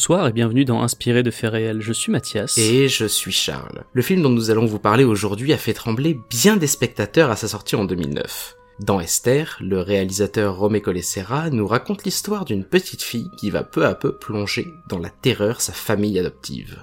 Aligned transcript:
Bonsoir 0.00 0.28
et 0.28 0.32
bienvenue 0.32 0.64
dans 0.64 0.80
Inspiré 0.80 1.22
de 1.22 1.30
faits 1.30 1.52
réels. 1.52 1.82
Je 1.82 1.92
suis 1.92 2.10
Mathias. 2.10 2.56
Et 2.56 2.88
je 2.88 3.04
suis 3.04 3.32
Charles. 3.32 3.84
Le 3.92 4.00
film 4.00 4.22
dont 4.22 4.30
nous 4.30 4.50
allons 4.50 4.64
vous 4.64 4.78
parler 4.78 5.04
aujourd'hui 5.04 5.52
a 5.52 5.58
fait 5.58 5.74
trembler 5.74 6.18
bien 6.30 6.56
des 6.56 6.68
spectateurs 6.68 7.30
à 7.30 7.36
sa 7.36 7.48
sortie 7.48 7.76
en 7.76 7.84
2009. 7.84 8.56
Dans 8.78 8.98
Esther, 8.98 9.58
le 9.60 9.78
réalisateur 9.78 10.56
Romé 10.56 10.80
Colessera 10.80 11.50
nous 11.50 11.66
raconte 11.66 12.04
l'histoire 12.04 12.46
d'une 12.46 12.64
petite 12.64 13.02
fille 13.02 13.28
qui 13.36 13.50
va 13.50 13.62
peu 13.62 13.84
à 13.84 13.94
peu 13.94 14.16
plonger 14.16 14.68
dans 14.88 14.98
la 14.98 15.10
terreur 15.10 15.60
sa 15.60 15.74
famille 15.74 16.18
adoptive. 16.18 16.82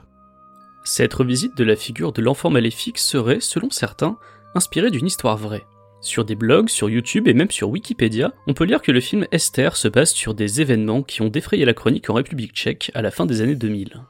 Cette 0.83 1.15
revisite 1.15 1.57
de 1.57 1.63
la 1.63 1.75
figure 1.75 2.11
de 2.11 2.21
l'enfant 2.21 2.51
maléfique 2.51 2.99
serait, 2.99 3.39
selon 3.41 3.71
certains, 3.71 4.19
inspirée 4.53 4.91
d'une 4.91 5.07
histoire 5.07 5.37
vraie. 5.37 5.65
Sur 6.07 6.23
des 6.23 6.35
blogs, 6.35 6.69
sur 6.69 6.89
YouTube 6.89 7.27
et 7.27 7.33
même 7.33 7.51
sur 7.51 7.69
Wikipédia, 7.69 8.31
on 8.47 8.53
peut 8.53 8.63
lire 8.63 8.81
que 8.81 8.93
le 8.93 9.01
film 9.01 9.27
Esther 9.33 9.75
se 9.75 9.89
base 9.89 10.11
sur 10.11 10.33
des 10.33 10.61
événements 10.61 11.03
qui 11.03 11.21
ont 11.21 11.27
défrayé 11.27 11.65
la 11.65 11.73
chronique 11.73 12.09
en 12.09 12.13
République 12.13 12.53
tchèque 12.53 12.91
à 12.93 13.01
la 13.01 13.11
fin 13.11 13.25
des 13.25 13.41
années 13.41 13.55
2000. 13.55 14.05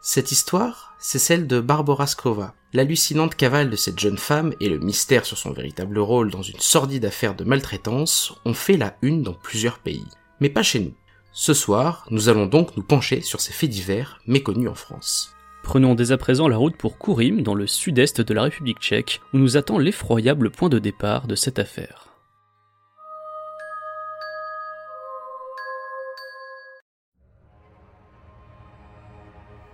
Cette 0.00 0.32
histoire, 0.32 0.94
c'est 0.98 1.18
celle 1.18 1.46
de 1.46 1.60
Barbara 1.60 2.06
Skova. 2.06 2.54
L'hallucinante 2.72 3.34
cavale 3.34 3.68
de 3.68 3.76
cette 3.76 4.00
jeune 4.00 4.16
femme 4.16 4.54
et 4.60 4.70
le 4.70 4.78
mystère 4.78 5.26
sur 5.26 5.36
son 5.36 5.52
véritable 5.52 5.98
rôle 5.98 6.30
dans 6.30 6.40
une 6.40 6.58
sordide 6.58 7.04
affaire 7.04 7.34
de 7.34 7.44
maltraitance 7.44 8.32
ont 8.46 8.54
fait 8.54 8.78
la 8.78 8.96
une 9.02 9.22
dans 9.22 9.34
plusieurs 9.34 9.78
pays. 9.78 10.06
Mais 10.40 10.48
pas 10.48 10.62
chez 10.62 10.80
nous. 10.80 10.94
Ce 11.32 11.52
soir, 11.52 12.06
nous 12.10 12.30
allons 12.30 12.46
donc 12.46 12.78
nous 12.78 12.82
pencher 12.82 13.20
sur 13.20 13.42
ces 13.42 13.52
faits 13.52 13.68
divers 13.68 14.22
méconnus 14.26 14.70
en 14.70 14.74
France. 14.74 15.34
Prenons 15.62 15.94
dès 15.94 16.10
à 16.10 16.18
présent 16.18 16.48
la 16.48 16.56
route 16.56 16.76
pour 16.76 16.98
Kourim, 16.98 17.42
dans 17.42 17.54
le 17.54 17.68
sud-est 17.68 18.20
de 18.20 18.34
la 18.34 18.42
République 18.42 18.80
tchèque, 18.80 19.20
où 19.32 19.38
nous 19.38 19.56
attend 19.56 19.78
l'effroyable 19.78 20.50
point 20.50 20.68
de 20.68 20.80
départ 20.80 21.28
de 21.28 21.36
cette 21.36 21.60
affaire. 21.60 22.08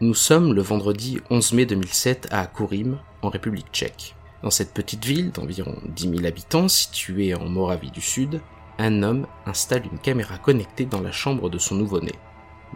Nous 0.00 0.14
sommes 0.14 0.52
le 0.52 0.62
vendredi 0.62 1.18
11 1.30 1.54
mai 1.54 1.66
2007 1.66 2.28
à 2.30 2.46
Kourim, 2.46 3.00
en 3.22 3.30
République 3.30 3.72
tchèque. 3.72 4.14
Dans 4.42 4.50
cette 4.50 4.74
petite 4.74 5.04
ville 5.04 5.32
d'environ 5.32 5.76
10 5.88 6.10
000 6.16 6.26
habitants 6.26 6.68
située 6.68 7.34
en 7.34 7.48
Moravie 7.48 7.90
du 7.90 8.02
Sud, 8.02 8.40
un 8.78 9.02
homme 9.02 9.26
installe 9.46 9.82
une 9.90 9.98
caméra 9.98 10.38
connectée 10.38 10.84
dans 10.84 11.00
la 11.00 11.10
chambre 11.10 11.50
de 11.50 11.58
son 11.58 11.74
nouveau-né. 11.74 12.12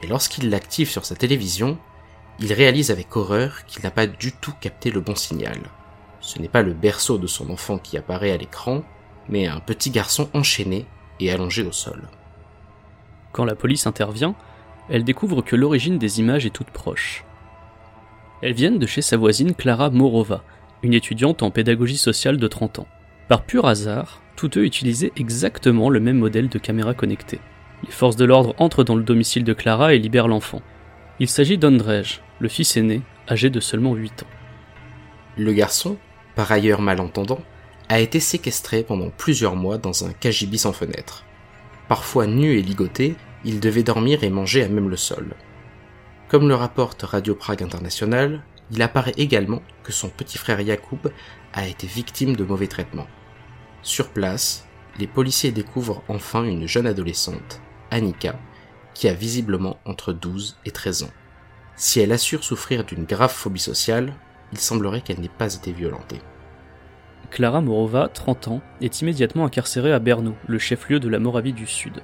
Mais 0.00 0.08
lorsqu'il 0.08 0.50
l'active 0.50 0.90
sur 0.90 1.04
sa 1.04 1.14
télévision, 1.14 1.78
il 2.42 2.52
réalise 2.52 2.90
avec 2.90 3.16
horreur 3.16 3.64
qu'il 3.66 3.84
n'a 3.84 3.92
pas 3.92 4.08
du 4.08 4.32
tout 4.32 4.52
capté 4.60 4.90
le 4.90 5.00
bon 5.00 5.14
signal. 5.14 5.58
Ce 6.20 6.40
n'est 6.40 6.48
pas 6.48 6.62
le 6.62 6.72
berceau 6.72 7.16
de 7.16 7.28
son 7.28 7.50
enfant 7.50 7.78
qui 7.78 7.96
apparaît 7.96 8.32
à 8.32 8.36
l'écran, 8.36 8.82
mais 9.28 9.46
un 9.46 9.60
petit 9.60 9.90
garçon 9.90 10.28
enchaîné 10.34 10.86
et 11.20 11.30
allongé 11.30 11.62
au 11.62 11.70
sol. 11.70 12.08
Quand 13.30 13.44
la 13.44 13.54
police 13.54 13.86
intervient, 13.86 14.34
elle 14.90 15.04
découvre 15.04 15.42
que 15.42 15.54
l'origine 15.54 15.98
des 15.98 16.18
images 16.18 16.44
est 16.44 16.50
toute 16.50 16.70
proche. 16.70 17.24
Elles 18.42 18.54
viennent 18.54 18.80
de 18.80 18.86
chez 18.86 19.02
sa 19.02 19.16
voisine 19.16 19.54
Clara 19.54 19.90
Morova, 19.90 20.42
une 20.82 20.94
étudiante 20.94 21.44
en 21.44 21.52
pédagogie 21.52 21.96
sociale 21.96 22.38
de 22.38 22.48
30 22.48 22.80
ans. 22.80 22.88
Par 23.28 23.42
pur 23.42 23.66
hasard, 23.66 24.20
tous 24.34 24.48
deux 24.48 24.64
utilisaient 24.64 25.12
exactement 25.14 25.90
le 25.90 26.00
même 26.00 26.18
modèle 26.18 26.48
de 26.48 26.58
caméra 26.58 26.92
connectée. 26.92 27.38
Les 27.84 27.92
forces 27.92 28.16
de 28.16 28.24
l'ordre 28.24 28.54
entrent 28.58 28.82
dans 28.82 28.96
le 28.96 29.04
domicile 29.04 29.44
de 29.44 29.52
Clara 29.52 29.94
et 29.94 29.98
libèrent 29.98 30.28
l'enfant. 30.28 30.60
Il 31.22 31.28
s'agit 31.28 31.56
d'Andrej, 31.56 32.20
le 32.40 32.48
fils 32.48 32.76
aîné, 32.76 33.00
âgé 33.28 33.48
de 33.48 33.60
seulement 33.60 33.94
8 33.94 34.24
ans. 34.24 34.30
Le 35.36 35.52
garçon, 35.52 35.96
par 36.34 36.50
ailleurs 36.50 36.80
malentendant, 36.80 37.40
a 37.88 38.00
été 38.00 38.18
séquestré 38.18 38.82
pendant 38.82 39.08
plusieurs 39.08 39.54
mois 39.54 39.78
dans 39.78 40.04
un 40.04 40.12
cagibi 40.12 40.58
sans 40.58 40.72
fenêtre. 40.72 41.24
Parfois 41.86 42.26
nu 42.26 42.58
et 42.58 42.62
ligoté, 42.62 43.14
il 43.44 43.60
devait 43.60 43.84
dormir 43.84 44.24
et 44.24 44.30
manger 44.30 44.64
à 44.64 44.68
même 44.68 44.88
le 44.88 44.96
sol. 44.96 45.36
Comme 46.26 46.48
le 46.48 46.56
rapporte 46.56 47.02
Radio 47.02 47.36
Prague 47.36 47.62
International, 47.62 48.42
il 48.72 48.82
apparaît 48.82 49.14
également 49.16 49.62
que 49.84 49.92
son 49.92 50.08
petit 50.08 50.38
frère 50.38 50.60
Yacoub 50.60 51.12
a 51.52 51.68
été 51.68 51.86
victime 51.86 52.34
de 52.34 52.42
mauvais 52.42 52.66
traitements. 52.66 53.06
Sur 53.82 54.08
place, 54.08 54.66
les 54.98 55.06
policiers 55.06 55.52
découvrent 55.52 56.02
enfin 56.08 56.42
une 56.42 56.66
jeune 56.66 56.88
adolescente, 56.88 57.60
Annika, 57.92 58.40
qui 58.94 59.08
a 59.08 59.14
visiblement 59.14 59.78
entre 59.84 60.12
12 60.12 60.56
et 60.64 60.70
13 60.70 61.04
ans. 61.04 61.10
Si 61.76 62.00
elle 62.00 62.12
assure 62.12 62.44
souffrir 62.44 62.84
d'une 62.84 63.04
grave 63.04 63.32
phobie 63.32 63.58
sociale, 63.58 64.12
il 64.52 64.58
semblerait 64.58 65.00
qu'elle 65.00 65.20
n'ait 65.20 65.28
pas 65.28 65.54
été 65.54 65.72
violentée. 65.72 66.20
Clara 67.30 67.62
Morova, 67.62 68.08
30 68.08 68.48
ans, 68.48 68.60
est 68.82 69.00
immédiatement 69.00 69.46
incarcérée 69.46 69.92
à 69.92 69.98
Berno, 69.98 70.34
le 70.46 70.58
chef-lieu 70.58 71.00
de 71.00 71.08
la 71.08 71.18
Moravie 71.18 71.54
du 71.54 71.66
Sud. 71.66 72.02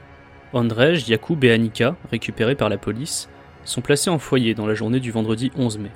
Andrej, 0.54 1.06
Yacoub 1.06 1.44
et 1.44 1.52
Annika, 1.52 1.96
récupérés 2.10 2.54
par 2.54 2.70
la 2.70 2.78
police, 2.78 3.28
sont 3.64 3.82
placés 3.82 4.08
en 4.08 4.18
foyer 4.18 4.54
dans 4.54 4.66
la 4.66 4.74
journée 4.74 5.00
du 5.00 5.10
vendredi 5.10 5.52
11 5.54 5.78
mai. 5.78 5.90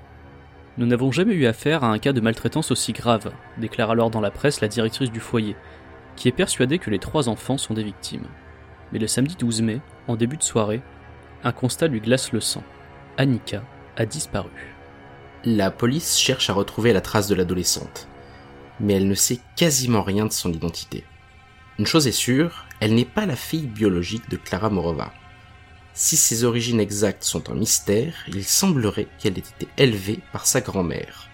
Nous 0.77 0.87
n'avons 0.87 1.11
jamais 1.11 1.35
eu 1.35 1.47
affaire 1.47 1.85
à 1.85 1.89
un 1.89 1.99
cas 1.99 2.13
de 2.13 2.21
maltraitance 2.21 2.71
aussi 2.71 2.93
grave, 2.93 3.33
déclare 3.57 3.91
alors 3.91 4.11
dans 4.11 4.21
la 4.21 4.31
presse 4.31 4.61
la 4.61 4.69
directrice 4.69 5.11
du 5.11 5.21
foyer, 5.21 5.57
qui 6.17 6.29
est 6.29 6.33
persuadée 6.33 6.79
que 6.79 6.91
les 6.91 6.99
trois 6.99 7.31
enfants 7.31 7.59
sont 7.59 7.75
des 7.75 7.83
victimes. 7.83 8.27
Mais 8.93 8.99
le 8.99 9.07
samedi 9.07 9.37
12 9.37 9.63
mai, 9.63 9.81
en 10.07 10.17
début 10.17 10.37
de 10.37 10.43
soirée, 10.43 10.83
un 11.45 11.53
constat 11.53 11.89
lui 11.89 12.01
glace 12.01 12.33
le 12.33 12.41
sang. 12.41 12.63
Annika 13.17 13.63
a 13.97 14.07
disparu. 14.07 14.51
La 15.45 15.71
police 15.71 16.19
cherche 16.19 16.51
à 16.51 16.53
retrouver 16.53 16.93
la 16.93 17.01
trace 17.01 17.27
de 17.27 17.35
l'adolescente, 17.35 18.09
mais 18.79 18.95
elle 18.95 19.09
ne 19.09 19.15
sait 19.15 19.41
quasiment 19.57 20.03
rien 20.03 20.27
de 20.27 20.33
son 20.33 20.53
identité. 20.53 21.05
Une 21.79 21.87
chose 21.87 22.07
est 22.07 22.13
sûre, 22.13 22.67
elle 22.81 22.95
n'est 22.95 23.05
pas 23.05 23.27
la 23.27 23.35
fille 23.35 23.67
biologique 23.67 24.31
de 24.31 24.37
Clara 24.37 24.71
Morova. 24.71 25.13
Si 25.95 26.17
ses 26.17 26.45
origines 26.45 26.81
exactes 26.81 27.25
sont 27.25 27.51
un 27.51 27.55
mystère, 27.55 28.15
il 28.29 28.45
semblerait 28.45 29.09
qu'elle 29.19 29.37
ait 29.37 29.41
été 29.41 29.69
élevée 29.77 30.21
par 30.33 30.47
sa 30.47 30.61
grand-mère. 30.61 31.29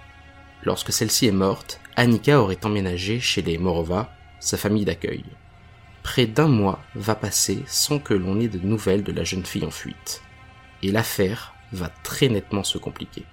Lorsque 0.64 0.92
celle-ci 0.92 1.26
est 1.26 1.32
morte, 1.32 1.80
Annika 1.96 2.40
aurait 2.40 2.64
emménagé 2.64 3.20
chez 3.20 3.42
les 3.42 3.58
Morova, 3.58 4.12
sa 4.40 4.56
famille 4.56 4.84
d'accueil. 4.84 5.24
Près 6.10 6.24
d'un 6.24 6.48
mois 6.48 6.80
va 6.94 7.14
passer 7.14 7.62
sans 7.66 7.98
que 7.98 8.14
l'on 8.14 8.40
ait 8.40 8.48
de 8.48 8.58
nouvelles 8.58 9.04
de 9.04 9.12
la 9.12 9.24
jeune 9.24 9.44
fille 9.44 9.66
en 9.66 9.70
fuite. 9.70 10.22
Et 10.82 10.90
l'affaire 10.90 11.54
va 11.70 11.90
très 12.02 12.30
nettement 12.30 12.64
se 12.64 12.78
compliquer. 12.78 13.26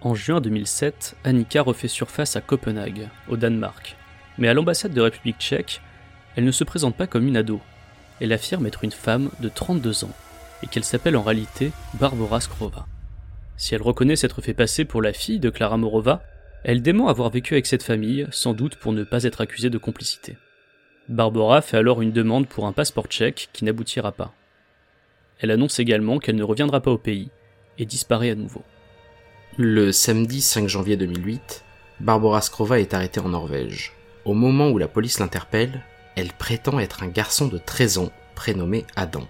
En 0.00 0.16
juin 0.16 0.40
2007, 0.40 1.14
Annika 1.22 1.62
refait 1.62 1.86
surface 1.86 2.34
à 2.34 2.40
Copenhague, 2.40 3.08
au 3.28 3.36
Danemark. 3.36 3.96
Mais 4.36 4.48
à 4.48 4.52
l'ambassade 4.52 4.92
de 4.92 5.00
République 5.00 5.38
tchèque, 5.38 5.80
elle 6.34 6.44
ne 6.44 6.50
se 6.50 6.64
présente 6.64 6.96
pas 6.96 7.06
comme 7.06 7.28
une 7.28 7.36
ado. 7.36 7.60
Elle 8.20 8.32
affirme 8.32 8.66
être 8.66 8.82
une 8.82 8.90
femme 8.90 9.30
de 9.38 9.48
32 9.48 10.02
ans 10.02 10.16
et 10.64 10.66
qu'elle 10.66 10.84
s'appelle 10.84 11.16
en 11.16 11.22
réalité 11.22 11.70
Barbara 11.94 12.40
Skrova. 12.40 12.88
Si 13.56 13.76
elle 13.76 13.82
reconnaît 13.82 14.16
s'être 14.16 14.42
fait 14.42 14.54
passer 14.54 14.84
pour 14.84 15.02
la 15.02 15.12
fille 15.12 15.38
de 15.38 15.50
Clara 15.50 15.76
Morova, 15.76 16.24
elle 16.64 16.82
dément 16.82 17.06
avoir 17.06 17.30
vécu 17.30 17.54
avec 17.54 17.66
cette 17.66 17.84
famille, 17.84 18.26
sans 18.32 18.54
doute 18.54 18.74
pour 18.74 18.92
ne 18.92 19.04
pas 19.04 19.22
être 19.22 19.40
accusée 19.40 19.70
de 19.70 19.78
complicité. 19.78 20.36
Barbara 21.10 21.60
fait 21.60 21.76
alors 21.76 22.02
une 22.02 22.12
demande 22.12 22.46
pour 22.46 22.68
un 22.68 22.72
passeport 22.72 23.08
tchèque 23.08 23.48
qui 23.52 23.64
n'aboutira 23.64 24.12
pas. 24.12 24.32
Elle 25.40 25.50
annonce 25.50 25.80
également 25.80 26.20
qu'elle 26.20 26.36
ne 26.36 26.44
reviendra 26.44 26.80
pas 26.80 26.92
au 26.92 26.98
pays 26.98 27.30
et 27.78 27.84
disparaît 27.84 28.30
à 28.30 28.36
nouveau. 28.36 28.62
Le 29.56 29.90
samedi 29.90 30.40
5 30.40 30.68
janvier 30.68 30.96
2008, 30.96 31.64
Barbara 31.98 32.40
Skrova 32.40 32.78
est 32.78 32.94
arrêtée 32.94 33.18
en 33.18 33.30
Norvège. 33.30 33.92
Au 34.24 34.34
moment 34.34 34.70
où 34.70 34.78
la 34.78 34.86
police 34.86 35.18
l'interpelle, 35.18 35.84
elle 36.14 36.32
prétend 36.32 36.78
être 36.78 37.02
un 37.02 37.08
garçon 37.08 37.48
de 37.48 37.58
13 37.58 37.98
ans 37.98 38.12
prénommé 38.36 38.86
Adam. 38.94 39.26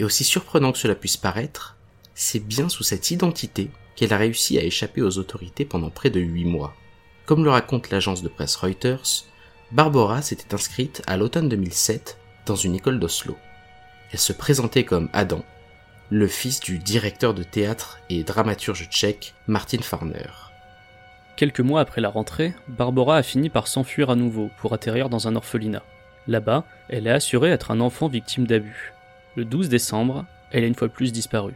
Et 0.00 0.04
aussi 0.04 0.24
surprenant 0.24 0.72
que 0.72 0.78
cela 0.78 0.96
puisse 0.96 1.16
paraître, 1.16 1.76
c'est 2.14 2.44
bien 2.44 2.68
sous 2.68 2.82
cette 2.82 3.12
identité 3.12 3.70
qu'elle 3.94 4.12
a 4.12 4.18
réussi 4.18 4.58
à 4.58 4.64
échapper 4.64 5.02
aux 5.02 5.18
autorités 5.18 5.66
pendant 5.66 5.90
près 5.90 6.10
de 6.10 6.18
8 6.18 6.46
mois. 6.46 6.74
Comme 7.26 7.44
le 7.44 7.50
raconte 7.50 7.90
l'agence 7.90 8.22
de 8.22 8.28
presse 8.28 8.56
Reuters, 8.56 9.24
Barbara 9.72 10.22
s'était 10.22 10.54
inscrite 10.54 11.02
à 11.08 11.16
l'automne 11.16 11.48
2007 11.48 12.18
dans 12.46 12.54
une 12.54 12.76
école 12.76 13.00
d'Oslo. 13.00 13.36
Elle 14.12 14.20
se 14.20 14.32
présentait 14.32 14.84
comme 14.84 15.08
Adam, 15.12 15.44
le 16.08 16.28
fils 16.28 16.60
du 16.60 16.78
directeur 16.78 17.34
de 17.34 17.42
théâtre 17.42 17.98
et 18.08 18.22
dramaturge 18.22 18.88
tchèque 18.88 19.34
Martin 19.48 19.82
Farner. 19.82 20.30
Quelques 21.34 21.60
mois 21.60 21.80
après 21.80 22.00
la 22.00 22.08
rentrée, 22.08 22.54
Barbara 22.68 23.16
a 23.16 23.22
fini 23.24 23.50
par 23.50 23.66
s'enfuir 23.66 24.08
à 24.08 24.14
nouveau 24.14 24.50
pour 24.58 24.72
atterrir 24.72 25.08
dans 25.08 25.26
un 25.26 25.34
orphelinat. 25.34 25.82
Là-bas, 26.28 26.64
elle 26.88 27.08
est 27.08 27.10
assurée 27.10 27.50
être 27.50 27.72
un 27.72 27.80
enfant 27.80 28.06
victime 28.06 28.46
d'abus. 28.46 28.92
Le 29.34 29.44
12 29.44 29.68
décembre, 29.68 30.26
elle 30.52 30.62
a 30.62 30.68
une 30.68 30.76
fois 30.76 30.88
plus 30.88 31.12
disparu. 31.12 31.54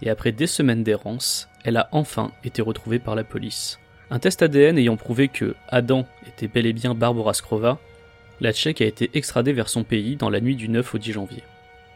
Et 0.00 0.08
après 0.08 0.32
des 0.32 0.46
semaines 0.46 0.82
d'errance, 0.82 1.50
elle 1.62 1.76
a 1.76 1.90
enfin 1.92 2.32
été 2.42 2.62
retrouvée 2.62 2.98
par 2.98 3.14
la 3.14 3.24
police. 3.24 3.78
Un 4.10 4.18
test 4.18 4.42
ADN 4.42 4.78
ayant 4.78 4.96
prouvé 4.96 5.28
que 5.28 5.54
Adam 5.68 6.06
était 6.26 6.48
bel 6.48 6.64
et 6.64 6.72
bien 6.72 6.94
Barbara 6.94 7.34
Skrova, 7.34 7.78
la 8.40 8.52
Tchèque 8.52 8.80
a 8.80 8.86
été 8.86 9.10
extradée 9.14 9.52
vers 9.52 9.68
son 9.68 9.84
pays 9.84 10.16
dans 10.16 10.30
la 10.30 10.40
nuit 10.40 10.56
du 10.56 10.68
9 10.68 10.94
au 10.94 10.98
10 10.98 11.12
janvier. 11.12 11.42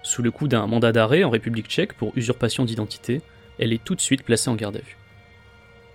Sous 0.02 0.22
le 0.22 0.30
coup 0.30 0.48
d'un 0.48 0.66
mandat 0.66 0.92
d'arrêt 0.92 1.24
en 1.24 1.30
République 1.30 1.68
tchèque 1.68 1.94
pour 1.94 2.12
usurpation 2.16 2.64
d'identité, 2.64 3.22
elle 3.58 3.72
est 3.72 3.82
tout 3.82 3.94
de 3.94 4.00
suite 4.00 4.24
placée 4.24 4.50
en 4.50 4.56
garde 4.56 4.76
à 4.76 4.80
vue. 4.80 4.96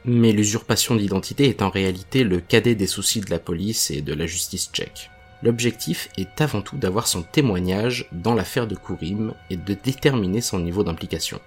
Mais 0.05 0.31
l'usurpation 0.31 0.95
d'identité 0.95 1.49
est 1.49 1.61
en 1.61 1.69
réalité 1.69 2.23
le 2.23 2.39
cadet 2.39 2.75
des 2.75 2.87
soucis 2.87 3.19
de 3.19 3.29
la 3.29 3.39
police 3.39 3.91
et 3.91 4.01
de 4.01 4.13
la 4.13 4.25
justice 4.25 4.69
tchèque. 4.71 5.11
L'objectif 5.43 6.09
est 6.17 6.41
avant 6.41 6.61
tout 6.61 6.77
d'avoir 6.77 7.07
son 7.07 7.21
témoignage 7.21 8.07
dans 8.11 8.33
l'affaire 8.33 8.65
de 8.65 8.75
Kourim 8.75 9.33
et 9.49 9.57
de 9.57 9.73
déterminer 9.73 10.41
son 10.41 10.59
niveau 10.59 10.83
d'implication. 10.83 11.39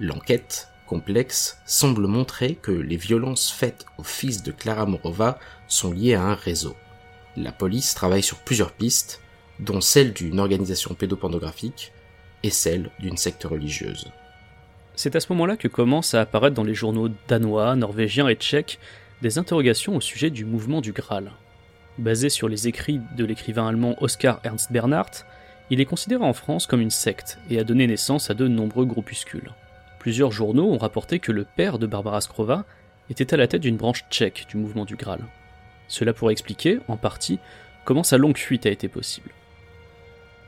L'enquête, 0.00 0.68
complexe, 0.92 1.58
semble 1.64 2.06
montrer 2.06 2.54
que 2.54 2.70
les 2.70 2.98
violences 2.98 3.50
faites 3.50 3.86
au 3.96 4.02
fils 4.02 4.42
de 4.42 4.52
Clara 4.52 4.84
Morova 4.84 5.38
sont 5.66 5.90
liées 5.90 6.12
à 6.12 6.22
un 6.22 6.34
réseau. 6.34 6.76
La 7.34 7.50
police 7.50 7.94
travaille 7.94 8.22
sur 8.22 8.36
plusieurs 8.40 8.72
pistes, 8.72 9.22
dont 9.58 9.80
celle 9.80 10.12
d'une 10.12 10.38
organisation 10.38 10.94
pédopornographique 10.94 11.92
et 12.42 12.50
celle 12.50 12.90
d'une 13.00 13.16
secte 13.16 13.44
religieuse. 13.44 14.12
C'est 14.94 15.16
à 15.16 15.20
ce 15.20 15.32
moment-là 15.32 15.56
que 15.56 15.66
commencent 15.66 16.12
à 16.12 16.20
apparaître 16.20 16.54
dans 16.54 16.62
les 16.62 16.74
journaux 16.74 17.08
danois, 17.26 17.74
norvégiens 17.74 18.28
et 18.28 18.34
tchèques 18.34 18.78
des 19.22 19.38
interrogations 19.38 19.96
au 19.96 20.00
sujet 20.02 20.28
du 20.28 20.44
mouvement 20.44 20.82
du 20.82 20.92
Graal. 20.92 21.32
Basé 21.96 22.28
sur 22.28 22.50
les 22.50 22.68
écrits 22.68 23.00
de 23.16 23.24
l'écrivain 23.24 23.66
allemand 23.66 23.96
Oskar 24.02 24.40
Ernst 24.44 24.70
Bernhardt, 24.70 25.24
il 25.70 25.80
est 25.80 25.86
considéré 25.86 26.22
en 26.22 26.34
France 26.34 26.66
comme 26.66 26.82
une 26.82 26.90
secte 26.90 27.38
et 27.48 27.58
a 27.58 27.64
donné 27.64 27.86
naissance 27.86 28.28
à 28.28 28.34
de 28.34 28.46
nombreux 28.46 28.84
groupuscules. 28.84 29.54
Plusieurs 30.02 30.32
journaux 30.32 30.68
ont 30.68 30.78
rapporté 30.78 31.20
que 31.20 31.30
le 31.30 31.44
père 31.44 31.78
de 31.78 31.86
Barbara 31.86 32.20
Skrova 32.20 32.64
était 33.08 33.32
à 33.32 33.36
la 33.36 33.46
tête 33.46 33.62
d'une 33.62 33.76
branche 33.76 34.02
tchèque 34.10 34.46
du 34.48 34.56
mouvement 34.56 34.84
du 34.84 34.96
Graal. 34.96 35.20
Cela 35.86 36.12
pourrait 36.12 36.32
expliquer, 36.32 36.80
en 36.88 36.96
partie, 36.96 37.38
comment 37.84 38.02
sa 38.02 38.18
longue 38.18 38.36
fuite 38.36 38.66
a 38.66 38.70
été 38.70 38.88
possible. 38.88 39.30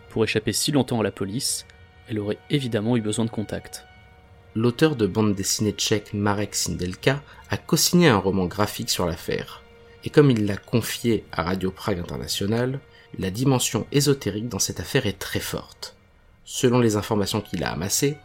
Pour 0.08 0.24
échapper 0.24 0.52
si 0.52 0.72
longtemps 0.72 0.98
à 0.98 1.04
la 1.04 1.12
police, 1.12 1.66
elle 2.08 2.18
aurait 2.18 2.40
évidemment 2.50 2.96
eu 2.96 3.00
besoin 3.00 3.26
de 3.26 3.30
contacts. 3.30 3.86
L'auteur 4.56 4.96
de 4.96 5.06
bande 5.06 5.36
dessinée 5.36 5.70
tchèque 5.70 6.14
Marek 6.14 6.56
Sindelka 6.56 7.22
a 7.48 7.56
co-signé 7.56 8.08
un 8.08 8.18
roman 8.18 8.46
graphique 8.46 8.90
sur 8.90 9.06
l'affaire 9.06 9.62
et 10.02 10.10
comme 10.10 10.32
il 10.32 10.46
l'a 10.46 10.56
confié 10.56 11.24
à 11.30 11.44
Radio 11.44 11.70
Prague 11.70 12.00
International, 12.00 12.80
la 13.20 13.30
dimension 13.30 13.86
ésotérique 13.92 14.48
dans 14.48 14.58
cette 14.58 14.80
affaire 14.80 15.06
est 15.06 15.20
très 15.20 15.38
forte. 15.38 15.94
Selon 16.44 16.80
les 16.80 16.96
informations 16.96 17.40
qu'il 17.40 17.62
a 17.62 17.70
amassées, 17.70 18.18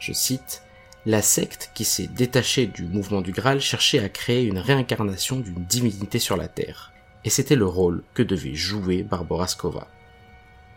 je 0.00 0.12
cite, 0.12 0.62
la 1.06 1.22
secte 1.22 1.70
qui 1.72 1.84
s'est 1.84 2.08
détachée 2.08 2.66
du 2.66 2.82
mouvement 2.82 3.20
du 3.20 3.30
Graal 3.30 3.60
cherchait 3.60 4.00
à 4.00 4.08
créer 4.08 4.42
une 4.42 4.58
réincarnation 4.58 5.38
d'une 5.38 5.64
divinité 5.64 6.18
sur 6.18 6.36
la 6.36 6.48
Terre, 6.48 6.92
et 7.24 7.30
c'était 7.30 7.54
le 7.54 7.64
rôle 7.64 8.02
que 8.12 8.24
devait 8.24 8.56
jouer 8.56 9.04
Barbara 9.04 9.46
Skova. 9.46 9.86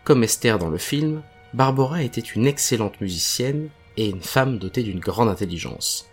Comme 0.04 0.24
Esther 0.24 0.60
dans 0.60 0.70
le 0.70 0.78
film, 0.78 1.24
Barbara 1.56 2.04
était 2.04 2.22
une 2.22 2.46
excellente 2.46 3.02
musicienne 3.02 3.70
et 3.98 4.08
une 4.08 4.22
femme 4.22 4.60
dotée 4.60 4.84
d'une 4.84 5.00
grande 5.00 5.30
intelligence. 5.30 6.06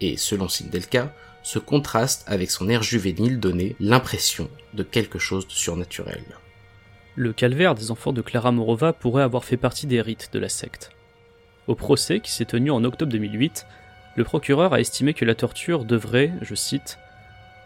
Et 0.00 0.16
selon 0.16 0.48
Sindelka, 0.48 1.14
ce 1.44 1.60
contraste 1.60 2.24
avec 2.26 2.50
son 2.50 2.68
air 2.68 2.82
juvénile 2.82 3.38
donnait 3.38 3.76
l'impression 3.78 4.50
de 4.74 4.82
quelque 4.82 5.20
chose 5.20 5.46
de 5.46 5.52
surnaturel. 5.52 6.24
Le 7.14 7.32
calvaire 7.32 7.76
des 7.76 7.92
enfants 7.92 8.12
de 8.12 8.22
Clara 8.22 8.50
Morova 8.50 8.92
pourrait 8.92 9.22
avoir 9.22 9.44
fait 9.44 9.56
partie 9.56 9.86
des 9.86 10.00
rites 10.00 10.30
de 10.32 10.40
la 10.40 10.48
secte. 10.48 10.90
Au 11.66 11.74
procès 11.74 12.20
qui 12.20 12.30
s'est 12.30 12.44
tenu 12.44 12.70
en 12.70 12.84
octobre 12.84 13.12
2008, 13.12 13.66
le 14.16 14.24
procureur 14.24 14.72
a 14.74 14.80
estimé 14.80 15.14
que 15.14 15.24
la 15.24 15.34
torture 15.34 15.84
devrait, 15.84 16.32
je 16.42 16.54
cite, 16.54 16.98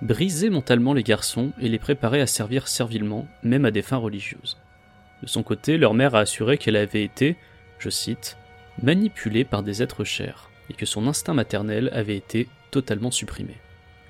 briser 0.03 0.51
mentalement 0.51 0.93
les 0.93 1.03
garçons 1.03 1.53
et 1.61 1.69
les 1.69 1.79
préparer 1.79 2.21
à 2.21 2.27
servir 2.27 2.69
servilement, 2.69 3.27
même 3.43 3.65
à 3.65 3.71
des 3.71 3.83
fins 3.83 3.97
religieuses. 3.97 4.59
De 5.23 5.29
son 5.29 5.43
côté, 5.43 5.79
leur 5.79 5.95
mère 5.95 6.15
a 6.15 6.21
assuré 6.21 6.59
qu'elle 6.59 6.77
avait 6.77 7.05
été, 7.05 7.37
je 7.79 7.91
cite, 7.91 8.37
manipulée 8.83 9.45
par 9.45 9.63
des 9.63 9.83
êtres 9.83 10.05
chers, 10.05 10.51
et 10.69 10.75
que 10.75 10.87
son 10.87 11.07
instinct 11.07 11.35
maternel 11.35 11.91
avait 11.93 12.17
été 12.17 12.49
totalement 12.71 13.11
supprimé 13.11 13.57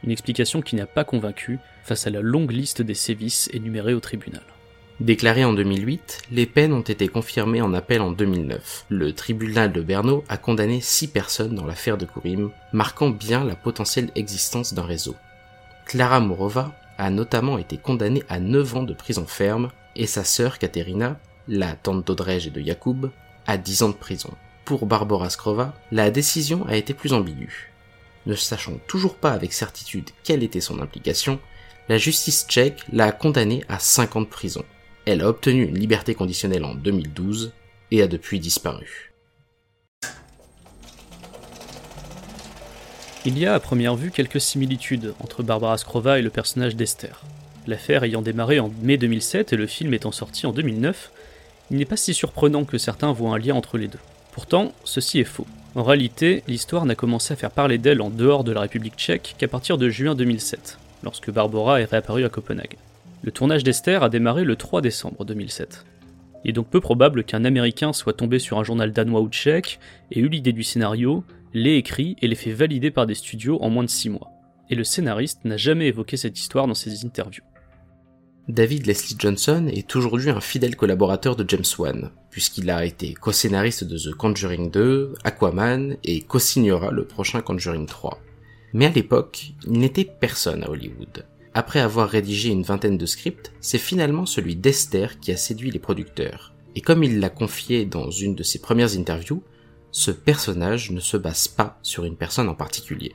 une 0.06 0.12
explication 0.12 0.62
qui 0.62 0.76
n'a 0.76 0.86
pas 0.86 1.04
convaincu 1.04 1.58
face 1.82 2.06
à 2.06 2.10
la 2.10 2.20
longue 2.20 2.52
liste 2.52 2.80
des 2.80 2.94
sévices 2.94 3.50
énumérés 3.52 3.94
au 3.94 4.00
tribunal. 4.00 4.42
Déclaré 5.00 5.44
en 5.44 5.52
2008, 5.52 6.22
les 6.30 6.46
peines 6.46 6.72
ont 6.72 6.80
été 6.80 7.08
confirmées 7.08 7.60
en 7.60 7.74
appel 7.74 8.00
en 8.00 8.12
2009. 8.12 8.86
Le 8.88 9.12
tribunal 9.12 9.72
de 9.72 9.82
Berno 9.82 10.24
a 10.28 10.38
condamné 10.38 10.80
six 10.80 11.08
personnes 11.08 11.54
dans 11.54 11.66
l'affaire 11.66 11.98
de 11.98 12.06
Kourim, 12.06 12.50
marquant 12.72 13.10
bien 13.10 13.44
la 13.44 13.56
potentielle 13.56 14.10
existence 14.14 14.72
d'un 14.72 14.86
réseau. 14.86 15.14
Clara 15.84 16.20
Morova 16.20 16.74
a 16.96 17.10
notamment 17.10 17.58
été 17.58 17.76
condamnée 17.76 18.22
à 18.28 18.40
9 18.40 18.76
ans 18.76 18.82
de 18.82 18.94
prison 18.94 19.26
ferme 19.26 19.70
et 19.96 20.06
sa 20.06 20.24
sœur 20.24 20.58
Katerina, 20.58 21.20
la 21.46 21.74
tante 21.74 22.06
d'Audrej 22.06 22.46
et 22.46 22.50
de 22.50 22.60
Yacoub, 22.60 23.10
à 23.46 23.58
10 23.58 23.82
ans 23.82 23.90
de 23.90 23.94
prison. 23.94 24.30
Pour 24.64 24.86
Barbara 24.86 25.28
Skrova, 25.28 25.74
la 25.92 26.10
décision 26.10 26.66
a 26.66 26.76
été 26.76 26.94
plus 26.94 27.12
ambiguë 27.12 27.72
ne 28.26 28.34
sachant 28.34 28.78
toujours 28.86 29.14
pas 29.14 29.32
avec 29.32 29.52
certitude 29.52 30.10
quelle 30.24 30.42
était 30.42 30.60
son 30.60 30.80
implication, 30.80 31.40
la 31.88 31.98
justice 31.98 32.46
tchèque 32.48 32.82
l'a 32.92 33.12
condamnée 33.12 33.64
à 33.68 33.78
5 33.78 34.16
ans 34.16 34.20
de 34.20 34.26
prison. 34.26 34.64
Elle 35.08 35.22
a 35.22 35.28
obtenu 35.28 35.62
une 35.62 35.78
liberté 35.78 36.16
conditionnelle 36.16 36.64
en 36.64 36.74
2012 36.74 37.52
et 37.92 38.02
a 38.02 38.08
depuis 38.08 38.40
disparu. 38.40 39.12
Il 43.24 43.38
y 43.38 43.46
a 43.46 43.54
à 43.54 43.60
première 43.60 43.94
vue 43.94 44.10
quelques 44.10 44.40
similitudes 44.40 45.14
entre 45.20 45.44
Barbara 45.44 45.78
Skrova 45.78 46.18
et 46.18 46.22
le 46.22 46.30
personnage 46.30 46.74
d'Esther. 46.74 47.22
L'affaire 47.68 48.02
ayant 48.02 48.20
démarré 48.20 48.58
en 48.58 48.72
mai 48.82 48.96
2007 48.96 49.52
et 49.52 49.56
le 49.56 49.68
film 49.68 49.94
étant 49.94 50.10
sorti 50.10 50.44
en 50.44 50.52
2009, 50.52 51.12
il 51.70 51.76
n'est 51.76 51.84
pas 51.84 51.96
si 51.96 52.12
surprenant 52.12 52.64
que 52.64 52.76
certains 52.76 53.12
voient 53.12 53.34
un 53.36 53.38
lien 53.38 53.54
entre 53.54 53.78
les 53.78 53.86
deux. 53.86 54.00
Pourtant, 54.32 54.72
ceci 54.82 55.20
est 55.20 55.24
faux. 55.24 55.46
En 55.76 55.84
réalité, 55.84 56.42
l'histoire 56.48 56.84
n'a 56.84 56.96
commencé 56.96 57.32
à 57.32 57.36
faire 57.36 57.52
parler 57.52 57.78
d'elle 57.78 58.02
en 58.02 58.10
dehors 58.10 58.42
de 58.42 58.50
la 58.50 58.62
République 58.62 58.96
tchèque 58.96 59.36
qu'à 59.38 59.46
partir 59.46 59.78
de 59.78 59.88
juin 59.88 60.16
2007, 60.16 60.78
lorsque 61.04 61.30
Barbara 61.30 61.80
est 61.80 61.84
réapparue 61.84 62.24
à 62.24 62.28
Copenhague. 62.28 62.76
Le 63.26 63.32
tournage 63.32 63.64
d'Esther 63.64 64.04
a 64.04 64.08
démarré 64.08 64.44
le 64.44 64.54
3 64.54 64.80
décembre 64.80 65.24
2007. 65.24 65.84
Il 66.44 66.50
est 66.50 66.52
donc 66.52 66.70
peu 66.70 66.80
probable 66.80 67.24
qu'un 67.24 67.44
Américain 67.44 67.92
soit 67.92 68.12
tombé 68.12 68.38
sur 68.38 68.56
un 68.56 68.62
journal 68.62 68.92
danois 68.92 69.20
ou 69.20 69.28
tchèque 69.28 69.80
et 70.12 70.20
eu 70.20 70.28
l'idée 70.28 70.52
du 70.52 70.62
scénario, 70.62 71.24
l'ait 71.52 71.76
écrit 71.76 72.14
et 72.22 72.28
l'ait 72.28 72.36
fait 72.36 72.52
valider 72.52 72.92
par 72.92 73.04
des 73.04 73.16
studios 73.16 73.60
en 73.60 73.68
moins 73.68 73.82
de 73.82 73.90
6 73.90 74.10
mois. 74.10 74.30
Et 74.70 74.76
le 74.76 74.84
scénariste 74.84 75.44
n'a 75.44 75.56
jamais 75.56 75.88
évoqué 75.88 76.16
cette 76.16 76.38
histoire 76.38 76.68
dans 76.68 76.74
ses 76.74 77.04
interviews. 77.04 77.42
David 78.46 78.86
Leslie 78.86 79.16
Johnson 79.18 79.68
est 79.72 79.96
aujourd'hui 79.96 80.30
un 80.30 80.40
fidèle 80.40 80.76
collaborateur 80.76 81.34
de 81.34 81.44
James 81.48 81.64
Wan, 81.80 82.10
puisqu'il 82.30 82.70
a 82.70 82.84
été 82.84 83.14
co-scénariste 83.14 83.82
de 83.82 83.98
The 83.98 84.14
Conjuring 84.14 84.70
2, 84.70 85.14
Aquaman 85.24 85.96
et 86.04 86.20
co-signera 86.20 86.92
le 86.92 87.04
prochain 87.04 87.40
Conjuring 87.40 87.86
3. 87.86 88.20
Mais 88.72 88.86
à 88.86 88.90
l'époque, 88.90 89.50
il 89.64 89.80
n'était 89.80 90.04
personne 90.04 90.62
à 90.62 90.70
Hollywood. 90.70 91.24
Après 91.58 91.80
avoir 91.80 92.10
rédigé 92.10 92.50
une 92.50 92.64
vingtaine 92.64 92.98
de 92.98 93.06
scripts, 93.06 93.50
c'est 93.62 93.78
finalement 93.78 94.26
celui 94.26 94.56
d'Esther 94.56 95.18
qui 95.20 95.32
a 95.32 95.38
séduit 95.38 95.70
les 95.70 95.78
producteurs. 95.78 96.52
Et 96.74 96.82
comme 96.82 97.02
il 97.02 97.18
l'a 97.18 97.30
confié 97.30 97.86
dans 97.86 98.10
une 98.10 98.34
de 98.34 98.42
ses 98.42 98.60
premières 98.60 98.94
interviews, 98.94 99.42
ce 99.90 100.10
personnage 100.10 100.90
ne 100.90 101.00
se 101.00 101.16
base 101.16 101.48
pas 101.48 101.78
sur 101.82 102.04
une 102.04 102.18
personne 102.18 102.50
en 102.50 102.54
particulier. 102.54 103.14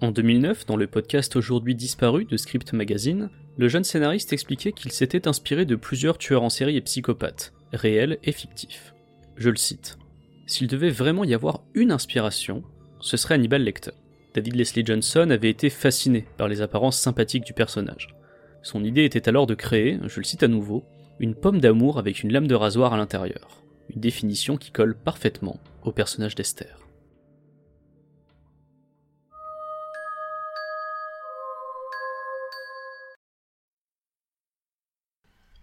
En 0.00 0.12
2009, 0.12 0.66
dans 0.66 0.76
le 0.76 0.86
podcast 0.86 1.34
Aujourd'hui 1.34 1.74
disparu 1.74 2.26
de 2.26 2.36
Script 2.36 2.72
Magazine, 2.74 3.28
le 3.56 3.66
jeune 3.66 3.82
scénariste 3.82 4.32
expliquait 4.32 4.70
qu'il 4.70 4.92
s'était 4.92 5.26
inspiré 5.26 5.64
de 5.64 5.74
plusieurs 5.74 6.16
tueurs 6.16 6.44
en 6.44 6.48
série 6.48 6.76
et 6.76 6.82
psychopathes, 6.82 7.52
réels 7.72 8.20
et 8.22 8.30
fictifs. 8.30 8.94
Je 9.34 9.50
le 9.50 9.56
cite. 9.56 9.98
S'il 10.46 10.68
devait 10.68 10.90
vraiment 10.90 11.24
y 11.24 11.34
avoir 11.34 11.64
une 11.74 11.90
inspiration, 11.90 12.62
ce 13.00 13.16
serait 13.16 13.34
Hannibal 13.34 13.64
Lecter. 13.64 13.90
David 14.32 14.54
Leslie 14.54 14.86
Johnson 14.86 15.28
avait 15.30 15.50
été 15.50 15.70
fasciné 15.70 16.24
par 16.36 16.46
les 16.46 16.62
apparences 16.62 16.98
sympathiques 16.98 17.44
du 17.44 17.52
personnage. 17.52 18.14
Son 18.62 18.84
idée 18.84 19.04
était 19.04 19.28
alors 19.28 19.46
de 19.46 19.54
créer, 19.54 19.98
je 20.06 20.20
le 20.20 20.24
cite 20.24 20.44
à 20.44 20.48
nouveau, 20.48 20.84
une 21.18 21.34
pomme 21.34 21.60
d'amour 21.60 21.98
avec 21.98 22.22
une 22.22 22.32
lame 22.32 22.46
de 22.46 22.54
rasoir 22.54 22.92
à 22.92 22.96
l'intérieur. 22.96 23.62
Une 23.92 24.00
définition 24.00 24.56
qui 24.56 24.70
colle 24.70 24.94
parfaitement 24.94 25.58
au 25.82 25.90
personnage 25.90 26.36
d'Esther. 26.36 26.78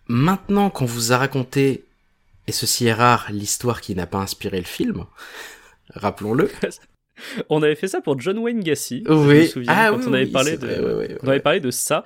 Maintenant 0.10 0.70
qu'on 0.70 0.86
vous 0.86 1.14
a 1.14 1.18
raconté, 1.18 1.86
et 2.48 2.52
ceci 2.52 2.86
est 2.88 2.94
rare, 2.94 3.28
l'histoire 3.30 3.82
qui 3.82 3.96
n'a 3.96 4.08
pas 4.08 4.20
inspiré 4.20 4.58
le 4.58 4.66
film, 4.66 5.06
rappelons-le. 5.90 6.52
on 7.50 7.62
avait 7.62 7.76
fait 7.76 7.88
ça 7.88 8.02
pour 8.02 8.20
John 8.20 8.38
Wayne 8.40 8.62
Gacy. 8.62 9.04
Oui. 9.08 9.16
Je 9.16 9.42
me 9.42 9.46
souviens, 9.46 9.74
Ah 9.76 9.90
quand 9.92 9.98
oui, 9.98 10.06
on 10.08 10.14
avait 10.14 10.28
parlé 10.28 10.58
de, 10.58 10.68
vrai, 10.68 10.80
ouais, 10.80 10.94
ouais, 10.94 11.18
on 11.24 11.28
avait 11.28 11.40
parlé 11.40 11.60
de 11.60 11.72
ça. 11.72 12.06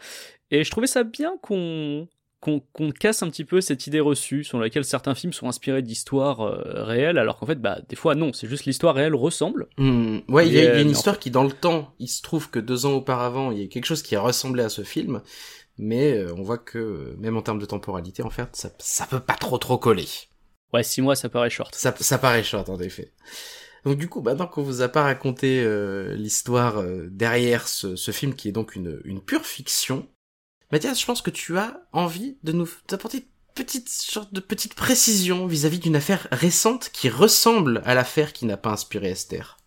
Et 0.49 0.63
je 0.63 0.71
trouvais 0.71 0.87
ça 0.87 1.03
bien 1.03 1.33
qu'on 1.41 2.07
qu'on 2.41 2.91
casse 2.91 3.21
un 3.21 3.29
petit 3.29 3.45
peu 3.45 3.61
cette 3.61 3.85
idée 3.85 3.99
reçue 3.99 4.43
sur 4.43 4.59
laquelle 4.59 4.83
certains 4.83 5.13
films 5.13 5.31
sont 5.31 5.47
inspirés 5.47 5.83
d'histoires 5.83 6.41
euh, 6.41 6.83
réelles, 6.83 7.19
alors 7.19 7.37
qu'en 7.37 7.45
fait, 7.45 7.61
bah, 7.61 7.79
des 7.87 7.95
fois, 7.95 8.15
non, 8.15 8.33
c'est 8.33 8.47
juste 8.47 8.65
l'histoire 8.65 8.95
réelle 8.95 9.13
ressemble. 9.13 9.67
Hmm, 9.77 10.19
ouais, 10.27 10.47
il 10.47 10.53
y, 10.53 10.59
a, 10.59 10.81
une 10.81 10.89
histoire 10.89 11.19
qui, 11.19 11.29
dans 11.29 11.43
le 11.43 11.51
temps, 11.51 11.93
il 11.99 12.07
se 12.07 12.23
trouve 12.23 12.49
que 12.49 12.57
deux 12.57 12.87
ans 12.87 12.93
auparavant, 12.93 13.51
il 13.51 13.59
y 13.59 13.63
a 13.63 13.67
quelque 13.67 13.85
chose 13.85 14.01
qui 14.01 14.17
ressemblait 14.17 14.63
à 14.63 14.69
ce 14.69 14.81
film, 14.81 15.21
mais 15.77 16.17
euh, 16.17 16.33
on 16.35 16.41
voit 16.41 16.57
que, 16.57 17.15
même 17.19 17.37
en 17.37 17.43
termes 17.43 17.59
de 17.59 17.65
temporalité, 17.65 18.23
en 18.23 18.31
fait, 18.31 18.49
ça, 18.53 18.71
ça 18.79 19.05
peut 19.05 19.19
pas 19.19 19.35
trop 19.35 19.59
trop 19.59 19.77
coller. 19.77 20.07
Ouais, 20.73 20.83
six 20.83 21.01
mois, 21.01 21.15
ça 21.15 21.29
paraît 21.29 21.51
short. 21.51 21.75
Ça, 21.75 21.93
ça 21.99 22.17
paraît 22.17 22.43
short, 22.43 22.69
en 22.69 22.79
effet. 22.79 23.11
Donc 23.85 23.97
du 23.97 24.07
coup, 24.07 24.21
maintenant 24.21 24.47
qu'on 24.47 24.63
vous 24.63 24.81
a 24.81 24.89
pas 24.89 25.03
raconté 25.03 25.65
l'histoire 26.15 26.83
derrière 27.09 27.67
ce, 27.67 28.11
film 28.11 28.35
qui 28.35 28.47
est 28.47 28.51
donc 28.51 28.75
une, 28.75 29.01
une 29.05 29.21
pure 29.21 29.45
fiction, 29.45 30.07
Mathias, 30.71 31.01
je 31.01 31.05
pense 31.05 31.21
que 31.21 31.31
tu 31.31 31.57
as 31.57 31.81
envie 31.91 32.37
de 32.43 32.53
nous 32.53 32.69
apporter 32.91 33.17
une 33.17 33.23
petite 33.55 33.89
sorte 33.89 34.33
de 34.33 34.39
petite 34.39 34.73
précision 34.73 35.45
vis-à-vis 35.45 35.79
d'une 35.79 35.97
affaire 35.97 36.27
récente 36.31 36.89
qui 36.93 37.09
ressemble 37.09 37.81
à 37.83 37.93
l'affaire 37.93 38.31
qui 38.31 38.45
n'a 38.45 38.55
pas 38.55 38.71
inspiré 38.71 39.09
Esther. 39.09 39.57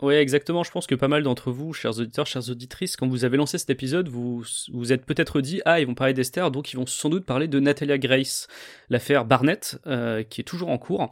Oui, 0.00 0.14
exactement. 0.14 0.62
Je 0.62 0.70
pense 0.70 0.86
que 0.86 0.94
pas 0.94 1.08
mal 1.08 1.24
d'entre 1.24 1.50
vous, 1.50 1.72
chers 1.72 1.98
auditeurs, 1.98 2.26
chères 2.26 2.48
auditrices, 2.50 2.96
quand 2.96 3.08
vous 3.08 3.24
avez 3.24 3.36
lancé 3.36 3.58
cet 3.58 3.70
épisode, 3.70 4.08
vous 4.08 4.44
vous 4.72 4.92
êtes 4.92 5.04
peut-être 5.04 5.40
dit 5.40 5.60
ah 5.64 5.80
ils 5.80 5.86
vont 5.86 5.94
parler 5.94 6.14
d'Esther, 6.14 6.52
donc 6.52 6.72
ils 6.72 6.76
vont 6.76 6.86
sans 6.86 7.08
doute 7.08 7.24
parler 7.24 7.48
de 7.48 7.58
Natalia 7.58 7.98
Grace, 7.98 8.46
l'affaire 8.90 9.24
Barnett, 9.24 9.80
euh, 9.86 10.22
qui 10.22 10.40
est 10.40 10.44
toujours 10.44 10.68
en 10.68 10.78
cours. 10.78 11.10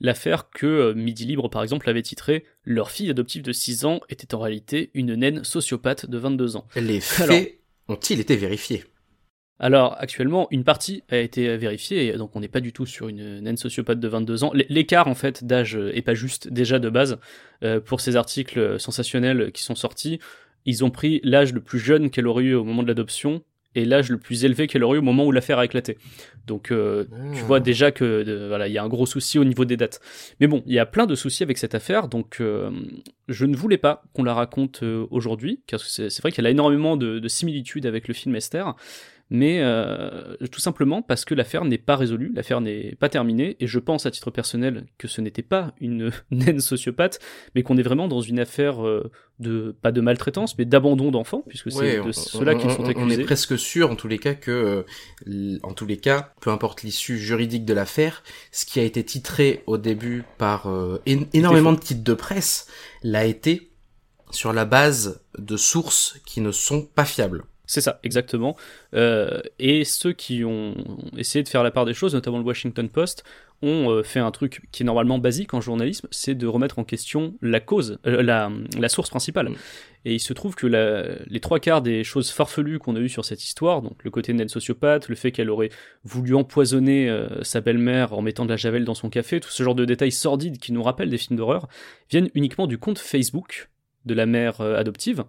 L'affaire 0.00 0.50
que 0.50 0.66
euh, 0.66 0.94
Midi 0.94 1.26
Libre, 1.26 1.48
par 1.48 1.62
exemple, 1.62 1.88
avait 1.88 2.02
titré 2.02 2.44
Leur 2.64 2.90
fille 2.90 3.10
adoptive 3.10 3.42
de 3.42 3.52
6 3.52 3.84
ans 3.84 4.00
était 4.08 4.34
en 4.34 4.38
réalité 4.38 4.90
une 4.94 5.14
naine 5.14 5.44
sociopathe 5.44 6.06
de 6.06 6.18
22 6.18 6.56
ans. 6.56 6.66
Les 6.76 7.00
faits 7.00 7.60
ont-ils 7.88 8.20
été 8.20 8.36
vérifiés? 8.36 8.84
Alors 9.62 9.94
actuellement, 9.98 10.48
une 10.50 10.64
partie 10.64 11.02
a 11.10 11.18
été 11.18 11.54
vérifiée, 11.58 12.14
donc 12.14 12.34
on 12.34 12.40
n'est 12.40 12.48
pas 12.48 12.60
du 12.60 12.72
tout 12.72 12.86
sur 12.86 13.08
une 13.08 13.40
naine 13.40 13.58
sociopathe 13.58 14.00
de 14.00 14.08
22 14.08 14.44
ans. 14.44 14.52
L'écart 14.54 15.06
en 15.06 15.14
fait 15.14 15.44
d'âge 15.44 15.76
est 15.76 16.00
pas 16.00 16.14
juste 16.14 16.48
déjà 16.48 16.78
de 16.78 16.88
base. 16.88 17.18
Euh, 17.62 17.78
pour 17.78 18.00
ces 18.00 18.16
articles 18.16 18.80
sensationnels 18.80 19.52
qui 19.52 19.62
sont 19.62 19.74
sortis, 19.74 20.18
ils 20.64 20.82
ont 20.82 20.90
pris 20.90 21.20
l'âge 21.24 21.52
le 21.52 21.60
plus 21.60 21.78
jeune 21.78 22.08
qu'elle 22.08 22.26
aurait 22.26 22.44
eu 22.44 22.54
au 22.54 22.64
moment 22.64 22.82
de 22.82 22.88
l'adoption 22.88 23.42
et 23.74 23.84
l'âge 23.84 24.10
le 24.10 24.18
plus 24.18 24.44
élevé 24.44 24.66
qu'elle 24.66 24.84
aurait 24.84 24.96
eu 24.96 25.00
au 25.00 25.04
moment 25.04 25.24
où 25.24 25.32
l'affaire 25.32 25.58
a 25.58 25.64
éclaté. 25.64 25.96
Donc 26.46 26.72
euh, 26.72 27.04
tu 27.34 27.42
vois 27.42 27.60
déjà 27.60 27.92
que 27.92 28.48
voilà, 28.48 28.66
il 28.66 28.72
y 28.72 28.78
a 28.78 28.82
un 28.82 28.88
gros 28.88 29.06
souci 29.06 29.38
au 29.38 29.44
niveau 29.44 29.64
des 29.64 29.76
dates. 29.76 30.00
Mais 30.40 30.46
bon, 30.46 30.62
il 30.66 30.74
y 30.74 30.78
a 30.78 30.86
plein 30.86 31.06
de 31.06 31.14
soucis 31.14 31.42
avec 31.42 31.58
cette 31.58 31.74
affaire, 31.74 32.08
donc 32.08 32.38
euh, 32.40 32.70
je 33.28 33.46
ne 33.46 33.56
voulais 33.56 33.78
pas 33.78 34.02
qu'on 34.14 34.24
la 34.24 34.34
raconte 34.34 34.82
euh, 34.82 35.06
aujourd'hui, 35.10 35.62
car 35.66 35.80
c'est 35.80 36.20
vrai 36.20 36.32
qu'elle 36.32 36.46
a 36.46 36.50
énormément 36.50 36.96
de, 36.96 37.18
de 37.18 37.28
similitudes 37.28 37.86
avec 37.86 38.08
le 38.08 38.14
film 38.14 38.34
Esther 38.34 38.74
mais 39.30 39.60
euh, 39.60 40.36
tout 40.50 40.60
simplement 40.60 41.02
parce 41.02 41.24
que 41.24 41.34
l'affaire 41.34 41.64
n'est 41.64 41.78
pas 41.78 41.96
résolue, 41.96 42.32
l'affaire 42.34 42.60
n'est 42.60 42.96
pas 42.98 43.08
terminée, 43.08 43.56
et 43.60 43.66
je 43.68 43.78
pense 43.78 44.04
à 44.04 44.10
titre 44.10 44.30
personnel 44.30 44.86
que 44.98 45.06
ce 45.06 45.20
n'était 45.20 45.42
pas 45.42 45.72
une 45.80 46.10
naine 46.30 46.60
sociopathe, 46.60 47.20
mais 47.54 47.62
qu'on 47.62 47.76
est 47.76 47.82
vraiment 47.82 48.08
dans 48.08 48.20
une 48.20 48.40
affaire 48.40 48.84
euh, 48.84 49.10
de 49.38 49.74
pas 49.80 49.92
de 49.92 50.00
maltraitance, 50.00 50.58
mais 50.58 50.64
d'abandon 50.64 51.12
d'enfants, 51.12 51.44
puisque 51.48 51.70
c'est 51.70 52.02
de 52.02 52.12
cela 52.12 52.56
qu'ils 52.56 52.70
sont 52.70 52.84
accusés. 52.84 53.06
On 53.06 53.08
est 53.08 53.24
presque 53.24 53.56
sûr, 53.56 53.90
en 53.90 53.96
tous 53.96 54.08
les 54.08 54.18
cas, 54.18 54.34
que, 54.34 54.84
euh, 55.26 55.58
en 55.62 55.72
tous 55.72 55.86
les 55.86 55.96
cas, 55.96 56.34
peu 56.40 56.50
importe 56.50 56.82
l'issue 56.82 57.18
juridique 57.18 57.64
de 57.64 57.72
l'affaire, 57.72 58.24
ce 58.50 58.66
qui 58.66 58.80
a 58.80 58.82
été 58.82 59.04
titré 59.04 59.62
au 59.66 59.78
début 59.78 60.24
par 60.38 60.68
énormément 61.06 61.72
de 61.72 61.78
titres 61.78 62.04
de 62.04 62.14
presse 62.14 62.66
l'a 63.02 63.24
été 63.24 63.70
sur 64.30 64.52
la 64.52 64.64
base 64.64 65.22
de 65.38 65.56
sources 65.56 66.20
qui 66.26 66.40
ne 66.40 66.52
sont 66.52 66.82
pas 66.82 67.04
fiables. 67.04 67.44
C'est 67.70 67.82
ça, 67.82 68.00
exactement. 68.02 68.56
Euh, 68.96 69.40
et 69.60 69.84
ceux 69.84 70.12
qui 70.12 70.42
ont 70.42 70.74
essayé 71.16 71.44
de 71.44 71.48
faire 71.48 71.62
la 71.62 71.70
part 71.70 71.84
des 71.84 71.94
choses, 71.94 72.14
notamment 72.14 72.38
le 72.38 72.44
Washington 72.44 72.88
Post, 72.88 73.22
ont 73.62 73.90
euh, 73.90 74.02
fait 74.02 74.18
un 74.18 74.32
truc 74.32 74.62
qui 74.72 74.82
est 74.82 74.86
normalement 74.86 75.20
basique 75.20 75.54
en 75.54 75.60
journalisme, 75.60 76.08
c'est 76.10 76.34
de 76.34 76.48
remettre 76.48 76.80
en 76.80 76.84
question 76.84 77.34
la 77.40 77.60
cause, 77.60 78.00
euh, 78.08 78.24
la, 78.24 78.50
la, 78.76 78.88
source 78.88 79.08
principale. 79.08 79.50
Mm. 79.50 79.56
Et 80.04 80.14
il 80.14 80.18
se 80.18 80.32
trouve 80.32 80.56
que 80.56 80.66
la, 80.66 81.04
les 81.28 81.38
trois 81.38 81.60
quarts 81.60 81.80
des 81.80 82.02
choses 82.02 82.32
farfelues 82.32 82.80
qu'on 82.80 82.96
a 82.96 82.98
eues 82.98 83.08
sur 83.08 83.24
cette 83.24 83.44
histoire, 83.44 83.82
donc 83.82 84.02
le 84.02 84.10
côté 84.10 84.32
naine 84.32 84.48
sociopathe, 84.48 85.08
le 85.08 85.14
fait 85.14 85.30
qu'elle 85.30 85.48
aurait 85.48 85.70
voulu 86.02 86.34
empoisonner 86.34 87.08
sa 87.42 87.60
belle-mère 87.60 88.14
en 88.14 88.22
mettant 88.22 88.46
de 88.46 88.50
la 88.50 88.56
javel 88.56 88.84
dans 88.84 88.94
son 88.94 89.10
café, 89.10 89.38
tout 89.38 89.50
ce 89.50 89.62
genre 89.62 89.76
de 89.76 89.84
détails 89.84 90.10
sordides 90.10 90.58
qui 90.58 90.72
nous 90.72 90.82
rappellent 90.82 91.10
des 91.10 91.18
films 91.18 91.36
d'horreur, 91.36 91.68
viennent 92.10 92.30
uniquement 92.34 92.66
du 92.66 92.78
compte 92.78 92.98
Facebook 92.98 93.68
de 94.06 94.14
la 94.14 94.26
mère 94.26 94.60
adoptive 94.60 95.22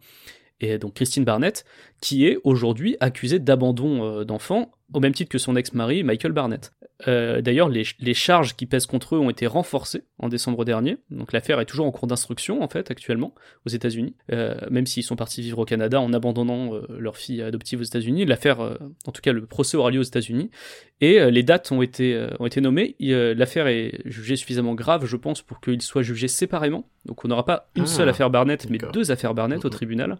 et 0.62 0.78
donc 0.78 0.94
Christine 0.94 1.24
Barnett, 1.26 1.66
qui 2.02 2.26
est 2.26 2.38
aujourd'hui 2.44 2.98
accusée 3.00 3.40
d'abandon 3.40 4.04
euh, 4.04 4.24
d'enfants, 4.24 4.72
au 4.94 5.00
même 5.00 5.14
titre 5.14 5.30
que 5.30 5.38
son 5.38 5.56
ex-mari 5.56 6.04
Michael 6.04 6.32
Barnett. 6.32 6.74
Euh, 7.08 7.42
d'ailleurs, 7.42 7.70
les, 7.70 8.14
charges 8.14 8.56
qui 8.56 8.68
pèsent 8.68 8.86
contre 8.86 9.16
eux 9.16 9.20
ont 9.20 9.30
été 9.30 9.48
renforcées 9.48 10.04
en 10.20 10.30
décembre 10.30 10.66
dernier, 10.66 10.98
donc 11.10 11.34
l'affaire 11.34 11.60
est 11.60 11.66
toujours 11.66 11.88
en 11.88 11.92
cours 11.92 12.08
d'instruction 12.08 12.62
en 12.62 12.68
fait 12.68 12.92
actuellement 12.92 13.34
aux 13.66 13.70
États-Unis, 13.70 14.16
euh, 14.32 14.56
même 14.70 14.86
s'ils 14.86 15.04
sont 15.04 15.16
partis 15.16 15.42
vivre 15.42 15.60
au 15.60 15.66
Canada 15.66 16.00
en 16.00 16.14
abandonnant 16.14 16.74
leur 16.90 17.18
fille 17.18 17.42
adoptive 17.42 17.80
aux 17.80 17.84
États-Unis. 17.84 18.26
L'affaire, 18.26 18.60
en 18.60 19.12
tout 19.12 19.22
cas 19.22 19.34
le 19.34 19.46
procès 19.48 19.78
aura 19.78 19.90
lieu 19.90 20.00
aux 20.00 20.04
États-Unis, 20.04 20.52
et 21.00 21.32
les 21.32 21.44
dates 21.44 21.72
ont 21.72 21.82
été, 21.82 22.28
ont 22.40 22.46
été 22.46 22.62
nommées. 22.62 22.96
l'affaire 23.00 23.68
est 23.68 24.02
jugée 24.06 24.36
suffisamment 24.36 24.76
grave, 24.76 25.06
je 25.06 25.18
pense, 25.18 25.42
pour 25.42 25.60
qu'il 25.60 25.82
soit 25.82 26.04
jugé 26.04 26.28
séparément. 26.28 26.88
Donc 27.06 27.26
on 27.26 27.30
n'aura 27.30 27.46
pas 27.46 27.72
une 27.76 27.84
ah, 27.84 27.88
seule 27.88 28.10
affaire 28.10 28.30
Barnett, 28.30 28.70
mais 28.70 28.78
deux 28.94 29.12
affaires 29.12 29.34
Barnett 29.34 29.66
au 29.66 29.70
tribunal. 29.70 30.20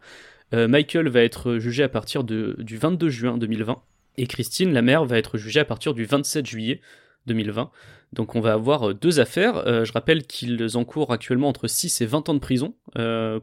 Euh, 0.54 0.68
Michael 0.68 1.08
va 1.10 1.22
être 1.22 1.58
jugé 1.58 1.84
à 1.84 1.90
partir 1.90 2.24
de, 2.24 2.56
du 2.60 2.78
22 2.78 3.10
juin 3.10 3.38
2020 3.38 3.82
et 4.18 4.28
Christine, 4.28 4.74
la 4.74 4.82
mère, 4.82 5.06
va 5.06 5.18
être 5.18 5.38
jugée 5.38 5.60
à 5.60 5.66
partir 5.66 5.94
du 5.94 6.06
27 6.06 6.46
juillet 6.46 6.82
2020. 7.28 7.72
Donc 8.14 8.36
on 8.36 8.42
va 8.42 8.54
avoir 8.54 8.90
euh, 8.90 8.94
deux 8.94 9.20
affaires. 9.20 9.68
Euh, 9.68 9.86
je 9.86 9.92
rappelle 9.94 10.24
qu'ils 10.24 10.78
encourent 10.78 11.14
actuellement 11.14 11.48
entre 11.48 11.68
6 11.68 12.02
et 12.02 12.06
20 12.06 12.30
ans 12.30 12.34
de 12.34 12.40
prison 12.40 12.76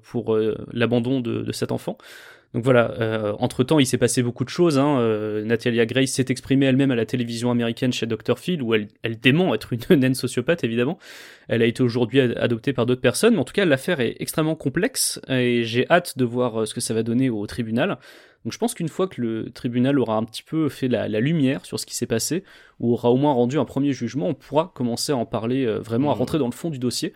pour 0.02 0.36
l'abandon 0.72 1.20
de, 1.20 1.52
cet 1.52 1.72
enfant. 1.72 1.96
Donc 2.54 2.64
voilà, 2.64 2.92
euh, 2.98 3.34
entre-temps, 3.38 3.78
il 3.78 3.84
s'est 3.84 3.98
passé 3.98 4.22
beaucoup 4.22 4.44
de 4.44 4.48
choses. 4.48 4.78
Hein. 4.78 4.98
Euh, 5.00 5.44
Natalia 5.44 5.84
Grace 5.84 6.10
s'est 6.10 6.24
exprimée 6.28 6.64
elle-même 6.64 6.90
à 6.90 6.94
la 6.94 7.04
télévision 7.04 7.50
américaine 7.50 7.92
chez 7.92 8.06
Dr. 8.06 8.38
Phil, 8.38 8.62
où 8.62 8.74
elle, 8.74 8.88
dément 9.20 9.54
être 9.54 9.74
une 9.74 9.80
naine 10.00 10.14
sociopathe, 10.14 10.64
évidemment. 10.64 10.98
Elle 11.48 11.60
a 11.60 11.66
été 11.66 11.82
aujourd'hui 11.82 12.20
adoptée 12.20 12.72
par 12.72 12.86
d'autres 12.86 13.02
personnes, 13.02 13.34
mais 13.34 13.40
en 13.40 13.44
tout 13.44 13.52
cas, 13.52 13.66
l'affaire 13.66 14.00
est 14.00 14.16
extrêmement 14.18 14.54
complexe, 14.54 15.20
et 15.28 15.62
j'ai 15.64 15.86
hâte 15.90 16.16
de 16.16 16.24
voir 16.24 16.62
euh, 16.62 16.66
ce 16.66 16.72
que 16.72 16.80
ça 16.80 16.94
va 16.94 17.02
donner 17.02 17.28
au 17.28 17.46
tribunal. 17.46 17.98
Donc 18.44 18.52
je 18.52 18.58
pense 18.58 18.74
qu'une 18.74 18.88
fois 18.88 19.08
que 19.08 19.20
le 19.20 19.50
tribunal 19.50 19.98
aura 19.98 20.16
un 20.16 20.24
petit 20.24 20.42
peu 20.42 20.68
fait 20.68 20.88
la, 20.88 21.08
lumière 21.20 21.64
sur 21.64 21.80
ce 21.80 21.86
qui 21.86 21.96
s'est 21.96 22.06
passé, 22.06 22.44
ou 22.80 22.92
aura 22.92 23.10
au 23.10 23.16
moins 23.16 23.32
rendu 23.32 23.58
un 23.58 23.64
premier 23.64 23.92
jugement, 23.92 24.28
on 24.28 24.34
pourra 24.34 24.72
commencer 24.74 25.12
à 25.12 25.16
en 25.16 25.26
parler, 25.26 25.66
euh, 25.66 25.78
vraiment 25.78 26.10
à 26.12 26.14
mmh. 26.14 26.18
rentrer 26.18 26.38
dans 26.38 26.46
le 26.46 26.52
fond 26.52 26.70
du 26.70 26.78
dossier. 26.78 27.12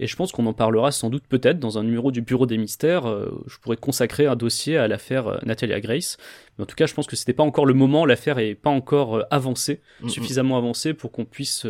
Et 0.00 0.06
je 0.06 0.16
pense 0.16 0.32
qu'on 0.32 0.46
en 0.46 0.54
parlera 0.54 0.92
sans 0.92 1.10
doute 1.10 1.24
peut-être 1.28 1.60
dans 1.60 1.76
un 1.76 1.84
numéro 1.84 2.10
du 2.10 2.22
Bureau 2.22 2.46
des 2.46 2.56
Mystères. 2.56 3.06
Euh, 3.06 3.30
je 3.46 3.58
pourrais 3.58 3.76
consacrer 3.76 4.26
un 4.26 4.34
dossier 4.34 4.78
à 4.78 4.88
l'affaire 4.88 5.28
euh, 5.28 5.38
Natalia 5.44 5.78
Grace. 5.78 6.16
Mais 6.56 6.64
en 6.64 6.66
tout 6.66 6.74
cas, 6.74 6.86
je 6.86 6.94
pense 6.94 7.06
que 7.06 7.16
c'était 7.16 7.34
pas 7.34 7.42
encore 7.42 7.66
le 7.66 7.74
moment. 7.74 8.06
L'affaire 8.06 8.38
est 8.38 8.54
pas 8.54 8.70
encore 8.70 9.18
euh, 9.18 9.22
avancée, 9.30 9.82
suffisamment 10.08 10.56
avancée 10.56 10.94
pour 10.94 11.12
qu'on 11.12 11.26
puisse 11.26 11.66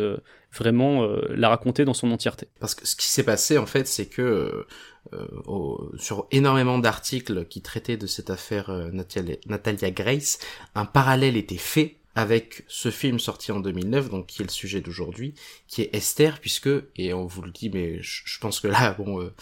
vraiment 0.53 1.05
la 1.29 1.49
raconter 1.49 1.83
dans 1.83 1.93
son 1.93 2.11
entièreté. 2.11 2.47
Parce 2.59 2.73
que 2.73 2.87
ce 2.87 2.95
qui 2.95 3.05
s'est 3.05 3.23
passé 3.23 3.57
en 3.57 3.65
fait, 3.65 3.87
c'est 3.87 4.05
que 4.05 4.65
sur 5.97 6.27
énormément 6.31 6.77
d'articles 6.77 7.45
qui 7.45 7.61
traitaient 7.61 7.97
de 7.97 8.07
cette 8.07 8.29
affaire 8.29 8.71
Natalia 8.91 9.91
Grace, 9.91 10.39
un 10.75 10.85
parallèle 10.85 11.37
était 11.37 11.57
fait 11.57 12.00
avec 12.15 12.63
ce 12.67 12.91
film 12.91 13.19
sorti 13.19 13.51
en 13.51 13.59
2009, 13.61 14.09
donc 14.09 14.27
qui 14.27 14.41
est 14.41 14.45
le 14.45 14.51
sujet 14.51 14.81
d'aujourd'hui, 14.81 15.33
qui 15.67 15.81
est 15.81 15.95
Esther, 15.95 16.39
puisque, 16.39 16.69
et 16.97 17.13
on 17.13 17.25
vous 17.25 17.41
le 17.41 17.51
dit, 17.51 17.69
mais 17.69 18.01
je, 18.01 18.39
pense 18.39 18.59
que 18.59 18.67
là, 18.67 18.93
bon, 18.97 19.21
euh, 19.21 19.33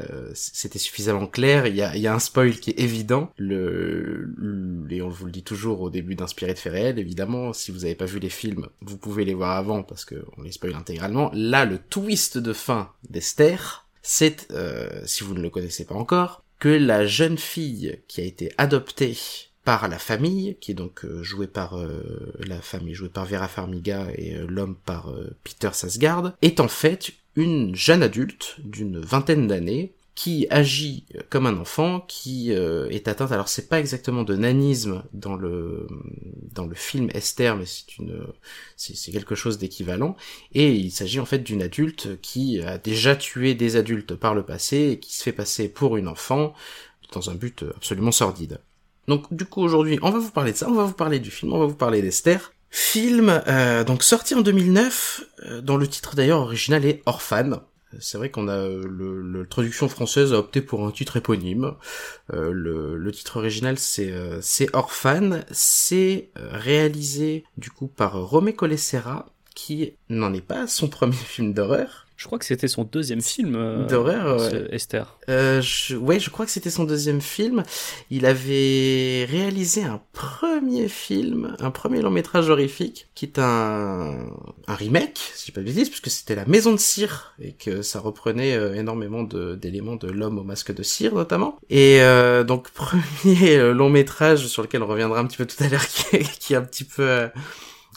euh, 0.00 0.30
c'était 0.34 0.78
suffisamment 0.78 1.26
clair, 1.26 1.66
il 1.66 1.76
y 1.76 1.82
a, 1.82 1.96
y 1.96 2.06
a, 2.06 2.14
un 2.14 2.18
spoil 2.18 2.58
qui 2.58 2.70
est 2.70 2.80
évident, 2.80 3.32
le, 3.36 4.86
et 4.90 5.02
on 5.02 5.08
vous 5.08 5.26
le 5.26 5.32
dit 5.32 5.42
toujours 5.42 5.82
au 5.82 5.90
début 5.90 6.14
d'Inspiré 6.14 6.54
de 6.54 6.58
faits 6.58 6.72
réels, 6.72 6.98
évidemment, 6.98 7.52
si 7.52 7.70
vous 7.70 7.80
n'avez 7.80 7.94
pas 7.94 8.06
vu 8.06 8.18
les 8.18 8.30
films, 8.30 8.68
vous 8.80 8.96
pouvez 8.96 9.24
les 9.24 9.34
voir 9.34 9.56
avant, 9.56 9.82
parce 9.82 10.04
que 10.04 10.24
on 10.38 10.42
les 10.42 10.52
spoil 10.52 10.74
intégralement. 10.74 11.30
Là, 11.34 11.66
le 11.66 11.78
twist 11.78 12.38
de 12.38 12.52
fin 12.54 12.92
d'Esther, 13.10 13.86
c'est, 14.02 14.50
euh, 14.52 15.02
si 15.04 15.22
vous 15.22 15.34
ne 15.34 15.42
le 15.42 15.50
connaissez 15.50 15.84
pas 15.84 15.94
encore, 15.94 16.44
que 16.58 16.68
la 16.68 17.06
jeune 17.06 17.36
fille 17.36 18.00
qui 18.08 18.20
a 18.20 18.24
été 18.24 18.52
adoptée 18.56 19.18
par 19.66 19.88
la 19.88 19.98
famille, 19.98 20.56
qui 20.60 20.70
est 20.70 20.74
donc 20.74 21.04
euh, 21.04 21.24
jouée 21.24 21.48
par 21.48 21.76
euh, 21.76 22.32
la 22.38 22.60
famille 22.60 22.94
jouée 22.94 23.08
par 23.08 23.26
Vera 23.26 23.48
Farmiga 23.48 24.06
et 24.14 24.36
euh, 24.36 24.46
l'homme 24.48 24.76
par 24.76 25.12
Peter 25.42 25.70
Sasgard, 25.72 26.34
est 26.40 26.60
en 26.60 26.68
fait 26.68 27.14
une 27.34 27.74
jeune 27.74 28.04
adulte 28.04 28.54
d'une 28.60 29.00
vingtaine 29.00 29.48
d'années 29.48 29.92
qui 30.14 30.46
agit 30.50 31.04
comme 31.30 31.46
un 31.46 31.58
enfant, 31.58 32.00
qui 32.00 32.50
est 32.50 33.08
atteinte. 33.08 33.32
Alors 33.32 33.48
c'est 33.48 33.68
pas 33.68 33.78
exactement 33.78 34.22
de 34.22 34.34
nanisme 34.34 35.02
dans 35.12 35.34
le 35.34 35.86
dans 36.54 36.64
le 36.64 36.74
film 36.74 37.10
Esther, 37.12 37.54
mais 37.54 37.66
c'est 37.66 37.98
une 37.98 38.24
c'est 38.76 39.12
quelque 39.12 39.34
chose 39.34 39.58
d'équivalent. 39.58 40.16
Et 40.54 40.72
il 40.72 40.90
s'agit 40.90 41.20
en 41.20 41.26
fait 41.26 41.40
d'une 41.40 41.60
adulte 41.60 42.18
qui 42.22 42.62
a 42.62 42.78
déjà 42.78 43.14
tué 43.14 43.54
des 43.54 43.76
adultes 43.76 44.14
par 44.14 44.34
le 44.34 44.42
passé 44.42 44.92
et 44.92 44.98
qui 44.98 45.14
se 45.14 45.22
fait 45.22 45.32
passer 45.32 45.68
pour 45.68 45.98
une 45.98 46.08
enfant 46.08 46.54
dans 47.12 47.28
un 47.28 47.34
but 47.34 47.64
absolument 47.76 48.12
sordide. 48.12 48.58
Donc 49.08 49.32
du 49.32 49.44
coup 49.44 49.62
aujourd'hui, 49.62 49.98
on 50.02 50.10
va 50.10 50.18
vous 50.18 50.30
parler 50.30 50.52
de 50.52 50.56
ça, 50.56 50.68
on 50.68 50.74
va 50.74 50.84
vous 50.84 50.92
parler 50.92 51.18
du 51.18 51.30
film, 51.30 51.52
on 51.52 51.58
va 51.58 51.66
vous 51.66 51.74
parler 51.74 52.02
d'Esther. 52.02 52.52
Film 52.70 53.42
euh, 53.46 53.84
donc 53.84 54.02
sorti 54.02 54.34
en 54.34 54.40
2009, 54.40 55.24
euh, 55.46 55.60
dont 55.60 55.76
le 55.76 55.86
titre 55.86 56.16
d'ailleurs 56.16 56.40
original 56.40 56.84
est 56.84 57.02
Orphan. 57.06 57.60
C'est 58.00 58.18
vrai 58.18 58.30
qu'on 58.30 58.48
a 58.48 58.56
euh, 58.56 58.82
le, 58.86 59.22
le 59.22 59.46
traduction 59.46 59.88
française 59.88 60.32
a 60.32 60.38
opté 60.38 60.60
pour 60.60 60.86
un 60.86 60.90
titre 60.90 61.16
éponyme. 61.16 61.74
Euh, 62.32 62.50
le, 62.52 63.12
titre 63.12 63.38
original 63.38 63.78
c'est 63.78 64.10
euh, 64.10 64.40
c'est 64.42 64.74
Orphan. 64.74 65.40
C'est 65.50 66.30
réalisé 66.36 67.44
du 67.56 67.70
coup 67.70 67.86
par 67.86 68.20
Romé 68.20 68.54
Colessera, 68.54 69.26
qui 69.54 69.94
n'en 70.08 70.32
est 70.34 70.46
pas 70.46 70.66
son 70.66 70.88
premier 70.88 71.12
film 71.16 71.52
d'horreur. 71.52 72.05
Je 72.16 72.26
crois 72.26 72.38
que 72.38 72.44
c'était 72.44 72.68
son 72.68 72.84
deuxième 72.84 73.20
film 73.20 73.54
euh, 73.56 73.86
d'horreur, 73.86 74.40
ouais. 74.40 74.68
Esther. 74.70 75.18
Euh, 75.28 75.60
je, 75.60 75.96
ouais, 75.96 76.18
je 76.18 76.30
crois 76.30 76.46
que 76.46 76.50
c'était 76.50 76.70
son 76.70 76.84
deuxième 76.84 77.20
film. 77.20 77.62
Il 78.10 78.24
avait 78.24 79.26
réalisé 79.28 79.84
un 79.84 80.00
premier 80.12 80.88
film, 80.88 81.56
un 81.60 81.70
premier 81.70 82.00
long 82.00 82.10
métrage 82.10 82.48
horrifique, 82.48 83.08
qui 83.14 83.26
est 83.26 83.38
un, 83.38 84.16
un 84.66 84.74
remake, 84.74 85.18
si 85.34 85.48
je 85.48 85.52
pas 85.52 85.60
de 85.60 85.66
bêtises, 85.66 85.88
puisque 85.88 86.10
c'était 86.10 86.34
La 86.34 86.46
Maison 86.46 86.72
de 86.72 86.78
Cire 86.78 87.34
et 87.38 87.52
que 87.52 87.82
ça 87.82 88.00
reprenait 88.00 88.54
euh, 88.54 88.74
énormément 88.74 89.22
d'éléments 89.22 89.96
de, 89.96 90.08
l'homme 90.08 90.38
au 90.38 90.44
masque 90.44 90.74
de 90.74 90.82
cire 90.82 91.14
notamment. 91.14 91.58
Et 91.70 92.00
euh, 92.00 92.44
donc 92.44 92.70
premier 92.72 93.56
euh, 93.56 93.72
long 93.72 93.90
métrage 93.90 94.46
sur 94.46 94.62
lequel 94.62 94.82
on 94.82 94.86
reviendra 94.86 95.20
un 95.20 95.26
petit 95.26 95.36
peu 95.36 95.46
tout 95.46 95.62
à 95.62 95.68
l'heure, 95.68 95.86
qui, 95.86 96.18
qui, 96.18 96.54
est 96.54 96.56
un 96.56 96.62
petit 96.62 96.84
peu 96.84 97.02
euh, 97.02 97.28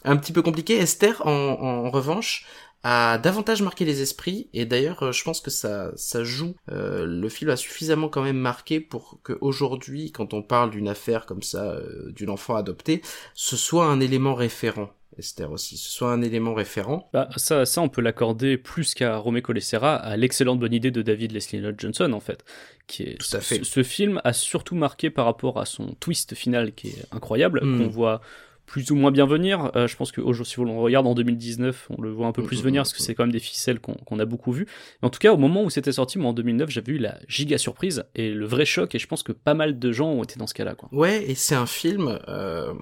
un 0.03 0.17
petit 0.17 0.33
peu 0.33 0.41
compliqué. 0.41 0.77
Esther, 0.77 1.25
en, 1.25 1.31
en 1.31 1.89
revanche, 1.89 2.45
a 2.83 3.17
davantage 3.17 3.61
marqué 3.61 3.83
les 3.85 4.01
esprits 4.01 4.49
et 4.53 4.65
d'ailleurs 4.65 5.03
euh, 5.03 5.11
je 5.11 5.23
pense 5.23 5.41
que 5.41 5.51
ça 5.51 5.91
ça 5.95 6.23
joue 6.23 6.55
euh, 6.71 7.05
le 7.05 7.29
film 7.29 7.49
a 7.49 7.57
suffisamment 7.57 8.07
quand 8.07 8.23
même 8.23 8.37
marqué 8.37 8.79
pour 8.79 9.19
que 9.23 9.37
aujourd'hui 9.41 10.11
quand 10.11 10.33
on 10.33 10.41
parle 10.41 10.69
d'une 10.69 10.87
affaire 10.87 11.25
comme 11.25 11.43
ça 11.43 11.71
euh, 11.71 12.11
d'une 12.11 12.29
enfant 12.29 12.55
adoptée 12.55 13.01
ce 13.33 13.57
soit 13.57 13.85
un 13.85 13.99
élément 13.99 14.33
référent 14.33 14.91
Esther 15.17 15.51
aussi, 15.51 15.75
ce 15.75 15.91
soit 15.91 16.13
un 16.13 16.21
élément 16.21 16.53
référent. 16.53 17.09
Bah, 17.11 17.27
ça, 17.35 17.65
ça, 17.65 17.81
on 17.81 17.89
peut 17.89 17.99
l'accorder 17.99 18.57
plus 18.57 18.93
qu'à 18.93 19.17
Romé 19.17 19.41
Colessera, 19.41 19.95
à 19.95 20.15
l'excellente 20.15 20.59
bonne 20.59 20.73
idée 20.73 20.91
de 20.91 21.01
David 21.01 21.33
Leslie 21.33 21.59
Lott 21.59 21.75
Johnson, 21.77 22.13
en 22.13 22.21
fait. 22.21 22.45
Qui 22.87 23.03
est, 23.03 23.17
Tout 23.17 23.35
à 23.35 23.41
fait. 23.41 23.57
Ce, 23.57 23.63
ce, 23.65 23.83
film 23.83 24.21
a 24.23 24.31
surtout 24.31 24.75
marqué 24.75 25.09
par 25.09 25.25
rapport 25.25 25.59
à 25.59 25.65
son 25.65 25.87
twist 25.99 26.35
final 26.35 26.73
qui 26.73 26.89
est 26.89 27.05
incroyable, 27.11 27.59
mm. 27.61 27.79
qu'on 27.79 27.89
voit 27.89 28.21
plus 28.69 28.91
ou 28.91 28.95
moins 28.95 29.09
bien 29.09 29.25
venir. 29.25 29.71
Euh, 29.75 29.87
je 29.87 29.95
pense 29.97 30.11
que 30.11 30.21
si 30.43 30.59
on 30.59 30.63
le 30.63 30.71
regarde 30.71 31.07
en 31.07 31.15
2019, 31.15 31.87
on 31.89 32.01
le 32.01 32.11
voit 32.11 32.27
un 32.27 32.31
peu 32.31 32.43
plus 32.43 32.61
venir 32.61 32.83
parce 32.83 32.93
que 32.93 33.01
c'est 33.01 33.15
quand 33.15 33.23
même 33.23 33.31
des 33.31 33.39
ficelles 33.39 33.79
qu'on 33.79 33.95
qu 33.95 34.21
a 34.21 34.25
beaucoup 34.25 34.51
vu. 34.51 34.67
Mais 35.01 35.07
en 35.07 35.09
tout 35.09 35.17
cas, 35.17 35.33
au 35.33 35.37
moment 35.37 35.63
où 35.63 35.71
c'était 35.71 35.91
sorti, 35.91 36.19
moi 36.19 36.29
en 36.29 36.33
2009, 36.33 36.69
j'avais 36.69 36.91
eu 36.91 36.99
la 36.99 37.17
giga 37.27 37.57
surprise 37.57 38.05
et 38.13 38.29
le 38.29 38.45
vrai 38.45 38.65
choc. 38.65 38.93
Et 38.93 38.99
je 38.99 39.07
pense 39.07 39.23
que 39.23 39.31
pas 39.31 39.55
mal 39.55 39.79
de 39.79 39.91
gens 39.91 40.09
ont 40.09 40.23
été 40.23 40.37
dans 40.37 40.45
ce 40.45 40.53
cas-là. 40.53 40.75
Ouais, 40.91 41.27
et 41.27 41.33
c'est 41.33 41.55
un 41.55 41.65
film. 41.65 42.19
Euh... 42.27 42.75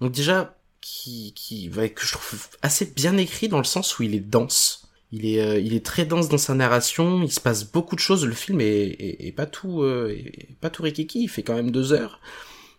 Donc 0.00 0.12
déjà 0.12 0.56
qui 0.80 1.32
qui 1.34 1.68
ouais, 1.70 1.90
que 1.90 2.06
je 2.06 2.12
trouve 2.12 2.46
assez 2.62 2.86
bien 2.86 3.16
écrit 3.16 3.48
dans 3.48 3.58
le 3.58 3.64
sens 3.64 3.98
où 3.98 4.04
il 4.04 4.14
est 4.14 4.20
dense. 4.20 4.88
Il 5.10 5.26
est, 5.26 5.40
euh, 5.40 5.58
il 5.58 5.74
est 5.74 5.84
très 5.84 6.04
dense 6.04 6.28
dans 6.28 6.38
sa 6.38 6.54
narration. 6.54 7.22
Il 7.24 7.32
se 7.32 7.40
passe 7.40 7.68
beaucoup 7.68 7.96
de 7.96 8.00
choses. 8.00 8.24
Le 8.24 8.34
film 8.34 8.60
est, 8.60 8.66
est, 8.66 9.26
est 9.26 9.32
pas 9.32 9.46
tout, 9.46 9.84
est 9.84 10.56
pas 10.60 10.70
tout 10.70 10.84
rikiki. 10.84 11.24
Il 11.24 11.28
fait 11.28 11.42
quand 11.42 11.56
même 11.56 11.72
deux 11.72 11.92
heures 11.92 12.20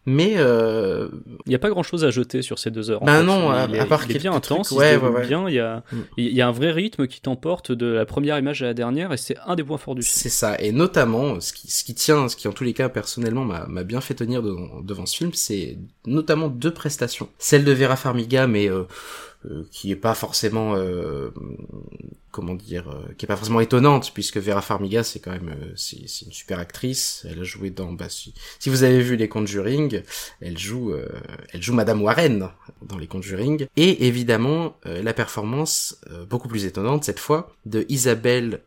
mais 0.09 0.33
euh... 0.37 1.07
il 1.45 1.49
n'y 1.49 1.55
a 1.55 1.59
pas 1.59 1.69
grand 1.69 1.83
chose 1.83 2.03
à 2.03 2.09
jeter 2.09 2.41
sur 2.41 2.57
ces 2.57 2.71
deux 2.71 2.89
heures. 2.89 3.03
Bah 3.03 3.21
non, 3.21 3.51
à, 3.51 3.67
est, 3.69 3.79
à 3.79 3.85
part 3.85 4.05
il 4.09 4.15
est 4.15 4.19
bien 4.19 4.33
intense, 4.33 4.71
ouais, 4.71 4.95
il 4.95 4.97
ouais, 4.97 5.09
ouais. 5.09 5.27
bien, 5.27 5.47
il 5.47 5.55
y 5.55 5.59
a, 5.59 5.83
mm. 5.91 5.97
il 6.17 6.33
y 6.33 6.41
a 6.41 6.47
un 6.47 6.51
vrai 6.51 6.71
rythme 6.71 7.07
qui 7.07 7.21
t'emporte 7.21 7.71
de 7.71 7.85
la 7.85 8.05
première 8.05 8.37
image 8.39 8.63
à 8.63 8.65
la 8.65 8.73
dernière, 8.73 9.13
et 9.13 9.17
c'est 9.17 9.37
un 9.45 9.55
des 9.55 9.63
points 9.63 9.77
forts 9.77 9.95
du 9.95 10.01
film. 10.01 10.13
C'est 10.15 10.29
ça, 10.29 10.59
et 10.59 10.71
notamment 10.71 11.39
ce 11.39 11.53
qui, 11.53 11.69
ce 11.69 11.83
qui 11.83 11.93
tient, 11.93 12.27
ce 12.27 12.35
qui 12.35 12.47
en 12.47 12.53
tous 12.53 12.63
les 12.63 12.73
cas 12.73 12.89
personnellement 12.89 13.45
m'a 13.45 13.83
bien 13.83 14.01
fait 14.01 14.15
tenir 14.15 14.41
devant, 14.41 14.81
devant 14.81 15.05
ce 15.05 15.15
film, 15.15 15.31
c'est 15.33 15.77
notamment 16.07 16.47
deux 16.47 16.73
prestations, 16.73 17.29
celle 17.37 17.63
de 17.63 17.71
Vera 17.71 17.95
Farmiga, 17.95 18.47
mais 18.47 18.69
euh, 18.69 18.79
euh, 18.79 18.85
qui 19.71 19.91
est 19.91 19.95
pas 19.95 20.15
forcément 20.15 20.75
euh, 20.75 21.31
comment 22.31 22.55
dire 22.55 22.89
euh, 22.89 23.13
qui 23.17 23.25
est 23.25 23.27
pas 23.27 23.35
forcément 23.35 23.59
étonnante 23.59 24.13
puisque 24.13 24.37
Vera 24.37 24.61
Farmiga 24.61 25.03
c'est 25.03 25.19
quand 25.19 25.31
même 25.31 25.49
euh, 25.49 25.73
c'est 25.75 26.25
une 26.25 26.31
super 26.31 26.59
actrice. 26.59 27.25
Elle 27.29 27.39
a 27.39 27.43
joué 27.43 27.69
dans 27.69 27.91
bah, 27.91 28.09
si, 28.09 28.33
vous 28.67 28.83
avez 28.83 29.01
vu 29.01 29.15
les 29.15 29.27
Conjuring 29.27 30.03
elle 30.41 30.57
joue 30.57 30.91
euh, 30.91 31.07
elle 31.53 31.61
joue 31.61 31.73
Madame 31.73 32.01
Warren 32.01 32.49
dans 32.81 32.97
les 32.97 33.07
Conjuring 33.07 33.67
et 33.75 34.07
évidemment 34.07 34.77
la 34.85 35.13
performance 35.13 35.99
beaucoup 36.29 36.47
plus 36.47 36.65
étonnante 36.65 37.03
cette 37.03 37.19
fois 37.19 37.53
de 37.65 37.85
Isabelle 37.89 38.61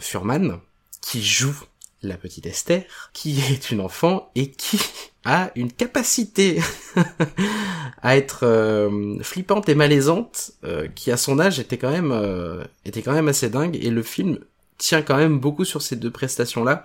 Furman 0.00 0.58
qui 1.00 1.22
joue 1.22 1.56
la 2.02 2.16
petite 2.16 2.46
Esther, 2.46 2.84
qui 3.12 3.40
est 3.40 3.70
une 3.70 3.80
enfant 3.80 4.30
et 4.34 4.50
qui 4.50 4.78
a 5.24 5.50
une 5.54 5.70
capacité 5.72 6.60
à 8.02 8.16
être 8.16 8.40
euh, 8.44 9.18
flippante 9.22 9.68
et 9.68 9.74
malaisante, 9.74 10.52
euh, 10.64 10.88
qui 10.94 11.10
à 11.10 11.16
son 11.16 11.38
âge 11.38 11.60
était 11.60 11.78
quand 11.78 11.90
même 11.90 12.10
euh, 12.12 12.64
était 12.84 13.02
quand 13.02 13.12
même 13.12 13.28
assez 13.28 13.48
dingue. 13.48 13.78
Et 13.80 13.90
le 13.90 14.02
film 14.02 14.38
tient 14.78 15.02
quand 15.02 15.16
même 15.16 15.38
beaucoup 15.38 15.64
sur 15.64 15.82
ces 15.82 15.96
deux 15.96 16.10
prestations-là, 16.10 16.84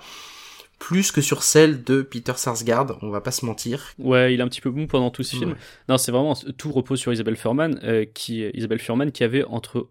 plus 0.78 1.12
que 1.12 1.21
sur 1.21 1.41
celle 1.41 1.84
de 1.84 2.04
Peter 2.04 2.34
Sarsgaard. 2.36 2.97
On 3.02 3.10
va 3.10 3.21
pas 3.21 3.32
se 3.32 3.45
mentir. 3.45 3.93
Ouais, 3.97 4.34
il 4.34 4.39
est 4.39 4.43
un 4.43 4.47
petit 4.47 4.62
peu 4.62 4.69
mou 4.69 4.86
pendant 4.86 5.10
tout 5.10 5.23
ce 5.23 5.36
film. 5.36 5.52
Ouais. 5.52 5.58
Non, 5.89 5.97
c'est 5.97 6.12
vraiment 6.12 6.36
tout 6.58 6.71
repose 6.71 7.00
sur 7.00 7.12
Isabelle 7.12 7.38
Furman, 7.38 7.80
qui 8.13 8.43
Isabelle 8.54 8.80
Furman 8.80 9.12
qui 9.12 9.23
avait 9.23 9.43
entre 9.45 9.88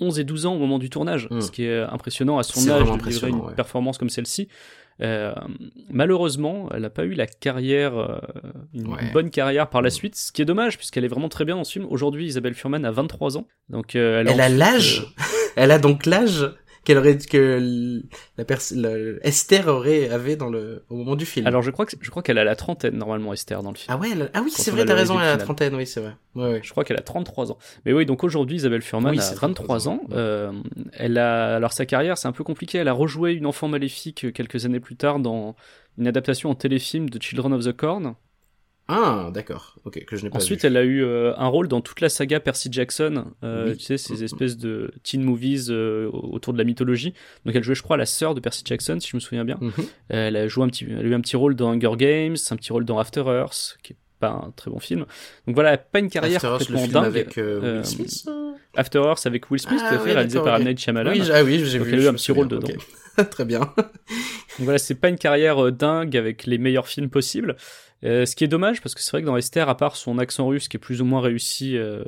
11 0.00 0.20
et 0.20 0.24
12 0.24 0.46
ans 0.46 0.54
au 0.54 0.58
moment 0.58 0.78
du 0.78 0.90
tournage, 0.90 1.26
Mm. 1.30 1.40
ce 1.40 1.50
qui 1.50 1.64
est 1.64 1.80
impressionnant 1.80 2.38
à 2.38 2.44
son 2.44 2.70
âge 2.70 2.88
de 2.88 3.04
livrer 3.08 3.30
une 3.30 3.40
ouais. 3.40 3.54
performance 3.54 3.98
comme 3.98 4.10
celle-ci. 4.10 4.48
Euh, 5.00 5.32
malheureusement, 5.90 6.68
elle 6.74 6.82
n'a 6.82 6.90
pas 6.90 7.04
eu 7.04 7.14
la 7.14 7.26
carrière, 7.26 7.96
euh, 7.96 8.18
une 8.74 8.88
Ouais. 8.88 9.10
bonne 9.12 9.30
carrière 9.30 9.68
par 9.70 9.82
la 9.82 9.88
Mm. 9.88 9.92
suite, 9.92 10.16
ce 10.16 10.32
qui 10.32 10.42
est 10.42 10.44
dommage 10.44 10.76
puisqu'elle 10.76 11.04
est 11.04 11.08
vraiment 11.08 11.28
très 11.28 11.44
bien 11.44 11.56
dans 11.56 11.64
ce 11.64 11.72
film. 11.72 11.86
Aujourd'hui, 11.88 12.26
Isabelle 12.26 12.54
Furman 12.54 12.84
a 12.84 12.90
23 12.90 13.36
ans, 13.36 13.46
donc 13.68 13.94
euh, 13.96 14.20
elle, 14.20 14.28
Elle 14.30 14.40
a 14.40 14.48
l'âge. 14.48 15.06
Elle 15.56 15.70
a 15.72 15.78
donc 15.78 16.06
l'âge 16.06 16.48
qu'elle 16.88 16.98
aurait 16.98 17.18
que 17.18 18.00
la 18.38 18.44
personne 18.46 19.18
Esther 19.22 19.66
aurait 19.68 20.08
avait 20.08 20.36
dans 20.36 20.48
le 20.48 20.84
au 20.88 20.96
moment 20.96 21.16
du 21.16 21.26
film. 21.26 21.46
Alors 21.46 21.60
je 21.60 21.70
crois 21.70 21.84
que 21.84 21.92
je 22.00 22.10
crois 22.10 22.22
qu'elle 22.22 22.38
a 22.38 22.44
la 22.44 22.56
trentaine 22.56 22.96
normalement 22.96 23.34
Esther 23.34 23.62
dans 23.62 23.70
le 23.70 23.76
film. 23.76 23.94
ah 23.94 24.00
ouais, 24.00 24.08
elle 24.12 24.30
ah 24.32 24.40
oui, 24.42 24.50
c'est 24.50 24.70
vrai, 24.70 24.86
t'as 24.86 24.94
raison, 24.94 25.14
elle 25.14 25.20
a 25.20 25.24
la 25.26 25.32
final. 25.32 25.44
trentaine, 25.44 25.74
oui, 25.74 25.86
c'est 25.86 26.00
vrai. 26.00 26.14
Ouais, 26.34 26.50
ouais. 26.52 26.60
Je 26.62 26.70
crois 26.70 26.84
qu'elle 26.84 26.96
a 26.96 27.02
33 27.02 27.52
ans. 27.52 27.58
Mais 27.84 27.92
oui, 27.92 28.06
donc 28.06 28.24
aujourd'hui, 28.24 28.56
Isabelle 28.56 28.80
Furman 28.80 29.12
Oui, 29.12 29.18
a 29.18 29.22
c'est 29.22 29.34
23 29.38 29.78
33 29.78 29.88
ans. 29.88 29.92
ans. 29.92 30.00
Euh, 30.12 30.52
elle 30.94 31.18
a, 31.18 31.56
alors 31.56 31.72
sa 31.74 31.84
carrière, 31.84 32.16
c'est 32.16 32.28
un 32.28 32.32
peu 32.32 32.44
compliqué. 32.44 32.78
Elle 32.78 32.88
a 32.88 32.92
rejoué 32.94 33.32
une 33.34 33.44
enfant 33.46 33.68
maléfique 33.68 34.32
quelques 34.32 34.64
années 34.64 34.80
plus 34.80 34.96
tard 34.96 35.18
dans 35.18 35.56
une 35.98 36.06
adaptation 36.06 36.48
en 36.50 36.54
téléfilm 36.54 37.10
de 37.10 37.20
Children 37.20 37.52
of 37.52 37.64
the 37.64 37.72
Corn. 37.72 38.14
Ah, 38.90 39.30
d'accord. 39.34 39.74
Ok, 39.84 40.02
que 40.06 40.16
je 40.16 40.24
n'ai 40.24 40.30
pas 40.30 40.38
Ensuite, 40.38 40.62
vu. 40.62 40.66
elle 40.66 40.76
a 40.78 40.82
eu 40.82 41.04
euh, 41.04 41.34
un 41.36 41.46
rôle 41.48 41.68
dans 41.68 41.82
toute 41.82 42.00
la 42.00 42.08
saga 42.08 42.40
Percy 42.40 42.68
Jackson. 42.72 43.26
Euh, 43.44 43.70
Oui. 43.72 43.76
Tu 43.76 43.84
sais, 43.84 43.98
ces 43.98 44.14
Mhm. 44.16 44.24
espèces 44.24 44.56
de 44.56 44.90
teen 45.02 45.22
movies 45.22 45.66
euh, 45.70 46.08
autour 46.12 46.54
de 46.54 46.58
la 46.58 46.64
mythologie. 46.64 47.12
Donc, 47.44 47.54
elle 47.54 47.62
jouait, 47.62 47.74
je 47.74 47.82
crois, 47.82 47.98
la 47.98 48.06
sœur 48.06 48.34
de 48.34 48.40
Percy 48.40 48.62
Jackson, 48.64 48.98
si 48.98 49.10
je 49.10 49.16
me 49.16 49.20
souviens 49.20 49.44
bien. 49.44 49.58
Mhm. 49.60 49.72
Elle 50.08 50.36
a 50.36 50.48
joué 50.48 50.64
un 50.64 50.68
petit, 50.68 50.86
elle 50.88 50.98
a 51.04 51.08
eu 51.08 51.14
un 51.14 51.20
petit 51.20 51.36
rôle 51.36 51.54
dans 51.54 51.70
Hunger 51.72 51.96
Games, 51.98 52.36
un 52.50 52.56
petit 52.56 52.72
rôle 52.72 52.86
dans 52.86 52.98
After 52.98 53.20
Earth, 53.26 53.76
qui 53.82 53.92
est 53.92 53.96
pas 54.20 54.30
un 54.30 54.52
très 54.56 54.70
bon 54.70 54.80
film. 54.80 55.04
Donc 55.46 55.54
voilà, 55.54 55.76
pas 55.76 55.98
une 55.98 56.08
carrière 56.10 56.36
After 56.44 56.48
Earth, 56.48 56.68
le 56.70 56.76
complètement 56.76 57.02
film 57.02 57.12
dingue. 57.12 57.26
avec 57.26 57.36
Will 57.36 57.84
Smith. 57.84 58.28
After 58.74 58.98
Earth 59.00 59.26
avec 59.26 59.50
Will 59.50 59.60
Smith, 59.60 59.80
Ah 59.84 59.90
fait, 59.98 60.04
oui, 60.04 60.12
réalisé 60.12 60.40
par. 60.40 60.56
M. 60.56 60.64
Night 60.66 60.78
Shyamalan. 60.80 61.12
Oui, 61.12 61.22
ah 61.32 61.44
oui, 61.44 61.62
j'ai 61.64 61.78
vu. 61.78 61.92
elle 61.92 62.00
a 62.00 62.04
eu 62.04 62.08
un 62.08 62.14
petit 62.14 62.32
rôle 62.32 62.48
dedans. 62.48 62.68
Très 63.30 63.44
bien. 63.44 63.60
Donc 63.60 63.76
voilà, 64.60 64.78
c'est 64.78 64.94
pas 64.94 65.08
une 65.08 65.18
carrière 65.18 65.70
dingue 65.72 66.16
avec 66.16 66.46
les 66.46 66.58
meilleurs 66.58 66.86
films 66.88 67.10
possibles. 67.10 67.56
Euh, 68.04 68.26
ce 68.26 68.36
qui 68.36 68.44
est 68.44 68.48
dommage 68.48 68.80
parce 68.80 68.94
que 68.94 69.00
c'est 69.02 69.10
vrai 69.10 69.22
que 69.22 69.26
dans 69.26 69.36
Esther, 69.36 69.68
à 69.68 69.76
part 69.76 69.96
son 69.96 70.18
accent 70.18 70.46
russe 70.46 70.68
qui 70.68 70.76
est 70.76 70.80
plus 70.80 71.00
ou 71.02 71.04
moins 71.04 71.20
réussi 71.20 71.76
euh, 71.76 72.04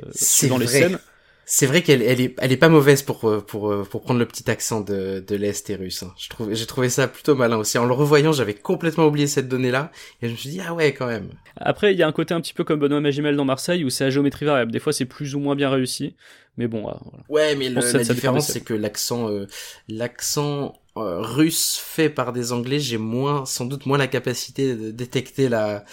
dans 0.47 0.57
les 0.57 0.67
scènes, 0.67 0.99
C'est 1.45 1.65
vrai 1.65 1.81
qu'elle 1.81 2.01
elle 2.01 2.21
est 2.21 2.35
elle 2.37 2.51
est 2.53 2.57
pas 2.57 2.69
mauvaise 2.69 3.01
pour 3.01 3.27
euh, 3.27 3.41
pour 3.41 3.69
euh, 3.71 3.83
pour 3.83 4.01
prendre 4.03 4.19
le 4.19 4.25
petit 4.25 4.49
accent 4.49 4.79
de 4.79 5.19
de 5.25 5.35
l'est 5.35 5.69
et 5.69 5.75
russe. 5.75 6.03
hein. 6.03 6.13
Je 6.17 6.29
trouve 6.29 6.53
j'ai 6.53 6.65
trouvé 6.65 6.87
ça 6.87 7.09
plutôt 7.09 7.35
malin 7.35 7.57
aussi. 7.57 7.77
En 7.77 7.85
le 7.85 7.93
revoyant, 7.93 8.31
j'avais 8.31 8.53
complètement 8.53 9.05
oublié 9.05 9.27
cette 9.27 9.49
donnée 9.49 9.71
là 9.71 9.91
et 10.21 10.27
je 10.27 10.31
me 10.31 10.37
suis 10.37 10.49
dit 10.49 10.61
ah 10.65 10.73
ouais 10.73 10.93
quand 10.93 11.07
même. 11.07 11.29
Après, 11.57 11.93
il 11.93 11.99
y 11.99 12.03
a 12.03 12.07
un 12.07 12.13
côté 12.13 12.33
un 12.33 12.39
petit 12.39 12.53
peu 12.53 12.63
comme 12.63 12.79
Benoît 12.79 13.01
Magimel 13.01 13.35
dans 13.35 13.43
Marseille 13.45 13.83
où 13.83 13.89
c'est 13.89 14.05
à 14.05 14.09
géométrie 14.09 14.45
variable. 14.45 14.71
Des 14.71 14.79
fois, 14.79 14.93
c'est 14.93 15.05
plus 15.05 15.35
ou 15.35 15.39
moins 15.39 15.55
bien 15.55 15.69
réussi. 15.69 16.15
Mais 16.57 16.67
bon, 16.67 16.87
euh, 16.87 16.93
voilà. 17.03 17.23
Ouais, 17.29 17.55
mais 17.55 17.69
le- 17.69 17.75
la 17.81 18.03
différence 18.03 18.47
c'est 18.47 18.61
que 18.61 18.73
l'accent 18.73 19.29
euh, 19.29 19.47
l'accent 19.89 20.80
euh, 20.97 21.21
russe 21.21 21.77
fait 21.81 22.09
par 22.09 22.33
des 22.33 22.51
anglais, 22.51 22.79
j'ai 22.79 22.97
moins 22.97 23.45
sans 23.45 23.65
doute 23.65 23.85
moins 23.85 23.97
la 23.97 24.07
capacité 24.07 24.75
de 24.75 24.91
détecter 24.91 25.47
la 25.49 25.85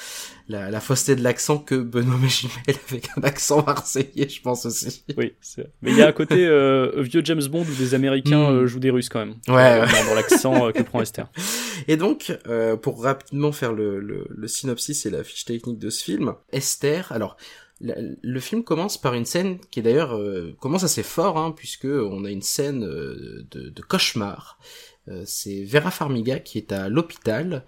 la, 0.49 0.71
la 0.71 0.81
fausseté 0.81 1.15
de 1.15 1.23
l'accent 1.23 1.59
que 1.59 1.75
Benoît 1.75 2.17
Magimel 2.17 2.55
avec 2.91 3.09
un 3.17 3.23
accent 3.23 3.63
marseillais, 3.65 4.29
je 4.29 4.41
pense 4.41 4.65
aussi. 4.65 5.05
Oui. 5.17 5.35
Mais 5.83 5.91
il 5.93 5.99
y 5.99 6.03
a 6.03 6.09
un 6.09 6.13
côté 6.13 6.47
euh, 6.47 7.03
vieux 7.03 7.21
James 7.25 7.43
Bond 7.51 7.63
où 7.71 7.75
des 7.79 7.95
Américains 7.95 8.51
Mm. 8.51 8.55
euh, 8.57 8.67
jouent 8.67 8.81
des 8.81 8.91
Russes 8.91 9.11
quand 9.11 9.19
même. 9.21 9.35
Ouais, 9.47 9.55
Euh, 9.81 9.87
ouais. 9.87 10.05
Dans, 10.09 10.15
l'accent 10.15 10.67
euh, 10.69 10.73
que 10.73 10.83
prend 10.83 11.03
Esther. 11.03 11.29
Et 11.87 11.97
donc, 11.99 12.37
euh, 12.47 12.77
pour 12.77 13.03
rapidement 13.03 13.53
faire 13.53 13.73
le, 13.75 14.01
le, 14.01 14.27
le 14.31 14.49
synopsis 14.49 15.05
et 15.05 15.11
la 15.11 15.23
fiche 15.23 15.45
technique 15.45 15.79
de 15.79 15.91
ce 15.91 16.03
film, 16.03 16.33
Esther, 16.51 17.13
alors, 17.13 17.37
le 17.81 18.41
film 18.41 18.65
commence 18.65 18.99
par 19.01 19.15
une 19.15 19.25
scène 19.27 19.59
qui 19.71 19.83
d'ailleurs 19.83 20.17
euh, 20.17 20.57
commence 20.61 20.83
assez 20.83 21.03
fort, 21.05 21.39
hein, 21.39 21.53
puisque 21.57 21.85
on 21.87 22.25
a 22.25 22.31
une 22.31 22.43
scène 22.43 22.83
euh, 22.85 23.47
de, 23.53 23.69
de 23.69 23.83
cauchemar 23.83 24.59
c'est 25.25 25.65
Vera 25.65 25.91
Farmiga 25.91 26.39
qui 26.39 26.59
est 26.59 26.73
à 26.73 26.89
l'hôpital 26.89 27.65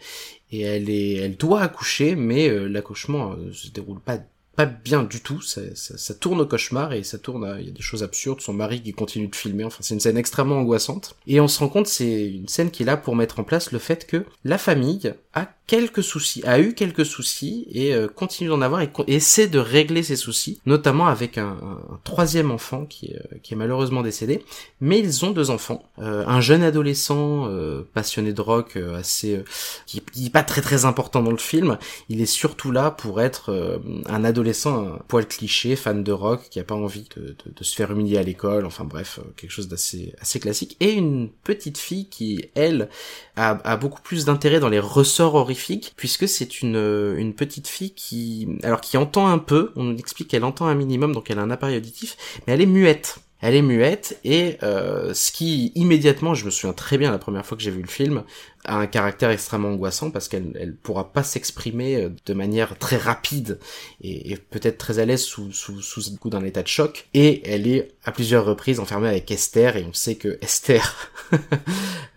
et 0.50 0.60
elle 0.62 0.90
est, 0.90 1.14
elle 1.14 1.36
doit 1.36 1.62
accoucher, 1.62 2.16
mais 2.16 2.48
euh, 2.48 2.66
l'accouchement 2.66 3.32
euh, 3.32 3.52
se 3.52 3.68
déroule 3.68 4.00
pas 4.00 4.18
pas 4.56 4.66
bien 4.66 5.02
du 5.02 5.20
tout. 5.20 5.40
Ça, 5.40 5.62
ça, 5.74 5.96
ça, 5.96 6.14
tourne 6.14 6.40
au 6.40 6.46
cauchemar 6.46 6.92
et 6.92 7.02
ça 7.02 7.18
tourne. 7.18 7.56
Il 7.60 7.66
y 7.66 7.68
a 7.68 7.72
des 7.72 7.82
choses 7.82 8.02
absurdes. 8.02 8.40
Son 8.40 8.52
mari 8.52 8.82
qui 8.82 8.92
continue 8.92 9.28
de 9.28 9.36
filmer. 9.36 9.64
Enfin, 9.64 9.78
c'est 9.80 9.94
une 9.94 10.00
scène 10.00 10.18
extrêmement 10.18 10.58
angoissante. 10.58 11.16
Et 11.26 11.40
on 11.40 11.48
se 11.48 11.58
rend 11.58 11.68
compte, 11.68 11.86
c'est 11.86 12.30
une 12.30 12.48
scène 12.48 12.70
qui 12.70 12.82
est 12.82 12.86
là 12.86 12.96
pour 12.96 13.16
mettre 13.16 13.40
en 13.40 13.44
place 13.44 13.72
le 13.72 13.78
fait 13.78 14.06
que 14.06 14.24
la 14.44 14.58
famille 14.58 15.14
a 15.34 15.48
quelques 15.70 16.02
soucis, 16.02 16.42
a 16.44 16.58
eu 16.58 16.74
quelques 16.74 17.06
soucis 17.06 17.64
et 17.70 17.94
euh, 17.94 18.08
continue 18.08 18.48
d'en 18.48 18.60
avoir 18.60 18.80
et, 18.82 18.90
essaie 19.06 19.46
de 19.46 19.60
régler 19.60 20.02
ses 20.02 20.16
soucis, 20.16 20.60
notamment 20.66 21.06
avec 21.06 21.38
un, 21.38 21.56
troisième 22.02 22.50
enfant 22.50 22.86
qui, 22.86 23.14
euh, 23.14 23.38
qui, 23.44 23.54
est 23.54 23.56
malheureusement 23.56 24.02
décédé. 24.02 24.44
Mais 24.80 24.98
ils 24.98 25.24
ont 25.24 25.30
deux 25.30 25.50
enfants, 25.50 25.84
euh, 26.00 26.24
un 26.26 26.40
jeune 26.40 26.64
adolescent 26.64 27.46
euh, 27.46 27.88
passionné 27.94 28.32
de 28.32 28.40
rock, 28.40 28.76
assez, 28.96 29.44
qui, 29.86 30.00
qui 30.00 30.26
est 30.26 30.30
pas 30.30 30.42
très 30.42 30.60
très 30.60 30.86
important 30.86 31.22
dans 31.22 31.30
le 31.30 31.36
film. 31.36 31.78
Il 32.08 32.20
est 32.20 32.26
surtout 32.26 32.72
là 32.72 32.90
pour 32.90 33.20
être 33.20 33.80
un 34.06 34.24
adolescent 34.24 34.39
un 34.66 34.98
poil 35.08 35.26
cliché, 35.26 35.76
fan 35.76 36.02
de 36.02 36.12
rock, 36.12 36.48
qui 36.50 36.60
a 36.60 36.64
pas 36.64 36.74
envie 36.74 37.08
de, 37.16 37.34
se 37.64 37.74
faire 37.74 37.90
humilier 37.90 38.18
à 38.18 38.22
l'école. 38.22 38.66
Enfin 38.66 38.84
bref, 38.84 39.20
quelque 39.36 39.50
chose 39.50 39.68
d'assez 39.68 40.14
assez 40.20 40.40
classique. 40.40 40.76
Et 40.80 40.92
une 40.92 41.30
petite 41.44 41.78
fille 41.78 42.08
qui, 42.08 42.46
elle, 42.54 42.88
a, 43.36 43.76
beaucoup 43.76 44.02
plus 44.02 44.24
d'intérêt 44.24 44.60
dans 44.60 44.68
les 44.68 44.80
ressorts 44.80 45.34
horrifiques 45.34 45.92
puisque 45.96 46.28
c'est 46.28 46.60
une, 46.60 46.76
euh, 46.76 47.16
une 47.16 47.34
petite 47.34 47.68
fille 47.68 47.92
qui, 47.92 48.48
alors 48.62 48.80
qui 48.80 48.96
entend 48.96 49.28
un 49.28 49.38
peu, 49.38 49.72
on 49.76 49.84
nous 49.84 49.96
explique 49.96 50.28
qu'elle 50.28 50.44
entend 50.44 50.66
un 50.66 50.74
minimum, 50.74 51.12
donc 51.12 51.30
elle 51.30 51.38
a 51.38 51.42
un 51.42 51.50
appareil 51.50 51.76
auditif, 51.76 52.16
mais 52.46 52.52
elle 52.52 52.60
est 52.60 52.66
muette. 52.66 53.20
Elle 53.42 53.54
est 53.54 53.62
muette 53.62 54.20
et 54.22 54.58
euh, 54.62 55.14
ce 55.14 55.32
qui 55.32 55.72
immédiatement, 55.74 56.34
je 56.34 56.44
me 56.44 56.50
souviens 56.50 56.74
très 56.74 56.98
bien 56.98 57.10
la 57.10 57.18
première 57.18 57.46
fois 57.46 57.56
que 57.56 57.62
j'ai 57.62 57.70
vu 57.70 57.80
le 57.80 57.88
film, 57.88 58.22
a 58.64 58.76
un 58.76 58.86
caractère 58.86 59.30
extrêmement 59.30 59.70
angoissant 59.70 60.10
parce 60.10 60.28
qu'elle 60.28 60.56
elle 60.58 60.74
pourra 60.74 61.12
pas 61.12 61.22
s'exprimer 61.22 61.96
euh, 61.96 62.08
de 62.26 62.34
manière 62.34 62.78
très 62.78 62.96
rapide 62.96 63.58
et, 64.02 64.32
et 64.32 64.36
peut-être 64.36 64.78
très 64.78 64.98
à 64.98 65.04
l'aise 65.04 65.22
sous, 65.22 65.52
sous, 65.52 65.80
sous 65.80 66.00
le 66.10 66.18
coup 66.18 66.30
d'un 66.30 66.44
état 66.44 66.62
de 66.62 66.68
choc. 66.68 67.08
Et 67.14 67.42
elle 67.48 67.66
est 67.66 67.92
à 68.04 68.12
plusieurs 68.12 68.44
reprises 68.44 68.80
enfermée 68.80 69.08
avec 69.08 69.30
Esther 69.30 69.76
et 69.76 69.84
on 69.84 69.92
sait 69.92 70.16
que 70.16 70.38
Esther 70.42 71.10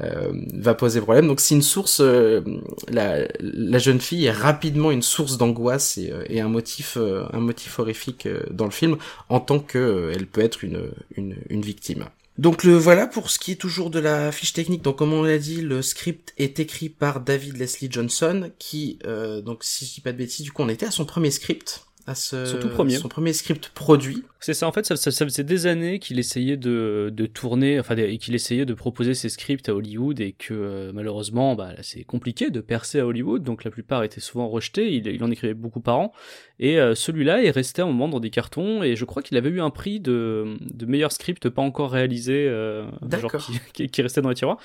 euh, 0.02 0.32
va 0.54 0.74
poser 0.74 1.02
problème. 1.02 1.28
Donc 1.28 1.40
c'est 1.40 1.56
une 1.56 1.62
source, 1.62 2.00
euh, 2.00 2.42
la, 2.90 3.28
la, 3.40 3.80
jeune 3.80 4.00
fille 4.00 4.26
est 4.26 4.32
rapidement 4.32 4.92
une 4.92 5.02
source 5.02 5.38
d'angoisse 5.38 5.98
et, 5.98 6.12
euh, 6.12 6.24
et, 6.30 6.42
un 6.42 6.50
motif, 6.50 6.98
euh, 6.98 7.26
un 7.34 7.40
motif 7.40 7.80
horrifique 7.80 8.28
dans 8.50 8.66
le 8.66 8.72
film 8.72 8.98
en 9.30 9.40
tant 9.40 9.60
que 9.60 10.12
elle 10.14 10.28
peut 10.28 10.42
être 10.42 10.64
une, 10.64 10.92
une, 11.16 11.36
une 11.50 11.62
victime. 11.62 12.06
Donc 12.40 12.64
le 12.64 12.76
voilà 12.76 13.06
pour 13.06 13.30
ce 13.30 13.38
qui 13.38 13.52
est 13.52 13.56
toujours 13.56 13.92
de 13.92 14.00
la 14.00 14.32
fiche 14.32 14.54
technique. 14.54 14.82
Donc 14.82 14.98
comme 14.98 15.14
on 15.14 15.24
l'a 15.24 15.38
dit, 15.38 15.62
le 15.62 15.82
script 15.82 16.34
est 16.38 16.60
écrit 16.60 16.90
par 16.90 17.20
David 17.22 17.58
Leslie 17.58 17.92
Johnson, 17.92 18.52
qui 18.58 18.98
euh, 19.06 19.42
donc 19.42 19.64
si 19.64 19.86
je 19.86 19.94
dis 19.94 20.02
pas 20.02 20.12
de 20.12 20.18
bêtises, 20.18 20.44
du 20.44 20.52
coup 20.52 20.64
on 20.64 20.70
était 20.70 20.88
à 20.88 20.92
son 20.92 21.06
premier 21.06 21.30
script, 21.30 21.86
à 22.06 22.16
ce, 22.16 22.46
son 22.46 22.60
tout 22.60 22.70
premier, 22.70 22.98
son 22.98 23.08
premier 23.08 23.34
script 23.34 23.70
produit. 23.70 24.24
C'est 24.40 24.54
ça, 24.54 24.68
en 24.68 24.74
fait, 24.74 24.86
ça, 24.86 24.98
ça, 24.98 25.10
ça 25.10 25.26
faisait 25.26 25.46
des 25.46 25.68
années 25.68 26.00
qu'il 26.00 26.20
essayait 26.20 26.58
de, 26.58 27.10
de 27.14 27.26
tourner, 27.26 27.80
enfin, 27.80 27.96
qu'il 27.96 28.36
essayait 28.36 28.66
de 28.66 28.74
proposer 28.74 29.14
ses 29.14 29.30
scripts 29.30 29.70
à 29.70 29.76
Hollywood 29.76 30.20
et 30.20 30.34
que 30.34 30.54
euh, 30.54 30.92
malheureusement, 30.94 31.56
bah, 31.56 31.72
c'est 31.82 32.04
compliqué 32.04 32.50
de 32.50 32.60
percer 32.60 33.00
à 33.00 33.08
Hollywood, 33.08 33.44
donc 33.44 33.64
la 33.64 33.72
plupart 33.72 34.04
étaient 34.04 34.20
souvent 34.20 34.50
rejetés. 34.50 34.94
Il, 34.94 35.08
il 35.08 35.24
en 35.24 35.32
écrivait 35.32 35.54
beaucoup 35.54 35.80
par 35.80 35.98
an, 35.98 36.12
et 36.60 36.80
euh, 36.80 36.96
celui-là 36.96 37.44
est 37.44 37.52
resté 37.52 37.82
un 37.82 37.88
moment 37.88 38.08
dans 38.08 38.20
des 38.20 38.30
cartons. 38.30 38.84
Et 38.84 38.96
je 38.96 39.06
crois 39.06 39.22
qu'il 39.22 39.38
avait 39.38 39.50
eu 39.50 39.62
un 39.62 39.70
prix 39.70 40.00
de, 40.00 40.58
de 40.62 40.86
meilleur 40.86 41.12
script 41.12 41.50
pas 41.50 41.62
encore 41.62 41.92
réalisé, 41.92 42.48
euh, 42.48 42.86
genre 43.20 43.32
qui, 43.38 43.60
qui, 43.74 43.90
qui, 43.90 44.02
restait 44.02 44.22
dans 44.22 44.30
les 44.30 44.36
tiroirs. 44.36 44.60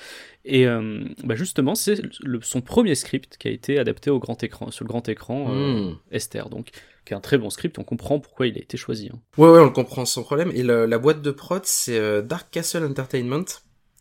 Et 0.45 0.67
euh, 0.67 1.03
bah 1.23 1.35
justement, 1.35 1.75
c'est 1.75 2.01
son 2.41 2.61
premier 2.61 2.95
script 2.95 3.37
qui 3.37 3.47
a 3.47 3.51
été 3.51 3.79
adapté 3.79 4.09
au 4.09 4.19
grand 4.19 4.41
écran, 4.43 4.71
sur 4.71 4.85
le 4.85 4.89
grand 4.89 5.07
écran, 5.09 5.49
mmh. 5.53 5.97
Esther. 6.11 6.49
Donc 6.49 6.69
un 7.15 7.21
très 7.21 7.37
bon 7.37 7.49
script, 7.49 7.79
on 7.79 7.83
comprend 7.83 8.19
pourquoi 8.19 8.47
il 8.47 8.57
a 8.57 8.61
été 8.61 8.77
choisi. 8.77 9.09
Hein. 9.11 9.19
Ouais, 9.37 9.49
ouais, 9.49 9.59
on 9.59 9.65
le 9.65 9.69
comprend 9.69 10.05
sans 10.05 10.23
problème. 10.23 10.51
Et 10.53 10.63
la 10.63 10.97
boîte 10.97 11.21
de 11.21 11.31
prod, 11.31 11.61
c'est 11.65 11.97
euh, 11.97 12.21
Dark 12.21 12.49
Castle 12.51 12.83
Entertainment, 12.83 13.45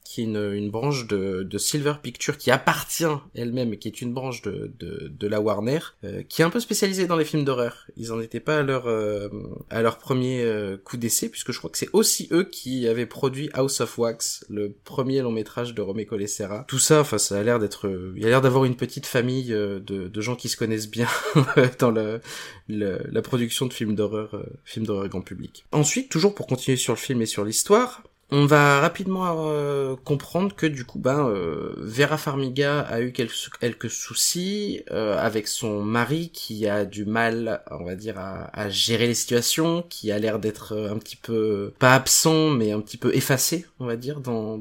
qui 0.08 0.22
est 0.22 0.24
une, 0.24 0.52
une 0.54 0.70
branche 0.70 1.06
de, 1.06 1.42
de, 1.42 1.58
Silver 1.58 1.92
Picture 2.02 2.38
qui 2.38 2.50
appartient 2.50 3.04
elle-même, 3.34 3.76
qui 3.76 3.88
est 3.88 4.00
une 4.00 4.14
branche 4.14 4.40
de, 4.40 4.72
de, 4.78 5.12
de 5.14 5.26
la 5.28 5.38
Warner, 5.38 5.80
euh, 6.02 6.22
qui 6.22 6.40
est 6.40 6.46
un 6.46 6.50
peu 6.50 6.60
spécialisée 6.60 7.06
dans 7.06 7.16
les 7.16 7.26
films 7.26 7.44
d'horreur. 7.44 7.86
Ils 7.98 8.10
en 8.10 8.18
étaient 8.18 8.40
pas 8.40 8.60
à 8.60 8.62
leur 8.62 8.86
euh, 8.86 9.28
à 9.68 9.82
leur 9.82 9.98
premier 9.98 10.42
euh, 10.42 10.78
coup 10.78 10.96
d'essai, 10.96 11.28
puisque 11.28 11.52
je 11.52 11.58
crois 11.58 11.68
que 11.68 11.76
c'est 11.76 11.90
aussi 11.92 12.26
eux 12.32 12.44
qui 12.44 12.88
avaient 12.88 13.04
produit 13.04 13.50
House 13.52 13.82
of 13.82 13.98
Wax, 13.98 14.46
le 14.48 14.72
premier 14.82 15.20
long 15.20 15.30
métrage 15.30 15.74
de 15.74 15.82
Romé 15.82 16.06
Colessera. 16.06 16.64
Tout 16.68 16.78
ça, 16.78 17.00
enfin, 17.00 17.18
ça 17.18 17.38
a 17.38 17.42
l'air 17.42 17.58
d'être, 17.58 17.90
il 18.16 18.24
a 18.24 18.30
l'air 18.30 18.40
d'avoir 18.40 18.64
une 18.64 18.76
petite 18.76 19.04
famille 19.04 19.48
de, 19.48 19.78
de 19.84 20.20
gens 20.22 20.36
qui 20.36 20.48
se 20.48 20.56
connaissent 20.56 20.90
bien 20.90 21.08
dans 21.78 21.90
la 21.90 23.22
production 23.22 23.66
de 23.66 23.74
films 23.74 23.94
d'horreur, 23.94 24.42
films 24.64 24.86
d'horreur 24.86 25.08
grand 25.08 25.20
public. 25.20 25.66
Ensuite, 25.70 26.08
toujours 26.08 26.34
pour 26.34 26.46
continuer 26.46 26.78
sur 26.78 26.94
le 26.94 26.98
film 26.98 27.20
et 27.20 27.26
sur 27.26 27.44
l'histoire, 27.44 28.02
on 28.30 28.46
va 28.46 28.80
rapidement 28.80 29.24
euh, 29.48 29.96
comprendre 30.04 30.54
que 30.54 30.66
du 30.66 30.84
coup, 30.84 30.98
ben, 30.98 31.28
euh, 31.28 31.74
Vera 31.78 32.18
Farmiga 32.18 32.80
a 32.80 33.00
eu 33.00 33.12
quelques, 33.12 33.90
soucis 33.90 34.82
euh, 34.90 35.16
avec 35.18 35.48
son 35.48 35.82
mari 35.82 36.30
qui 36.30 36.68
a 36.68 36.84
du 36.84 37.04
mal, 37.04 37.62
on 37.70 37.84
va 37.84 37.94
dire, 37.94 38.18
à, 38.18 38.68
gérer 38.68 39.06
les 39.06 39.14
situations, 39.14 39.82
qui 39.88 40.12
a 40.12 40.18
l'air 40.18 40.38
d'être 40.38 40.76
un 40.76 40.98
petit 40.98 41.16
peu 41.16 41.72
pas 41.78 41.94
absent, 41.94 42.50
mais 42.50 42.72
un 42.72 42.80
petit 42.80 42.98
peu 42.98 43.14
effacé, 43.14 43.66
on 43.80 43.86
va 43.86 43.96
dire, 43.96 44.20
dans 44.20 44.58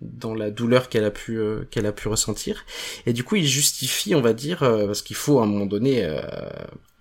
dans 0.00 0.34
la 0.34 0.50
douleur 0.50 0.88
qu'elle 0.88 1.04
a 1.04 1.10
pu 1.10 1.38
euh, 1.38 1.66
qu'elle 1.70 1.86
a 1.86 1.92
pu 1.92 2.08
ressentir. 2.08 2.64
Et 3.06 3.12
du 3.12 3.24
coup, 3.24 3.36
il 3.36 3.46
justifie, 3.46 4.14
on 4.14 4.20
va 4.20 4.32
dire, 4.32 4.62
euh, 4.62 4.86
parce 4.86 5.02
qu'il 5.02 5.16
faut 5.16 5.38
à 5.38 5.44
un 5.44 5.46
moment 5.46 5.66
donné 5.66 6.04
euh, 6.04 6.20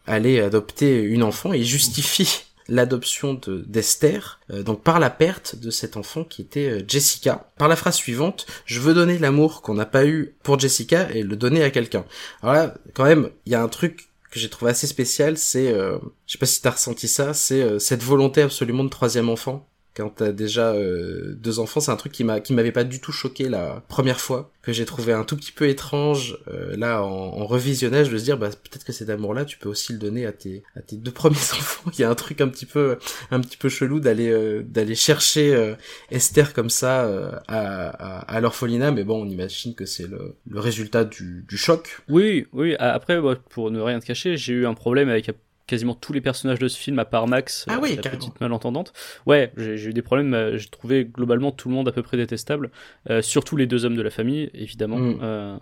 aller 0.08 0.40
adopter 0.40 1.02
une 1.02 1.24
enfant, 1.24 1.54
il 1.54 1.66
justifie 1.66 2.46
l'adoption 2.68 3.34
de 3.36 3.64
d'Esther, 3.68 4.40
euh, 4.52 4.64
donc 4.64 4.84
par 4.84 5.00
la 5.00 5.10
perte 5.10 5.56
de 5.56 5.70
cet 5.70 5.98
enfant 5.98 6.24
qui 6.24 6.42
était 6.42 6.70
euh, 6.70 6.84
Jessica, 6.88 7.50
par 7.58 7.68
la 7.68 7.76
phrase 7.76 7.96
suivante 7.96 8.46
je 8.66 8.80
veux 8.80 8.94
donner 8.94 9.18
l'amour 9.18 9.62
qu'on 9.62 9.76
n'a 9.76 9.86
pas 9.86 10.06
eu 10.06 10.36
pour 10.44 10.60
Jessica 10.60 11.10
et 11.12 11.24
le 11.24 11.36
donner 11.36 11.64
à 11.64 11.70
quelqu'un. 11.70 12.06
Alors 12.42 12.56
là, 12.56 12.74
quand 12.94 13.06
même, 13.06 13.30
il 13.46 13.52
y 13.52 13.56
a 13.56 13.62
un 13.62 13.68
truc 13.68 14.10
que 14.36 14.42
j'ai 14.42 14.50
trouvé 14.50 14.72
assez 14.72 14.86
spécial, 14.86 15.38
c'est, 15.38 15.72
euh, 15.72 15.98
je 16.28 16.34
sais 16.34 16.38
pas 16.38 16.46
si 16.46 16.62
t'as 16.62 16.72
ressenti 16.72 17.08
ça, 17.08 17.34
c'est 17.34 17.62
euh, 17.62 17.80
cette 17.80 18.04
volonté 18.04 18.42
absolument 18.42 18.84
de 18.84 18.90
troisième 18.90 19.30
enfant 19.30 19.66
quand 19.96 20.10
t'as 20.10 20.32
déjà 20.32 20.74
euh, 20.74 21.36
deux 21.36 21.60
enfants, 21.60 21.80
c'est 21.80 21.92
un 21.92 21.96
truc 21.96 22.12
qui 22.12 22.24
m'a 22.24 22.42
qui 22.42 22.54
m'avait 22.54 22.74
pas 22.74 22.84
du 22.84 23.00
tout 23.00 23.14
choqué 23.14 23.48
la 23.48 23.84
première 23.88 24.20
fois, 24.20 24.52
que 24.62 24.74
j'ai 24.74 24.84
trouvé 24.84 25.14
un 25.14 25.24
tout 25.24 25.38
petit 25.38 25.52
peu 25.54 25.70
étrange 25.70 26.38
euh, 26.48 26.76
là 26.76 27.02
en, 27.04 27.08
en, 27.08 27.46
revisionnage 27.46 28.10
de 28.10 28.18
se 28.18 28.24
dire 28.24 28.38
bah 28.38 28.50
peut-être 28.50 28.84
que 28.84 28.92
cet 28.92 29.10
amour-là 29.10 29.46
tu 29.46 29.58
peux 29.58 29.70
aussi 29.70 29.94
le 29.94 30.00
donner 30.00 30.26
à 30.26 30.34
tes 30.34 30.64
à 30.76 30.82
tes 30.82 30.98
deux 30.98 31.12
premiers 31.22 31.36
enfants. 31.38 31.90
Il 31.94 32.02
y 32.02 32.04
a 32.04 32.10
un 32.10 32.16
truc 32.16 32.42
un 32.42 32.50
petit 32.50 32.66
peu 32.66 32.98
un 33.32 33.40
petit 33.40 33.58
peu 33.58 33.70
chelou 33.70 34.00
d'aller 34.02 34.30
euh, 34.30 34.64
d'aller 34.64 34.96
chercher 34.96 35.56
euh, 35.56 35.76
Esther 36.12 36.54
comme 36.54 36.70
ça 36.70 37.06
euh, 37.06 37.32
à, 37.48 37.88
à, 37.88 38.36
à 38.36 38.42
l'orphelinat, 38.42 38.92
mais 38.92 39.06
bon 39.06 39.24
on 39.24 39.30
imagine 39.30 39.76
que 39.76 39.86
c'est 39.86 40.08
le, 40.08 40.36
le 40.46 40.60
résultat 40.60 41.06
du, 41.06 41.46
du 41.48 41.58
choc. 41.58 42.02
Oui 42.10 42.48
oui 42.52 42.76
après 42.80 43.22
pour 43.50 43.72
ne 43.72 43.80
rien 43.80 44.00
te 44.00 44.06
cacher 44.06 44.36
j'ai 44.36 44.54
eu 44.54 44.66
un 44.66 44.74
problème 44.74 45.08
avec 45.08 45.30
quasiment 45.68 45.96
tous 45.96 46.14
les 46.14 46.22
personnages 46.22 46.60
de 46.60 46.68
ce 46.68 46.78
film 46.78 47.00
à 47.00 47.06
part 47.06 47.28
Max, 47.28 47.66
ah 47.68 47.80
oui, 47.82 47.96
la 47.96 48.10
petite 48.10 48.40
malentendante. 48.40 48.94
Ouais, 49.26 49.52
j'ai 49.58 49.90
eu 49.90 49.94
des 49.94 50.02
problèmes. 50.02 50.34
Euh, 50.34 50.58
j'ai 50.58 50.70
trouvé 50.70 51.06
globalement 51.06 51.52
tout 51.52 51.70
le 51.70 51.76
monde 51.76 51.88
à 51.88 51.92
peu 51.92 52.04
près 52.04 52.18
détestable, 52.18 52.72
euh, 53.10 53.22
surtout 53.22 53.58
les 53.58 53.68
deux 53.68 53.86
hommes 53.86 53.96
de 53.96 54.02
la 54.02 54.12
famille, 54.12 54.50
évidemment. 54.54 54.98
Mm. 54.98 55.20
Euh, 55.22 55.58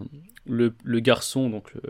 le, 0.46 0.74
le, 0.84 1.00
garçon, 1.00 1.50
donc 1.50 1.74
le, 1.74 1.82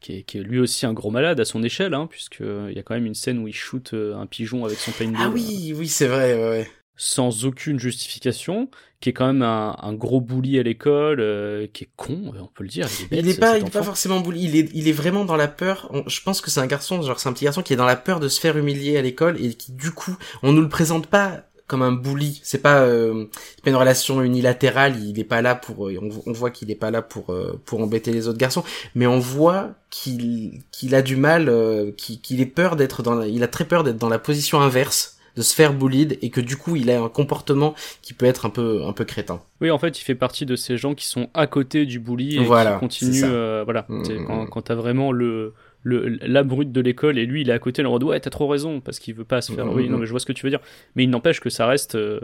qui, 0.00 0.16
est, 0.18 0.22
qui, 0.22 0.36
est, 0.36 0.42
lui 0.42 0.58
aussi 0.58 0.84
un 0.84 0.92
gros 0.92 1.10
malade 1.10 1.40
à 1.40 1.46
son 1.46 1.62
échelle, 1.62 1.94
hein, 1.94 2.06
puisque 2.10 2.40
il 2.40 2.74
y 2.74 2.78
a 2.78 2.82
quand 2.82 2.94
même 2.94 3.06
une 3.06 3.14
scène 3.14 3.38
où 3.38 3.48
il 3.48 3.54
shoot 3.54 3.94
un 3.94 4.26
pigeon 4.26 4.66
avec 4.66 4.78
son 4.78 4.90
paintball. 4.92 5.22
Ah 5.22 5.30
oui, 5.30 5.72
oui, 5.74 5.88
c'est 5.88 6.08
vrai. 6.08 6.34
Ouais, 6.34 6.50
ouais 6.50 6.70
sans 7.02 7.46
aucune 7.46 7.80
justification, 7.80 8.68
qui 9.00 9.08
est 9.08 9.12
quand 9.12 9.26
même 9.26 9.42
un, 9.42 9.76
un 9.82 9.92
gros 9.92 10.20
bully 10.20 10.60
à 10.60 10.62
l'école, 10.62 11.18
euh, 11.18 11.66
qui 11.72 11.84
est 11.84 11.88
con, 11.96 12.32
on 12.40 12.46
peut 12.46 12.62
le 12.62 12.68
dire. 12.68 12.86
Il 13.10 13.18
est, 13.18 13.22
bête, 13.22 13.24
il 13.24 13.28
est 13.30 13.40
pas, 13.40 13.58
il 13.58 13.66
est 13.66 13.70
pas 13.70 13.82
forcément 13.82 14.20
bully. 14.20 14.44
Il 14.44 14.56
est, 14.56 14.70
il 14.72 14.86
est 14.86 14.92
vraiment 14.92 15.24
dans 15.24 15.34
la 15.34 15.48
peur. 15.48 15.88
On, 15.90 16.08
je 16.08 16.22
pense 16.22 16.40
que 16.40 16.48
c'est 16.48 16.60
un 16.60 16.68
garçon, 16.68 17.02
genre 17.02 17.18
c'est 17.18 17.28
un 17.28 17.32
petit 17.32 17.44
garçon 17.44 17.62
qui 17.62 17.72
est 17.72 17.76
dans 17.76 17.86
la 17.86 17.96
peur 17.96 18.20
de 18.20 18.28
se 18.28 18.38
faire 18.38 18.56
humilier 18.56 18.96
à 18.96 19.02
l'école 19.02 19.44
et 19.44 19.54
qui 19.54 19.72
du 19.72 19.90
coup, 19.90 20.16
on 20.44 20.52
nous 20.52 20.62
le 20.62 20.68
présente 20.68 21.08
pas 21.08 21.42
comme 21.66 21.82
un 21.82 21.90
bully. 21.90 22.40
C'est 22.44 22.62
pas, 22.62 22.82
euh, 22.82 23.26
pas 23.64 23.70
une 23.70 23.76
relation 23.76 24.22
unilatérale. 24.22 25.02
Il 25.02 25.18
est 25.18 25.24
pas 25.24 25.42
là 25.42 25.56
pour. 25.56 25.80
On, 25.80 26.10
on 26.24 26.32
voit 26.32 26.52
qu'il 26.52 26.70
est 26.70 26.76
pas 26.76 26.92
là 26.92 27.02
pour 27.02 27.30
euh, 27.30 27.60
pour 27.64 27.80
embêter 27.80 28.12
les 28.12 28.28
autres 28.28 28.38
garçons, 28.38 28.62
mais 28.94 29.08
on 29.08 29.18
voit 29.18 29.70
qu'il 29.90 30.60
qu'il 30.70 30.94
a 30.94 31.02
du 31.02 31.16
mal, 31.16 31.48
euh, 31.48 31.90
qu'il 31.90 32.20
qu 32.20 32.40
est 32.40 32.46
peur 32.46 32.76
d'être 32.76 33.02
dans. 33.02 33.14
La, 33.16 33.26
il 33.26 33.42
a 33.42 33.48
très 33.48 33.64
peur 33.64 33.82
d'être 33.82 33.98
dans 33.98 34.08
la 34.08 34.20
position 34.20 34.60
inverse 34.60 35.16
de 35.36 35.42
se 35.42 35.54
faire 35.54 35.74
bullied 35.74 36.18
et 36.22 36.30
que 36.30 36.40
du 36.40 36.56
coup 36.56 36.76
il 36.76 36.90
a 36.90 37.02
un 37.02 37.08
comportement 37.08 37.74
qui 38.02 38.12
peut 38.14 38.26
être 38.26 38.46
un 38.46 38.50
peu 38.50 38.84
un 38.84 38.92
peu 38.92 39.04
crétin. 39.04 39.40
Oui, 39.60 39.70
en 39.70 39.78
fait, 39.78 40.00
il 40.00 40.04
fait 40.04 40.14
partie 40.14 40.46
de 40.46 40.56
ces 40.56 40.76
gens 40.76 40.94
qui 40.94 41.06
sont 41.06 41.30
à 41.34 41.46
côté 41.46 41.86
du 41.86 41.98
bully 41.98 42.36
et 42.36 42.44
voilà, 42.44 42.74
qui 42.74 42.80
continuent. 42.80 43.22
Euh, 43.24 43.62
voilà, 43.64 43.86
mmh. 43.88 44.24
quand, 44.26 44.46
quand 44.46 44.62
t'as 44.62 44.74
vraiment 44.74 45.12
le 45.12 45.54
le, 45.84 46.08
la 46.08 46.44
brute 46.44 46.70
de 46.70 46.80
l'école 46.80 47.18
et 47.18 47.26
lui 47.26 47.40
il 47.40 47.50
est 47.50 47.52
à 47.52 47.58
côté, 47.58 47.82
il 47.82 47.86
en 47.86 47.90
mode 47.90 48.04
ouais 48.04 48.20
t'as 48.20 48.30
trop 48.30 48.46
raison 48.46 48.80
parce 48.80 48.98
qu'il 48.98 49.14
veut 49.14 49.24
pas 49.24 49.40
se 49.40 49.52
faire. 49.52 49.66
Mmh. 49.66 49.74
Oui, 49.74 49.88
non 49.88 49.98
mais 49.98 50.06
je 50.06 50.10
vois 50.10 50.20
ce 50.20 50.26
que 50.26 50.32
tu 50.32 50.44
veux 50.44 50.50
dire. 50.50 50.60
Mais 50.94 51.04
il 51.04 51.10
n'empêche 51.10 51.40
que 51.40 51.50
ça 51.50 51.66
reste. 51.66 51.94
Euh 51.94 52.20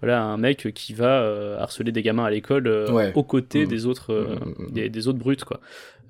voilà 0.00 0.22
un 0.22 0.36
mec 0.36 0.68
qui 0.74 0.94
va 0.94 1.20
euh, 1.22 1.58
harceler 1.58 1.92
des 1.92 2.02
gamins 2.02 2.24
à 2.24 2.30
l'école 2.30 2.66
euh, 2.66 2.90
Ouais. 2.92 3.12
aux 3.14 3.24
côtés 3.24 3.64
Mm. 3.64 3.68
des 3.68 3.86
autres 3.86 4.12
euh, 4.12 4.36
Mm, 4.36 4.64
mm, 4.64 4.70
des, 4.72 4.88
des 4.88 5.08
autres 5.08 5.18
brutes 5.18 5.44
quoi 5.44 5.60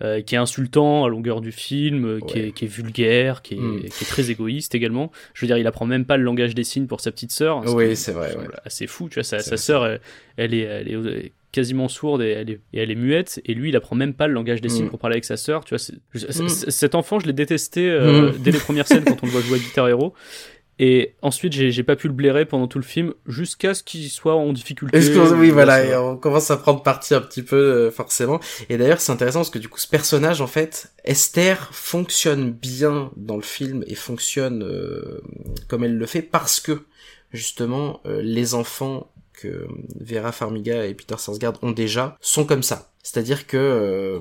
Euh, 0.01 0.21
qui 0.23 0.37
est 0.37 0.39
insultant 0.39 1.05
à 1.05 1.09
longueur 1.09 1.41
du 1.41 1.51
film 1.51 2.05
euh, 2.05 2.21
qui, 2.21 2.35
Ouais. 2.39 2.49
est, 2.49 2.53
qui 2.53 2.67
est 2.67 2.69
vulgaire 2.69 3.43
qui 3.43 3.55
est, 3.55 3.89
qui 3.89 4.05
est 4.05 4.07
très 4.07 4.31
égoïste 4.31 4.75
également 4.77 5.11
je 5.35 5.41
veux 5.41 5.49
dire 5.49 5.59
il 5.59 5.67
apprend 5.67 5.87
même 5.87 6.05
pas 6.05 6.17
le 6.17 6.23
langage 6.23 6.55
des 6.55 6.63
signes 6.63 6.87
pour 6.87 7.01
sa 7.01 7.11
petite 7.11 7.33
sœur 7.33 7.63
ce 7.65 7.71
qui 7.71 7.75
Oui, 7.77 7.85
est- 7.87 7.95
c'est 7.97 8.13
vrai, 8.13 8.37
ouais. 8.37 8.45
assez 8.65 8.87
fou 8.87 9.09
tu 9.09 9.15
vois 9.15 9.25
sa, 9.25 9.41
sœur 9.41 9.87
elle, 9.87 10.01
elle 10.37 10.55
est 10.55 10.61
elle 10.61 10.89
est 10.89 11.33
quasiment 11.51 11.89
sourde 11.89 12.21
et 12.23 12.29
elle 12.29 12.51
est, 12.51 12.61
et 12.75 12.79
elle 12.81 12.91
est 12.93 12.95
muette 12.95 13.41
et 13.45 13.55
lui 13.55 13.71
il 13.71 13.77
apprend 13.77 13.97
même 13.97 14.15
pas 14.15 14.29
le 14.29 14.35
langage 14.35 14.61
des 14.61 14.69
signes 14.69 14.89
pour 14.89 15.01
parler 15.01 15.15
avec 15.15 15.25
sa 15.25 15.37
sœur 15.37 15.65
tu 15.65 15.75
vois 15.75 15.83
je- 16.15 16.47
cet 16.71 16.95
enfant 16.95 17.19
je 17.19 17.27
l'ai 17.27 17.33
détesté 17.33 17.81
dès 18.39 18.53
les 18.53 18.59
premières 18.59 18.87
scènes 18.87 19.05
quand 19.05 19.21
on 19.23 19.27
le 19.27 19.33
voit 19.33 19.41
jouer 19.41 19.57
à 19.57 19.61
Guitar 19.61 19.89
Hero 19.89 20.15
et 20.79 21.15
ensuite 21.23 21.53
j'ai 21.53 21.83
pas 21.83 21.97
pu 21.97 22.07
le 22.09 22.15
blairer 22.15 22.45
pendant 22.45 22.67
tout 22.69 22.79
le 22.79 22.85
film 22.85 23.15
jusqu'à 23.27 23.75
ce 23.75 23.83
qu'il 23.83 24.09
soit 24.11 24.35
en 24.35 24.53
difficulté 24.53 24.97
que- 25.09 25.35
oui, 25.35 25.51
voilà, 25.51 25.85
et 25.85 25.97
on 25.97 26.17
commence 26.17 26.51
à 26.51 26.57
prendre 26.57 26.83
parti 26.83 27.15
un 27.15 27.21
petit 27.21 27.43
peu 27.43 27.57
euh, 27.57 27.91
forcément. 27.91 28.41
Et 28.69 28.77
d'ailleurs, 28.79 29.01
c'est 29.01 29.13
intéressant 29.13 29.41
parce 29.41 29.51
que 29.51 29.59
du 29.59 29.69
coup, 29.69 29.79
ce 29.79 29.89
personnage, 29.89 30.41
en 30.41 30.47
fait, 30.47 30.93
Esther 31.05 31.69
fonctionne 31.73 32.51
bien 32.53 33.11
dans 33.17 33.37
le 33.37 33.43
film 33.43 33.85
et 33.87 33.95
fonctionne 33.95 34.63
euh, 34.63 35.21
comme 35.69 35.85
elle 35.85 35.97
le 35.97 36.07
fait 36.07 36.23
parce 36.23 36.61
que 36.61 36.83
justement, 37.33 38.01
euh, 38.07 38.21
les 38.23 38.55
enfants 38.55 39.11
que 39.33 39.67
Vera 40.01 40.33
Farmiga 40.33 40.87
et 40.87 40.95
Peter 40.95 41.15
Sarsgaard 41.19 41.55
ont 41.63 41.71
déjà 41.71 42.17
sont 42.21 42.45
comme 42.45 42.63
ça. 42.63 42.91
C'est-à-dire 43.03 43.47
que 43.47 44.19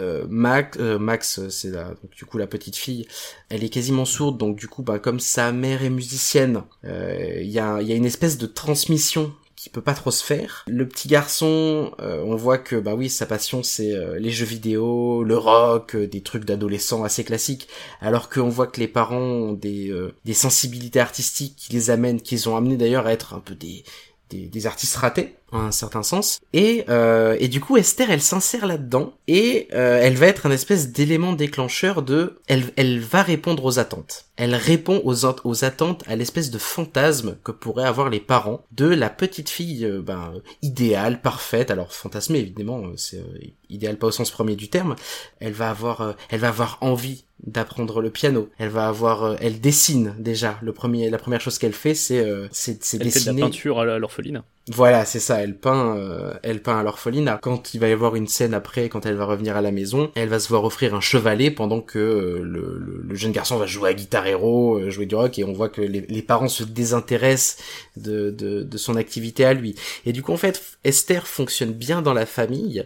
euh, 0.00 0.04
euh, 0.14 0.26
Max, 0.28 0.78
euh, 0.80 0.98
Max, 0.98 1.38
euh, 1.38 1.50
c'est 1.50 1.70
la, 1.70 1.84
donc, 1.84 2.10
du 2.16 2.24
coup 2.24 2.38
la 2.38 2.46
petite 2.46 2.76
fille, 2.76 3.06
elle 3.48 3.64
est 3.64 3.68
quasiment 3.68 4.04
sourde, 4.04 4.38
donc 4.38 4.56
du 4.56 4.68
coup, 4.68 4.82
bah, 4.82 4.98
comme 4.98 5.20
sa 5.20 5.52
mère 5.52 5.82
est 5.82 5.90
musicienne, 5.90 6.62
euh, 6.84 7.40
il 7.40 7.50
y, 7.50 7.58
a, 7.58 7.80
y 7.82 7.92
a 7.92 7.96
une 7.96 8.04
espèce 8.04 8.38
de 8.38 8.46
transmission 8.46 9.32
qui 9.56 9.70
peut 9.70 9.80
pas 9.80 9.94
trop 9.94 10.10
se 10.10 10.22
faire. 10.22 10.64
Le 10.68 10.86
petit 10.86 11.08
garçon, 11.08 11.92
euh, 12.00 12.22
on 12.26 12.36
voit 12.36 12.58
que 12.58 12.76
bah 12.76 12.94
oui, 12.94 13.08
sa 13.08 13.24
passion 13.24 13.62
c'est 13.62 13.94
euh, 13.94 14.18
les 14.18 14.30
jeux 14.30 14.44
vidéo, 14.44 15.24
le 15.24 15.38
rock, 15.38 15.96
euh, 15.96 16.06
des 16.06 16.22
trucs 16.22 16.44
d'adolescents 16.44 17.02
assez 17.02 17.24
classiques, 17.24 17.68
alors 18.02 18.28
qu'on 18.28 18.50
voit 18.50 18.66
que 18.66 18.78
les 18.78 18.88
parents 18.88 19.16
ont 19.16 19.52
des, 19.54 19.90
euh, 19.90 20.14
des 20.26 20.34
sensibilités 20.34 21.00
artistiques 21.00 21.56
qui 21.56 21.72
les 21.72 21.88
amènent, 21.88 22.20
qui 22.20 22.34
les 22.34 22.46
ont 22.46 22.56
amenés 22.58 22.76
d'ailleurs 22.76 23.06
à 23.06 23.12
être 23.12 23.32
un 23.32 23.40
peu 23.40 23.54
des, 23.54 23.84
des, 24.30 24.66
artistes 24.66 24.96
ratés 24.96 25.34
un 25.52 25.70
certain 25.70 26.02
sens. 26.02 26.40
Et 26.52 26.84
euh, 26.88 27.36
et 27.38 27.48
du 27.48 27.60
coup 27.60 27.76
Esther 27.76 28.10
elle 28.10 28.22
s'insère 28.22 28.66
là-dedans 28.66 29.14
et 29.28 29.68
euh, 29.72 29.98
elle 30.02 30.14
va 30.16 30.26
être 30.26 30.46
un 30.46 30.50
espèce 30.50 30.90
d'élément 30.90 31.32
déclencheur 31.32 32.02
de 32.02 32.40
elle 32.46 32.64
elle 32.76 33.00
va 33.00 33.22
répondre 33.22 33.64
aux 33.64 33.78
attentes. 33.78 34.26
Elle 34.36 34.54
répond 34.54 35.00
aux 35.04 35.26
aux 35.26 35.64
attentes 35.64 36.02
à 36.06 36.16
l'espèce 36.16 36.50
de 36.50 36.58
fantasme 36.58 37.36
que 37.44 37.52
pourraient 37.52 37.84
avoir 37.84 38.10
les 38.10 38.20
parents 38.20 38.64
de 38.72 38.86
la 38.86 39.10
petite 39.10 39.48
fille 39.48 39.84
euh, 39.84 40.02
ben 40.02 40.34
idéale 40.62 41.20
parfaite. 41.20 41.70
Alors 41.70 41.92
fantasmée 41.92 42.40
évidemment 42.40 42.86
euh, 42.86 42.94
c'est 42.96 43.18
euh, 43.18 43.38
idéal 43.70 43.96
pas 43.96 44.08
au 44.08 44.12
sens 44.12 44.30
premier 44.30 44.56
du 44.56 44.68
terme. 44.68 44.96
Elle 45.40 45.52
va 45.52 45.70
avoir 45.70 46.16
elle 46.30 46.40
va 46.40 46.48
avoir 46.48 46.78
envie 46.80 47.24
d'apprendre 47.46 48.00
le 48.00 48.10
piano. 48.10 48.48
Elle 48.58 48.70
va 48.70 48.88
avoir 48.88 49.36
elle 49.40 49.60
dessine 49.60 50.14
déjà. 50.18 50.58
Le 50.62 50.72
premier 50.72 51.10
la 51.10 51.18
première 51.18 51.40
chose 51.40 51.58
qu'elle 51.58 51.72
fait 51.72 51.94
c'est 51.94 52.20
euh, 52.20 52.48
c'est 52.50 52.82
c'est 52.82 53.00
elle 53.00 53.10
fait 53.10 53.20
de 53.20 53.26
la 53.26 53.32
dessiner. 53.32 53.40
peinture 53.42 53.78
à 53.80 53.98
l'orpheline. 53.98 54.42
Voilà, 54.72 55.04
c'est 55.04 55.20
ça, 55.20 55.33
elle 55.42 55.56
peint, 55.56 55.96
euh, 55.96 56.34
elle 56.42 56.62
peint 56.62 56.78
à 56.78 56.82
l'orphelinat. 56.82 57.38
Quand 57.42 57.74
il 57.74 57.80
va 57.80 57.88
y 57.88 57.92
avoir 57.92 58.16
une 58.16 58.26
scène 58.26 58.54
après, 58.54 58.88
quand 58.88 59.06
elle 59.06 59.14
va 59.14 59.24
revenir 59.24 59.56
à 59.56 59.62
la 59.62 59.72
maison, 59.72 60.10
elle 60.14 60.28
va 60.28 60.38
se 60.38 60.48
voir 60.48 60.64
offrir 60.64 60.94
un 60.94 61.00
chevalet 61.00 61.50
pendant 61.50 61.80
que 61.80 61.98
euh, 61.98 62.42
le, 62.42 63.14
jeune 63.14 63.32
garçon 63.32 63.56
va 63.56 63.66
jouer 63.66 63.90
à 63.90 63.94
Guitar 63.94 64.26
Hero, 64.26 64.78
euh, 64.78 64.90
jouer 64.90 65.06
du 65.06 65.14
rock, 65.14 65.38
et 65.38 65.44
on 65.44 65.52
voit 65.52 65.68
que 65.68 65.80
les, 65.80 66.22
parents 66.22 66.48
se 66.48 66.64
désintéressent 66.64 67.62
de, 67.96 68.66
son 68.76 68.96
activité 68.96 69.44
à 69.44 69.54
lui. 69.54 69.74
Et 70.06 70.12
du 70.12 70.22
coup, 70.22 70.32
en 70.32 70.36
fait, 70.36 70.62
Esther 70.84 71.26
fonctionne 71.26 71.72
bien 71.72 72.02
dans 72.02 72.14
la 72.14 72.26
famille, 72.26 72.84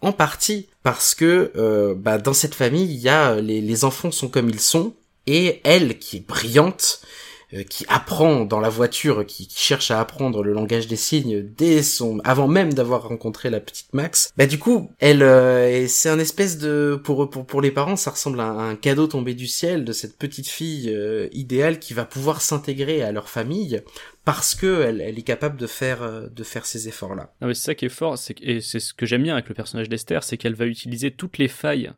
en 0.00 0.12
partie 0.12 0.68
parce 0.82 1.14
que 1.14 1.94
bah, 1.96 2.18
dans 2.18 2.34
cette 2.34 2.54
famille, 2.54 2.84
il 2.84 3.00
y 3.00 3.08
a 3.08 3.40
les, 3.40 3.84
enfants 3.84 4.10
sont 4.10 4.28
comme 4.28 4.50
ils 4.50 4.60
sont, 4.60 4.94
et 5.26 5.60
elle, 5.64 5.98
qui 5.98 6.18
est 6.18 6.26
brillante, 6.26 7.00
qui 7.62 7.84
apprend 7.88 8.44
dans 8.44 8.60
la 8.60 8.68
voiture, 8.68 9.24
qui, 9.24 9.46
qui 9.46 9.60
cherche 9.60 9.90
à 9.90 10.00
apprendre 10.00 10.42
le 10.42 10.52
langage 10.52 10.88
des 10.88 10.96
signes 10.96 11.42
dès 11.56 11.82
son, 11.82 12.20
avant 12.24 12.48
même 12.48 12.72
d'avoir 12.72 13.08
rencontré 13.08 13.50
la 13.50 13.60
petite 13.60 13.92
Max. 13.92 14.32
Bah 14.36 14.46
du 14.46 14.58
coup, 14.58 14.90
elle, 14.98 15.22
euh, 15.22 15.86
c'est 15.86 16.08
un 16.08 16.18
espèce 16.18 16.58
de, 16.58 17.00
pour 17.02 17.30
pour 17.30 17.46
pour 17.46 17.60
les 17.60 17.70
parents, 17.70 17.96
ça 17.96 18.10
ressemble 18.10 18.40
à 18.40 18.46
un, 18.46 18.76
cadeau 18.76 19.06
tombé 19.06 19.34
du 19.34 19.46
ciel 19.46 19.84
de 19.84 19.92
cette 19.92 20.18
petite 20.18 20.48
fille 20.48 20.90
euh, 20.92 21.28
idéale 21.32 21.78
qui 21.78 21.94
va 21.94 22.04
pouvoir 22.04 22.40
s'intégrer 22.40 23.02
à 23.02 23.12
leur 23.12 23.28
famille 23.28 23.82
parce 24.24 24.54
que 24.54 24.82
elle, 24.82 25.00
elle 25.00 25.18
est 25.18 25.22
capable 25.22 25.56
de 25.56 25.66
faire 25.66 26.02
euh, 26.02 26.26
de 26.28 26.42
faire 26.42 26.66
ces 26.66 26.88
efforts 26.88 27.14
là. 27.14 27.32
Mais 27.40 27.54
c'est 27.54 27.64
ça 27.64 27.74
qui 27.74 27.86
est 27.86 27.90
fort, 27.90 28.18
c'est 28.18 28.34
et 28.40 28.60
c'est 28.60 28.80
ce 28.80 28.92
que 28.92 29.06
j'aime 29.06 29.22
bien 29.22 29.34
avec 29.34 29.48
le 29.48 29.54
personnage 29.54 29.88
d'Esther, 29.88 30.22
c'est 30.24 30.36
qu'elle 30.36 30.54
va 30.54 30.66
utiliser 30.66 31.10
toutes 31.10 31.38
les 31.38 31.48
failles 31.48 31.92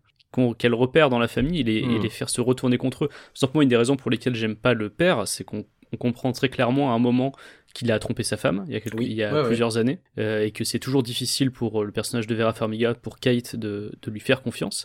qu'elle 0.55 0.75
repère 0.75 1.11
dans 1.11 1.19
la 1.19 1.29
famille 1.29 1.61
et 1.61 1.65
les, 1.65 1.83
Mm. 1.83 1.91
et 1.93 1.99
les 1.99 2.09
faire 2.11 2.29
se 2.31 2.41
retourner 2.41 2.79
contre 2.79 3.05
eux. 3.07 3.09
Simplement, 3.35 3.63
une 3.63 3.69
des 3.69 3.77
raisons 3.77 3.97
pour 3.97 4.11
lesquelles 4.11 4.35
j'aime 4.35 4.57
pas 4.57 4.75
le 4.75 4.89
père, 4.91 5.27
c'est 5.29 5.45
qu'on 5.45 5.65
on 5.93 5.97
comprend 5.97 6.33
très 6.33 6.49
clairement 6.49 6.93
à 6.93 6.97
un 6.97 6.99
moment 6.99 7.31
qu'il 7.73 7.93
a 7.93 7.99
trompé 8.01 8.25
sa 8.25 8.37
femme 8.37 8.65
il 8.67 8.73
y 8.73 8.77
a, 8.77 8.81
quelques- 8.81 8.99
Oui, 8.99 9.07
il 9.09 9.13
y 9.15 9.23
a 9.23 9.33
ouais, 9.33 9.41
ouais. 9.43 9.47
plusieurs 9.47 9.77
années 9.77 10.01
euh, 10.19 10.43
et 10.45 10.51
que 10.51 10.65
c'est 10.65 10.81
toujours 10.81 11.05
difficile 11.05 11.53
pour 11.53 11.83
euh, 11.83 11.85
le 11.85 11.93
personnage 11.93 12.27
de 12.27 12.35
Vera 12.35 12.53
Farmiga, 12.53 12.95
pour 12.95 13.19
Kate, 13.21 13.55
de, 13.55 13.93
de 14.03 14.11
lui 14.11 14.19
faire 14.21 14.43
confiance. 14.43 14.85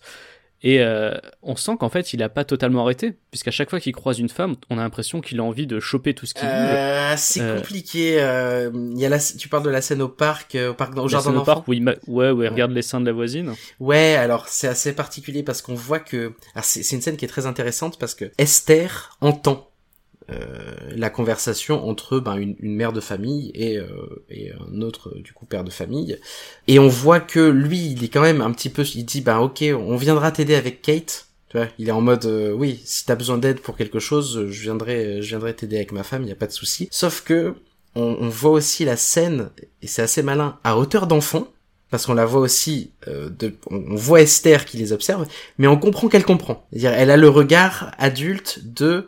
Et 0.64 0.80
euh, 0.82 1.18
on 1.42 1.56
sent 1.56 1.72
qu'en 1.80 1.90
fait, 1.90 2.14
il 2.14 2.22
a 2.22 2.30
pas 2.30 2.44
totalement 2.46 2.84
arrêté, 2.84 3.18
puisqu'à 3.32 3.50
chaque 3.50 3.72
fois 3.72 3.80
qu'il 3.80 3.94
croise 3.94 4.20
une 4.20 4.30
femme, 4.30 4.56
on 4.70 4.78
a 4.78 4.82
l'impression 4.82 5.20
qu'il 5.20 5.40
a 5.40 5.44
envie 5.44 5.66
de 5.66 5.80
choper 5.80 6.14
tout 6.14 6.28
ce 6.28 6.36
qui 6.36 6.42
bouge. 6.46 6.52
Euh, 6.54 7.16
c'est 7.18 7.42
Euh, 7.42 7.56
compliqué. 7.58 8.22
euh, 8.22 8.70
Il 8.74 9.00
y 9.00 9.06
a 9.06 9.10
la, 9.10 9.18
tu 9.20 9.48
parles 9.50 9.64
de 9.64 9.72
la 9.72 9.82
scène 9.82 10.04
au 10.04 10.08
parc, 10.08 10.54
euh, 10.54 10.70
au 10.70 10.74
parc 10.76 10.96
au 10.96 11.02
La 11.04 11.08
jardin 11.08 11.32
d'enfants. 11.34 11.56
parc 11.56 11.68
où 11.68 11.74
il, 11.74 11.82
ma- 11.82 11.96
ouais, 12.08 12.30
où 12.30 12.44
il 12.44 12.48
regarde 12.50 12.72
les 12.74 12.84
seins 12.84 13.02
de 13.02 13.08
la 13.08 13.12
voisine. 13.12 13.56
Ouais, 13.80 14.14
alors 14.16 14.48
c'est 14.50 14.68
assez 14.68 14.94
particulier 14.94 15.42
parce 15.42 15.64
qu'on 15.64 15.74
voit 15.74 16.00
que 16.00 16.34
c'est 16.62 16.92
une 16.96 17.02
scène 17.02 17.18
qui 17.18 17.26
est 17.26 17.30
très 17.30 17.48
intéressante 17.48 17.98
parce 17.98 18.14
que 18.14 18.26
Esther 18.38 19.18
entend 19.20 19.68
euh, 20.30 20.61
la 20.96 21.10
conversation 21.10 21.88
entre 21.88 22.20
ben, 22.20 22.38
une, 22.38 22.56
une 22.60 22.76
mère 22.76 22.94
de 22.94 23.02
famille 23.02 23.52
et, 23.54 23.78
euh, 23.78 24.24
et 24.30 24.52
un 24.52 24.82
autre 24.82 25.10
euh, 25.10 25.22
du 25.22 25.34
coup 25.34 25.46
père 25.46 25.64
de 25.64 25.72
famille. 25.72 26.20
Et 26.68 26.80
on 26.80 26.88
voit 26.88 27.20
que 27.20 27.40
lui 27.40 27.92
il 27.92 28.04
est 28.04 28.10
quand 28.10 28.22
même 28.22 28.42
un 28.42 28.52
petit 28.52 28.70
peu 28.70 28.84
il 28.96 29.04
dit 29.04 29.22
ben 29.22 29.40
ok 29.40 29.64
on 29.78 29.96
viendra 29.96 30.32
t'aider 30.32 30.56
avec 30.56 30.82
Kate. 30.82 31.28
Tu 31.50 31.58
vois 31.58 31.68
il 31.78 31.90
est 31.90 31.94
en 31.94 32.02
mode 32.02 32.26
euh, 32.26 32.52
oui 32.52 32.82
si 32.86 33.06
t'as 33.06 33.16
besoin 33.16 33.38
d'aide 33.38 33.60
pour 33.60 33.76
quelque 33.76 34.00
chose 34.00 34.48
je 34.50 34.62
viendrai 34.62 35.22
je 35.22 35.28
viendrai 35.30 35.56
t'aider 35.56 35.76
avec 35.78 35.92
ma 35.92 36.04
femme 36.04 36.24
il 36.24 36.30
y 36.30 36.34
a 36.34 36.36
pas 36.36 36.48
de 36.48 36.52
souci. 36.52 36.88
Sauf 36.92 37.24
que 37.24 37.56
on, 37.96 38.18
on 38.20 38.30
voit 38.30 38.52
aussi 38.52 38.86
la 38.86 38.98
scène 38.98 39.50
et 39.82 39.88
c'est 39.88 40.02
assez 40.02 40.24
malin 40.24 40.58
à 40.64 40.78
hauteur 40.78 41.08
d'enfant 41.08 41.48
parce 41.92 42.06
qu'on 42.06 42.14
la 42.14 42.26
voit 42.26 42.40
aussi, 42.40 42.92
euh, 43.08 43.30
de, 43.30 43.54
on 43.70 43.96
voit 43.96 44.22
Esther 44.22 44.66
qui 44.66 44.78
les 44.78 44.94
observe, 44.94 45.28
mais 45.58 45.68
on 45.68 45.78
comprend 45.78 46.08
qu'elle 46.08 46.24
comprend. 46.24 46.66
C'est-à-dire, 46.72 46.94
elle 46.94 47.12
a 47.12 47.18
le 47.18 47.30
regard 47.30 47.92
adulte 48.00 48.62
de, 48.64 49.08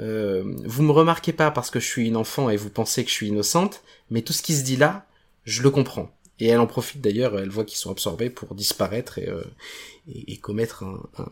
euh, 0.00 0.42
vous 0.64 0.82
me 0.82 0.90
remarquez 0.90 1.32
pas 1.32 1.52
parce 1.52 1.70
que 1.70 1.80
je 1.80 1.86
suis 1.86 2.08
une 2.08 2.16
enfant 2.16 2.50
et 2.50 2.56
vous 2.56 2.70
pensez 2.70 3.04
que 3.04 3.08
je 3.10 3.14
suis 3.14 3.28
innocente, 3.28 3.82
mais 4.10 4.22
tout 4.22 4.32
ce 4.32 4.42
qui 4.42 4.54
se 4.54 4.64
dit 4.64 4.76
là, 4.76 5.06
je 5.44 5.62
le 5.62 5.70
comprends. 5.70 6.10
Et 6.40 6.48
elle 6.48 6.58
en 6.58 6.66
profite 6.66 7.00
d'ailleurs, 7.00 7.38
elle 7.38 7.48
voit 7.48 7.64
qu'ils 7.64 7.78
sont 7.78 7.90
absorbés 7.90 8.28
pour 8.28 8.54
disparaître 8.56 9.18
et, 9.18 9.28
euh, 9.28 9.44
et, 10.12 10.32
et 10.32 10.36
commettre 10.36 10.84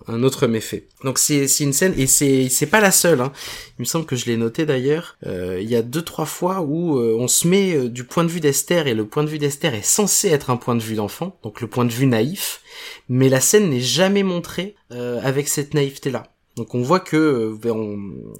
un, 0.06 0.22
autre 0.22 0.46
méfait. 0.46 0.86
Donc 1.02 1.18
c'est 1.18 1.46
une 1.60 1.72
scène 1.72 1.92
et 1.96 2.06
c'est 2.06 2.66
pas 2.66 2.80
la 2.80 2.92
seule. 2.92 3.20
Hein. 3.20 3.32
Il 3.78 3.82
me 3.82 3.84
semble 3.84 4.06
que 4.06 4.14
je 4.14 4.26
l'ai 4.26 4.36
noté 4.36 4.64
d'ailleurs. 4.64 5.16
Euh, 5.26 5.58
il 5.60 5.68
y 5.68 5.74
a 5.74 5.82
deux 5.82 6.02
trois 6.02 6.26
fois 6.26 6.60
où 6.60 6.98
euh, 6.98 7.16
on 7.18 7.26
se 7.26 7.48
met 7.48 7.88
du 7.88 8.04
point 8.04 8.22
de 8.22 8.30
vue 8.30 8.40
d'Esther 8.40 8.86
et 8.86 8.94
le 8.94 9.04
point 9.04 9.24
de 9.24 9.28
vue 9.28 9.38
d'Esther 9.38 9.74
est 9.74 9.84
censé 9.84 10.28
être 10.28 10.50
un 10.50 10.56
point 10.56 10.76
de 10.76 10.82
vue 10.82 10.94
d'enfant, 10.94 11.36
donc 11.42 11.60
le 11.60 11.66
point 11.66 11.84
de 11.84 11.92
vue 11.92 12.06
naïf, 12.06 12.62
mais 13.08 13.28
la 13.28 13.40
scène 13.40 13.70
n'est 13.70 13.80
jamais 13.80 14.22
montrée 14.22 14.76
avec 14.90 15.48
cette 15.48 15.74
naïveté 15.74 16.10
là. 16.10 16.31
Donc 16.56 16.74
on 16.74 16.82
voit 16.82 17.00
que 17.00 17.16
euh, 17.16 17.56
ben, 17.60 17.72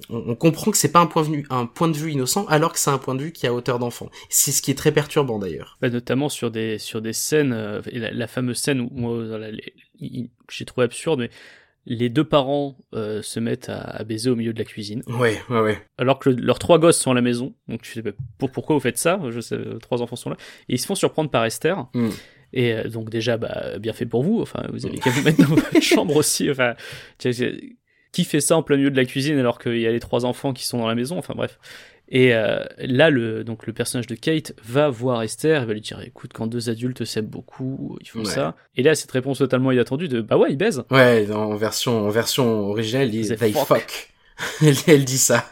on, 0.09 0.35
comprend 0.35 0.69
que 0.71 0.77
c'est 0.77 0.91
pas 0.91 0.99
un 0.99 1.07
point 1.07 1.23
de 1.23 1.27
vue 1.29 1.45
un 1.49 1.65
point 1.65 1.87
de 1.87 1.97
vue 1.97 2.11
innocent 2.11 2.45
alors 2.45 2.71
que 2.73 2.77
c'est 2.79 2.91
un 2.91 2.97
point 2.99 3.15
de 3.15 3.23
vue 3.23 3.31
qui 3.31 3.47
à 3.47 3.53
hauteur 3.53 3.79
d'enfant. 3.79 4.09
C'est 4.29 4.51
ce 4.51 4.61
qui 4.61 4.69
est 4.69 4.75
très 4.77 4.91
perturbant 4.91 5.39
d'ailleurs. 5.39 5.77
Bah, 5.81 5.89
notamment 5.89 6.29
sur 6.29 6.51
des 6.51 6.77
sur 6.77 7.01
des 7.01 7.13
scènes 7.13 7.53
euh, 7.53 7.81
la, 7.91 8.11
la 8.11 8.27
fameuse 8.27 8.57
scène 8.57 8.81
où 8.81 9.21
i- 9.99 10.29
que 10.47 10.53
j'ai 10.53 10.65
trouvé 10.65 10.85
absurde 10.85 11.21
mais 11.21 11.29
les 11.85 12.07
deux 12.09 12.23
parents 12.23 12.77
euh, 12.93 13.21
se 13.21 13.39
mettent 13.41 13.67
à, 13.69 13.81
à 13.81 14.03
baiser 14.05 14.29
au 14.29 14.35
milieu 14.37 14.53
de 14.53 14.59
la 14.59 14.63
cuisine 14.65 15.01
Ouais, 15.07 15.41
ouais, 15.49 15.59
ouais. 15.59 15.81
alors 15.97 16.17
que 16.19 16.29
le- 16.29 16.41
leurs 16.41 16.59
trois 16.59 16.79
gosses 16.79 16.97
sont 16.99 17.11
à 17.11 17.15
la 17.15 17.21
maison 17.21 17.55
donc 17.67 17.81
tu 17.81 17.91
sais 17.93 18.01
bah, 18.01 18.11
pour 18.37 18.51
pourquoi 18.51 18.75
vous 18.75 18.79
faites 18.79 18.97
ça? 18.97 19.19
Je 19.31 19.39
sais 19.41 19.55
euh, 19.55 19.79
trois 19.79 20.01
enfants 20.01 20.15
sont 20.15 20.29
là 20.29 20.37
et 20.69 20.75
ils 20.75 20.79
se 20.79 20.85
font 20.85 20.95
surprendre 20.95 21.29
par 21.29 21.43
Esther 21.45 21.87
Mm. 21.93 22.09
et 22.53 22.73
euh, 22.73 22.87
donc 22.87 23.09
déjà 23.09 23.37
bah 23.37 23.79
bien 23.79 23.91
fait 23.93 24.05
pour 24.05 24.23
vous 24.23 24.39
enfin 24.41 24.63
vous 24.71 24.85
avez 24.85 24.97
qu'à 24.99 25.09
vous 25.09 25.23
mettre 25.23 25.39
dans 25.39 25.55
votre 25.55 25.81
chambre 25.81 26.15
aussi 26.15 26.49
enfin 26.51 26.75
qui 28.13 28.23
fait 28.23 28.39
ça 28.39 28.55
en 28.55 28.63
plein 28.63 28.77
milieu 28.77 28.91
de 28.91 28.95
la 28.95 29.03
cuisine 29.05 29.37
alors 29.37 29.59
qu'il 29.59 29.77
y 29.79 29.85
a 29.87 29.91
les 29.91 29.99
trois 29.99 30.23
enfants 30.25 30.53
qui 30.53 30.65
sont 30.65 30.77
dans 30.77 30.87
la 30.87 30.95
maison 30.95 31.17
enfin 31.17 31.33
bref 31.35 31.59
et 32.09 32.35
euh, 32.35 32.63
là, 32.79 33.09
le, 33.09 33.43
donc, 33.43 33.65
le 33.65 33.73
personnage 33.73 34.05
de 34.07 34.13
Kate 34.13 34.53
va 34.63 34.89
voir 34.89 35.23
Esther 35.23 35.63
et 35.63 35.65
va 35.65 35.73
lui 35.73 35.81
dire 35.81 35.99
Écoute, 36.05 36.31
quand 36.33 36.45
deux 36.47 36.69
adultes 36.69 37.05
s'aiment 37.05 37.25
beaucoup, 37.27 37.97
ils 38.01 38.07
font 38.07 38.19
Ouais. 38.19 38.25
ça. 38.25 38.55
Et 38.75 38.83
là, 38.83 38.93
cette 38.93 39.09
réponse 39.09 39.37
totalement 39.39 39.71
inattendue 39.71 40.09
de 40.09 40.21
Bah 40.21 40.37
ouais, 40.37 40.51
ils 40.51 40.57
baisent. 40.57 40.83
Ouais, 40.91 41.31
en 41.31 41.55
version 41.55 42.05
en 42.05 42.09
version 42.09 42.69
originale, 42.69 43.07
il 43.07 43.11
dit 43.21 43.23
C'est 43.25 43.37
they 43.37 43.53
fuck. 43.53 43.65
fuck. 43.79 44.12
elle, 44.61 44.75
elle 44.87 45.05
dit 45.05 45.17
ça. 45.17 45.49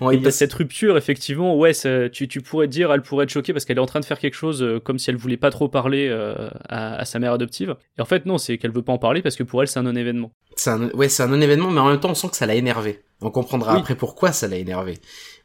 On 0.00 0.10
Et 0.10 0.14
y 0.14 0.16
il 0.16 0.20
y 0.20 0.24
a 0.24 0.28
passe- 0.28 0.36
cette 0.36 0.52
rupture, 0.54 0.96
effectivement, 0.96 1.56
ouais, 1.56 1.72
tu, 2.10 2.28
tu 2.28 2.40
pourrais 2.40 2.66
dire, 2.68 2.92
elle 2.92 3.02
pourrait 3.02 3.24
être 3.24 3.30
choquée 3.30 3.52
parce 3.52 3.64
qu'elle 3.64 3.76
est 3.76 3.80
en 3.80 3.86
train 3.86 4.00
de 4.00 4.04
faire 4.04 4.18
quelque 4.18 4.34
chose 4.34 4.62
euh, 4.62 4.80
comme 4.80 4.98
si 4.98 5.10
elle 5.10 5.16
voulait 5.16 5.36
pas 5.36 5.50
trop 5.50 5.68
parler 5.68 6.08
euh, 6.08 6.48
à, 6.68 6.96
à 6.96 7.04
sa 7.04 7.18
mère 7.18 7.32
adoptive. 7.32 7.76
Et 7.98 8.02
en 8.02 8.06
fait, 8.06 8.24
non, 8.26 8.38
c'est 8.38 8.56
qu'elle 8.58 8.72
veut 8.72 8.82
pas 8.82 8.92
en 8.92 8.98
parler 8.98 9.20
parce 9.22 9.36
que 9.36 9.42
pour 9.42 9.60
elle, 9.62 9.68
c'est 9.68 9.78
un 9.78 9.82
non-événement. 9.84 10.32
C'est 10.56 10.70
un, 10.70 10.88
ouais, 10.90 11.08
c'est 11.08 11.22
un 11.22 11.28
non-événement, 11.28 11.70
mais 11.70 11.80
en 11.80 11.88
même 11.90 12.00
temps, 12.00 12.10
on 12.10 12.14
sent 12.14 12.28
que 12.30 12.36
ça 12.36 12.46
l'a 12.46 12.54
énervé. 12.54 13.02
On 13.20 13.30
comprendra 13.30 13.74
Oui. 13.74 13.80
après 13.80 13.94
pourquoi 13.96 14.32
ça 14.32 14.48
l'a 14.48 14.56
énervé. 14.56 14.98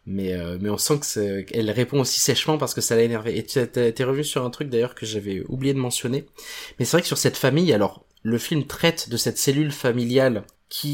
Mais, 0.06 0.34
euh, 0.34 0.58
mais 0.60 0.70
on 0.70 0.78
sent 0.78 1.00
que 1.00 1.42
qu'elle 1.42 1.70
répond 1.70 2.00
aussi 2.00 2.20
sèchement 2.20 2.58
parce 2.58 2.74
que 2.74 2.82
ça 2.82 2.96
l'a 2.96 3.04
énervé. 3.04 3.38
Et 3.38 3.46
tu 3.46 3.60
t'es 3.68 4.04
revenu 4.04 4.24
sur 4.24 4.44
un 4.46 4.50
truc 4.50 4.70
d'ailleurs 4.70 4.96
que 4.96 5.06
j'avais 5.06 5.44
oublié 5.50 5.74
de 5.74 5.80
mentionner. 5.80 6.26
Mais 6.80 6.86
c'est 6.86 6.92
vrai 6.98 7.02
que 7.02 7.08
sur 7.08 7.18
cette 7.20 7.38
famille, 7.38 7.72
alors, 7.74 8.06
le 8.24 8.38
film 8.38 8.66
traite 8.66 9.10
de 9.10 9.18
cette 9.18 9.38
cellule 9.38 9.72
familiale 9.72 10.44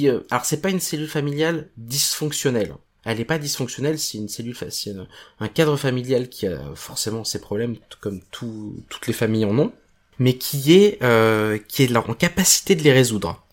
euh, 0.10 0.20
alors 0.32 0.46
c'est 0.46 0.62
pas 0.62 0.70
une 0.70 0.80
cellule 0.80 1.08
familiale 1.08 1.70
dysfonctionnelle. 1.78 2.74
Elle 3.06 3.20
est 3.22 3.26
pas 3.26 3.38
dysfonctionnelle, 3.38 3.98
c'est 4.00 4.18
une 4.18 4.28
cellule, 4.28 4.56
c'est 4.70 4.94
un- 5.40 5.48
cadre 5.48 5.78
familial 5.78 6.28
qui 6.30 6.46
a 6.48 6.60
forcément 6.76 7.24
ses 7.24 7.40
problèmes, 7.40 7.78
comme 8.02 8.20
tout, 8.32 8.84
toutes 8.90 9.08
les 9.08 9.14
familles 9.14 9.46
en 9.46 9.58
ont, 9.58 9.72
mais 10.20 10.38
qui 10.38 10.74
est, 10.74 11.02
euh, 11.04 11.58
qui 11.70 11.84
est 11.84 11.96
en 11.96 12.14
capacité 12.14 12.76
de 12.76 12.84
les 12.84 12.92
résoudre. 12.92 13.44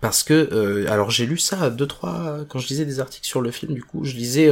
Parce 0.00 0.22
que, 0.22 0.48
euh, 0.52 0.90
alors 0.90 1.10
j'ai 1.10 1.26
lu 1.26 1.38
ça 1.38 1.60
à 1.60 1.70
deux 1.70 1.86
trois 1.86 2.38
quand 2.48 2.58
je 2.58 2.68
lisais 2.68 2.84
des 2.86 3.00
articles 3.00 3.26
sur 3.26 3.40
le 3.42 3.50
film. 3.50 3.74
Du 3.74 3.82
coup, 3.82 4.04
je 4.04 4.14
lisais, 4.14 4.50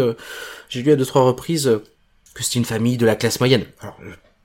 j'ai 0.68 0.82
lu 0.82 0.92
à 0.92 0.96
deux 0.96 1.06
trois 1.06 1.22
reprises 1.22 1.70
que 2.34 2.42
c'était 2.42 2.58
une 2.58 2.64
famille 2.64 2.96
de 2.96 3.06
la 3.06 3.16
classe 3.16 3.38
moyenne. 3.40 3.64
Alors 3.80 3.98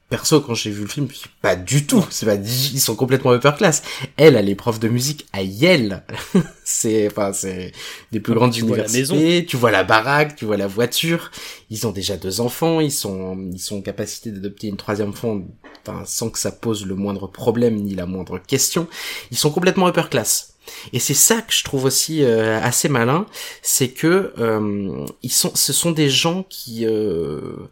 perso, 0.10 0.42
quand 0.42 0.54
j'ai 0.54 0.72
vu 0.72 0.82
le 0.84 0.88
film, 0.88 1.08
je 1.08 1.12
me 1.12 1.16
suis 1.16 1.30
dit, 1.30 1.36
pas 1.42 1.56
du 1.56 1.86
tout. 1.86 2.06
C'est 2.10 2.26
pas, 2.26 2.36
ils 2.36 2.80
sont 2.80 2.96
complètement 2.96 3.34
upper 3.34 3.52
class. 3.58 3.84
Elle, 4.16 4.36
elle 4.36 4.50
est 4.50 4.56
prof 4.56 4.80
de 4.80 4.88
musique 4.88 5.28
à 5.34 5.42
Yale. 5.42 6.06
c'est, 6.64 7.08
enfin, 7.08 7.34
c'est 7.34 7.74
des 8.12 8.20
plus 8.20 8.34
Ah, 8.34 8.38
grandes 8.38 8.54
tu 8.54 8.62
vois 8.62 8.78
la 8.78 8.84
universités. 8.84 9.46
Tu 9.46 9.58
vois 9.58 9.72
la 9.72 9.84
baraque, 9.84 10.36
tu 10.36 10.46
vois 10.46 10.58
la 10.58 10.68
voiture. 10.68 11.32
Ils 11.70 11.86
ont 11.88 11.92
déjà 11.92 12.18
deux 12.18 12.40
enfants. 12.42 12.80
Ils 12.80 12.92
sont, 12.92 13.38
ils 13.52 13.60
sont 13.60 13.78
en 13.78 13.82
capacité 13.82 14.32
d'adopter 14.32 14.68
une 14.68 14.78
troisième 14.78 15.10
enfant, 15.10 15.42
enfin, 15.86 16.04
sans 16.06 16.30
que 16.30 16.40
ça 16.40 16.52
pose 16.52 16.86
le 16.86 16.96
moindre 16.96 17.28
problème 17.28 17.76
ni 17.76 17.94
la 17.94 18.06
moindre 18.06 18.40
question. 18.40 18.88
Ils 19.32 19.38
sont 19.38 19.52
complètement 19.52 19.88
upper 19.88 20.06
class. 20.10 20.54
Et 20.94 21.00
c'est 21.00 21.14
ça 21.14 21.42
que 21.42 21.54
je 21.54 21.64
trouve 21.64 21.86
aussi 21.86 22.24
euh, 22.24 22.60
assez 22.62 22.90
malin, 22.90 23.26
c'est 23.62 23.90
que 23.90 24.34
euh, 24.38 25.06
ils 25.24 25.32
sont, 25.32 25.52
ce 25.56 25.74
sont 25.74 25.92
des 25.92 26.10
gens 26.10 26.44
qui 26.50 26.86
euh, 26.86 27.70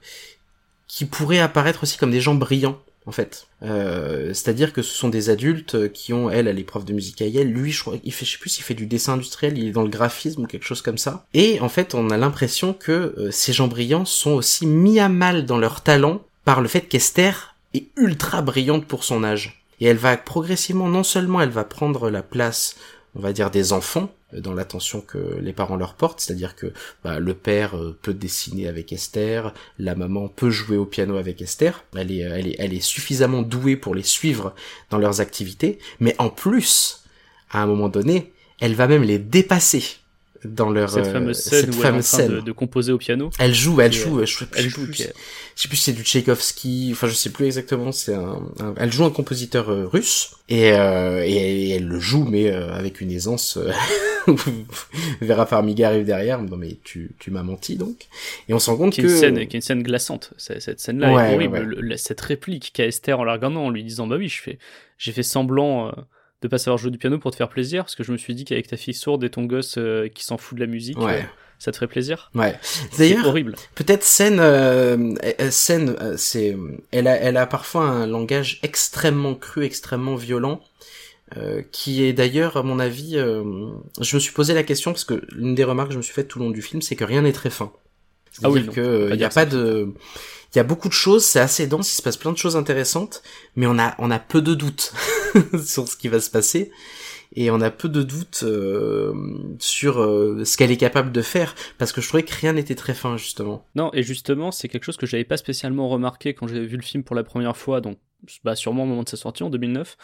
qui 0.96 1.04
pourraient 1.04 1.40
apparaître 1.40 1.84
aussi 1.84 1.98
comme 1.98 2.12
des 2.12 2.22
gens 2.22 2.36
brillants 2.36 2.80
en 3.06 3.12
fait. 3.12 3.48
Euh, 3.64 4.30
C'est-à-dire 4.30 4.72
que 4.72 4.82
ce 4.82 4.96
sont 4.96 5.10
des 5.10 5.30
adultes 5.30 5.92
qui 5.92 6.14
ont, 6.14 6.30
elle, 6.30 6.48
est 6.48 6.64
prof 6.64 6.86
de 6.86 6.94
musique 6.94 7.22
à 7.22 7.26
Yale, 7.26 7.50
lui, 7.50 7.74
je 7.74 7.82
crois, 7.82 7.96
il 8.06 8.14
fait, 8.14 8.26
je 8.26 8.32
sais 8.32 8.38
plus 8.38 8.50
s'il 8.50 8.64
fait 8.64 8.76
du 8.76 8.86
dessin 8.86 9.16
industriel, 9.16 9.58
il 9.58 9.68
est 9.68 9.72
dans 9.72 9.84
le 9.84 9.90
graphisme 9.90 10.44
ou 10.44 10.48
quelque 10.48 10.66
chose 10.66 10.82
comme 10.82 10.98
ça. 10.98 11.26
Et 11.34 11.60
en 11.60 11.68
fait, 11.68 11.96
on 11.96 12.10
a 12.12 12.18
l'impression 12.18 12.74
que 12.74 13.14
euh, 13.18 13.30
ces 13.30 13.52
gens 13.52 13.68
brillants 13.68 14.06
sont 14.06 14.32
aussi 14.32 14.66
mis 14.66 15.02
à 15.02 15.10
mal 15.10 15.46
dans 15.46 15.58
leur 15.58 15.82
talent 15.82 16.22
par 16.46 16.62
le 16.62 16.70
fait 16.70 16.88
qu'Esther 16.88 17.56
est 17.74 17.88
ultra 17.98 18.42
brillante 18.42 18.86
pour 18.86 19.04
son 19.04 19.26
âge. 19.26 19.66
Et 19.82 19.88
elle 19.88 19.98
va 19.98 20.16
progressivement, 20.16 20.88
non 20.88 21.04
seulement 21.04 21.42
elle 21.42 21.50
va 21.50 21.66
prendre 21.66 22.10
la 22.10 22.24
place, 22.24 22.78
on 23.16 23.20
va 23.20 23.34
dire, 23.34 23.52
des 23.52 23.74
enfants, 23.74 24.15
dans 24.40 24.54
l'attention 24.54 25.02
que 25.02 25.38
les 25.40 25.54
parents 25.54 25.76
leur 25.76 25.96
portent, 25.96 26.20
c'est-à-dire 26.20 26.56
que 26.56 26.74
bah, 27.04 27.20
le 27.20 27.34
père 27.34 27.78
euh, 27.78 27.98
peut 28.02 28.14
dessiner 28.14 28.68
avec 28.68 28.92
Esther, 28.92 29.54
la 29.80 29.96
maman 29.96 30.28
peut 30.28 30.50
jouer 30.50 30.78
au 30.78 30.86
piano 30.86 31.18
avec 31.18 31.42
Esther, 31.42 31.84
est, 31.96 32.00
elle 32.00 32.48
est, 32.48 32.56
elle 32.60 32.74
est 32.74 32.84
suffisamment 32.84 33.42
douée 33.42 33.76
pour 33.76 33.96
les 33.96 34.04
suivre 34.04 34.54
dans 34.90 34.98
leurs 34.98 35.22
activités, 35.22 35.80
mais 36.00 36.16
en 36.20 36.30
plus, 36.30 37.04
à 37.52 37.62
un 37.62 37.66
moment 37.66 37.90
donné, 37.90 38.34
elle 38.60 38.76
va 38.76 38.88
même 38.88 39.04
les 39.04 39.20
dépasser 39.20 39.98
dans 40.46 40.70
leur 40.70 40.90
Cette 40.90 41.06
euh, 41.08 41.12
fameuse 41.14 41.38
scène 41.38 41.60
cette 41.62 41.70
où 41.70 41.74
fameuse 41.74 42.14
elle 42.14 42.20
est 42.20 42.24
en 42.24 42.28
train 42.28 42.36
de, 42.38 42.42
de 42.42 42.52
composer 42.52 42.92
au 42.92 42.98
piano. 42.98 43.30
Elle 43.40 43.54
joue, 43.54 43.82
elle 43.82 43.92
joue, 43.94 44.20
je, 44.26 44.38
sais- 44.38 44.46
je 44.54 44.60
Elle 44.60 44.70
joue. 44.70 44.86
je 44.94 45.04
sais 45.56 45.68
plus 45.68 45.78
si 45.78 45.84
c'est 45.86 45.94
du 45.94 46.04
Tchaïkovski, 46.04 46.90
enfin 46.94 47.08
je 47.08 47.14
sais 47.14 47.30
plus 47.32 47.46
exactement, 47.46 47.92
c'est 47.92 48.14
un, 48.14 48.42
un- 48.60 48.74
elle 48.78 48.92
joue 48.92 49.04
un 49.06 49.10
compositeur 49.12 49.70
euh, 49.70 49.86
russe 49.86 50.32
et, 50.50 50.72
euh, 50.74 51.24
et, 51.26 51.32
et 51.32 51.70
elle 51.72 51.88
le 51.88 52.00
joue 52.00 52.24
mais 52.26 52.50
euh, 52.52 52.74
avec 52.74 53.02
une 53.02 53.12
aisance. 53.12 53.58
Euh, 53.58 53.72
Vera 55.22 55.46
Farmiga 55.46 55.90
arrive 55.90 56.06
derrière, 56.06 56.42
non 56.42 56.58
mais 56.58 56.78
tu, 56.84 57.12
tu 57.20 57.32
m'as 57.32 57.44
menti 57.44 57.76
donc. 57.76 58.08
Et 58.50 58.54
on 58.54 58.60
se 58.60 58.70
rend 58.70 58.78
compte 58.78 58.94
qui 58.94 59.02
est 59.02 59.04
que 59.04 59.10
une 59.10 59.16
scène, 59.18 59.36
qui 59.48 59.56
est 59.56 59.60
une 59.60 59.62
scène 59.62 59.84
glaçante. 59.84 60.34
Cette 60.38 60.80
scène-là 60.80 61.14
Ouais, 61.14 61.32
est 61.32 61.36
horrible. 61.36 61.54
ouais. 61.60 61.66
Le- 61.66 61.98
cette 61.98 62.22
réplique 62.22 62.72
qu'a 62.74 62.86
Esther 62.86 63.20
en 63.20 63.24
la 63.24 63.34
regardant, 63.34 63.66
en 63.66 63.70
lui 63.70 63.84
disant 63.84 64.08
bah 64.08 64.16
oui, 64.18 64.28
je 64.30 64.42
fais, 64.42 64.58
j'ai 64.98 65.12
fait 65.12 65.24
semblant 65.24 65.90
euh, 65.90 65.92
de 66.46 66.50
pas 66.50 66.58
savoir 66.58 66.78
jouer 66.78 66.92
du 66.92 66.98
piano 66.98 67.18
pour 67.20 67.32
te 67.32 67.36
faire 67.38 67.50
plaisir, 67.50 67.84
parce 67.84 67.96
que 67.96 68.04
je 68.04 68.12
me 68.12 68.18
suis 68.18 68.34
dit 68.36 68.46
qu'avec 68.46 68.68
ta 68.68 68.78
fille 68.78 68.94
sourde 68.94 69.24
et 69.24 69.30
ton 69.30 69.44
gosse 69.44 69.76
euh, 69.78 70.08
qui 70.08 70.24
s'en 70.24 70.38
fout 70.38 70.56
de 70.58 70.64
la 70.64 70.68
musique, 70.70 70.98
Ouais. 71.00 71.20
euh, 71.20 71.24
ça 71.60 71.72
te 71.72 71.78
ferait 71.78 71.88
plaisir. 71.88 72.30
ouais. 72.36 72.56
C'est 72.62 73.10
D'ailleurs, 73.10 73.28
horrible. 73.28 73.56
peut-être 73.76 74.04
scène, 74.04 74.40
euh, 74.40 75.14
scène, 75.52 75.96
c'est, 76.18 76.56
elle 76.92 77.08
a, 77.08 77.16
elle 77.16 77.38
a 77.38 77.46
parfois 77.48 77.84
un 77.84 78.08
langage 78.08 78.60
extrêmement 78.64 79.36
cru, 79.36 79.64
extrêmement 79.66 80.16
violent. 80.16 80.62
qui 81.72 82.04
est 82.04 82.14
d'ailleurs, 82.14 82.56
à 82.58 82.64
mon 82.64 82.80
avis, 82.80 83.14
je 83.18 84.16
me 84.16 84.20
suis 84.20 84.32
posé 84.32 84.54
la 84.54 84.64
question 84.64 84.92
parce 84.92 85.04
que 85.06 85.22
l'une 85.32 85.56
des 85.56 85.64
remarques 85.64 85.90
que 85.90 85.94
je 85.94 85.98
me 85.98 86.04
suis 86.04 86.14
faite 86.14 86.28
tout 86.28 86.40
le 86.40 86.46
long 86.46 86.52
du 86.52 86.62
film, 86.62 86.82
c'est 86.82 86.96
que 86.96 87.04
rien 87.04 87.24
n'est 87.24 87.34
très 87.34 87.50
fin. 87.50 87.72
Ah 88.44 88.50
oui, 88.50 88.68
que 88.68 89.10
il 89.14 89.20
y 89.20 89.24
a 89.24 89.30
ça. 89.30 89.46
pas 89.46 89.50
de, 89.50 89.94
il 90.56 90.58
y 90.58 90.62
a 90.62 90.64
beaucoup 90.64 90.88
de 90.88 90.94
choses, 90.94 91.26
c'est 91.26 91.40
assez 91.40 91.68
dense, 91.68 91.92
il 91.92 91.98
se 91.98 92.02
passe 92.02 92.16
plein 92.16 92.32
de 92.32 92.38
choses 92.38 92.56
intéressantes, 92.56 93.22
mais 93.56 93.68
on 93.68 93.78
a, 93.78 93.94
on 94.00 94.10
a 94.10 94.20
peu 94.20 94.42
de 94.42 94.54
doutes 94.54 94.94
sur 95.66 95.88
ce 95.88 95.98
qui 95.98 96.08
va 96.08 96.22
se 96.22 96.30
passer 96.30 96.72
et 97.36 97.52
on 97.52 97.60
a 97.60 97.70
peu 97.72 97.90
de 97.90 98.04
doutes 98.04 98.44
euh, 98.44 99.14
sur 99.60 100.02
euh, 100.02 100.46
ce 100.46 100.56
qu'elle 100.56 100.72
est 100.72 100.78
capable 100.78 101.12
de 101.12 101.22
faire 101.22 101.56
parce 101.78 101.92
que 101.92 102.00
je 102.00 102.08
trouvais 102.08 102.24
que 102.24 102.34
rien 102.34 102.54
n'était 102.54 102.76
très 102.76 102.94
fin 102.94 103.18
justement. 103.18 103.68
Non, 103.76 103.90
et 103.94 104.04
justement, 104.04 104.52
c'est 104.52 104.70
quelque 104.70 104.86
chose 104.86 104.98
que 104.98 105.06
j'avais 105.06 105.26
pas 105.26 105.38
spécialement 105.38 105.90
remarqué 105.90 106.34
quand 106.34 106.48
j'avais 106.48 106.66
vu 106.66 106.78
le 106.78 106.84
film 106.84 107.04
pour 107.04 107.16
la 107.16 107.24
première 107.24 107.58
fois, 107.58 107.82
donc 107.82 107.98
bah, 108.44 108.56
sûrement 108.56 108.84
au 108.84 108.88
moment 108.88 109.04
de 109.04 109.10
sa 109.10 109.18
sortie 109.18 109.44
en 109.44 109.50
2009. 109.50 109.98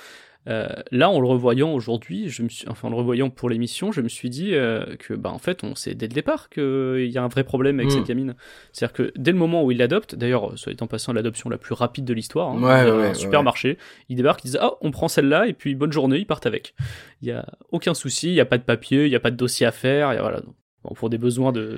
Euh, 0.47 0.67
là, 0.91 1.07
en 1.11 1.19
le 1.19 1.27
revoyant 1.27 1.71
aujourd'hui, 1.71 2.27
je 2.29 2.41
me 2.41 2.49
suis, 2.49 2.67
enfin 2.67 2.87
en 2.87 2.91
le 2.91 2.97
revoyant 2.97 3.29
pour 3.29 3.47
l'émission, 3.47 3.91
je 3.91 4.01
me 4.01 4.09
suis 4.09 4.29
dit 4.31 4.55
euh, 4.55 4.95
que, 4.97 5.13
bah 5.13 5.29
en 5.29 5.37
fait, 5.37 5.63
on 5.63 5.75
sait 5.75 5.93
dès 5.93 6.07
le 6.07 6.13
départ 6.13 6.49
qu'il 6.49 7.05
y 7.11 7.17
a 7.19 7.23
un 7.23 7.27
vrai 7.27 7.43
problème 7.43 7.79
avec 7.79 7.91
Mm. 7.91 7.95
cette 7.95 8.07
gamine. 8.07 8.35
C'est-à-dire 8.73 8.93
que 8.93 9.13
dès 9.17 9.31
le 9.31 9.37
moment 9.37 9.63
où 9.63 9.71
il 9.71 9.77
l'adopte, 9.77 10.15
d'ailleurs, 10.15 10.57
soit 10.57 10.71
étant 10.73 10.87
passant 10.87 11.13
l'adoption 11.13 11.47
la 11.49 11.59
plus 11.59 11.73
rapide 11.73 12.05
de 12.05 12.13
l'histoire, 12.15 12.49
hein, 12.49 12.61
Ouais, 12.63 12.89
un 12.89 12.97
ouais, 13.09 13.13
supermarché, 13.13 13.77
il 14.09 14.15
débarque, 14.15 14.43
il 14.43 14.49
dit 14.51 14.57
ah 14.59 14.71
on 14.81 14.89
prend 14.89 15.07
celle-là 15.07 15.45
et 15.47 15.53
puis 15.53 15.75
bonne 15.75 15.91
journée, 15.91 16.17
ils 16.17 16.25
partent 16.25 16.47
avec. 16.47 16.73
Il 17.21 17.27
y 17.27 17.31
a 17.31 17.45
aucun 17.71 17.93
souci, 17.93 18.29
il 18.29 18.33
y 18.33 18.41
a 18.41 18.45
pas 18.45 18.57
de 18.57 18.63
papier, 18.63 19.05
il 19.05 19.11
y 19.11 19.15
a 19.15 19.19
pas 19.19 19.29
de 19.31 19.37
dossier 19.37 19.67
à 19.67 19.71
faire, 19.71 20.09
a, 20.09 20.19
voilà. 20.21 20.41
Bon, 20.83 20.95
pour 20.95 21.11
des 21.11 21.19
besoins 21.19 21.51
de, 21.51 21.77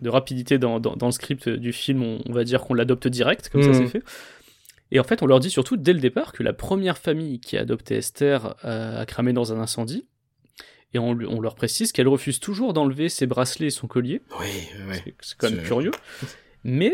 de 0.00 0.08
rapidité 0.08 0.58
dans, 0.58 0.80
dans, 0.80 0.96
dans 0.96 1.06
le 1.06 1.12
script 1.12 1.48
du 1.48 1.72
film, 1.72 2.02
on, 2.02 2.18
on 2.28 2.32
va 2.32 2.42
dire 2.42 2.60
qu'on 2.62 2.74
l'adopte 2.74 3.06
direct, 3.06 3.48
comme 3.48 3.62
ça 3.62 3.68
Mhm. 3.68 3.74
c'est 3.76 3.86
fait. 3.86 4.02
Et 4.92 5.00
en 5.00 5.04
fait, 5.04 5.22
on 5.22 5.26
leur 5.26 5.40
dit 5.40 5.50
surtout 5.50 5.76
dès 5.76 5.92
le 5.92 6.00
départ 6.00 6.32
que 6.32 6.42
la 6.42 6.52
première 6.52 6.98
famille 6.98 7.40
qui 7.40 7.56
a 7.56 7.60
adopté 7.60 7.96
Esther 7.96 8.56
euh, 8.64 9.00
a 9.00 9.06
cramé 9.06 9.32
dans 9.32 9.52
un 9.52 9.60
incendie. 9.60 10.06
Et 10.92 10.98
on, 10.98 11.14
leur 11.14 11.54
précise 11.54 11.92
qu'elle 11.92 12.08
refuse 12.08 12.40
toujours 12.40 12.72
d'enlever 12.72 13.08
ses 13.08 13.26
bracelets 13.26 13.68
et 13.68 13.70
son 13.70 13.86
collier. 13.86 14.22
Oui, 14.40 14.46
ouais. 14.88 15.14
C'est- 15.20 15.36
quand 15.36 15.48
même 15.48 15.62
curieux. 15.62 15.92
Mais 16.64 16.92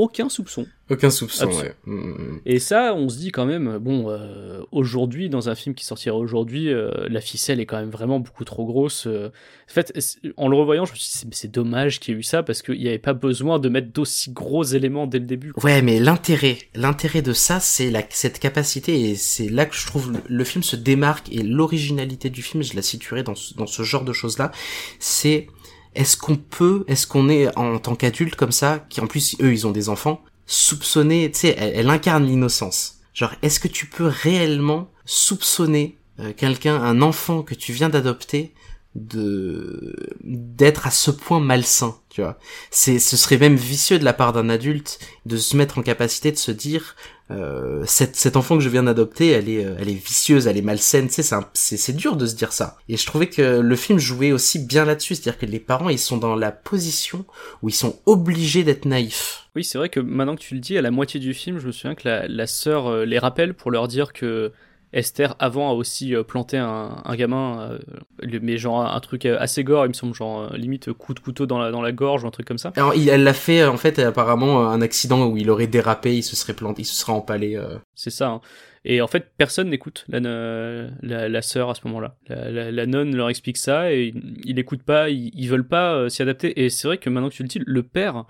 aucun 0.00 0.28
soupçon. 0.28 0.66
Aucun 0.88 1.10
soupçon. 1.10 1.44
Absol- 1.46 1.62
Ouais. 1.62 1.74
Mm, 1.86 1.94
mm. 1.94 2.40
Et 2.46 2.58
ça, 2.58 2.94
on 2.94 3.08
se 3.08 3.18
dit 3.18 3.30
quand 3.30 3.46
même, 3.46 3.78
bon, 3.78 4.08
euh, 4.10 4.60
aujourd'hui, 4.72 5.28
dans 5.28 5.48
un 5.48 5.54
film 5.54 5.74
qui 5.74 5.84
sortira 5.84 6.16
aujourd'hui, 6.16 6.68
euh, 6.72 6.90
la 7.08 7.20
ficelle 7.20 7.60
est 7.60 7.66
quand 7.66 7.78
même 7.78 7.90
vraiment 7.90 8.18
beaucoup 8.18 8.44
trop 8.44 8.64
grosse. 8.66 9.06
euh. 9.06 9.28
En 9.70 9.72
fait, 9.72 9.92
en 10.36 10.48
le 10.48 10.56
revoyant, 10.56 10.84
je 10.84 10.92
me 10.92 10.96
suis 10.96 11.10
dit, 11.12 11.18
c'est- 11.18 11.34
c'est 11.42 11.50
dommage 11.52 12.00
qu'il 12.00 12.14
y 12.14 12.16
ait 12.16 12.20
eu 12.20 12.24
ça, 12.24 12.42
parce 12.42 12.62
qu'il 12.62 12.78
n'y 12.80 12.88
avait 12.88 12.98
pas 12.98 13.12
besoin 13.14 13.58
de 13.60 13.68
mettre 13.68 13.92
d'aussi 13.92 14.32
gros 14.32 14.64
éléments 14.64 15.06
dès 15.06 15.18
le 15.20 15.26
début. 15.26 15.52
quoi. 15.52 15.62
Ouais, 15.64 15.80
mais 15.82 16.00
l'intérêt, 16.00 16.58
l'intérêt 16.74 17.22
de 17.22 17.32
ça, 17.32 17.60
c'est 17.60 17.90
la, 17.90 18.02
cette 18.10 18.40
capacité, 18.40 19.10
et 19.10 19.14
c'est 19.14 19.48
là 19.48 19.66
que 19.66 19.76
je 19.76 19.86
trouve 19.86 20.10
le, 20.12 20.18
le 20.26 20.44
film 20.44 20.64
se 20.64 20.74
démarque, 20.76 21.30
et 21.32 21.42
l'originalité 21.44 22.30
du 22.30 22.42
film, 22.42 22.62
je 22.64 22.74
la 22.74 22.82
situerai 22.82 23.22
dans 23.22 23.34
ce, 23.36 23.54
dans 23.54 23.66
ce 23.66 23.82
genre 23.84 24.04
de 24.04 24.12
choses-là, 24.12 24.50
c'est 24.98 25.46
est-ce 25.94 26.16
qu'on 26.16 26.36
peut, 26.36 26.84
est-ce 26.86 27.06
qu'on 27.06 27.28
est 27.28 27.56
en 27.56 27.78
tant 27.78 27.96
qu'adulte 27.96 28.36
comme 28.36 28.52
ça, 28.52 28.84
qui 28.88 29.00
en 29.00 29.06
plus, 29.06 29.36
eux, 29.42 29.52
ils 29.52 29.66
ont 29.66 29.72
des 29.72 29.88
enfants, 29.88 30.22
soupçonner, 30.46 31.30
tu 31.30 31.40
sais, 31.40 31.56
elle, 31.58 31.90
incarne 31.90 32.26
l'innocence. 32.26 33.00
Genre, 33.14 33.32
est-ce 33.42 33.60
que 33.60 33.68
tu 33.68 33.86
peux 33.86 34.06
réellement 34.06 34.90
soupçonner 35.04 35.96
euh, 36.18 36.32
quelqu'un, 36.36 36.80
un 36.82 37.02
enfant 37.02 37.42
que 37.42 37.54
tu 37.54 37.72
viens 37.72 37.88
d'adopter, 37.88 38.54
de 38.96 39.94
d'être 40.24 40.86
à 40.86 40.90
ce 40.90 41.10
point 41.10 41.40
malsain, 41.40 41.96
tu 42.08 42.22
vois? 42.22 42.38
C'est 42.70 42.98
ce 42.98 43.16
serait 43.16 43.38
même 43.38 43.56
vicieux 43.56 43.98
de 43.98 44.04
la 44.04 44.12
part 44.12 44.32
d'un 44.32 44.48
adulte 44.48 44.98
de 45.26 45.36
se 45.36 45.56
mettre 45.56 45.78
en 45.78 45.82
capacité 45.82 46.32
de 46.32 46.36
se 46.36 46.50
dire 46.50 46.96
euh, 47.30 47.84
cette, 47.86 48.16
cet 48.16 48.36
enfant 48.36 48.56
que 48.58 48.62
je 48.64 48.68
viens 48.68 48.82
d'adopter 48.82 49.28
elle 49.30 49.48
est 49.48 49.64
euh, 49.64 49.74
elle 49.78 49.88
est 49.88 49.94
vicieuse 49.94 50.46
elle 50.46 50.56
est 50.56 50.62
malsaine 50.62 51.08
tu 51.08 51.14
sais 51.14 51.22
c'est 51.22 51.34
un- 51.34 51.48
c'est 51.54 51.76
c'est 51.76 51.92
dur 51.92 52.16
de 52.16 52.26
se 52.26 52.34
dire 52.34 52.52
ça. 52.52 52.76
Et 52.88 52.96
je 52.96 53.06
trouvais 53.06 53.28
que 53.28 53.60
le 53.60 53.76
film 53.76 53.98
jouait 53.98 54.32
aussi 54.32 54.58
bien 54.58 54.84
là-dessus 54.84 55.14
c'est-à-dire 55.14 55.38
que 55.38 55.46
les 55.46 55.60
parents 55.60 55.88
ils 55.88 55.98
sont 55.98 56.16
dans 56.16 56.34
la 56.36 56.50
position 56.52 57.24
où 57.62 57.68
ils 57.68 57.74
sont 57.74 57.98
obligés 58.06 58.64
d'être 58.64 58.84
naïfs. 58.84 59.46
Oui, 59.56 59.64
c'est 59.64 59.78
vrai 59.78 59.88
que 59.88 60.00
maintenant 60.00 60.36
que 60.36 60.40
tu 60.42 60.54
le 60.54 60.60
dis, 60.60 60.78
à 60.78 60.82
la 60.82 60.92
moitié 60.92 61.18
du 61.18 61.34
film, 61.34 61.58
je 61.58 61.66
me 61.66 61.72
souviens 61.72 61.96
que 61.96 62.08
la, 62.08 62.28
la 62.28 62.46
sœur 62.46 62.86
euh, 62.86 63.04
les 63.04 63.18
rappelle 63.18 63.52
pour 63.54 63.70
leur 63.72 63.88
dire 63.88 64.12
que 64.12 64.52
Esther 64.92 65.36
avant 65.38 65.70
a 65.70 65.74
aussi 65.74 66.14
euh, 66.14 66.22
planté 66.24 66.56
un, 66.58 67.02
un 67.04 67.16
gamin, 67.16 67.78
euh, 68.22 68.38
mais 68.42 68.58
genre 68.58 68.80
un, 68.84 69.00
truc 69.00 69.24
euh, 69.24 69.36
assez 69.38 69.62
gore, 69.62 69.86
il 69.86 69.90
me 69.90 69.92
semble, 69.94 70.14
genre 70.14 70.52
limite 70.54 70.92
coup 70.92 71.14
de 71.14 71.20
couteau 71.20 71.46
dans 71.46 71.58
la, 71.58 71.70
dans 71.70 71.82
la 71.82 71.92
gorge 71.92 72.24
ou 72.24 72.26
un 72.26 72.30
truc 72.32 72.46
comme 72.46 72.58
ça. 72.58 72.72
Alors, 72.76 72.94
il, 72.94 73.08
elle 73.08 73.22
l'a 73.22 73.32
fait, 73.34 73.64
en 73.64 73.76
fait, 73.76 73.98
apparemment, 74.00 74.68
un 74.68 74.80
accident 74.80 75.26
où 75.26 75.36
il 75.36 75.48
aurait 75.50 75.68
dérapé, 75.68 76.16
il 76.16 76.22
se 76.22 76.34
serait 76.34 76.54
planté, 76.54 76.82
il 76.82 76.86
se 76.86 76.94
serait 76.96 77.12
empalé. 77.12 77.56
euh. 77.56 77.78
C'est 77.94 78.10
ça. 78.10 78.28
hein. 78.28 78.40
Et 78.84 79.02
en 79.02 79.06
fait, 79.06 79.32
personne 79.36 79.68
n'écoute 79.68 80.06
la, 80.08 80.20
la, 80.20 81.28
la 81.28 81.42
sœur 81.42 81.68
à 81.68 81.74
ce 81.74 81.82
moment-là. 81.84 82.16
La, 82.28 82.50
la, 82.50 82.72
la 82.72 82.86
nonne 82.86 83.14
leur 83.14 83.28
explique 83.28 83.58
ça 83.58 83.92
et 83.92 84.14
ils 84.44 84.54
n'écoutent 84.54 84.82
pas, 84.82 85.10
ils, 85.10 85.30
ils 85.34 85.48
veulent 85.48 85.68
pas 85.68 86.08
s'y 86.08 86.22
adapter. 86.22 86.64
Et 86.64 86.70
c'est 86.70 86.88
vrai 86.88 86.96
que 86.96 87.10
maintenant 87.10 87.28
que 87.28 87.34
tu 87.34 87.42
le 87.42 87.48
dis, 87.48 87.60
le 87.64 87.82
père 87.82 88.24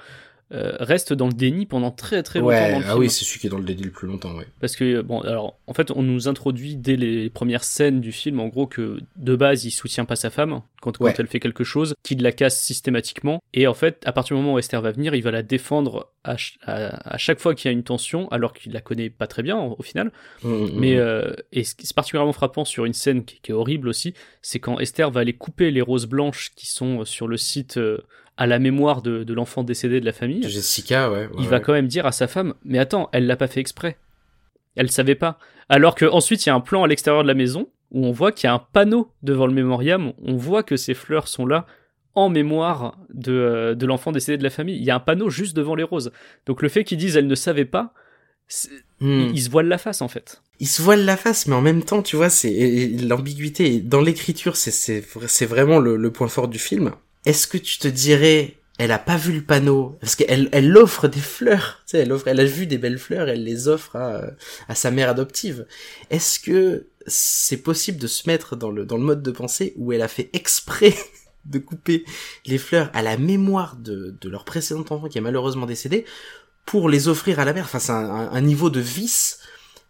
euh, 0.53 0.73
reste 0.81 1.13
dans 1.13 1.27
le 1.29 1.33
déni 1.33 1.65
pendant 1.67 1.91
très 1.93 2.23
très 2.23 2.41
longtemps 2.41 2.49
Ouais, 2.51 2.73
dans 2.73 2.79
le 2.81 2.85
ah 2.85 2.89
film. 2.89 2.99
oui, 3.01 3.11
c'est 3.11 3.25
celui 3.25 3.39
qui 3.41 3.47
est 3.47 3.51
dans 3.51 3.59
le 3.59 3.65
délit 3.65 3.85
le 3.85 3.91
plus 3.91 4.09
longtemps, 4.09 4.35
ouais. 4.37 4.47
Parce 4.61 4.75
que, 4.75 5.01
bon, 5.01 5.21
alors, 5.21 5.59
en 5.67 5.75
fait, 5.75 5.91
on 5.93 6.03
nous 6.03 6.27
introduit 6.29 6.77
dès 6.77 6.97
les 6.97 7.31
premières 7.31 7.63
scènes 7.65 8.01
du 8.01 8.11
film, 8.13 8.41
en 8.41 8.49
gros, 8.49 8.67
que 8.67 8.99
de 9.17 9.37
base, 9.37 9.65
il 9.65 9.71
soutient 9.71 10.05
pas 10.05 10.17
sa 10.17 10.29
femme 10.31 10.63
quand, 10.81 10.97
quand 10.99 11.05
Ouais. 11.05 11.15
elle 11.19 11.27
fait 11.29 11.41
quelque 11.41 11.63
chose, 11.65 11.95
qu'il 12.03 12.23
la 12.23 12.33
casse 12.33 12.61
systématiquement. 12.61 13.41
Et 13.55 13.67
en 13.67 13.75
fait, 13.75 14.03
à 14.07 14.13
partir 14.13 14.37
du 14.37 14.43
moment 14.43 14.55
où 14.55 14.59
Esther 14.59 14.81
va 14.83 14.91
venir, 14.93 15.15
il 15.15 15.23
va 15.23 15.31
la 15.31 15.43
défendre 15.43 16.11
à, 16.25 16.37
à, 16.63 17.15
à 17.15 17.19
chaque 17.19 17.39
fois 17.39 17.55
qu'il 17.55 17.71
y 17.71 17.73
a 17.73 17.73
une 17.73 17.85
tension, 17.85 18.29
alors 18.31 18.53
qu'il 18.53 18.73
la 18.73 18.81
connaît 18.81 19.11
pas 19.11 19.27
très 19.27 19.43
bien, 19.43 19.57
au, 19.59 19.83
final. 19.83 20.11
Mm, 20.43 20.49
mm, 20.49 20.71
Mais, 20.75 20.95
mm. 20.95 20.99
euh, 20.99 21.33
et 21.53 21.65
ce 21.65 21.75
qui 21.75 21.87
est 21.87 21.95
particulièrement 21.95 22.33
frappant 22.33 22.65
sur 22.65 22.85
une 22.87 22.93
scène 22.95 23.25
qui, 23.25 23.41
qui 23.41 23.53
est 23.53 23.55
horrible 23.55 23.89
aussi, 23.89 24.15
c'est 24.43 24.59
quand 24.59 24.81
Esther 24.81 25.11
va 25.11 25.21
aller 25.21 25.35
couper 25.35 25.71
les 25.71 25.81
roses 25.83 26.07
blanches 26.07 26.51
qui 26.57 26.67
sont 26.67 27.05
sur 27.05 27.29
le 27.29 27.37
site 27.37 27.77
euh, 27.77 27.99
à 28.41 28.47
la 28.47 28.59
mémoire 28.59 29.03
de, 29.03 29.23
de 29.23 29.35
l'enfant 29.35 29.63
décédé 29.63 30.01
de 30.01 30.05
la 30.07 30.13
famille 30.13 30.43
Jessica, 30.49 31.11
ouais. 31.11 31.27
ouais, 31.27 31.29
il 31.39 31.47
va 31.49 31.61
quand 31.61 31.73
même 31.73 31.87
dire 31.87 32.07
à 32.07 32.13
sa 32.13 32.27
femme 32.27 32.55
mais 32.65 32.79
attends 32.79 33.09
elle 33.13 33.27
l'a 33.27 33.37
pas 33.37 33.47
fait 33.47 33.61
exprès 33.61 33.99
elle 34.77 34.91
savait 34.91 35.15
pas 35.15 35.39
alors 35.69 35.95
que 35.95 36.07
ensuite 36.07 36.45
il 36.45 36.49
y 36.49 36.53
a 36.53 36.55
un 36.55 36.61
plan 36.61 36.83
à 36.83 36.89
l'extérieur 36.89 37.23
de 37.23 37.29
la 37.29 37.35
maison 37.35 37.69
où 37.93 38.05
on 38.07 38.13
voit 38.13 38.33
qu'il 38.33 38.47
y 38.49 38.51
a 38.51 38.55
un 38.55 38.65
panneau 38.73 39.13
devant 39.23 39.47
le 39.47 39.53
mémoriam 39.53 40.13
on 40.23 40.37
voit 40.37 40.63
que 40.65 40.77
ces 40.77 40.95
fleurs 40.95 41.29
sont 41.29 41.47
là 41.47 41.67
en 42.15 42.29
mémoire 42.29 42.99
de, 43.15 43.33
euh, 43.33 43.75
de 43.77 43.87
l'enfant 43.87 44.11
décédé 44.11 44.37
de 44.39 44.43
la 44.43 44.51
famille 44.51 44.77
il 44.77 44.83
y 44.85 44.91
a 44.91 44.97
un 44.97 45.01
panneau 45.01 45.31
juste 45.31 45.55
devant 45.57 45.75
les 45.77 45.85
roses 45.85 46.11
donc 46.47 46.63
le 46.63 46.69
fait 46.69 46.83
qu'ils 46.85 46.99
disent 46.99 47.17
elle 47.17 47.29
ne 47.29 47.35
savait 47.37 47.65
pas 47.65 47.93
Mm. 49.01 49.21
ils, 49.29 49.31
ils 49.37 49.43
se 49.43 49.49
voilent 49.49 49.69
la 49.69 49.79
face 49.79 50.03
en 50.03 50.09
fait 50.09 50.43
il 50.59 50.67
se 50.67 50.83
voile 50.83 51.05
la 51.05 51.17
face, 51.17 51.47
mais 51.47 51.55
en 51.55 51.63
même 51.63 51.83
temps, 51.85 52.03
tu 52.03 52.17
vois, 52.17 52.29
c'est 52.29 52.91
l'ambiguïté 53.01 53.81
dans 53.81 54.01
l'écriture, 54.03 54.57
c'est 54.57 54.73
c'est 54.73 55.01
vra- 55.01 55.27
c'est 55.29 55.47
vraiment 55.47 55.79
le, 55.79 55.97
le 55.97 56.11
point 56.11 56.29
fort 56.29 56.49
du 56.49 56.59
film. 56.59 56.91
Est-ce 57.27 57.47
que 57.47 57.59
tu 57.59 57.79
te 57.79 57.89
dirais, 57.89 58.57
elle 58.79 58.93
a 58.93 58.99
pas 58.99 59.17
vu 59.17 59.33
le 59.33 59.43
panneau? 59.43 59.99
Parce 60.01 60.17
qu'elle 60.17 60.49
elle 60.53 60.77
offre 60.77 61.09
des 61.09 61.21
fleurs, 61.21 61.83
tu 61.87 61.93
sais, 61.93 61.99
elle 61.99 62.13
offre, 62.13 62.29
elle 62.29 62.41
a 62.41 62.45
vu 62.45 62.67
des 62.67 62.79
belles 62.79 62.99
fleurs, 62.99 63.29
elle 63.29 63.45
les 63.45 63.69
offre 63.69 63.97
à 63.97 64.23
à 64.69 64.75
sa 64.75 64.91
mère 64.91 65.09
adoptive. 65.11 65.67
Est-ce 66.11 66.41
que 66.41 66.87
c'est 67.07 67.59
possible 67.59 67.99
de 67.99 68.07
se 68.07 68.27
mettre 68.29 68.57
dans 68.57 68.71
le 68.71 68.87
dans 68.87 68.97
le 68.97 69.03
mode 69.05 69.23
de 69.23 69.31
pensée 69.31 69.75
où 69.77 69.93
elle 69.93 70.03
a 70.03 70.09
fait 70.09 70.31
exprès 70.33 70.95
de 71.45 71.59
couper 71.59 72.05
les 72.47 72.59
fleurs 72.59 72.91
à 72.95 73.03
la 73.03 73.17
mémoire 73.17 73.77
de 73.77 74.17
de 74.21 74.29
leur 74.29 74.45
précédent 74.45 74.81
enfant 74.91 75.09
qui 75.09 75.19
est 75.19 75.23
malheureusement 75.23 75.67
décédé 75.67 76.05
pour 76.67 76.89
les 76.89 77.09
offrir 77.09 77.41
à 77.41 77.45
la 77.45 77.53
mère? 77.53 77.65
Enfin, 77.65 77.79
c'est 77.81 77.93
un, 77.93 78.11
un- 78.11 78.33
un 78.33 78.41
niveau 78.41 78.71
de 78.71 78.81
vice 78.81 79.41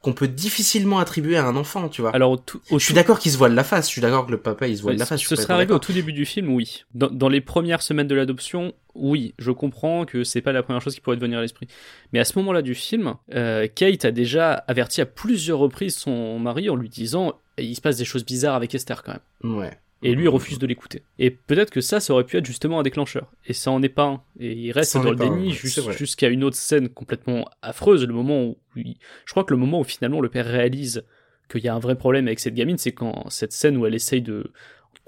qu'on 0.02 0.12
peut 0.14 0.28
difficilement 0.28 0.98
attribuer 0.98 1.36
à 1.36 1.44
un 1.46 1.56
enfant, 1.56 1.88
tu 1.90 2.00
vois. 2.00 2.10
alors 2.14 2.30
au 2.32 2.36
tout, 2.38 2.60
au 2.70 2.78
je 2.78 2.84
suis 2.84 2.92
tout- 2.94 2.96
d'accord 2.96 3.18
qu'il 3.18 3.30
se 3.32 3.36
voile 3.36 3.54
la 3.54 3.64
face, 3.64 3.86
je 3.86 3.90
suis 3.92 4.00
d'accord 4.00 4.24
que 4.26 4.30
le 4.30 4.38
papa 4.38 4.66
il 4.66 4.76
se 4.76 4.82
voile 4.82 4.96
la 4.96 5.04
face. 5.04 5.20
ce 5.22 5.36
serait 5.36 5.52
arrivé 5.52 5.74
au 5.74 5.78
tout 5.78 5.92
début 5.92 6.12
du 6.14 6.24
film, 6.24 6.52
oui. 6.54 6.84
Dans, 6.94 7.08
dans 7.10 7.28
les 7.28 7.40
premières 7.42 7.82
semaines 7.82 8.08
de 8.08 8.14
l'adoption, 8.14 8.72
oui, 8.94 9.34
je 9.38 9.50
comprends 9.50 10.06
que 10.06 10.24
c'est 10.24 10.40
pas 10.40 10.52
la 10.52 10.62
première 10.62 10.80
chose 10.80 10.94
qui 10.94 11.00
pourrait 11.00 11.16
te 11.16 11.20
venir 11.20 11.38
à 11.38 11.42
l'esprit. 11.42 11.68
Mais 12.12 12.18
à 12.18 12.24
ce 12.24 12.38
moment-là 12.38 12.62
du 12.62 12.74
film, 12.74 13.14
euh, 13.34 13.68
Kate 13.74 14.04
a 14.06 14.10
déjà 14.10 14.54
averti 14.54 15.00
à 15.02 15.06
plusieurs 15.06 15.58
reprises 15.58 15.96
son 15.96 16.38
mari 16.38 16.70
en 16.70 16.76
lui 16.76 16.88
disant 16.88 17.34
il 17.58 17.76
se 17.76 17.80
passe 17.82 17.98
des 17.98 18.06
choses 18.06 18.24
bizarres 18.24 18.54
avec 18.54 18.74
Esther 18.74 19.02
quand 19.02 19.12
même. 19.42 19.56
Ouais. 19.58 19.78
Et 20.02 20.14
lui 20.14 20.24
il 20.24 20.28
refuse 20.28 20.58
de 20.58 20.66
l'écouter. 20.66 21.02
Et 21.18 21.30
peut-être 21.30 21.70
que 21.70 21.80
ça, 21.82 22.00
ça 22.00 22.14
aurait 22.14 22.24
pu 22.24 22.36
être 22.38 22.46
justement 22.46 22.80
un 22.80 22.82
déclencheur. 22.82 23.30
Et 23.46 23.52
ça 23.52 23.70
en 23.70 23.82
est 23.82 23.88
pas 23.90 24.04
un. 24.06 24.22
Et 24.38 24.52
il 24.52 24.72
reste 24.72 24.92
Ça 24.92 24.98
dans 25.00 25.10
le 25.10 25.20
un, 25.20 25.28
déni 25.36 25.52
jusqu'à 25.52 26.28
une 26.28 26.42
autre 26.44 26.56
scène 26.56 26.88
complètement 26.88 27.48
affreuse, 27.60 28.06
le 28.06 28.14
moment 28.14 28.42
où 28.44 28.58
il- 28.76 28.96
je 29.26 29.32
crois 29.32 29.44
que 29.44 29.52
le 29.52 29.58
moment 29.58 29.80
où 29.80 29.84
finalement 29.84 30.20
le 30.22 30.30
père 30.30 30.46
réalise 30.46 31.04
qu'il 31.50 31.62
y 31.62 31.68
a 31.68 31.74
un 31.74 31.78
vrai 31.80 31.96
problème 31.96 32.28
avec 32.28 32.40
cette 32.40 32.54
gamine, 32.54 32.78
c'est 32.78 32.92
quand 32.92 33.28
cette 33.28 33.52
scène 33.52 33.76
où 33.76 33.84
elle 33.84 33.94
essaye 33.94 34.22
de 34.22 34.50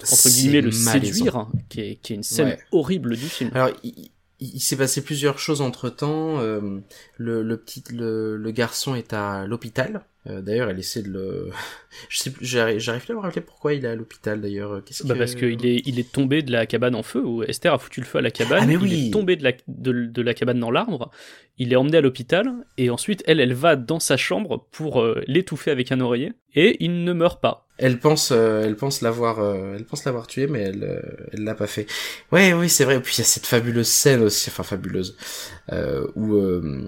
entre 0.02 0.28
guillemets 0.28 0.60
le 0.60 0.72
séduire, 0.72 1.36
hein, 1.36 1.52
qui 1.68 1.80
est, 1.80 1.94
qui 1.96 2.12
est 2.12 2.16
une 2.16 2.22
scène 2.22 2.48
Ouais. 2.48 2.58
horrible 2.72 3.16
du 3.16 3.26
film. 3.26 3.50
Alors, 3.54 3.70
il, 3.84 4.10
s'est 4.60 4.76
passé 4.76 5.02
plusieurs 5.04 5.38
choses 5.38 5.60
entre 5.60 5.88
temps. 5.88 6.40
le, 6.40 6.82
le 7.42 7.56
petit, 7.56 7.84
le, 7.92 8.36
le 8.36 8.50
garçon 8.50 8.94
est 8.96 9.12
à 9.12 9.46
l'hôpital. 9.46 10.04
Euh, 10.28 10.40
d'ailleurs, 10.40 10.70
elle 10.70 10.78
essaie 10.78 11.02
de 11.02 11.08
le. 11.10 11.50
Je 12.08 12.18
sais 12.18 12.30
plus. 12.30 12.46
J'arrive, 12.46 12.78
plus 13.04 13.12
à 13.12 13.14
me 13.16 13.20
rappeler 13.20 13.40
pourquoi 13.40 13.74
il 13.74 13.84
est 13.84 13.88
à 13.88 13.96
l'hôpital. 13.96 14.40
D'ailleurs, 14.40 14.82
qu'est-ce 14.84 15.04
Bah 15.04 15.14
que- 15.14 15.18
parce 15.18 15.34
qu'il 15.34 15.66
est, 15.66 15.82
il 15.84 15.98
est 15.98 16.12
tombé 16.12 16.42
de 16.42 16.52
la 16.52 16.64
cabane 16.66 16.94
en 16.94 17.02
feu, 17.02 17.24
où 17.24 17.42
Esther 17.42 17.74
a 17.74 17.78
foutu 17.78 18.00
le 18.00 18.06
feu 18.06 18.18
à 18.18 18.22
la 18.22 18.30
cabane, 18.30 18.60
Ah, 18.62 18.66
mais 18.66 18.74
il 18.74 18.78
oui. 18.82 19.08
est 19.08 19.10
tombé 19.12 19.34
de 19.36 19.42
la, 19.42 19.52
de, 19.66 19.92
de 20.06 20.22
la 20.22 20.32
cabane 20.34 20.60
dans 20.60 20.70
l'arbre, 20.70 21.10
il 21.58 21.72
est 21.72 21.76
emmené 21.76 21.96
à 21.96 22.00
l'hôpital, 22.00 22.52
et 22.78 22.88
ensuite 22.88 23.24
elle, 23.26 23.40
elle 23.40 23.52
va 23.54 23.74
dans 23.74 23.98
sa 23.98 24.16
chambre 24.16 24.68
pour 24.70 25.00
euh, 25.02 25.22
l'étouffer 25.26 25.72
avec 25.72 25.90
un 25.90 26.00
oreiller, 26.00 26.32
et 26.54 26.76
il 26.84 27.02
ne 27.02 27.12
meurt 27.12 27.40
pas. 27.42 27.66
Elle 27.82 27.98
pense, 27.98 28.30
euh, 28.30 28.62
elle 28.64 28.76
pense 28.76 29.00
l'avoir, 29.00 29.40
euh, 29.40 29.74
elle 29.74 29.84
pense 29.84 30.04
l'avoir 30.04 30.28
tué, 30.28 30.46
mais 30.46 30.60
elle, 30.60 30.84
euh, 30.84 31.00
elle 31.32 31.42
l'a 31.42 31.56
pas 31.56 31.66
fait. 31.66 31.86
Ouais, 32.30 32.52
oui, 32.52 32.68
c'est 32.68 32.84
vrai. 32.84 32.94
Et 32.94 33.00
puis 33.00 33.16
il 33.16 33.18
y 33.18 33.22
a 33.22 33.24
cette 33.24 33.44
fabuleuse 33.44 33.88
scène 33.88 34.22
aussi, 34.22 34.50
enfin 34.50 34.62
fabuleuse, 34.62 35.16
où 36.14 36.40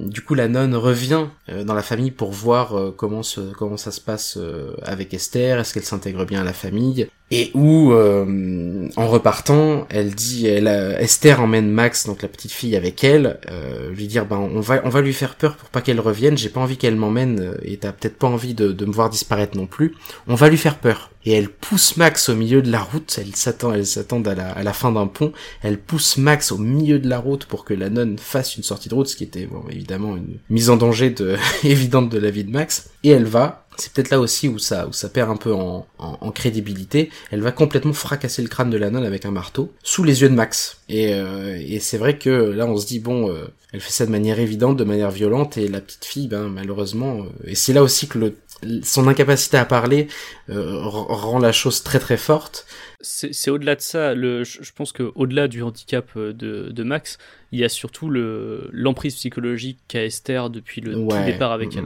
du 0.07 0.20
coup 0.20 0.34
la 0.34 0.47
nonne 0.47 0.76
revient 0.76 1.26
dans 1.64 1.74
la 1.74 1.82
famille 1.82 2.12
pour 2.12 2.30
voir 2.30 2.95
comment 2.97 3.22
ça 3.22 3.90
se 3.90 4.01
passe 4.01 4.38
avec 4.82 5.12
Esther, 5.14 5.59
est-ce 5.59 5.74
qu'elle 5.74 5.84
s'intègre 5.84 6.24
bien 6.24 6.42
à 6.42 6.45
la 6.45 6.53
famille, 6.53 7.09
et 7.31 7.51
où 7.55 7.93
euh, 7.93 8.89
en 8.97 9.09
repartant, 9.09 9.87
elle 9.89 10.14
dit, 10.14 10.47
elle, 10.47 10.68
euh, 10.68 10.99
Esther 10.99 11.41
emmène 11.41 11.70
Max, 11.70 12.07
donc 12.07 12.20
la 12.22 12.29
petite 12.29 12.53
fille, 12.53 12.77
avec 12.77 13.03
elle, 13.03 13.41
euh, 13.51 13.91
lui 13.91 14.07
dire, 14.07 14.27
ben 14.27 14.37
on 14.37 14.61
va, 14.61 14.83
on 14.85 14.91
va 14.91 15.01
lui 15.01 15.14
faire 15.14 15.35
peur 15.35 15.57
pour 15.57 15.70
pas 15.70 15.81
qu'elle 15.81 16.01
revienne. 16.01 16.37
J'ai 16.37 16.51
pas 16.51 16.61
envie 16.61 16.77
qu'elle 16.77 16.97
m'emmène, 16.97 17.41
euh, 17.41 17.57
et 17.62 17.79
t'as 17.79 17.93
peut-être 17.93 18.18
pas 18.18 18.27
envie 18.27 18.55
de, 18.55 18.72
de 18.72 18.85
me 18.85 18.93
voir 18.93 19.09
disparaître 19.09 19.57
non 19.57 19.66
plus 19.66 19.95
on 20.27 20.35
va 20.35 20.49
lui 20.49 20.57
faire 20.57 20.79
peur. 20.79 21.11
Et 21.27 21.33
elle 21.33 21.49
pousse 21.49 21.97
Max 21.97 22.29
au 22.29 22.35
milieu 22.35 22.61
de 22.61 22.70
la 22.70 22.81
route, 22.81 23.18
elle 23.18 23.35
s'attend, 23.35 23.72
elle 23.72 23.87
s'attend 23.87 24.20
à 24.22 24.35
la, 24.35 24.51
à 24.51 24.62
la 24.62 24.72
fin 24.75 24.93
d'un 24.93 25.07
pont, 25.07 25.33
elle 25.62 25.79
pousse 25.79 26.18
Max 26.18 26.53
au 26.53 26.59
milieu 26.59 26.99
de 26.99 27.09
la 27.09 27.18
route 27.18 27.47
pour 27.47 27.64
que 27.64 27.72
la 27.72 27.89
nonne 27.89 28.18
fasse 28.18 28.57
une 28.57 28.62
sortie 28.62 28.91
de 28.91 28.95
route, 28.95 29.09
ce 29.09 29.16
qui 29.16 29.25
était 29.25 29.47
bon, 29.47 29.64
évidemment 29.70 30.16
une 30.16 30.39
mise 30.51 30.68
en 30.68 30.77
danger 30.77 31.11
de, 31.11 31.37
évidente 31.64 32.11
de 32.11 32.18
la 32.18 32.31
vie 32.31 32.45
de 32.45 32.51
Max. 32.51 32.91
Et 33.05 33.11
elle 33.11 33.25
va, 33.25 33.64
c'est 33.77 33.93
peut-être 33.93 34.11
là 34.11 34.20
aussi 34.20 34.49
où 34.49 34.59
ça, 34.59 34.87
où 34.87 34.93
ça 34.93 35.09
perd 35.09 35.31
un 35.31 35.37
peu 35.37 35.53
en, 35.53 35.87
en, 35.99 36.18
en 36.20 36.31
crédibilité, 36.31 37.11
elle 37.31 37.41
va 37.41 37.53
complètement 37.53 37.93
fracasser 37.93 38.43
le 38.43 38.49
crâne 38.49 38.70
de 38.70 38.77
la 38.77 38.91
nonne 38.91 39.05
avec 39.05 39.25
un 39.27 39.31
marteau, 39.31 39.72
sous 39.83 40.05
les 40.05 40.22
yeux 40.22 40.29
de 40.29 40.35
Max. 40.35 40.79
Et, 40.89 41.14
euh, 41.14 41.57
et 41.61 41.81
c'est 41.81 41.99
vrai 41.99 42.18
que 42.18 42.31
là 42.31 42.66
on 42.66 42.77
se 42.77 42.87
dit, 42.87 43.01
bon, 43.01 43.31
euh, 43.31 43.45
elle 43.72 43.81
fait 43.81 43.93
ça 43.93 44.07
de 44.07 44.11
manière 44.11 44.39
évidente, 44.39 44.77
de 44.77 44.85
manière 44.85 45.11
violente, 45.11 45.57
et 45.57 45.68
la 45.68 45.81
petite 45.81 46.05
fille, 46.05 46.29
ben 46.29 46.49
malheureusement, 46.49 47.20
euh, 47.22 47.49
et 47.51 47.55
c'est 47.55 47.72
là 47.72 47.83
aussi 47.83 48.07
que 48.09 48.18
le, 48.18 48.37
son 48.83 49.09
incapacité 49.09 49.57
à 49.59 49.64
parler 49.64 50.07
rend 50.49 51.39
la 51.39 51.53
chose 51.53 51.83
très 51.83 51.99
très 51.99 52.16
forte. 52.16 52.66
C'est 53.01 53.51
au-delà 53.51 53.75
de 53.75 53.83
ça, 53.83 54.14
le, 54.14 54.45
je 54.45 54.70
pense 54.75 54.93
que 54.93 55.12
au-delà 55.14 55.47
du 55.49 55.62
handicap 55.62 56.16
de, 56.16 56.70
de 56.70 56.83
Max, 56.83 57.18
il 57.53 57.59
y 57.59 57.64
a 57.64 57.68
surtout 57.68 58.09
le- 58.09 58.70
l'emprise 58.72 59.14
psychologique 59.16 59.79
qu'a 59.89 60.05
Esther 60.05 60.49
depuis 60.49 60.81
le 60.81 60.95
tout 60.95 61.09
départ 61.27 61.53
avec 61.53 61.75
Mm, 61.75 61.79
elle. 61.79 61.85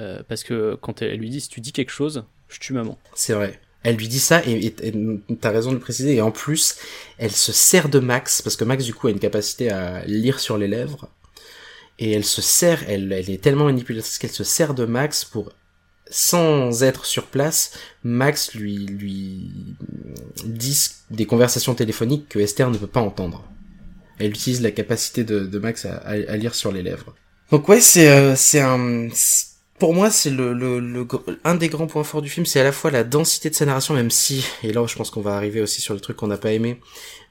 Euh, 0.00 0.22
parce 0.28 0.42
que 0.42 0.76
quand 0.80 1.02
elle, 1.02 1.12
elle 1.12 1.18
lui 1.18 1.30
dit 1.30 1.40
si 1.40 1.48
tu 1.48 1.60
dis 1.60 1.72
quelque 1.72 1.90
chose, 1.90 2.24
je 2.48 2.58
tue 2.58 2.72
maman. 2.72 2.98
C'est 3.14 3.34
vrai. 3.34 3.60
Elle 3.82 3.96
lui 3.96 4.08
dit 4.08 4.20
ça 4.20 4.42
et 4.46 4.74
t'as 5.40 5.50
raison 5.50 5.70
de 5.70 5.76
le 5.76 5.80
préciser. 5.80 6.14
Et 6.14 6.22
en 6.22 6.30
plus, 6.30 6.76
elle 7.18 7.32
se 7.32 7.50
sert 7.52 7.88
de 7.88 7.98
Max 7.98 8.40
parce 8.40 8.56
que 8.56 8.64
Max 8.64 8.84
du 8.84 8.94
coup 8.94 9.08
a 9.08 9.10
une 9.10 9.18
capacité 9.18 9.70
à 9.70 10.04
lire 10.04 10.38
sur 10.38 10.56
les 10.56 10.68
lèvres. 10.68 11.08
Et 11.98 12.12
elle 12.12 12.24
se 12.24 12.40
sert, 12.40 12.88
elle, 12.88 13.12
elle 13.12 13.28
est 13.28 13.42
tellement 13.42 13.64
manipulatrice 13.64 14.18
qu'elle 14.18 14.30
se 14.30 14.44
sert 14.44 14.74
de 14.74 14.84
Max 14.84 15.24
pour, 15.24 15.52
sans 16.12 16.82
être 16.82 17.04
sur 17.06 17.26
place, 17.26 17.72
Max 18.04 18.54
lui 18.54 18.86
lui 18.86 19.76
dit 20.44 20.90
des 21.10 21.26
conversations 21.26 21.74
téléphoniques 21.74 22.28
que 22.28 22.38
Esther 22.38 22.70
ne 22.70 22.78
peut 22.78 22.86
pas 22.86 23.00
entendre. 23.00 23.44
Elle 24.18 24.30
utilise 24.30 24.62
la 24.62 24.70
capacité 24.70 25.24
de, 25.24 25.40
de 25.40 25.58
Max 25.58 25.86
à, 25.86 26.36
lire 26.36 26.54
sur 26.54 26.70
les 26.70 26.82
lèvres. 26.82 27.14
Donc 27.50 27.68
ouais, 27.68 27.80
c'est 27.80 28.10
euh, 28.10 28.34
c'est 28.36 28.60
un 28.60 29.08
pour 29.82 29.94
moi 29.94 30.10
c'est 30.10 30.30
le, 30.30 30.52
le, 30.52 30.78
le 30.78 31.04
un 31.42 31.56
des 31.56 31.68
grands 31.68 31.88
points 31.88 32.04
forts 32.04 32.22
du 32.22 32.28
film, 32.28 32.46
c'est 32.46 32.60
à 32.60 32.62
la 32.62 32.70
fois 32.70 32.92
la 32.92 33.02
densité 33.02 33.50
de 33.50 33.54
sa 33.56 33.66
narration, 33.66 33.94
même 33.94 34.12
si 34.12 34.46
et 34.62 34.72
là 34.72 34.86
je 34.86 34.94
pense 34.94 35.10
qu'on 35.10 35.22
va 35.22 35.34
arriver 35.34 35.60
aussi 35.60 35.80
sur 35.80 35.92
le 35.92 35.98
truc 35.98 36.16
qu'on 36.18 36.28
n'a 36.28 36.36
pas 36.36 36.52
aimé. 36.52 36.78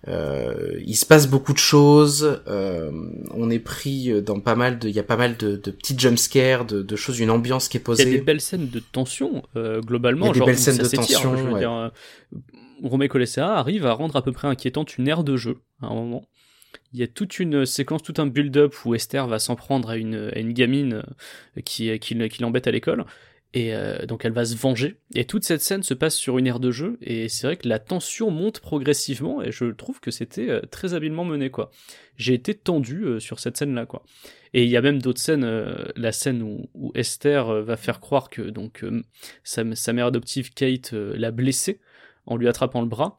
Euh, 0.09 0.77
il 0.85 0.97
se 0.97 1.05
passe 1.05 1.27
beaucoup 1.29 1.53
de 1.53 1.57
choses, 1.59 2.41
euh, 2.47 2.91
on 3.33 3.49
est 3.49 3.59
pris 3.59 4.21
dans 4.21 4.41
pas 4.41 4.55
mal 4.55 4.79
de, 4.79 4.89
il 4.89 4.93
y 4.93 4.99
a 4.99 5.03
pas 5.03 5.15
mal 5.15 5.37
de, 5.37 5.55
de 5.55 5.71
petits 5.71 5.97
jumpscares, 5.97 6.65
de, 6.65 6.81
de 6.81 6.95
choses, 6.97 7.19
une 7.19 7.29
ambiance 7.29 7.69
qui 7.69 7.77
est 7.77 7.79
Il 7.79 7.83
y 7.83 7.85
posée. 7.85 8.03
a 8.03 8.05
des 8.05 8.19
belles 8.19 8.41
scènes 8.41 8.67
de 8.67 8.79
tension, 8.81 9.43
euh, 9.55 9.79
globalement. 9.79 10.25
Il 10.25 10.27
y 10.27 10.31
a 10.31 10.33
des 10.33 10.39
genre, 10.39 10.47
belles 10.47 10.59
scènes 10.59 10.77
de 10.77 10.87
tension, 10.89 11.33
veux 11.33 11.53
ouais. 11.53 11.59
dire, 11.59 11.71
euh, 11.71 11.87
Romeo 12.83 13.07
Colessera 13.07 13.55
arrive 13.59 13.85
à 13.85 13.93
rendre 13.93 14.17
à 14.17 14.23
peu 14.23 14.33
près 14.33 14.49
inquiétante 14.49 14.97
une 14.97 15.07
aire 15.07 15.23
de 15.23 15.37
jeu, 15.37 15.55
à 15.81 15.85
un 15.85 15.93
moment. 15.93 16.23
Il 16.93 16.99
y 16.99 17.03
a 17.03 17.07
toute 17.07 17.39
une 17.39 17.65
séquence, 17.65 18.03
tout 18.03 18.13
un 18.17 18.27
build-up 18.27 18.73
où 18.85 18.93
Esther 18.95 19.27
va 19.27 19.39
s'en 19.39 19.55
prendre 19.55 19.89
à 19.89 19.97
une, 19.97 20.53
gamine 20.53 21.03
euh, 21.57 21.61
qui, 21.63 21.97
qui, 21.99 22.15
l'embête 22.15 22.67
à 22.67 22.71
l'école. 22.71 23.05
Et 23.53 23.75
euh, 23.75 24.05
donc 24.05 24.23
elle 24.23 24.31
va 24.31 24.45
se 24.45 24.55
venger. 24.55 24.95
Et 25.13 25.25
toute 25.25 25.43
cette 25.43 25.61
scène 25.61 25.83
se 25.83 25.93
passe 25.93 26.15
sur 26.15 26.37
une 26.37 26.47
aire 26.47 26.59
de 26.59 26.71
jeu. 26.71 26.97
Et 27.01 27.27
c'est 27.27 27.47
vrai 27.47 27.57
que 27.57 27.67
la 27.67 27.79
tension 27.79 28.31
monte 28.31 28.61
progressivement. 28.61 29.41
Et 29.41 29.51
je 29.51 29.65
trouve 29.65 29.99
que 29.99 30.11
c'était 30.11 30.49
euh, 30.49 30.61
très 30.71 30.93
habilement 30.93 31.25
mené. 31.25 31.51
J'ai 32.15 32.33
été 32.33 32.53
tendu 32.53 33.03
euh, 33.03 33.19
sur 33.19 33.39
cette 33.39 33.57
scène-là, 33.57 33.85
quoi. 33.85 34.03
Et 34.53 34.63
il 34.63 34.69
y 34.69 34.77
a 34.77 34.81
même 34.81 35.01
d'autres 35.01 35.19
scènes. 35.19 35.45
la 35.95 36.11
scène 36.11 36.41
où, 36.43 36.91
Esther 36.93 37.63
va 37.63 37.77
faire 37.77 38.01
croire 38.01 38.29
que 38.29 38.51
sa, 39.43 39.93
mère 39.93 40.07
adoptive 40.07 40.53
Kate 40.53 40.91
l'a 40.91 41.31
blessée 41.31 41.79
en 42.25 42.35
lui 42.35 42.49
attrapant 42.49 42.81
le 42.81 42.87
bras. 42.87 43.17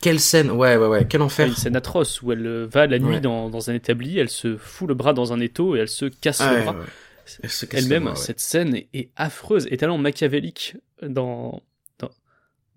Quelle 0.00 0.20
scène 0.20 0.50
Ouais, 0.50 0.76
ouais, 0.76 0.86
ouais. 0.86 1.06
Quel 1.08 1.20
enfer. 1.20 1.46
Une 1.46 1.54
scène 1.54 1.76
atroce 1.76 2.22
où 2.22 2.32
elle 2.32 2.64
va 2.64 2.86
la 2.86 2.98
nuit 2.98 3.20
dans, 3.20 3.50
dans, 3.50 3.70
un 3.70 3.74
établi, 3.74 4.18
elle 4.18 4.30
se 4.30 4.56
fout 4.56 4.88
le 4.88 4.94
bras 4.94 5.12
dans 5.12 5.32
un 5.32 5.40
étau 5.40 5.76
et 5.76 5.80
elle 5.80 5.88
se 5.88 6.06
casse 6.06 6.40
le 6.40 6.62
bras. 6.62 6.76
Elle-même, 7.72 8.14
cette 8.16 8.40
scène 8.40 8.76
est, 8.92 9.10
affreuse, 9.16 9.66
est 9.70 9.76
tellement 9.76 9.98
machiavélique 9.98 10.76
dans, 11.02 11.62
dans, 11.98 12.10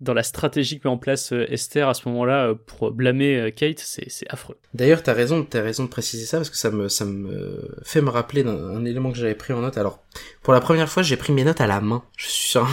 dans, 0.00 0.14
la 0.14 0.22
stratégie 0.22 0.78
que 0.78 0.86
met 0.86 0.92
en 0.92 0.98
place 0.98 1.32
euh, 1.32 1.50
Esther 1.50 1.88
à 1.88 1.94
ce 1.94 2.08
moment-là 2.08 2.48
euh, 2.48 2.54
pour 2.54 2.92
blâmer 2.92 3.36
euh, 3.36 3.50
Kate, 3.50 3.80
c'est 3.80 4.06
affreux. 4.28 4.56
D'ailleurs, 4.72 5.02
t'as 5.02 5.12
raison, 5.12 5.44
as 5.52 5.60
raison 5.60 5.84
de 5.84 5.88
préciser 5.88 6.26
ça 6.26 6.36
parce 6.36 6.50
que 6.50 6.56
ça 6.56 6.70
me, 6.70 6.88
ça 6.88 7.04
me 7.04 7.74
fait 7.82 8.00
me 8.00 8.10
rappeler 8.10 8.44
d'un 8.44 8.84
élément 8.84 9.10
que 9.10 9.18
j'avais 9.18 9.34
pris 9.34 9.52
en 9.52 9.60
note. 9.60 9.76
Alors, 9.76 10.04
pour 10.42 10.52
la 10.52 10.60
première 10.60 10.88
fois, 10.88 11.02
j'ai 11.02 11.16
pris 11.16 11.32
mes 11.32 11.44
notes 11.44 11.60
à 11.60 11.66
la 11.66 11.80
main. 11.80 12.04
Je 12.16 12.28
suis 12.28 12.50
sûr. 12.50 12.68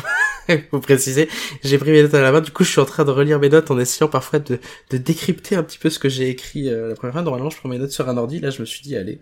faut 0.71 0.79
préciser, 0.79 1.29
j'ai 1.63 1.77
pris 1.77 1.91
mes 1.91 2.03
notes 2.03 2.13
à 2.13 2.21
la 2.21 2.31
main, 2.31 2.41
du 2.41 2.51
coup 2.51 2.63
je 2.63 2.71
suis 2.71 2.81
en 2.81 2.85
train 2.85 3.05
de 3.05 3.11
relire 3.11 3.39
mes 3.39 3.49
notes 3.49 3.71
en 3.71 3.79
essayant 3.79 4.07
parfois 4.07 4.39
de, 4.39 4.59
décrypter 4.91 5.55
un 5.55 5.63
petit 5.63 5.77
peu 5.77 5.89
ce 5.89 5.99
que 5.99 6.09
j'ai 6.09 6.29
écrit 6.29 6.63
la 6.69 6.95
première 6.95 7.13
fois. 7.13 7.21
Normalement 7.21 7.49
je 7.49 7.57
prends 7.57 7.69
mes 7.69 7.77
notes 7.77 7.91
sur 7.91 8.09
un 8.09 8.17
ordi, 8.17 8.39
là 8.39 8.49
je 8.49 8.59
me 8.61 8.65
suis 8.65 8.81
dit 8.81 8.95
allez, 8.95 9.21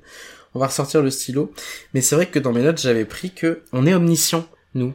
on 0.56 0.60
va 0.60 0.68
ressortir 0.68 1.02
le 1.02 1.10
stylo. 1.10 1.52
Mais 1.94 2.02
c'est 2.02 2.16
vrai 2.16 2.28
que 2.28 2.40
dans 2.40 2.52
mes 2.52 2.62
notes, 2.62 2.80
j'avais 2.80 3.06
pris 3.06 3.32
que 3.32 3.62
on 3.72 3.86
est 3.86 3.94
omniscient, 3.94 4.48
nous. 4.74 4.94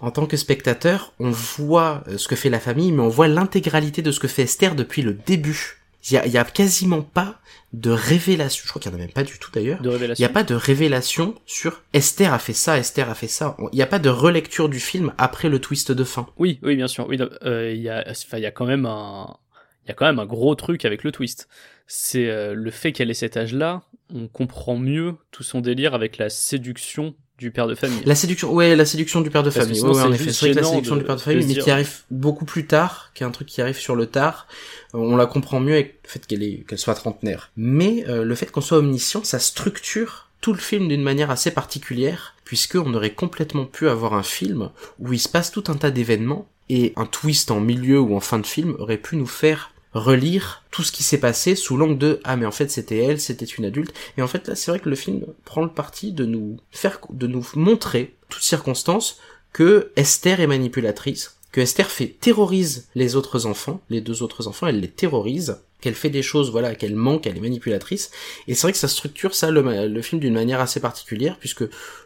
En 0.00 0.10
tant 0.10 0.26
que 0.26 0.36
spectateur, 0.36 1.12
on 1.20 1.30
voit 1.30 2.02
euh, 2.08 2.18
ce 2.18 2.26
que 2.26 2.34
fait 2.34 2.50
la 2.50 2.58
famille, 2.58 2.90
mais 2.90 3.02
on 3.02 3.08
voit 3.08 3.28
l'intégralité 3.28 4.02
de 4.02 4.10
ce 4.10 4.18
que 4.18 4.28
fait 4.28 4.42
Esther 4.42 4.74
depuis 4.74 5.02
le 5.02 5.12
début. 5.12 5.81
Il 6.10 6.32
y 6.32 6.38
a, 6.38 6.44
quasiment 6.44 7.02
pas 7.02 7.40
de 7.72 7.90
révélation. 7.90 8.62
Je 8.64 8.70
crois 8.70 8.82
qu'il 8.82 8.90
y 8.90 8.94
en 8.94 8.98
a 8.98 9.00
même 9.00 9.12
pas 9.12 9.22
du 9.22 9.38
tout 9.38 9.52
d'ailleurs. 9.52 9.78
Il 9.82 10.14
n'y 10.18 10.24
a 10.24 10.28
pas 10.28 10.42
de 10.42 10.54
révélation 10.54 11.36
sur 11.46 11.82
Esther 11.92 12.32
a 12.32 12.40
fait 12.40 12.52
ça, 12.52 12.76
Esther 12.76 13.08
a 13.08 13.14
fait 13.14 13.28
ça. 13.28 13.56
Il 13.72 13.76
n'y 13.76 13.82
a 13.82 13.86
pas 13.86 14.00
de 14.00 14.08
relecture 14.08 14.68
du 14.68 14.80
film 14.80 15.12
après 15.16 15.48
le 15.48 15.60
twist 15.60 15.92
de 15.92 16.04
fin. 16.04 16.26
Oui, 16.38 16.58
oui, 16.62 16.74
bien 16.74 16.88
sûr. 16.88 17.06
Oui, 17.08 17.18
euh, 17.44 17.72
il 17.72 17.80
y 17.80 17.88
a, 17.88 18.04
enfin, 18.08 18.38
il 18.38 18.42
y 18.42 18.46
a 18.46 18.50
quand 18.50 18.66
même 18.66 18.84
un, 18.84 19.36
il 19.84 19.88
y 19.88 19.90
a 19.92 19.94
quand 19.94 20.06
même 20.06 20.18
un 20.18 20.26
gros 20.26 20.54
truc 20.54 20.84
avec 20.84 21.04
le 21.04 21.12
twist. 21.12 21.48
C'est 21.86 22.28
euh, 22.28 22.54
le 22.54 22.70
fait 22.70 22.92
qu'elle 22.92 23.10
ait 23.10 23.14
cet 23.14 23.36
âge-là, 23.36 23.82
on 24.12 24.28
comprend 24.28 24.76
mieux 24.76 25.14
tout 25.30 25.42
son 25.42 25.60
délire 25.60 25.94
avec 25.94 26.18
la 26.18 26.30
séduction 26.30 27.14
du 27.38 27.50
père 27.50 27.66
de 27.66 27.74
famille. 27.74 28.02
La 28.04 28.14
séduction, 28.14 28.52
ouais, 28.52 28.76
la 28.76 28.84
séduction 28.84 29.20
du 29.20 29.30
père 29.30 29.42
de 29.42 29.50
famille. 29.50 29.80
Ouais, 29.80 30.02
en 30.02 30.12
effet, 30.12 30.32
c'est 30.32 30.52
la 30.52 30.62
séduction 30.62 30.96
du 30.96 31.04
père 31.04 31.16
de 31.16 31.20
famille, 31.20 31.46
mais 31.46 31.54
qui 31.54 31.70
arrive 31.70 32.00
beaucoup 32.10 32.44
plus 32.44 32.66
tard, 32.66 33.10
qui 33.14 33.22
est 33.22 33.26
un 33.26 33.30
truc 33.30 33.48
qui 33.48 33.60
arrive 33.60 33.78
sur 33.78 33.96
le 33.96 34.06
tard. 34.06 34.46
Euh, 34.94 34.98
on 34.98 35.16
la 35.16 35.26
comprend 35.26 35.60
mieux 35.60 35.74
avec 35.74 36.00
le 36.04 36.08
fait 36.08 36.26
qu'elle 36.26 36.42
est, 36.42 36.64
qu'elle 36.68 36.78
soit 36.78 36.94
trentenaire. 36.94 37.50
Mais 37.56 38.04
euh, 38.08 38.24
le 38.24 38.34
fait 38.34 38.50
qu'on 38.50 38.60
soit 38.60 38.78
omniscient, 38.78 39.24
ça 39.24 39.38
structure 39.38 40.28
tout 40.40 40.52
le 40.52 40.58
film 40.58 40.88
d'une 40.88 41.02
manière 41.02 41.30
assez 41.30 41.50
particulière, 41.50 42.34
puisque 42.44 42.76
on 42.76 42.94
aurait 42.94 43.14
complètement 43.14 43.64
pu 43.64 43.88
avoir 43.88 44.14
un 44.14 44.22
film 44.22 44.70
où 44.98 45.12
il 45.12 45.20
se 45.20 45.28
passe 45.28 45.50
tout 45.50 45.64
un 45.68 45.74
tas 45.74 45.90
d'événements 45.90 46.48
et 46.68 46.92
un 46.96 47.06
twist 47.06 47.50
en 47.50 47.60
milieu 47.60 48.00
ou 48.00 48.16
en 48.16 48.20
fin 48.20 48.38
de 48.38 48.46
film 48.46 48.74
aurait 48.78 48.98
pu 48.98 49.16
nous 49.16 49.26
faire 49.26 49.71
relire 49.94 50.64
tout 50.70 50.82
ce 50.82 50.92
qui 50.92 51.02
s'est 51.02 51.18
passé 51.18 51.54
sous 51.54 51.76
l'angle 51.76 51.98
de 51.98 52.20
ah 52.24 52.36
mais 52.36 52.46
en 52.46 52.50
fait 52.50 52.70
c'était 52.70 52.98
elle, 52.98 53.20
c'était 53.20 53.44
une 53.44 53.64
adulte 53.64 53.94
et 54.16 54.22
en 54.22 54.28
fait 54.28 54.48
là 54.48 54.54
c'est 54.54 54.70
vrai 54.70 54.80
que 54.80 54.88
le 54.88 54.96
film 54.96 55.26
prend 55.44 55.62
le 55.62 55.70
parti 55.70 56.12
de 56.12 56.24
nous 56.24 56.56
faire 56.70 56.98
de 57.10 57.26
nous 57.26 57.46
montrer 57.54 58.14
toutes 58.28 58.42
circonstances 58.42 59.18
que 59.52 59.92
Esther 59.96 60.40
est 60.40 60.46
manipulatrice, 60.46 61.36
que 61.52 61.60
Esther 61.60 61.90
fait 61.90 62.06
terrorise 62.06 62.88
les 62.94 63.16
autres 63.16 63.46
enfants, 63.46 63.80
les 63.90 64.00
deux 64.00 64.22
autres 64.22 64.48
enfants, 64.48 64.66
elle 64.66 64.80
les 64.80 64.88
terrorise 64.88 65.58
qu'elle 65.82 65.94
fait 65.94 66.10
des 66.10 66.22
choses, 66.22 66.50
voilà, 66.50 66.74
qu'elle 66.74 66.94
manque, 66.94 67.26
elle 67.26 67.36
est 67.36 67.40
manipulatrice. 67.40 68.10
Et 68.46 68.54
c'est 68.54 68.62
vrai 68.62 68.72
que 68.72 68.78
ça 68.78 68.88
structure 68.88 69.34
ça 69.34 69.50
le, 69.50 70.00
film 70.00 70.20
d'une 70.20 70.32
manière 70.32 70.60
assez 70.60 70.80
particulière, 70.80 71.36
puisque 71.38 71.64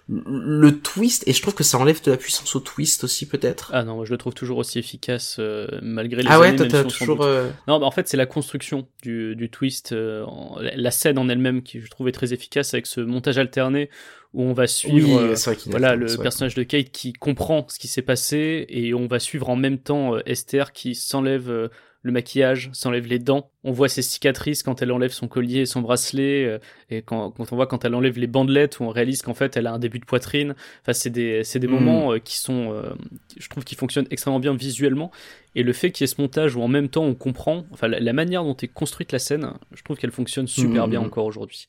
le 0.09 0.71
twist, 0.71 1.27
et 1.27 1.33
je 1.33 1.43
trouve 1.43 1.55
que 1.55 1.65
ça 1.65 1.79
enlève 1.79 2.01
de 2.03 2.13
la 2.13 2.17
puissance 2.17 2.55
au 2.55 2.61
twist 2.61 3.03
aussi 3.03 3.27
peut-être. 3.27 3.71
Ah 3.75 3.83
non, 3.83 4.05
je 4.05 4.13
le 4.13 4.19
trouve 4.19 4.35
toujours 4.35 4.59
aussi 4.59 4.79
efficace 4.79 5.37
euh, 5.41 5.67
malgré 5.83 6.23
les 6.23 6.29
ah 6.31 6.39
ouais, 6.39 6.55
t'as 6.55 6.85
toujours. 6.85 7.23
Euh, 7.23 7.51
non, 7.67 7.81
bah 7.81 7.87
en 7.87 7.91
fait 7.91 8.07
c'est 8.07 8.17
la 8.17 8.27
construction 8.27 8.87
du, 9.03 9.35
du 9.35 9.51
twist, 9.51 9.91
euh, 9.91 10.25
la 10.61 10.93
scène 10.93 11.19
en 11.19 11.29
elle-même 11.29 11.63
qui 11.63 11.81
je 11.81 11.91
trouvais 11.91 12.13
très 12.13 12.33
efficace 12.33 12.73
avec 12.73 12.87
ce 12.87 13.01
montage 13.01 13.39
alterné 13.39 13.91
où 14.33 14.43
on 14.43 14.53
va 14.53 14.69
suivre 14.69 15.35
voilà 15.67 15.97
le 15.97 16.15
personnage 16.19 16.55
de 16.55 16.63
Kate 16.63 16.91
qui 16.91 17.13
comprend 17.13 17.67
ce 17.69 17.79
qui 17.79 17.89
s'est 17.89 18.03
passé 18.03 18.67
et 18.69 18.95
on 18.95 19.07
va 19.07 19.19
suivre 19.19 19.49
en 19.49 19.57
même 19.57 19.79
temps 19.79 20.17
Esther 20.25 20.73
qui 20.73 20.95
s'enlève 20.95 21.71
le 22.07 22.13
maquillage, 22.13 22.71
s'enlève 22.73 23.07
les 23.07 23.19
dents. 23.19 23.51
On 23.65 23.73
voit 23.73 23.89
ses 23.89 24.01
cicatrices 24.01 24.63
quand 24.63 24.81
elle 24.81 24.93
enlève 24.93 25.11
son 25.11 25.27
collier 25.27 25.63
et 25.63 25.67
son 25.67 25.81
bracelet, 25.81 26.45
euh, 26.45 26.59
et 26.89 27.03
quand, 27.03 27.33
quand, 27.33 27.53
on 27.53 27.57
voit 27.57 27.67
quand 27.67 27.85
elle 27.85 27.97
enlève 27.97 28.17
les 28.17 28.29
bandelettes, 28.29 28.79
où 28.79 28.85
on 28.85 28.91
réalise 28.91 29.23
qu'en 29.23 29.35
fait 29.35 29.57
elle 29.57 29.67
a 29.67 29.73
un 29.73 29.81
début 29.81 29.99
de 29.99 30.05
poitrine. 30.05 30.55
Enfin, 30.83 30.93
c'est 30.93 31.11
des, 31.11 31.43
c'est 31.43 31.59
des 31.59 31.67
mm. 31.67 31.73
moments 31.73 32.13
euh, 32.13 32.19
qui 32.19 32.39
sont, 32.39 32.73
euh, 32.73 32.91
je 33.37 33.49
trouve, 33.49 33.65
qui 33.65 33.75
fonctionnent 33.75 34.07
extrêmement 34.11 34.39
bien 34.39 34.55
visuellement. 34.55 35.11
Et 35.57 35.65
le 35.65 35.73
fait 35.73 35.91
qu'il 35.91 36.05
y 36.05 36.07
ait 36.09 36.15
ce 36.15 36.21
montage 36.21 36.55
où 36.55 36.63
en 36.63 36.69
même 36.69 36.89
temps 36.89 37.05
on 37.05 37.17
comprend, 37.17 37.67
enfin, 37.73 37.89
la, 37.89 38.13
manière 38.13 38.45
dont 38.45 38.57
est 38.57 38.69
construite 38.69 39.11
la 39.11 39.19
scène, 39.19 39.55
je 39.73 39.83
trouve 39.83 39.97
qu'elle 39.97 40.13
fonctionne 40.13 40.47
super 40.47 40.87
mm. 40.87 40.91
bien 40.91 41.01
encore 41.01 41.27
aujourd'hui. 41.27 41.67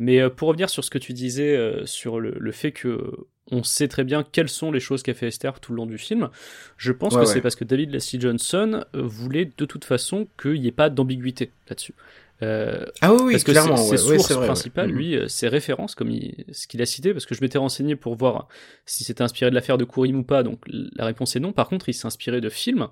Mais 0.00 0.28
pour 0.28 0.48
revenir 0.48 0.70
sur 0.70 0.82
ce 0.82 0.90
que 0.90 0.98
tu 0.98 1.12
disais 1.12 1.56
sur 1.84 2.20
le, 2.20 2.34
le 2.38 2.52
fait 2.52 2.72
que 2.72 3.28
on 3.50 3.62
sait 3.62 3.88
très 3.88 4.04
bien 4.04 4.22
quelles 4.22 4.48
sont 4.48 4.70
les 4.70 4.80
choses 4.80 5.02
qu'a 5.02 5.14
fait 5.14 5.28
Esther 5.28 5.60
tout 5.60 5.72
le 5.72 5.76
long 5.76 5.86
du 5.86 5.98
film. 5.98 6.28
Je 6.76 6.92
pense 6.92 7.16
que 7.16 7.24
c'est 7.24 7.40
parce 7.40 7.56
que 7.56 7.64
David 7.64 7.90
Leslie 7.90 8.20
Johnson 8.20 8.84
euh, 8.94 9.02
voulait 9.02 9.50
de 9.56 9.64
toute 9.64 9.84
façon 9.84 10.28
qu'il 10.40 10.60
n'y 10.60 10.66
ait 10.66 10.72
pas 10.72 10.90
d'ambiguïté 10.90 11.52
là-dessus. 11.68 11.94
Euh, 12.40 12.86
ah 13.00 13.14
oui, 13.14 13.32
parce 13.32 13.42
que 13.42 13.50
clairement, 13.50 13.76
ses, 13.76 13.96
sources 13.96 14.36
principales, 14.36 14.90
mm-hmm. 14.90 14.94
lui, 14.94 15.16
euh, 15.16 15.26
ses 15.26 15.48
références, 15.48 15.96
comme 15.96 16.12
ce 16.52 16.68
qu'il 16.68 16.80
a 16.80 16.86
cité, 16.86 17.12
parce 17.12 17.26
que 17.26 17.34
je 17.34 17.40
m'étais 17.40 17.58
renseigné 17.58 17.96
pour 17.96 18.14
voir 18.14 18.46
si 18.86 19.02
c'était 19.02 19.22
inspiré 19.22 19.50
de 19.50 19.56
l'affaire 19.56 19.76
de 19.76 19.82
Kourim 19.82 20.18
ou 20.18 20.22
pas, 20.22 20.44
donc 20.44 20.60
la 20.68 21.04
réponse 21.04 21.34
est 21.34 21.40
non. 21.40 21.52
Par 21.52 21.68
contre, 21.68 21.88
il 21.88 21.94
s'est 21.94 22.06
inspiré 22.06 22.40
de 22.40 22.48
films, 22.48 22.88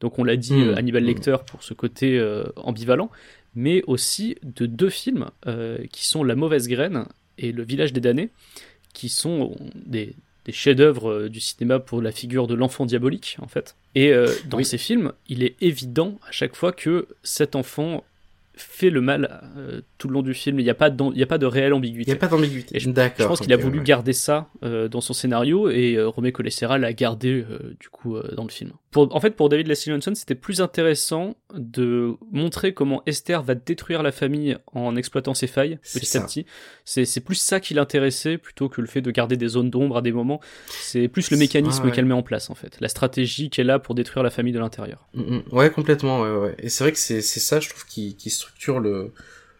donc 0.00 0.18
on 0.18 0.24
l'a 0.24 0.36
dit, 0.36 0.52
mm. 0.52 0.74
Hannibal 0.76 1.04
mm. 1.04 1.38
Pour 1.46 1.62
ce 1.62 1.72
côté 1.72 2.22
ambivalent, 2.56 3.10
mais 3.54 3.82
aussi 3.86 4.36
de 4.42 4.66
deux 4.66 4.90
films 4.90 5.30
qui 5.90 6.06
sont 6.06 6.22
La 6.22 6.34
mauvaise 6.34 6.68
graine 6.68 7.06
et 7.38 7.52
Le 7.52 7.62
village 7.62 7.94
des 7.94 8.00
damnés, 8.00 8.30
qui 8.92 9.08
sont 9.08 9.56
des, 9.74 10.14
des 10.44 10.52
chefs-d'œuvre 10.52 11.10
euh, 11.10 11.28
du 11.28 11.40
cinéma 11.40 11.78
pour 11.78 12.02
la 12.02 12.12
figure 12.12 12.46
de 12.46 12.54
l'enfant 12.54 12.86
diabolique, 12.86 13.36
en 13.40 13.48
fait. 13.48 13.76
Et 13.94 14.12
euh, 14.12 14.32
dans 14.46 14.62
ces 14.62 14.78
films, 14.78 15.12
il 15.28 15.42
est 15.42 15.56
évident 15.60 16.18
à 16.26 16.32
chaque 16.32 16.54
fois 16.54 16.72
que 16.72 17.08
cet 17.22 17.56
enfant 17.56 18.04
fait 18.60 18.90
le 18.90 19.00
mal 19.00 19.40
euh, 19.56 19.80
tout 19.98 20.08
le 20.08 20.14
long 20.14 20.22
du 20.22 20.34
film. 20.34 20.58
Il 20.58 20.64
n'y 20.64 20.70
a, 20.70 20.74
pas 20.74 20.90
de, 20.90 21.04
il 21.12 21.18
y 21.18 21.22
a 21.22 21.26
pas 21.26 21.38
de 21.38 21.46
réelle 21.46 21.74
ambiguïté. 21.74 22.10
Il 22.10 22.14
n'y 22.14 22.18
a 22.18 22.20
pas 22.20 22.28
d'ambiguïté. 22.28 22.78
Je, 22.78 22.90
je, 22.90 23.24
pense 23.24 23.40
qu'il 23.40 23.52
a 23.52 23.56
voulu 23.56 23.80
garder 23.82 24.12
ça 24.12 24.48
euh, 24.62 24.88
dans 24.88 25.00
son 25.00 25.12
scénario 25.12 25.70
et 25.70 25.94
euh, 25.94 26.08
Romé 26.08 26.32
Colessera 26.32 26.78
l'a 26.78 26.92
gardé 26.92 27.44
euh, 27.48 27.76
du 27.78 27.88
coup 27.88 28.16
dans 28.36 28.44
le 28.44 28.50
film. 28.50 28.72
Pour, 28.90 29.14
en 29.14 29.20
fait, 29.20 29.30
pour 29.30 29.48
David 29.48 29.68
Leslie 29.68 29.92
Johnson, 29.92 30.12
c'était 30.14 30.34
plus 30.34 30.60
intéressant 30.60 31.36
de 31.54 32.14
montrer 32.32 32.74
comment 32.74 33.02
Esther 33.06 33.42
va 33.42 33.54
détruire 33.54 34.02
la 34.02 34.10
famille 34.10 34.56
en 34.72 34.96
exploitant 34.96 35.32
ses 35.32 35.46
failles 35.46 35.78
petit 35.82 36.16
à 36.16 36.20
petit. 36.22 36.46
C'est 36.84 37.20
plus 37.20 37.36
ça 37.36 37.60
qui 37.60 37.74
l'intéressait 37.74 38.36
plutôt 38.36 38.68
que 38.68 38.80
le 38.80 38.86
fait 38.86 39.00
de 39.00 39.10
garder 39.10 39.36
des 39.36 39.48
zones 39.48 39.70
d'ombre 39.70 39.98
à 39.98 40.02
des 40.02 40.12
moments. 40.12 40.40
C'est 40.80 41.08
plus 41.08 41.30
le 41.30 41.36
mécanisme 41.36 41.90
qu'elle 41.92 42.06
met 42.06 42.14
en 42.14 42.22
place 42.22 42.50
en 42.50 42.54
fait, 42.54 42.76
la 42.80 42.88
stratégie 42.88 43.50
qu'elle 43.50 43.70
a 43.70 43.78
pour 43.78 43.94
détruire 43.94 44.22
la 44.24 44.30
famille 44.30 44.52
de 44.52 44.58
l'intérieur. 44.58 45.06
Mm, 45.14 45.36
mm. 45.36 45.42
ouais, 45.52 45.70
complètement. 45.70 46.22
Ouais. 46.22 46.54
Et 46.58 46.68
c'est 46.68 46.84
vrai 46.84 46.92
que 46.92 46.98
c'est 46.98 47.20
ça, 47.22 47.60
je 47.60 47.68
trouve, 47.68 47.86
qui, 47.86 48.16
qui 48.16 48.30
se 48.30 48.40
structure 48.50 48.80
le, 48.80 49.12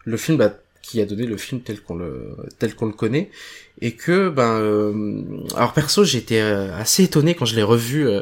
le 0.05 0.17
film 0.17 0.37
bah, 0.37 0.53
qui 0.81 1.01
a 1.01 1.05
donné 1.05 1.25
le 1.25 1.37
film 1.37 1.61
tel 1.61 1.81
qu'on 1.81 1.95
le 1.95 2.35
tel 2.59 2.75
qu'on 2.75 2.87
le 2.87 2.91
connaît 2.91 3.29
et 3.81 3.93
que 3.93 4.29
ben 4.29 4.59
euh, 4.59 5.23
alors 5.55 5.73
perso 5.73 6.03
j'étais 6.03 6.41
euh, 6.41 6.75
assez 6.75 7.03
étonné 7.03 7.35
quand 7.35 7.45
je 7.45 7.55
l'ai 7.55 7.63
revu 7.63 8.07
euh, 8.07 8.21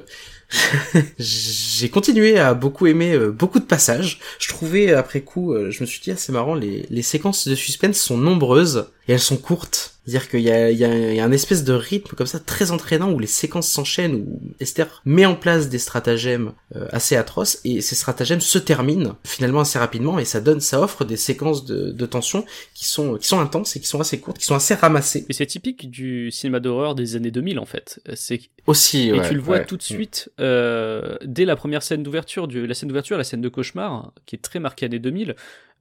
j'ai 1.20 1.90
continué 1.90 2.38
à 2.38 2.56
beaucoup 2.56 2.88
aimer 2.88 3.16
beaucoup 3.30 3.60
de 3.60 3.66
passages. 3.66 4.20
Je 4.40 4.50
trouvais 4.50 4.94
après 4.94 5.22
coup, 5.22 5.54
je 5.56 5.80
me 5.82 5.86
suis 5.86 6.02
dit 6.02 6.10
ah, 6.10 6.16
c'est 6.18 6.32
marrant, 6.32 6.56
les, 6.56 6.88
les 6.90 7.04
séquences 7.04 7.48
de 7.48 7.54
suspense 7.54 8.00
sont 8.00 8.18
nombreuses 8.18 8.88
et 9.08 9.14
elles 9.14 9.20
sont 9.20 9.38
courtes. 9.38 9.99
C'est-à-dire 10.10 10.30
qu'il 10.30 10.42
y 10.42 10.50
a, 10.50 10.72
il 10.72 10.78
y, 10.78 10.86
a, 10.86 11.14
y 11.14 11.20
a 11.20 11.24
un 11.24 11.32
espèce 11.32 11.64
de 11.64 11.74
rythme 11.74 12.16
comme 12.16 12.26
ça 12.26 12.40
très 12.40 12.72
entraînant 12.72 13.12
où 13.12 13.20
les 13.20 13.28
séquences 13.28 13.70
s'enchaînent, 13.70 14.16
où 14.16 14.42
Esther 14.60 15.04
met 15.06 15.28
en 15.28 15.36
place 15.36 15.70
des 15.70 15.78
stratagèmes 15.78 16.54
euh, 16.76 16.88
assez 16.92 17.16
atroces 17.16 17.60
et 17.64 17.82
ces 17.82 17.94
stratagèmes 17.94 18.42
se 18.42 18.58
terminent 18.58 19.18
finalement 19.24 19.60
assez 19.60 19.78
rapidement 19.78 20.18
et 20.18 20.26
ça 20.26 20.42
donne, 20.42 20.62
ça 20.62 20.82
offre 20.82 21.06
des 21.06 21.16
séquences 21.16 21.64
de, 21.64 21.92
de 21.92 22.06
tension 22.08 22.44
qui 22.74 22.88
sont, 22.88 23.18
qui 23.18 23.28
sont 23.28 23.40
intenses 23.40 23.76
et 23.76 23.80
qui 23.80 23.86
sont 23.86 24.00
assez 24.00 24.20
courtes, 24.20 24.40
qui 24.40 24.46
sont 24.46 24.56
assez 24.56 24.74
ramassées. 24.74 25.28
Et 25.30 25.34
c'est 25.34 25.46
typique 25.46 25.92
du 25.92 26.32
cinéma 26.32 26.60
d'horreur 26.60 26.96
des 26.96 27.16
années 27.16 27.30
2000 27.30 27.60
en 27.60 27.66
fait. 27.66 28.02
C'est 28.16 28.42
aussi 28.66 29.10
et 29.10 29.22
tu 29.28 29.36
le 29.36 29.42
vois 29.42 29.60
tout 29.60 29.78
de 29.78 29.84
suite 29.84 30.32
euh, 30.40 31.18
dès 31.24 31.46
la 31.46 31.56
première 31.56 31.84
scène 31.84 32.02
d'ouverture, 32.02 32.48
la 32.48 32.74
scène 32.74 32.90
d'ouverture, 32.90 33.16
la 33.16 33.24
scène 33.24 33.42
de 33.42 33.50
cauchemar 33.50 34.12
qui 34.26 34.36
est 34.36 34.40
très 34.40 34.60
marquée 34.60 34.88
années 34.88 34.98
2000. 34.98 35.36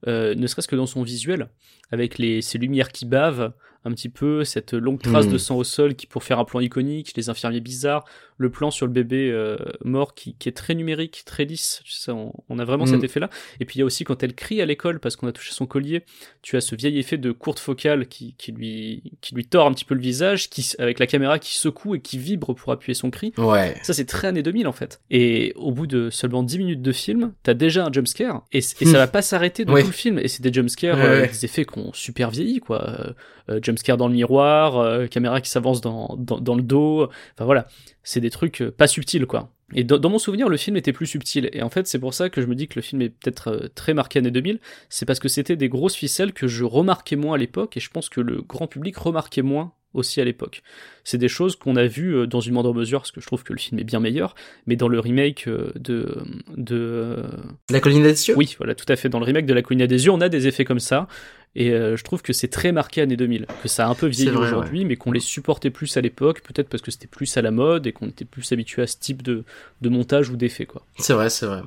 Euh, 0.07 0.33
ne 0.35 0.47
serait-ce 0.47 0.67
que 0.67 0.75
dans 0.75 0.85
son 0.85 1.03
visuel, 1.03 1.49
avec 1.91 2.19
les, 2.19 2.41
ces 2.41 2.57
lumières 2.57 2.91
qui 2.91 3.05
bavent, 3.05 3.51
un 3.85 3.91
petit 3.91 4.09
peu, 4.09 4.43
cette 4.43 4.73
longue 4.73 5.01
trace 5.01 5.27
de 5.27 5.37
sang 5.37 5.55
au 5.57 5.63
sol 5.63 5.95
qui 5.95 6.05
pour 6.05 6.23
faire 6.23 6.37
un 6.39 6.45
plan 6.45 6.59
iconique, 6.59 7.13
les 7.15 7.29
infirmiers 7.29 7.61
bizarres, 7.61 8.03
le 8.37 8.49
plan 8.49 8.71
sur 8.71 8.85
le 8.85 8.91
bébé 8.91 9.29
euh, 9.31 9.57
mort 9.83 10.13
qui, 10.13 10.33
qui 10.35 10.47
est 10.49 10.53
très 10.53 10.75
numérique, 10.75 11.23
très 11.25 11.45
lisse, 11.45 11.81
tu 11.85 11.91
sais, 11.91 12.11
on, 12.11 12.33
on 12.49 12.59
a 12.59 12.65
vraiment 12.65 12.85
cet 12.85 13.03
effet-là. 13.03 13.29
Et 13.59 13.65
puis 13.65 13.77
il 13.77 13.79
y 13.79 13.81
a 13.81 13.85
aussi 13.85 14.03
quand 14.03 14.21
elle 14.23 14.33
crie 14.33 14.61
à 14.61 14.65
l'école 14.65 14.99
parce 14.99 15.15
qu'on 15.15 15.27
a 15.27 15.31
touché 15.31 15.53
son 15.53 15.65
collier, 15.65 16.03
tu 16.41 16.55
as 16.57 16.61
ce 16.61 16.75
vieil 16.75 16.99
effet 16.99 17.17
de 17.17 17.31
courte 17.31 17.59
focale 17.59 18.07
qui, 18.07 18.35
qui, 18.37 18.51
lui, 18.51 19.03
qui 19.21 19.33
lui 19.35 19.45
tord 19.45 19.65
un 19.67 19.73
petit 19.73 19.85
peu 19.85 19.95
le 19.95 20.01
visage, 20.01 20.49
qui, 20.49 20.73
avec 20.79 20.99
la 20.99 21.07
caméra 21.07 21.39
qui 21.39 21.53
secoue 21.57 21.95
et 21.95 22.01
qui 22.01 22.17
vibre 22.17 22.53
pour 22.53 22.71
appuyer 22.73 22.93
son 22.93 23.09
cri. 23.09 23.33
Ouais. 23.37 23.75
Ça, 23.83 23.93
c'est 23.93 24.05
très 24.05 24.27
années 24.29 24.43
2000 24.43 24.67
en 24.67 24.71
fait. 24.73 25.01
Et 25.09 25.53
au 25.55 25.71
bout 25.71 25.87
de 25.87 26.09
seulement 26.09 26.43
10 26.43 26.57
minutes 26.59 26.81
de 26.81 26.91
film, 26.91 27.33
t'as 27.43 27.53
déjà 27.53 27.85
un 27.85 27.91
jumpscare 27.93 28.45
et, 28.51 28.57
et 28.59 28.61
ça 28.61 28.97
va 28.97 29.07
pas 29.07 29.21
s'arrêter 29.21 29.65
Ouais. 29.69 29.81
tout 29.81 29.87
le 29.87 29.93
film. 29.93 30.17
Et 30.19 30.27
c'est 30.27 30.41
des 30.41 30.51
jumpscares, 30.53 30.97
Ouais, 30.97 31.03
euh, 31.05 31.27
des 31.27 31.45
effets 31.45 31.65
qui 31.65 31.77
ont 31.79 31.91
super 31.93 32.29
vieilli 32.31 32.59
quoi. 32.59 33.13
Euh, 33.49 33.59
jumpscare 33.69 33.97
dans 33.97 34.07
le 34.07 34.13
miroir, 34.13 34.77
euh, 34.77 35.07
caméra 35.07 35.41
qui 35.41 35.49
s'avance 35.49 35.81
dans, 35.81 36.15
dans, 36.17 36.39
dans 36.39 36.55
le 36.55 36.63
dos. 36.63 37.03
Enfin 37.35 37.45
voilà, 37.45 37.67
c'est 38.03 38.21
des 38.21 38.29
trucs 38.29 38.61
euh, 38.61 38.71
pas 38.71 38.87
subtils 38.87 39.25
quoi. 39.25 39.51
Et 39.73 39.83
dans, 39.83 39.99
dans 39.99 40.09
mon 40.09 40.17
souvenir, 40.17 40.49
le 40.49 40.57
film 40.57 40.77
était 40.77 40.93
plus 40.93 41.05
subtil. 41.05 41.49
Et 41.53 41.61
en 41.61 41.69
fait, 41.69 41.85
c'est 41.87 41.99
pour 41.99 42.13
ça 42.13 42.29
que 42.29 42.41
je 42.41 42.47
me 42.47 42.55
dis 42.55 42.67
que 42.67 42.75
le 42.75 42.81
film 42.81 43.01
est 43.03 43.09
peut-être 43.09 43.49
euh, 43.49 43.67
très 43.75 43.93
marqué 43.93 44.19
années 44.19 44.31
2000. 44.31 44.59
C'est 44.89 45.05
parce 45.05 45.19
que 45.19 45.29
c'était 45.29 45.55
des 45.55 45.69
grosses 45.69 45.95
ficelles 45.95 46.33
que 46.33 46.47
je 46.47 46.63
remarquais 46.63 47.15
moins 47.15 47.35
à 47.35 47.37
l'époque. 47.37 47.77
Et 47.77 47.79
je 47.79 47.89
pense 47.91 48.09
que 48.09 48.21
le 48.21 48.41
grand 48.41 48.67
public 48.67 48.97
remarquait 48.97 49.43
moins 49.43 49.73
aussi 49.93 50.21
à 50.21 50.25
l'époque. 50.25 50.61
C'est 51.03 51.17
des 51.17 51.27
choses 51.27 51.55
qu'on 51.55 51.75
a 51.75 51.87
vues 51.87 52.27
dans 52.27 52.41
une 52.41 52.53
moindre 52.53 52.75
mesure, 52.75 52.99
parce 52.99 53.11
que 53.11 53.21
je 53.21 53.25
trouve 53.25 53.43
que 53.43 53.53
le 53.53 53.59
film 53.59 53.79
est 53.79 53.83
bien 53.83 53.99
meilleur, 53.99 54.35
mais 54.67 54.75
dans 54.75 54.87
le 54.87 54.99
remake 54.99 55.49
de... 55.49 56.15
de 56.55 57.23
La 57.71 57.79
colline 57.79 58.03
des 58.03 58.33
oui, 58.35 58.55
voilà, 58.59 58.75
tout 58.75 58.85
à 58.87 58.95
fait. 58.95 59.09
Dans 59.09 59.17
le 59.17 59.25
remake 59.25 59.47
de 59.47 59.53
La 59.55 59.63
Colline 59.63 59.87
des 59.87 60.05
Yeux, 60.05 60.11
on 60.11 60.21
a 60.21 60.29
des 60.29 60.47
effets 60.47 60.63
comme 60.63 60.79
ça, 60.79 61.07
et 61.55 61.71
euh, 61.71 61.97
je 61.97 62.03
trouve 62.03 62.21
que 62.21 62.31
c'est 62.31 62.47
très 62.47 62.71
marqué 62.71 63.01
années 63.01 63.17
2000, 63.17 63.47
que 63.63 63.67
ça 63.67 63.85
a 63.87 63.89
un 63.89 63.95
peu 63.95 64.05
vieilli 64.07 64.29
aujourd'hui, 64.45 64.85
mais 64.85 64.95
qu'on 64.97 65.11
les 65.11 65.19
supportait 65.19 65.71
plus 65.71 65.97
à 65.97 66.01
l'époque, 66.01 66.41
peut-être 66.41 66.69
parce 66.69 66.81
que 66.83 66.91
c'était 66.91 67.07
plus 67.07 67.35
à 67.37 67.41
la 67.41 67.51
mode, 67.51 67.87
et 67.87 67.91
qu'on 67.91 68.07
était 68.07 68.23
plus 68.25 68.51
habitué 68.51 68.81
à 68.83 68.87
ce 68.87 68.97
type 68.99 69.23
de, 69.23 69.43
de 69.81 69.89
montage 69.89 70.29
ou 70.29 70.35
d'effets, 70.37 70.65
quoi. 70.67 70.85
C'est 70.99 71.13
vrai, 71.13 71.29
c'est 71.29 71.47
vrai. 71.47 71.61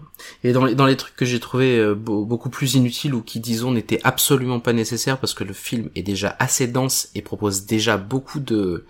Et 0.44 0.52
dans 0.52 0.64
les, 0.64 0.74
dans 0.76 0.86
les 0.86 0.96
trucs 0.96 1.16
que 1.16 1.24
j'ai 1.24 1.40
trouvé 1.40 1.78
euh, 1.78 1.94
beau- 1.94 2.24
beaucoup 2.24 2.48
plus 2.50 2.74
inutiles 2.74 3.14
ou 3.14 3.22
qui, 3.22 3.40
disons, 3.40 3.72
n'étaient 3.72 4.00
absolument 4.04 4.60
pas 4.60 4.72
nécessaires 4.72 5.18
parce 5.18 5.34
que 5.34 5.44
le 5.44 5.52
film 5.52 5.90
est 5.96 6.02
déjà 6.02 6.36
assez 6.38 6.68
dense 6.68 7.08
et 7.14 7.22
propose 7.22 7.66
déjà 7.66 7.96
beaucoup 7.96 8.38
de 8.40 8.84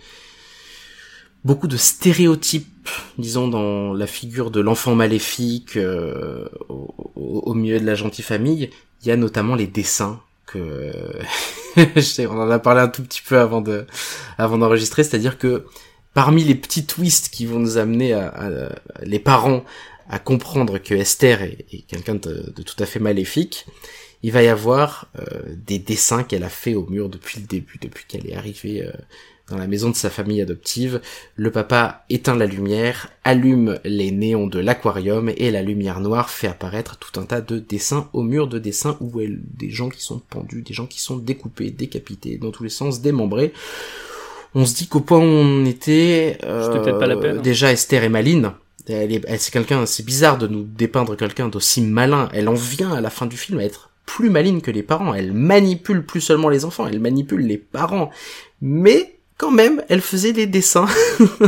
beaucoup 1.45 1.67
de 1.67 1.77
stéréotypes, 1.77 2.89
disons, 3.19 3.49
dans 3.49 3.93
la 3.95 4.07
figure 4.07 4.51
de 4.51 4.61
l'enfant 4.61 4.95
maléfique 4.95 5.77
euh, 5.77 6.45
au, 6.69 6.95
au- 7.17 7.41
au 7.47 7.55
milieu 7.55 7.81
de 7.81 7.87
la 7.87 7.95
gentille 7.95 8.25
famille. 8.25 8.71
Il 9.03 9.09
y 9.09 9.11
a 9.11 9.17
notamment 9.17 9.55
les 9.57 9.67
dessins 9.67 10.21
sais, 12.01 12.27
on 12.27 12.39
en 12.41 12.51
a 12.51 12.59
parlé 12.59 12.81
un 12.81 12.89
tout 12.89 13.03
petit 13.03 13.23
peu 13.23 13.39
avant 13.39 13.61
de 13.61 13.87
avant 14.39 14.59
d'enregistrer, 14.59 15.05
c'est-à-dire 15.05 15.39
que 15.39 15.67
parmi 16.15 16.45
les 16.45 16.55
petits 16.55 16.87
twists 16.87 17.29
qui 17.31 17.47
vont 17.47 17.59
nous 17.59 17.79
amener 17.79 18.19
les 19.03 19.19
parents 19.19 19.65
à 20.09 20.19
comprendre 20.19 20.79
que 20.79 20.95
Esther 20.95 21.43
est, 21.43 21.87
quelqu'un 21.89 22.17
de, 22.17 22.53
de 22.55 22.63
tout 22.63 22.77
à 22.81 22.87
fait 22.87 23.01
maléfique, 23.01 23.67
il 24.23 24.33
va 24.33 24.43
y 24.43 24.49
avoir 24.49 25.09
euh, 25.19 25.43
des 25.57 25.79
dessins 25.79 26.23
qu'elle 26.23 26.45
a 26.45 26.49
fait 26.49 26.75
au 26.75 26.87
mur 26.87 27.09
depuis 27.09 27.41
le 27.41 27.47
début, 27.47 27.79
depuis 27.81 28.05
qu'elle 28.07 28.29
est 28.29 28.37
arrivée 28.37 28.85
euh, 28.85 28.93
dans 29.53 29.59
la 29.59 29.67
maison 29.67 29.91
de 29.91 29.95
sa 29.95 30.11
famille 30.11 30.41
adoptive. 30.41 31.01
Le 31.37 31.51
papa 31.51 32.05
éteint 32.09 32.35
la 32.35 32.47
lumière, 32.47 33.09
allume 33.23 33.79
les 33.85 34.11
néons 34.11 34.47
de 34.47 34.59
l'aquarium 34.59 35.31
et 35.37 35.51
la 35.51 35.63
lumière 35.63 36.01
noire 36.01 36.31
fait 36.31 36.49
apparaître 36.49 36.97
tout 36.97 37.21
un 37.21 37.25
tas 37.25 37.43
de 37.43 37.59
dessins 37.59 38.09
au 38.15 38.23
mur 38.23 38.49
de 38.49 38.59
dessins 38.59 38.97
où 39.01 39.21
elle, 39.21 39.41
des 39.43 39.71
gens 39.71 39.91
qui 39.91 40.03
sont 40.03 40.23
pendus, 40.31 40.63
des 40.63 40.73
gens 40.73 40.87
qui 40.87 41.01
sont 41.01 41.17
découpés, 41.17 41.71
décapités, 41.71 42.39
dans 42.39 42.51
tous 42.51 42.65
les 42.65 42.71
sens, 42.71 43.03
démembrés. 43.03 43.53
On 44.55 44.65
se 44.65 44.75
dit 44.75 44.87
qu'au 44.87 45.01
point 45.01 45.19
où 45.19 45.23
on 45.23 45.65
était, 45.67 46.39
euh, 46.45 46.99
pas 46.99 47.07
la 47.07 47.17
peine, 47.17 47.39
hein. 47.39 47.43
déjà 47.43 47.73
Esther 47.73 48.05
est 48.05 48.09
maline. 48.09 48.53
Elle 48.89 49.13
est, 49.13 49.25
elle, 49.29 49.39
c'est 49.39 49.53
quelqu'un, 49.53 49.87
c'est 49.87 50.05
bizarre 50.05 50.39
de 50.39 50.47
nous 50.47 50.63
dépeindre 50.63 51.17
quelqu'un 51.17 51.49
d'aussi 51.49 51.83
malin. 51.83 52.29
Elle 52.33 52.49
en 52.49 52.55
vient 52.55 52.93
à 52.93 53.01
la 53.01 53.11
fin 53.11 53.27
du 53.27 53.37
film 53.37 53.59
à 53.59 53.65
être 53.65 53.91
plus 54.07 54.31
maligne 54.31 54.61
que 54.61 54.71
les 54.71 54.83
parents. 54.83 55.15
Elle 55.15 55.33
manipule 55.33 56.05
plus 56.05 56.21
seulement 56.21 56.49
les 56.49 56.65
enfants, 56.65 56.87
elle 56.87 57.01
manipule 57.01 57.47
les 57.47 57.59
parents. 57.59 58.11
Mais 58.61 59.19
quand 59.39 59.51
même, 59.51 59.83
elle 59.89 60.01
faisait 60.01 60.33
des 60.33 60.47
dessins 60.47 60.87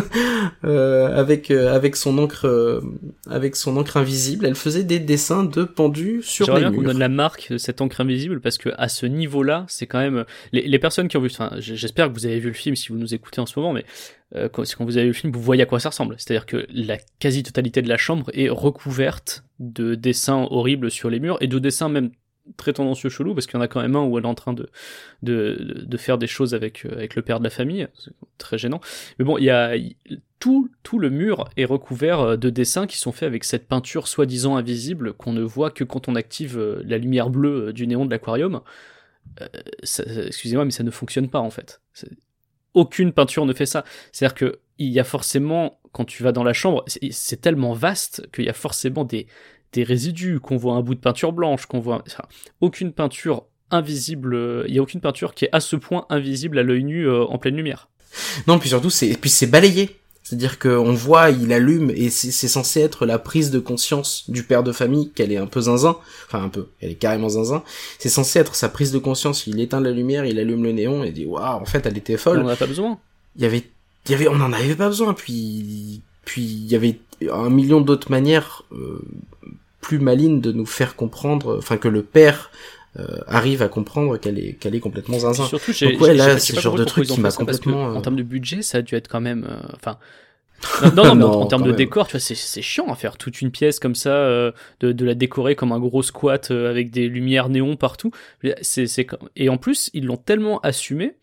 euh, 0.65 1.15
avec 1.17 1.51
euh, 1.51 1.73
avec 1.75 1.97
son 1.97 2.19
encre 2.19 2.47
euh, 2.47 2.81
avec 3.29 3.57
son 3.57 3.77
encre 3.77 3.97
invisible. 3.97 4.47
Elle 4.47 4.55
faisait 4.55 4.85
des 4.85 4.99
dessins 4.99 5.45
de 5.45 5.65
pendus 5.65 6.23
sur 6.23 6.53
les 6.55 6.61
bien 6.61 6.71
qu'on 6.71 6.81
murs. 6.81 6.91
donne 6.91 6.99
la 6.99 7.09
marque 7.09 7.53
de 7.53 7.59
cette 7.59 7.81
encre 7.81 8.01
invisible 8.01 8.41
parce 8.41 8.59
que 8.59 8.71
à 8.77 8.89
ce 8.89 9.07
niveau-là, 9.07 9.65
c'est 9.69 9.87
quand 9.87 10.01
même 10.01 10.25
les, 10.53 10.63
les 10.63 10.79
personnes 10.79 11.09
qui 11.09 11.17
ont 11.17 11.21
vu. 11.21 11.29
Enfin, 11.31 11.53
j'espère 11.59 12.09
que 12.09 12.15
vous 12.15 12.27
avez 12.27 12.41
vu 12.41 12.49
le 12.49 12.55
film 12.55 12.75
si 12.77 12.89
vous 12.89 12.99
nous 12.99 13.15
écoutez 13.15 13.41
en 13.41 13.47
ce 13.47 13.59
moment, 13.59 13.73
mais 13.73 13.85
quand, 14.53 14.65
quand 14.77 14.85
vous 14.85 14.97
avez 14.97 15.05
vu 15.07 15.13
le 15.13 15.17
film, 15.17 15.33
vous 15.33 15.41
voyez 15.41 15.63
à 15.63 15.67
quoi 15.67 15.79
ça 15.79 15.91
ressemble. 15.91 16.17
C'est-à-dire 16.19 16.47
que 16.47 16.67
la 16.73 16.97
quasi-totalité 17.21 17.83
de 17.83 17.89
la 17.89 17.97
chambre 17.97 18.31
est 18.35 18.49
recouverte 18.49 19.45
de 19.61 19.95
dessins 19.95 20.49
horribles 20.51 20.91
sur 20.91 21.09
les 21.09 21.21
murs 21.21 21.39
et 21.41 21.47
de 21.47 21.59
dessins 21.61 21.89
même 21.89 22.11
très 22.57 22.73
tendancieux 22.73 23.09
chelou 23.09 23.35
parce 23.35 23.47
qu'il 23.47 23.55
y 23.55 23.59
en 23.59 23.63
a 23.63 23.69
quand 23.69 23.81
même 23.81 23.97
un 23.97 24.05
où 24.05 24.19
elle 24.19 24.25
est 24.25 24.29
en 24.29 24.35
train 24.35 24.53
de 24.53 24.69
de, 25.23 25.85
de 25.87 25.97
faire 25.97 26.19
des 26.19 26.27
choses 26.27 26.55
avec 26.55 26.85
euh, 26.85 26.93
avec 26.93 27.15
le 27.15 27.23
père 27.23 27.39
de 27.39 27.45
la 27.45 27.51
famille. 27.51 27.89
Très 28.39 28.59
gênant. 28.59 28.81
Mais 29.19 29.25
bon 29.25 29.39
il 29.39 29.45
y 29.45 29.51
a 29.51 29.75
tout 30.39 30.71
tout 30.83 30.99
le 30.99 31.11
mur 31.11 31.49
est 31.57 31.65
recouvert 31.65 32.21
euh, 32.21 32.37
de 32.37 32.51
dessins 32.51 32.87
qui 32.87 32.99
sont 32.99 33.13
faits 33.13 33.27
avec 33.27 33.45
cette 33.45 33.67
peinture 33.67 34.09
soi-disant 34.09 34.57
invisible 34.57 35.15
qu'on 35.15 35.33
ne 35.33 35.43
voit 35.43 35.71
que 35.71 35.85
quand 35.85 36.09
on 36.09 36.15
active 36.15 36.59
euh, 36.59 36.83
la 36.85 36.99
lumière 36.99 37.31
bleue 37.31 37.73
du 37.73 37.87
néon 37.87 38.05
de 38.05 38.11
l'aquarium. 38.11 38.61
Excusez-moi 39.83 40.67
mais 40.67 40.71
ça 40.71 40.85
ne 40.85 40.91
fonctionne 40.91 41.29
pas 41.29 41.41
en 41.41 41.51
fait. 41.51 41.81
Aucune 42.75 43.13
peinture 43.13 43.47
ne 43.47 43.55
fait 43.55 43.67
ça. 43.67 43.85
C'est 44.13 44.27
à 44.27 44.29
dire 44.29 44.35
que 44.35 44.59
il 44.77 44.91
y 44.91 45.01
a 45.01 45.05
forcément 45.05 45.81
quand 45.93 46.05
tu 46.05 46.23
vas 46.23 46.33
dans 46.33 46.45
la 46.45 46.53
chambre 46.53 46.85
c'est 47.11 47.41
tellement 47.41 47.73
vaste 47.73 48.29
qu'il 48.33 48.45
y 48.45 48.51
a 48.51 48.53
forcément 48.53 49.05
des 49.05 49.29
des 49.75 49.85
résidus, 49.85 50.41
qu'on 50.41 50.57
voit 50.57 50.75
un 50.75 50.81
bout 50.81 50.95
de 50.95 51.01
peinture 51.01 51.33
blanche, 51.33 51.67
qu'on 51.67 51.81
voit 51.81 52.03
enfin, 52.07 52.25
aucune 52.61 52.93
peinture 52.93 53.45
invisible, 53.71 54.35
euh, 54.35 54.65
il 54.69 54.75
y 54.75 54.79
a 54.79 54.83
aucune 54.83 55.01
peinture 55.01 55.35
qui 55.35 55.45
est 55.45 55.51
à 55.53 55.61
ce 55.61 55.77
point 55.77 56.07
invisible 56.09 56.59
à 56.59 56.63
l'œil 56.63 56.85
nu 56.85 57.07
euh, 57.07 57.25
en 57.25 57.39
pleine 57.39 57.57
lumière. 57.57 57.89
Non, 58.47 58.59
puis 58.59 58.69
surtout, 58.69 58.91
c'est, 58.91 59.17
puis 59.21 59.31
c'est 59.31 59.47
balayé. 59.47 59.99
C'est-à-dire 60.23 60.59
qu'on 60.59 60.95
voit, 60.95 61.29
il 61.29 61.53
allume, 61.53 61.91
et 61.91 62.09
c'est, 62.09 62.49
censé 62.49 62.81
être 62.81 63.05
la 63.05 63.19
prise 63.19 63.51
de 63.51 63.59
conscience 63.59 64.31
du 64.31 64.43
père 64.43 64.63
de 64.63 64.73
famille 64.73 65.11
qu'elle 65.11 65.31
est 65.31 65.37
un 65.37 65.47
peu 65.47 65.61
zinzin. 65.61 65.99
Enfin, 66.27 66.43
un 66.43 66.49
peu. 66.49 66.69
Elle 66.81 66.93
est 66.93 66.95
carrément 66.95 67.29
zinzin. 67.29 67.63
C'est 67.99 68.09
censé 68.09 68.39
être 68.39 68.55
sa 68.55 68.71
prise 68.71 68.91
de 68.91 68.99
conscience. 68.99 69.47
Il 69.47 69.61
éteint 69.61 69.83
la 69.83 69.91
lumière, 69.91 70.25
il 70.25 70.39
allume 70.39 70.65
le 70.65 70.73
néon, 70.73 71.05
et 71.05 71.11
dit, 71.11 71.27
waouh, 71.27 71.61
en 71.61 71.67
fait, 71.67 71.85
elle 71.85 71.99
était 71.99 72.15
On 72.15 72.19
folle. 72.19 72.39
n'en 72.39 72.49
a 72.49 72.57
pas 72.57 72.67
besoin. 72.67 72.99
Il 73.37 73.43
y 73.43 73.45
avait, 73.45 73.65
il 74.07 74.13
y 74.13 74.15
avait, 74.15 74.29
on 74.29 74.41
en 74.41 74.53
avait 74.55 74.75
pas 74.75 74.89
besoin. 74.89 75.13
Puis, 75.13 76.01
puis, 76.25 76.43
il 76.43 76.71
y 76.71 76.75
avait 76.75 76.99
un 77.31 77.51
million 77.51 77.83
d'autres 77.83 78.11
manières, 78.11 78.63
euh, 78.73 79.03
plus 79.85 79.99
malines 79.99 80.41
de 80.41 80.51
nous 80.51 80.65
faire 80.65 80.97
comprendre, 80.97 81.57
enfin, 81.59 81.77
que 81.77 81.89
le 81.89 82.03
père, 82.03 82.51
euh, 82.99 83.19
arrive 83.27 83.61
à 83.61 83.69
comprendre 83.69 84.17
qu'elle 84.19 84.39
est, 84.39 84.55
qu'elle 84.55 84.75
est 84.75 84.81
complètement 84.81 85.19
zinzin. 85.19 85.45
Surtout, 85.47 85.73
j'ai, 85.73 85.93
Donc 85.93 86.01
ouais, 86.01 86.15
là, 86.15 86.39
c'est 86.39 86.59
genre 86.59 86.75
de 86.77 86.85
truc 86.85 87.07
qui 87.07 87.21
m'a 87.21 87.31
que, 87.31 87.37
complètement, 87.37 87.91
euh, 87.91 87.95
En 87.95 88.01
termes 88.01 88.17
de 88.17 88.23
budget, 88.23 88.63
ça 88.63 88.79
a 88.79 88.83
dû 88.83 88.95
être 88.95 89.09
quand 89.09 89.21
même. 89.21 89.45
euh, 89.51 89.57
Enfin. 89.75 89.99
non, 90.97 91.05
non, 91.05 91.15
mais 91.17 91.25
en, 91.25 91.29
Non, 91.29 91.41
en 91.43 91.47
termes 91.47 91.65
de 91.65 91.69
même. 91.69 91.77
décor, 91.77 92.07
tu 92.07 92.13
vois, 92.13 92.21
c'est, 92.21 92.63
chiant 92.63 92.87
à 92.91 92.95
faire 92.95 93.19
toute 93.19 93.43
une 93.43 93.51
pièce 93.51 93.79
comme 93.79 93.95
ça, 93.95 94.15
euh, 94.17 94.53
de, 94.81 94.93
de 94.93 95.05
la 95.05 95.15
décorer 95.15 95.55
comme 95.55 95.73
un 95.73 95.79
gros 95.81 96.03
squat 96.03 96.51
avec 96.51 96.91
des 96.91 97.09
lumières 97.09 97.51
néons 97.51 97.77
partout. 97.77 98.11
C'est, 98.63 98.87
et 99.37 99.49
en 99.51 99.59
plus, 99.59 99.91
ils 99.93 100.07
l'ont 100.07 100.17
tellement 100.17 100.61
assumé 100.61 101.17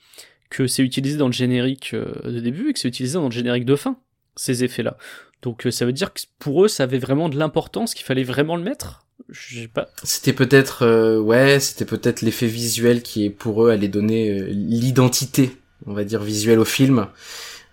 que 0.51 0.67
c'est 0.67 0.83
utilisé 0.83 1.17
dans 1.17 1.27
le 1.27 1.33
générique 1.33 1.95
de 1.95 2.39
début 2.41 2.69
et 2.69 2.73
que 2.73 2.79
c'est 2.79 2.89
utilisé 2.89 3.15
dans 3.15 3.25
le 3.25 3.31
générique 3.31 3.65
de 3.65 3.75
fin, 3.77 3.95
ces 4.35 4.63
effets-là. 4.65 4.97
Donc 5.41 5.65
euh, 5.65 5.71
ça 5.71 5.85
veut 5.85 5.93
dire 5.93 6.13
que 6.13 6.21
pour 6.39 6.65
eux, 6.65 6.67
ça 6.67 6.83
avait 6.83 6.99
vraiment 6.99 7.29
de 7.29 7.37
l'importance, 7.37 7.93
qu'il 7.93 8.05
fallait 8.05 8.23
vraiment 8.23 8.55
le 8.55 8.63
mettre? 8.63 9.05
Je 9.29 9.61
sais 9.61 9.67
pas. 9.67 9.89
C'était 10.03 10.33
peut-être, 10.33 10.83
euh, 10.83 11.19
ouais, 11.19 11.59
c'était 11.59 11.85
peut-être 11.85 12.21
l'effet 12.21 12.47
visuel 12.47 13.01
qui 13.01 13.25
est 13.25 13.29
pour 13.29 13.65
eux 13.65 13.71
allait 13.71 13.87
donner 13.87 14.29
euh, 14.29 14.47
l'identité, 14.49 15.57
on 15.85 15.93
va 15.93 16.03
dire 16.03 16.21
visuelle 16.21 16.59
au 16.59 16.65
film. 16.65 17.07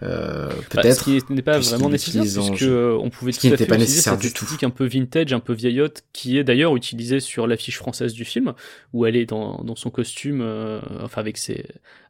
Euh, 0.03 0.49
Bah, 0.75 0.83
peut-être. 0.83 1.01
ce 1.01 1.05
qui 1.05 1.33
n'est 1.33 1.43
pas 1.43 1.59
vraiment 1.59 1.89
nécessaire 1.89 2.23
puisque 2.23 2.55
jeu. 2.57 2.97
on 2.99 3.11
pouvait 3.11 3.33
Ce 3.33 3.39
tout 3.39 3.41
qui 3.43 3.47
à 3.49 3.51
n'était 3.51 3.65
fait 3.65 3.69
pas 3.71 3.77
nécessaire 3.79 4.13
cette 4.13 4.21
du 4.23 4.33
tout. 4.33 4.47
un 4.63 4.71
peu 4.71 4.87
vintage, 4.87 5.33
un 5.33 5.41
peu 5.41 5.53
vieillotte, 5.53 6.05
qui 6.13 6.39
est 6.39 6.45
d'ailleurs 6.45 6.77
utilisée 6.77 7.21
sur 7.21 7.47
l'affiche 7.47 7.79
française 7.79 8.13
du 8.13 8.25
film, 8.25 8.55
où 8.93 9.07
elle 9.07 9.17
est 9.17 9.27
dans, 9.27 9.63
dans 9.65 9.75
son 9.77 9.91
costume, 9.91 10.41
euh, 10.43 10.81
enfin 11.03 11.21
avec 11.21 11.37
ses 11.37 11.65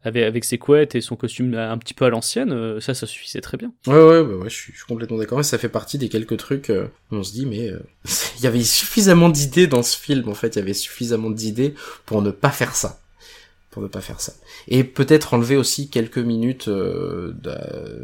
avec, 0.05 0.23
avec 0.23 0.45
ses 0.45 0.59
couettes 0.59 0.95
et 0.95 1.01
son 1.01 1.17
costume 1.17 1.55
un 1.55 1.79
petit 1.79 1.95
peu 1.95 2.05
à 2.05 2.11
l'ancienne. 2.11 2.53
euh, 2.53 2.79
ça, 2.81 2.95
ça 2.95 3.07
suffisait 3.07 3.41
très 3.41 3.57
bien. 3.57 3.73
Ouais, 3.87 3.95
ouais, 3.95 4.23
bah 4.23 4.35
ouais, 4.35 4.51
je 4.51 4.55
suis, 4.55 4.73
je 4.73 4.79
suis 4.79 4.87
complètement 4.87 5.17
d'accord. 5.19 5.41
Et 5.41 5.45
ça 5.45 5.59
fait 5.59 5.69
partie 5.69 5.99
des 5.99 6.09
quelques 6.09 6.37
trucs. 6.37 6.69
où 6.71 7.15
on 7.17 7.23
se 7.23 7.33
dit, 7.33 7.47
mais 7.47 7.73
il 8.39 8.45
y 8.45 8.47
avait 8.47 8.63
suffisamment 8.65 9.29
d'idées 9.31 9.67
dans 9.67 9.83
ce 9.83 9.97
film. 9.97 10.29
En 10.29 10.35
fait, 10.35 10.57
il 10.57 10.59
y 10.59 10.63
avait 10.63 10.75
suffisamment 10.75 11.31
d'idées 11.31 11.75
pour 12.07 12.23
ne 12.23 12.31
pas 12.31 12.51
faire 12.51 12.75
ça. 12.75 13.01
Pour 13.79 13.85
ne 13.85 13.93
pas 13.93 14.01
faire 14.01 14.21
ça. 14.21 14.33
Et 14.67 14.83
peut-être 14.83 15.35
enlever 15.35 15.57
aussi 15.57 15.89
quelques 15.89 16.19
minutes. 16.19 16.67
Euh, 16.67 17.33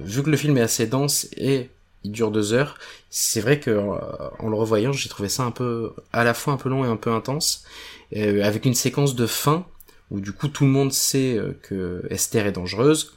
vu 0.04 0.22
que 0.22 0.30
le 0.30 0.36
film 0.36 0.56
est 0.56 0.60
assez 0.60 0.86
dense 0.86 1.26
et 1.36 1.68
il 2.04 2.12
dure 2.12 2.30
deux 2.30 2.52
heures, 2.52 2.78
c'est 3.10 3.40
vrai 3.40 3.58
que 3.58 3.72
euh, 3.72 3.96
en 4.38 4.48
le 4.48 4.54
revoyant, 4.54 4.92
j'ai 4.92 5.08
trouvé 5.08 5.28
ça 5.28 5.42
un 5.42 5.50
peu, 5.50 5.92
à 6.12 6.22
la 6.22 6.32
fois 6.32 6.52
un 6.52 6.58
peu 6.58 6.68
long 6.68 6.84
et 6.84 6.88
un 6.88 6.94
peu 6.94 7.10
intense, 7.10 7.64
euh, 8.14 8.44
avec 8.44 8.66
une 8.66 8.74
séquence 8.74 9.16
de 9.16 9.26
fin 9.26 9.66
où 10.12 10.20
du 10.20 10.30
coup 10.30 10.46
tout 10.46 10.62
le 10.62 10.70
monde 10.70 10.92
sait 10.92 11.40
que 11.62 12.06
Esther 12.08 12.46
est 12.46 12.52
dangereuse 12.52 13.12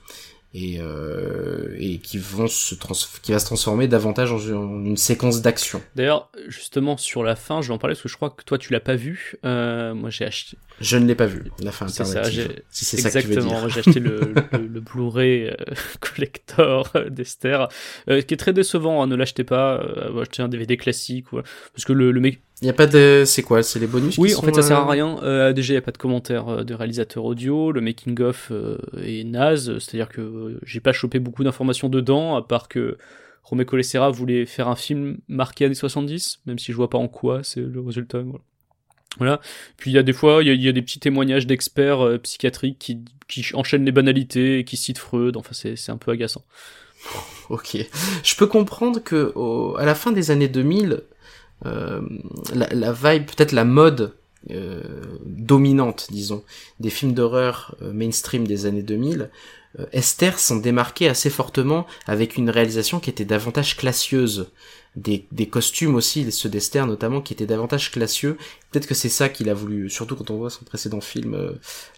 et, 0.54 0.78
euh, 0.80 1.76
et 1.78 2.00
qui 2.00 2.18
vont 2.18 2.48
se 2.48 2.74
trans 2.74 2.96
qui 3.22 3.32
va 3.32 3.40
se 3.40 3.46
transformer 3.46 3.88
davantage 3.88 4.32
en 4.32 4.40
une, 4.40 4.88
une 4.88 4.98
séquence 4.98 5.42
d'action. 5.42 5.82
D'ailleurs, 5.96 6.32
justement 6.48 6.98
sur 6.98 7.24
la 7.24 7.36
fin, 7.36 7.62
je 7.62 7.68
vais 7.68 7.74
en 7.74 7.78
parler 7.78 7.94
parce 7.96 8.04
que 8.04 8.10
je 8.10 8.16
crois 8.16 8.30
que 8.30 8.44
toi 8.44 8.58
tu 8.58 8.72
l'as 8.74 8.80
pas 8.80 8.96
vu. 8.96 9.36
Euh, 9.46 9.94
moi 9.94 10.10
j'ai 10.10 10.26
acheté. 10.26 10.58
Je 10.80 10.98
ne 10.98 11.06
l'ai 11.06 11.16
pas 11.16 11.26
vu. 11.26 11.52
La 11.60 11.72
fin 11.72 11.88
ça, 11.88 12.04
alternative. 12.04 12.62
Si 12.70 12.86
c'est 12.86 12.98
ça 12.98 13.10
que 13.10 13.20
tu 13.20 13.28
veux 13.28 13.34
Exactement. 13.38 13.60
dire. 13.62 13.70
J'ai 13.70 13.80
acheté 13.82 14.00
le, 14.00 14.34
le, 14.54 14.68
le 14.68 14.80
Blu-ray 14.80 15.48
euh, 15.50 15.56
collector 16.00 16.92
d'Esther, 17.10 17.68
qui 18.08 18.14
est 18.14 18.38
très 18.38 18.54
décevant. 18.54 19.04
hein, 19.04 19.08
ne 19.08 19.16
l'achetez 19.16 19.44
pas. 19.44 19.82
Achetez 20.22 20.44
un 20.44 20.48
DVD 20.48 20.78
classique, 20.78 21.34
ouais. 21.34 21.44
parce 21.74 21.86
que 21.86 21.94
le, 21.94 22.12
le 22.12 22.20
mec. 22.22 22.42
Il 22.62 22.66
y 22.66 22.70
a 22.70 22.74
pas 22.74 22.88
de 22.88 23.24
c'est 23.26 23.44
quoi 23.44 23.62
C'est 23.62 23.78
les 23.80 23.86
bonus 23.88 24.18
Oui, 24.18 24.30
qui 24.30 24.36
en 24.36 24.40
sont, 24.40 24.46
fait, 24.48 24.54
ça 24.56 24.62
sert 24.64 24.80
euh, 24.80 24.84
à 24.84 24.90
rien. 24.90 25.20
Euh, 25.22 25.54
déjà, 25.54 25.74
il 25.74 25.76
y 25.76 25.80
a 25.80 25.82
pas 25.82 25.92
de 25.92 25.98
commentaire 25.98 26.48
euh, 26.48 26.64
de 26.64 26.74
réalisateur 26.74 27.24
audio. 27.24 27.72
Le 27.72 27.82
making 27.82 28.20
of 28.22 28.48
euh, 28.52 28.78
est 29.04 29.24
naze, 29.24 29.78
c'est-à-dire 29.78 30.10
que 30.10 30.22
euh, 30.22 30.60
j'ai 30.64 30.80
pas 30.80 30.92
chopé 30.94 31.20
beaucoup 31.20 31.44
d'informations 31.44 31.88
dedans, 31.88 32.36
à 32.36 32.42
part 32.42 32.68
que 32.68 32.98
Romeo 33.44 33.64
Colessera 33.66 34.10
voulait 34.10 34.46
faire 34.48 34.68
un 34.70 34.76
film 34.76 35.20
marqué 35.28 35.66
années 35.66 35.76
70, 35.76 36.40
même 36.48 36.58
si 36.58 36.72
je 36.72 36.78
vois 36.78 36.90
pas 36.90 36.98
en 36.98 37.08
quoi 37.08 37.44
c'est 37.44 37.62
le 37.62 37.80
résultat. 37.80 38.22
Voilà. 38.22 38.40
Voilà. 39.20 39.42
Puis 39.78 39.92
il 39.92 39.94
y 39.94 39.98
a 40.00 40.04
des 40.04 40.14
fois, 40.14 40.40
il 40.44 40.48
y 40.48 40.50
a, 40.50 40.54
il 40.54 40.62
y 40.62 40.68
a 40.68 40.72
des 40.72 40.82
petits 40.82 41.00
témoignages 41.00 41.46
d'experts 41.48 42.02
euh, 42.06 42.18
psychiatriques 42.18 42.78
qui, 42.80 43.06
qui 43.28 43.46
enchaînent 43.54 43.86
les 43.86 43.92
banalités 43.92 44.60
et 44.60 44.64
qui 44.64 44.78
citent 44.78 44.98
Freud. 45.00 45.38
Enfin, 45.38 45.52
c'est 45.54 45.90
un 45.92 45.98
peu 45.98 46.12
agaçant. 46.12 46.44
Ok. 47.50 47.78
Je 48.24 48.36
peux 48.36 48.48
comprendre 48.48 49.00
que 49.02 49.32
au- 49.36 49.78
à 49.78 49.86
la 49.86 49.96
fin 49.96 50.12
des 50.12 50.32
années 50.32 50.50
2000, 50.50 50.92
euh, 50.92 51.08
la, 51.64 52.68
la 52.72 52.94
vibe, 52.94 53.26
peut-être 53.26 53.52
la 53.52 53.66
mode 53.66 54.14
euh, 54.52 54.82
dominante, 55.26 56.08
disons, 56.10 56.44
des 56.80 56.90
films 56.90 57.14
d'horreur 57.14 57.76
euh, 57.82 57.92
mainstream 57.92 58.48
des 58.48 58.66
années 58.66 58.84
2000, 58.84 59.30
euh, 59.80 59.86
Esther 59.92 60.40
s'en 60.40 60.58
démarquait 60.58 61.08
assez 61.10 61.30
fortement 61.30 61.86
avec 62.06 62.38
une 62.38 62.50
réalisation 62.50 63.00
qui 63.00 63.10
était 63.10 63.26
davantage 63.26 63.78
classieuse. 63.78 64.50
Des, 64.96 65.28
costumes 65.48 65.94
aussi, 65.94 66.32
ceux 66.32 66.50
d'Esther 66.50 66.88
notamment, 66.88 67.22
qui 67.22 67.32
étaient 67.32 67.46
davantage 67.46 67.92
classieux. 67.92 68.36
Peut-être 68.72 68.88
que 68.88 68.96
c'est 68.96 69.10
ça 69.10 69.30
qu'il 69.30 69.48
a 69.48 69.54
voulu, 69.54 69.92
surtout 69.92 70.16
quand 70.16 70.32
on 70.32 70.38
voit 70.38 70.50
son 70.50 70.66
précédent 70.66 71.02
film, 71.02 71.36
euh, 71.36 71.52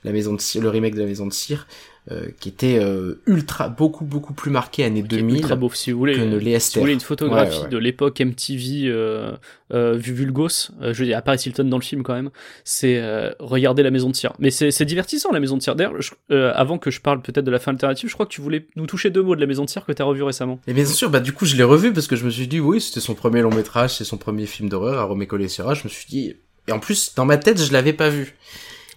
La 0.04 0.12
Maison 0.12 0.34
de 0.34 0.60
le 0.60 0.70
remake 0.70 0.96
de 0.96 1.00
La 1.00 1.06
Maison 1.06 1.26
de 1.26 1.32
Cire, 1.32 1.66
euh, 1.66 1.99
qui 2.40 2.50
était 2.50 2.80
euh, 2.80 3.22
ultra, 3.28 3.70
beaucoup, 3.70 4.04
beaucoup 4.06 4.34
plus 4.34 4.50
marqué 4.52 4.84
années 4.84 5.02
Qui 5.04 5.16
est 5.16 5.20
2000 5.20 5.36
ultra 5.38 5.56
beau. 5.56 5.70
Si 5.74 5.92
vous 5.92 6.00
voulez, 6.00 6.14
que 6.16 6.22
ne 6.22 6.36
euh, 6.36 6.40
l'est 6.40 6.60
si 6.60 6.76
vous 6.78 6.82
voulez 6.82 6.94
une 6.94 7.00
photographie 7.00 7.58
Ouais, 7.58 7.64
ouais. 7.64 7.70
de 7.70 7.78
l'époque 7.78 8.20
MTV 8.20 8.84
euh, 8.88 9.32
euh, 9.72 9.94
vu 9.94 10.14
vulgos, 10.14 10.72
euh, 10.82 10.94
je 10.94 11.00
veux 11.00 11.06
dire, 11.06 11.18
à 11.18 11.22
Paris 11.22 11.40
Hilton 11.46 11.66
dans 11.66 11.78
le 11.78 11.84
film 11.84 12.02
quand 12.04 12.14
même, 12.16 12.32
c'est 12.64 12.98
euh, 12.98 13.32
regarder 13.40 13.84
la 13.84 13.92
maison 13.92 14.08
de 14.08 14.14
tir. 14.14 14.34
Mais 14.40 14.50
c'est 14.50 14.72
c'est 14.72 14.86
divertissant 14.86 15.32
la 15.32 15.40
maison 15.40 15.56
de 15.58 15.62
tir. 15.62 15.76
D'ailleurs, 15.76 15.94
euh, 16.32 16.52
avant 16.56 16.78
que 16.78 16.90
je 16.92 17.00
parle 17.02 17.22
peut-être 17.22 17.46
de 17.46 17.52
la 17.52 17.60
fin 17.60 17.72
alternative, 17.72 18.10
je 18.10 18.14
crois 18.16 18.26
que 18.26 18.32
tu 18.32 18.42
voulais 18.42 18.66
nous 18.76 18.88
toucher 18.88 19.10
deux 19.12 19.22
mots 19.22 19.36
de 19.36 19.42
la 19.42 19.48
maison 19.48 19.66
de 19.66 19.70
tir 19.70 19.86
que 19.86 19.92
tu 19.92 20.02
as 20.02 20.06
revu 20.06 20.24
récemment. 20.24 20.60
Et 20.68 20.74
bien 20.74 20.86
sûr, 20.86 21.10
bah 21.10 21.20
du 21.20 21.34
coup 21.34 21.46
je 21.46 21.56
l'ai 21.56 21.64
revu 21.64 21.94
parce 21.94 22.08
que 22.08 22.16
je 22.16 22.26
me 22.26 22.30
suis 22.32 22.48
dit 22.48 22.60
oui 22.60 22.82
c'était 22.82 23.00
son 23.02 23.14
premier 23.14 23.42
long 23.42 23.54
métrage, 23.54 23.96
c'est 23.98 24.04
son 24.04 24.18
premier 24.18 24.46
film 24.48 24.68
d'horreur 24.70 25.00
à 25.00 25.04
Romeo 25.04 25.28
Colessera. 25.28 25.74
Je 25.76 25.84
me 25.84 25.90
suis 25.90 26.08
dit 26.10 26.36
et 26.68 26.72
en 26.72 26.80
plus 26.80 27.14
dans 27.16 27.26
ma 27.26 27.38
tête 27.38 27.62
je 27.64 27.72
l'avais 27.72 27.94
pas 27.94 28.10
vu. 28.10 28.36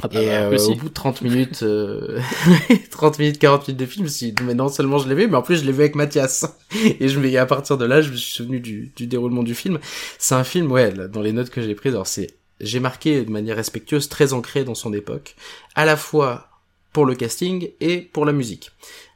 Ah 0.02 0.08
bah, 0.08 0.20
et 0.20 0.30
euh, 0.30 0.58
au 0.58 0.74
bout 0.74 0.88
de 0.88 0.94
30 0.94 1.22
minutes, 1.22 1.62
euh, 1.62 2.20
30 2.90 3.18
minutes, 3.20 3.38
40 3.38 3.68
minutes 3.68 3.80
de 3.80 3.86
film, 3.86 4.04
je 4.06 4.10
me 4.10 4.14
suis 4.14 4.32
dit 4.32 4.42
mais 4.42 4.54
non 4.54 4.68
seulement 4.68 4.98
je 4.98 5.08
l'ai 5.08 5.14
vu, 5.14 5.28
mais 5.28 5.36
en 5.36 5.42
plus 5.42 5.58
je 5.58 5.64
l'ai 5.64 5.72
vu 5.72 5.80
avec 5.80 5.94
Mathias. 5.94 6.44
Et 7.00 7.08
je 7.08 7.20
me 7.20 7.26
et 7.26 7.38
à 7.38 7.46
partir 7.46 7.78
de 7.78 7.84
là 7.84 8.00
je 8.00 8.10
me 8.10 8.16
suis 8.16 8.32
souvenu 8.32 8.58
du, 8.58 8.92
du 8.96 9.06
déroulement 9.06 9.42
du 9.42 9.54
film. 9.54 9.78
C'est 10.18 10.34
un 10.34 10.44
film 10.44 10.72
ouais 10.72 10.92
dans 10.92 11.20
les 11.20 11.32
notes 11.32 11.50
que 11.50 11.62
j'ai 11.62 11.74
prises 11.74 11.92
alors 11.92 12.06
c'est 12.06 12.34
j'ai 12.60 12.80
marqué 12.80 13.24
de 13.24 13.30
manière 13.30 13.56
respectueuse 13.56 14.08
très 14.08 14.32
ancré 14.32 14.64
dans 14.64 14.74
son 14.74 14.92
époque, 14.92 15.36
à 15.74 15.84
la 15.84 15.96
fois 15.96 16.48
pour 16.92 17.06
le 17.06 17.14
casting 17.14 17.70
et 17.80 18.00
pour 18.00 18.24
la 18.24 18.32
musique. 18.32 18.70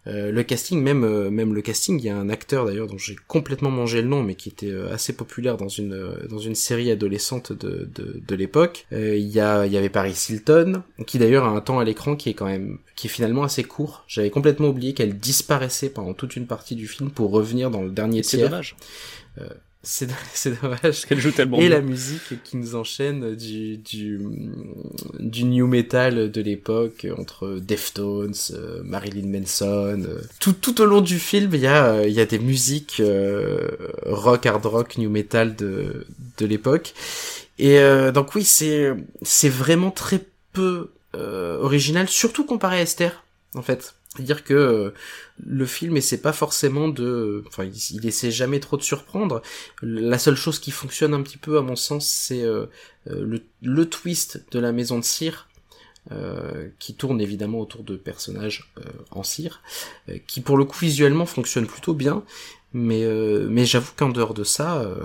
Euh, 0.07 0.31
le 0.31 0.43
casting, 0.45 0.81
même 0.81 1.05
euh, 1.05 1.31
même 1.31 1.53
le 1.55 1.63
casting, 1.63 1.99
il 1.99 2.05
y 2.05 2.09
a 2.09 2.17
un 2.17 2.29
acteur 2.29 2.65
d'ailleurs 2.67 2.87
dont 2.87 2.99
j'ai 2.99 3.17
complètement 3.27 3.71
mangé 3.71 4.03
le 4.03 4.09
nom, 4.09 4.23
mais 4.23 4.35
qui 4.37 4.49
était 4.49 4.71
euh, 4.71 4.93
assez 4.93 5.13
populaire 5.13 5.57
dans 5.57 5.69
une 5.69 6.15
dans 6.31 6.39
une 6.39 6.55
série 6.55 6.91
adolescente 6.91 7.53
de 7.53 7.89
de, 7.95 8.21
de 8.27 8.35
l'époque. 8.37 8.87
Euh, 8.93 9.17
Il 9.17 9.27
y 9.29 9.41
a 9.41 9.67
il 9.67 9.73
y 9.73 9.77
avait 9.77 9.89
Paris 9.89 10.17
Hilton, 10.29 10.83
qui 11.07 11.19
d'ailleurs 11.19 11.45
a 11.45 11.49
un 11.51 11.61
temps 11.61 11.79
à 11.81 11.85
l'écran 11.85 12.15
qui 12.17 12.31
est 12.31 12.35
quand 12.35 12.47
même 12.47 12.79
qui 12.95 13.09
est 13.09 13.11
finalement 13.11 13.43
assez 13.43 13.65
court. 13.65 14.05
J'avais 14.07 14.31
complètement 14.31 14.69
oublié 14.69 14.95
qu'elle 14.95 15.19
disparaissait 15.19 15.91
pendant 15.91 16.15
toute 16.15 16.37
une 16.37 16.47
partie 16.47 16.77
du 16.77 16.87
film 16.87 17.11
pour 17.11 17.31
revenir 17.33 17.71
dans 17.71 17.83
le 17.83 17.91
dernier 17.91 18.23
C'est 18.23 18.37
tiers. 18.37 18.49
dommage. 18.51 18.77
C'est 19.89 20.09
c'est 20.34 20.61
dommage. 20.61 21.07
Qu'elle 21.07 21.20
joue 21.20 21.30
tellement 21.30 21.59
Et 21.59 21.68
bien. 21.68 21.70
la 21.70 21.80
musique 21.80 22.43
qui 22.43 22.57
nous 22.57 22.74
enchaîne 22.74 23.37
du, 23.37 23.76
du, 23.76 24.18
du 25.20 25.45
new 25.45 25.68
metal 25.68 26.30
de 26.30 26.41
l'époque 26.41 27.07
entre 27.16 27.61
Deftones, 27.61 28.34
euh, 28.51 28.82
Marilyn 28.84 29.28
Manson. 29.28 30.03
euh, 30.05 30.20
tout, 30.41 30.53
tout 30.55 30.80
au 30.80 30.87
long 30.87 31.01
du 31.01 31.20
film, 31.20 31.51
il 31.55 31.61
y 31.61 31.66
a, 31.68 31.93
euh, 31.95 32.09
il 32.09 32.12
y 32.14 32.20
a 32.20 32.26
des 32.26 32.41
musiques 32.41 32.97
euh, 32.99 33.68
rock, 34.05 34.47
hard 34.47 34.66
rock, 34.66 34.99
new 34.99 35.09
metal 35.09 35.55
de, 35.55 36.05
de 36.39 36.47
l'époque. 36.47 36.93
Et 37.61 37.78
euh, 37.78 38.11
donc 38.11 38.34
oui, 38.34 38.43
c'est 38.45 38.93
c'est 39.22 39.49
vraiment 39.49 39.93
très 39.93 40.20
peu 40.53 40.91
euh, 41.14 41.59
original, 41.61 42.09
surtout 42.09 42.45
comparé 42.45 42.78
à 42.78 42.82
Esther, 42.82 43.22
en 43.55 43.62
fait. 43.62 43.95
C'est-à-dire 44.17 44.45
que 44.45 44.55
euh, 44.55 44.91
le 45.45 45.67
film 45.67 45.97
essaie 45.97 46.19
pas 46.19 46.33
forcément 46.33 46.89
de... 46.89 47.45
Enfin, 47.47 47.64
il, 47.64 48.07
essaie 48.07 48.31
jamais 48.31 48.61
trop 48.61 48.77
de 48.77 48.83
surprendre. 48.83 49.43
La 49.83 50.19
seule 50.19 50.37
chose 50.37 50.59
qui 50.59 50.71
fonctionne 50.71 51.14
un 51.14 51.23
petit 51.23 51.37
peu, 51.37 51.59
à 51.59 51.62
mon 51.62 51.77
sens, 51.77 52.09
c'est 52.09 52.43
euh, 52.43 52.67
euh, 53.11 53.41
le, 53.61 53.89
twist 53.89 54.45
de 54.51 54.59
la 54.59 54.73
maison 54.73 54.99
de 54.99 55.05
cire, 55.05 55.49
qui 56.79 56.95
tourne 56.95 57.21
évidemment 57.21 57.59
autour 57.59 57.83
de 57.83 57.97
personnages 57.97 58.73
en 59.11 59.25
cire, 59.25 59.61
qui 60.29 60.41
pour 60.41 60.57
le 60.57 60.64
coup 60.64 60.79
visuellement 60.79 61.27
fonctionne 61.27 61.67
plutôt 61.67 61.95
bien, 61.95 62.23
mais 62.73 63.05
euh, 63.05 63.47
mais 63.51 63.64
j'avoue 63.64 63.93
qu'en 63.97 64.09
dehors 64.11 64.35
de 64.35 64.45
ça, 64.45 64.79
euh, 64.81 64.97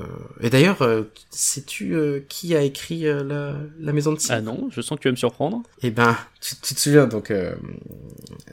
et 0.42 0.50
d'ailleurs, 0.50 0.82
euh, 0.82 1.04
sais-tu 1.30 1.96
qui 2.30 2.56
a 2.56 2.62
écrit 2.64 3.04
la, 3.04 3.56
la 3.80 3.94
maison 3.94 4.12
de 4.14 4.20
cire 4.20 4.36
Ah 4.36 4.42
non, 4.42 4.70
je 4.72 4.82
sens 4.82 4.98
que 4.98 5.04
tu 5.04 5.08
vas 5.08 5.14
me 5.14 5.16
surprendre. 5.18 5.62
eh 5.84 5.92
ben, 5.92 6.18
tu, 6.42 6.56
tu 6.62 6.76
te 6.76 6.80
souviens, 6.80 7.08
donc, 7.08 7.32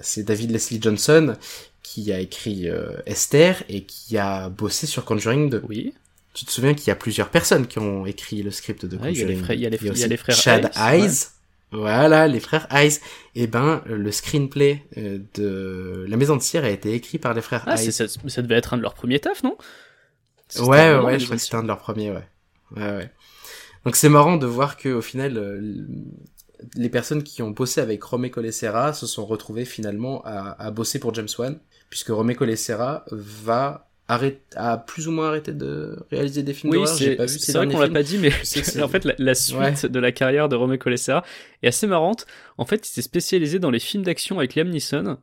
c'est 0.00 0.22
David 0.24 0.50
Leslie 0.52 0.80
Johnson 0.80 1.34
qui 1.82 2.12
a 2.12 2.20
écrit 2.20 2.68
Esther 3.06 3.62
et 3.68 3.82
qui 3.84 4.18
a 4.18 4.48
bossé 4.50 4.86
sur 4.86 5.04
Conjuring 5.04 5.50
2. 5.50 5.62
Oui. 5.68 5.94
Tu 6.34 6.44
te 6.44 6.50
souviens 6.52 6.74
qu'il 6.74 6.88
y 6.88 6.90
a 6.90 6.94
plusieurs 6.96 7.30
personnes 7.30 7.66
qui 7.66 7.78
ont 7.80 8.06
écrit 8.06 8.42
le 8.42 8.50
script 8.52 8.84
de 8.86 8.96
Ouais, 8.98 9.12
il 9.12 9.18
y 9.18 9.22
a 9.22 9.24
Conjuring 9.24 9.38
les 9.38 9.44
frères- 9.44 9.56
il 9.56 9.62
y 9.62 9.66
a 9.66 9.70
les- 9.70 9.78
il 9.80 9.84
y 9.86 9.88
a 9.88 9.92
aussi 9.92 10.08
les 10.08 10.16
frères 10.16 10.36
Chad 10.36 10.70
Hayes, 10.76 11.02
Hayes. 11.04 11.26
Voilà, 11.70 12.26
les 12.28 12.40
frères 12.40 12.66
Hayes. 12.70 12.98
Et 13.34 13.46
ben, 13.46 13.82
le 13.86 14.10
screenplay 14.10 14.84
euh, 14.96 15.18
de 15.34 16.06
La 16.08 16.16
Maison 16.16 16.36
de 16.36 16.42
Cire 16.42 16.64
a 16.64 16.70
été 16.70 16.94
écrit 16.94 17.18
par 17.18 17.34
les 17.34 17.42
frères 17.42 17.64
Ah, 17.66 17.76
c'est- 17.76 17.90
ça, 17.92 18.04
ça 18.08 18.42
devait 18.42 18.56
être 18.56 18.74
un 18.74 18.78
de 18.78 18.82
leurs 18.82 18.94
premiers 18.94 19.20
tafs, 19.20 19.42
non? 19.42 19.56
Ouais, 20.58 20.66
ouais, 20.94 20.98
ouais, 21.00 21.18
je 21.18 21.24
crois 21.26 21.36
que 21.36 21.42
c'était 21.42 21.56
un 21.56 21.62
de 21.62 21.68
leurs 21.68 21.78
premiers, 21.78 22.10
ouais. 22.10 22.26
Ouais, 22.74 22.96
ouais. 22.96 23.10
Donc 23.84 23.96
c'est 23.96 24.08
marrant 24.08 24.36
de 24.36 24.46
voir 24.46 24.76
que 24.76 24.88
au 24.88 25.02
final, 25.02 25.36
euh, 25.36 25.60
les 26.74 26.88
personnes 26.88 27.22
qui 27.22 27.42
ont 27.42 27.50
bossé 27.50 27.80
avec 27.80 28.02
Romé 28.02 28.30
Colessera 28.30 28.92
se 28.92 29.06
sont 29.06 29.26
retrouvées 29.26 29.64
finalement 29.64 30.22
à, 30.24 30.56
à 30.58 30.70
bosser 30.70 30.98
pour 30.98 31.14
James 31.14 31.28
Wan, 31.38 31.58
puisque 31.90 32.08
Romé 32.08 32.34
Colessera 32.34 33.04
va 33.10 33.84
arrêter, 34.08 34.40
a 34.56 34.78
plus 34.78 35.06
ou 35.06 35.12
moins 35.12 35.28
arrêté 35.28 35.52
de 35.52 35.96
réaliser 36.10 36.42
des 36.42 36.54
films 36.54 36.72
Oui, 36.72 36.78
d'horreur. 36.78 36.96
J'ai 36.96 37.04
c'est 37.10 37.16
pas 37.16 37.26
vu 37.26 37.38
ces 37.38 37.52
c'est 37.52 37.58
vrai 37.58 37.68
qu'on 37.68 37.78
l'a 37.80 37.88
pas 37.90 38.02
dit, 38.02 38.18
mais 38.18 38.30
c'est- 38.42 38.82
en 38.82 38.88
fait, 38.88 39.04
la, 39.04 39.14
la 39.18 39.34
suite 39.34 39.56
Ouais. 39.58 39.88
de 39.88 39.98
la 40.00 40.12
carrière 40.12 40.48
de 40.48 40.56
Romeo 40.56 40.78
Colessera 40.78 41.22
est 41.62 41.68
assez 41.68 41.86
marrante. 41.86 42.26
En 42.56 42.64
fait, 42.64 42.88
il 42.88 42.92
s'est 42.92 43.02
spécialisé 43.02 43.58
dans 43.58 43.70
les 43.70 43.78
films 43.78 44.02
d'action 44.02 44.38
avec 44.38 44.54
Liam 44.54 44.68
Neeson. 44.68 45.18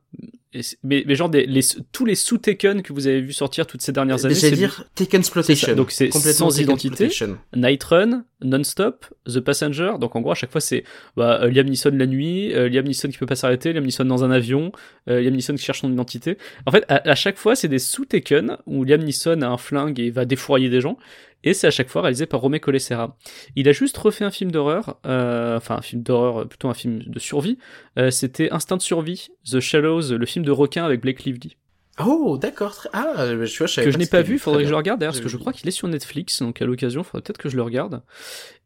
Et 0.53 0.61
mais, 0.83 1.03
mais 1.05 1.15
genre, 1.15 1.29
des, 1.29 1.45
les, 1.45 1.61
tous 1.91 2.05
les 2.05 2.15
sous-Taken 2.15 2.81
que 2.81 2.93
vous 2.93 3.07
avez 3.07 3.19
vu 3.19 3.33
sortir 3.33 3.67
toutes 3.67 3.81
ces 3.81 3.91
dernières 3.91 4.25
années, 4.25 4.35
J'allais 4.35 4.55
c'est 4.55 4.55
dire 4.55 4.85
Taken 4.95 5.21
ça. 5.21 5.75
Donc 5.75 5.91
c'est 5.91 6.11
sans 6.11 6.49
Taken 6.49 6.63
identité. 6.63 7.09
Night 7.55 7.83
Run, 7.83 8.23
Non-Stop, 8.41 9.05
The 9.27 9.41
Passenger. 9.41 9.93
Donc 9.99 10.15
en 10.15 10.21
gros, 10.21 10.31
à 10.31 10.35
chaque 10.35 10.51
fois, 10.51 10.61
c'est 10.61 10.85
bah, 11.17 11.41
euh, 11.41 11.51
Liam 11.51 11.67
Neeson 11.67 11.91
la 11.91 12.07
nuit, 12.07 12.53
euh, 12.53 12.69
Liam 12.69 12.85
Neeson 12.85 13.09
qui 13.09 13.17
peut 13.17 13.25
pas 13.25 13.35
s'arrêter, 13.35 13.73
Liam 13.73 13.83
Neeson 13.83 14.05
dans 14.05 14.23
un 14.23 14.31
avion, 14.31 14.71
euh, 15.09 15.19
Liam 15.19 15.33
Neeson 15.35 15.55
qui 15.55 15.63
cherche 15.65 15.81
son 15.81 15.91
identité. 15.91 16.37
En 16.65 16.71
fait, 16.71 16.85
à, 16.87 17.09
à 17.09 17.15
chaque 17.15 17.37
fois, 17.37 17.57
c'est 17.57 17.67
des 17.67 17.79
sous-Taken 17.79 18.57
où 18.65 18.85
Liam 18.85 19.03
Neeson 19.03 19.41
a 19.41 19.47
un 19.47 19.57
flingue 19.57 19.99
et 19.99 20.09
va 20.09 20.23
défourailler 20.23 20.69
des 20.69 20.79
gens. 20.79 20.97
Et 21.45 21.53
c'est 21.53 21.67
à 21.67 21.71
chaque 21.71 21.89
fois 21.89 22.01
réalisé 22.01 22.25
par 22.25 22.41
Romé 22.41 22.59
Colessera. 22.59 23.17
Il 23.55 23.69
a 23.69 23.71
juste 23.71 23.97
refait 23.97 24.25
un 24.25 24.31
film 24.31 24.51
d'horreur, 24.51 24.99
euh, 25.05 25.57
enfin 25.57 25.77
un 25.77 25.81
film 25.81 26.03
d'horreur, 26.03 26.41
euh, 26.41 26.45
plutôt 26.45 26.67
un 26.67 26.73
film 26.73 26.99
de 26.99 27.19
survie. 27.19 27.57
Euh, 27.97 28.11
C'était 28.11 28.51
Instinct 28.51 28.77
de 28.77 28.81
survie, 28.81 29.29
The 29.49 29.59
Shallows, 29.59 30.17
le 30.17 30.25
film 30.25 30.43
de 30.43 30.51
requin 30.51 30.83
avec 30.83 31.01
Blake 31.01 31.23
Lively. 31.23 31.55
Oh, 32.03 32.37
d'accord. 32.37 32.87
Ah, 32.91 33.05
je, 33.17 33.57
vois, 33.57 33.67
je 33.67 33.81
que 33.81 33.91
je 33.91 33.97
n'ai 33.97 34.05
pas 34.05 34.21
vu, 34.21 34.37
faudrait 34.37 34.63
que 34.63 34.65
je 34.65 34.71
le 34.71 34.77
regarde 34.77 34.99
d'ailleurs, 34.99 35.13
parce 35.13 35.23
que 35.23 35.29
je 35.29 35.37
crois 35.37 35.53
qu'il 35.53 35.65
est 35.69 35.71
sur 35.71 35.87
Netflix, 35.87 36.41
donc 36.41 36.61
à 36.61 36.65
l'occasion, 36.65 37.03
faudrait 37.03 37.21
peut-être 37.21 37.37
que 37.37 37.47
je 37.47 37.55
le 37.55 37.61
regarde. 37.61 38.01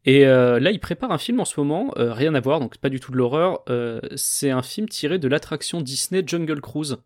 Et 0.04 0.26
euh, 0.26 0.58
là, 0.58 0.72
il 0.72 0.80
prépare 0.80 1.12
un 1.12 1.18
film 1.18 1.38
en 1.38 1.44
ce 1.44 1.60
moment, 1.60 1.92
euh, 1.96 2.12
rien 2.12 2.34
à 2.34 2.40
voir, 2.40 2.58
donc 2.58 2.78
pas 2.78 2.88
du 2.88 2.98
tout 2.98 3.12
de 3.12 3.16
l'horreur. 3.16 3.60
euh, 3.68 4.00
c'est 4.16 4.50
un 4.50 4.62
film 4.62 4.88
tiré 4.88 5.20
de 5.20 5.28
l'attraction 5.28 5.80
Disney 5.80 6.24
Jungle 6.26 6.60
Cruise. 6.60 6.96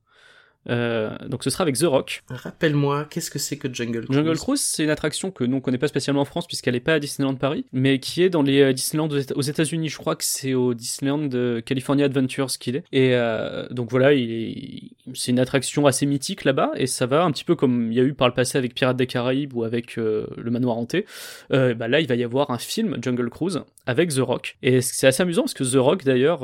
Euh, 0.71 1.11
donc 1.29 1.45
ce 1.45 1.51
sera 1.51 1.63
avec 1.63 1.77
The 1.79 1.83
Rock. 1.85 2.23
Rappelle-moi, 2.29 3.07
qu'est-ce 3.11 3.31
que 3.31 3.39
c'est 3.39 3.57
que 3.57 3.73
Jungle 3.73 4.05
Cruise? 4.05 4.17
Jungle 4.19 4.37
Cruise, 4.37 4.61
c'est 4.61 4.85
une 4.85 4.91
attraction 4.91 5.31
que 5.31 5.45
nous 5.45 5.59
on 5.59 5.61
connaît 5.61 5.79
pas 5.79 5.89
spécialement 5.89 6.23
en 6.23 6.25
France 6.25 6.47
puisqu'elle 6.47 6.75
est 6.75 6.81
pas 6.81 6.95
à 6.95 6.99
Disneyland 6.99 7.35
Paris, 7.35 7.65
mais 7.73 7.99
qui 7.99 8.23
est 8.23 8.31
dans 8.31 8.43
les 8.43 8.61
euh, 8.61 8.73
Disneyland 8.73 9.09
aux 9.09 9.19
Éta- 9.19 9.35
aux 9.35 9.43
États-Unis. 9.43 9.89
Je 9.89 9.99
crois 9.99 10.17
que 10.17 10.25
c'est 10.25 10.55
au 10.55 10.75
Disneyland 10.75 11.19
de 11.27 11.63
California 11.65 12.07
Adventures 12.07 12.47
qu'il 12.59 12.77
est. 12.77 12.85
Et 12.93 13.15
euh, 13.15 13.67
donc 13.71 13.91
voilà, 13.91 14.13
il 14.15 14.31
est- 14.31 14.83
c'est 15.15 15.33
une 15.33 15.39
attraction 15.39 15.87
assez 15.87 16.07
mythique 16.07 16.45
là-bas 16.45 16.71
et 16.77 16.87
ça 16.87 17.07
va 17.07 17.25
un 17.25 17.31
petit 17.31 17.45
peu 17.45 17.55
comme 17.57 17.93
il 17.93 17.97
y 17.99 18.01
a 18.01 18.05
eu 18.05 18.15
par 18.15 18.29
le 18.29 18.35
passé 18.35 18.57
avec 18.59 18.75
Pirates 18.75 18.97
des 18.97 19.07
Caraïbes 19.07 19.53
ou 19.55 19.65
avec 19.65 19.99
euh, 19.99 20.27
le 20.37 20.51
Manoir 20.51 20.79
hanté. 20.79 21.05
Bah 21.51 21.89
là, 21.89 22.01
il 22.01 22.07
va 22.09 22.15
y 22.15 22.25
avoir 22.25 22.51
un 22.51 22.59
film 22.59 22.97
Jungle 23.03 23.29
Cruise 23.31 23.61
avec 23.87 24.11
The 24.15 24.19
Rock. 24.21 24.57
Et 24.63 24.81
c'est 24.81 25.07
assez 25.07 25.23
amusant 25.23 25.43
parce 25.43 25.55
que 25.55 25.65
The 25.65 25.77
Rock 25.77 26.05
d'ailleurs, 26.05 26.43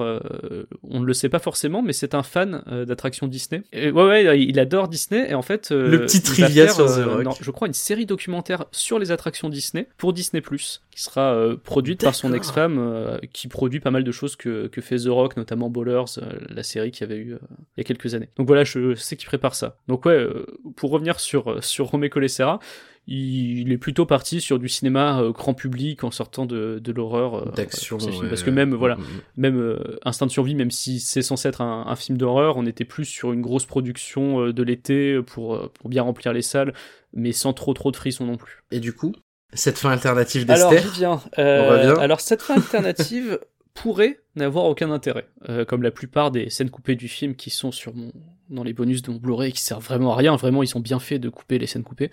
on 0.82 1.00
ne 1.00 1.04
le 1.06 1.14
sait 1.14 1.28
pas 1.28 1.38
forcément, 1.38 1.82
mais 1.82 1.92
c'est 1.92 2.14
un 2.14 2.22
fan 2.22 2.62
d'attractions 2.86 3.26
Disney. 3.26 3.62
Et 3.72 3.90
ouais, 3.90 4.04
ouais, 4.10 4.40
il 4.42 4.58
adore 4.58 4.88
Disney 4.88 5.30
et 5.30 5.34
en 5.34 5.42
fait, 5.42 5.72
euh, 5.72 5.88
Le 5.88 6.00
petit 6.02 6.20
trivia 6.22 6.66
faire, 6.66 6.74
sur 6.74 6.86
The 6.86 6.98
euh, 6.98 7.14
Rock. 7.14 7.24
non, 7.24 7.30
je 7.40 7.50
crois 7.50 7.68
une 7.68 7.74
série 7.74 8.06
documentaire 8.06 8.66
sur 8.72 8.98
les 8.98 9.10
attractions 9.10 9.48
Disney 9.48 9.88
pour 9.96 10.12
Disney 10.12 10.42
qui 10.90 11.02
sera 11.02 11.32
euh, 11.34 11.56
produite 11.56 12.02
par 12.02 12.14
son 12.14 12.32
ex-femme 12.32 12.78
euh, 12.78 13.18
qui 13.32 13.48
produit 13.48 13.80
pas 13.80 13.90
mal 13.90 14.04
de 14.04 14.12
choses 14.12 14.36
que, 14.36 14.66
que 14.66 14.80
fait 14.80 14.96
The 14.96 15.08
Rock, 15.08 15.36
notamment 15.36 15.70
Ballers, 15.70 16.18
euh, 16.18 16.32
la 16.48 16.62
série 16.62 16.90
qu'il 16.90 17.08
y 17.08 17.12
avait 17.12 17.20
eu 17.20 17.34
euh, 17.34 17.38
il 17.76 17.78
y 17.78 17.80
a 17.80 17.84
quelques 17.84 18.14
années. 18.14 18.28
Donc 18.36 18.46
voilà, 18.46 18.64
je 18.64 18.94
sais 18.94 19.16
qu'il 19.16 19.26
prépare 19.26 19.54
ça. 19.54 19.76
Donc 19.88 20.04
ouais, 20.04 20.14
euh, 20.14 20.46
pour 20.76 20.90
revenir 20.90 21.20
sur 21.20 21.62
sur 21.62 21.86
Romé 21.86 22.10
Colessera, 22.10 22.58
il 23.06 23.72
est 23.72 23.78
plutôt 23.78 24.06
parti 24.06 24.40
sur 24.40 24.58
du 24.58 24.68
cinéma 24.68 25.20
euh, 25.20 25.32
grand 25.32 25.54
public 25.54 26.04
en 26.04 26.10
sortant 26.10 26.46
de, 26.46 26.78
de 26.82 26.92
l'horreur 26.92 27.34
euh, 27.48 27.50
D'action. 27.56 27.96
ouais. 27.98 28.28
parce 28.28 28.42
que 28.42 28.50
même 28.50 28.74
voilà 28.74 28.96
Mm, 28.96 29.00
mm. 29.00 29.20
même 29.36 29.56
euh, 29.58 29.98
Instinct 30.04 30.26
de 30.26 30.30
survie, 30.30 30.54
même 30.54 30.70
si 30.70 31.00
c'est 31.00 31.22
censé 31.22 31.48
être 31.48 31.60
un, 31.60 31.86
un 31.86 31.96
film 31.96 32.18
d'horreur, 32.18 32.56
on 32.56 32.66
était 32.66 32.84
plus 32.84 33.04
sur 33.04 33.32
une 33.32 33.40
grosse 33.40 33.64
production 33.66 34.40
euh, 34.46 34.52
de 34.52 34.62
l'été 34.62 35.20
pour, 35.22 35.54
euh, 35.54 35.70
pour 35.74 35.88
bien 35.90 36.02
remplir 36.02 36.32
les 36.32 36.42
salles, 36.42 36.72
mais 37.12 37.32
sans 37.32 37.52
trop 37.52 37.74
trop 37.74 37.90
de 37.90 37.96
frissons 37.96 38.26
non 38.26 38.36
plus. 38.36 38.62
Et 38.70 38.78
du 38.80 38.92
coup, 38.92 39.12
cette 39.52 39.78
fin 39.78 39.90
alternative 39.90 40.48
Alors, 40.48 40.70
d'Esther 40.70 40.92
j'y 40.92 40.98
viens. 41.00 41.20
Euh, 41.38 41.62
On 41.64 41.70
revient. 41.90 42.00
alors, 42.00 42.20
cette 42.20 42.42
fin 42.42 42.54
alternative 42.54 43.40
pourrait 43.74 44.20
n'avoir 44.36 44.66
aucun 44.66 44.90
intérêt, 44.92 45.26
euh, 45.48 45.64
comme 45.64 45.82
la 45.82 45.90
plupart 45.90 46.30
des 46.30 46.50
scènes 46.50 46.70
coupées 46.70 46.94
du 46.96 47.08
film 47.08 47.34
qui 47.34 47.50
sont 47.50 47.72
sur 47.72 47.94
mon 47.94 48.12
dans 48.50 48.62
les 48.64 48.72
bonus 48.72 49.02
de 49.02 49.10
mon 49.10 49.18
Blu-ray 49.18 49.52
qui 49.52 49.60
servent 49.62 49.84
vraiment 49.84 50.12
à 50.12 50.16
rien. 50.16 50.36
Vraiment, 50.36 50.62
ils 50.62 50.66
sont 50.68 50.80
bien 50.80 50.98
faits 50.98 51.20
de 51.20 51.28
couper 51.28 51.58
les 51.58 51.66
scènes 51.66 51.82
coupées. 51.82 52.10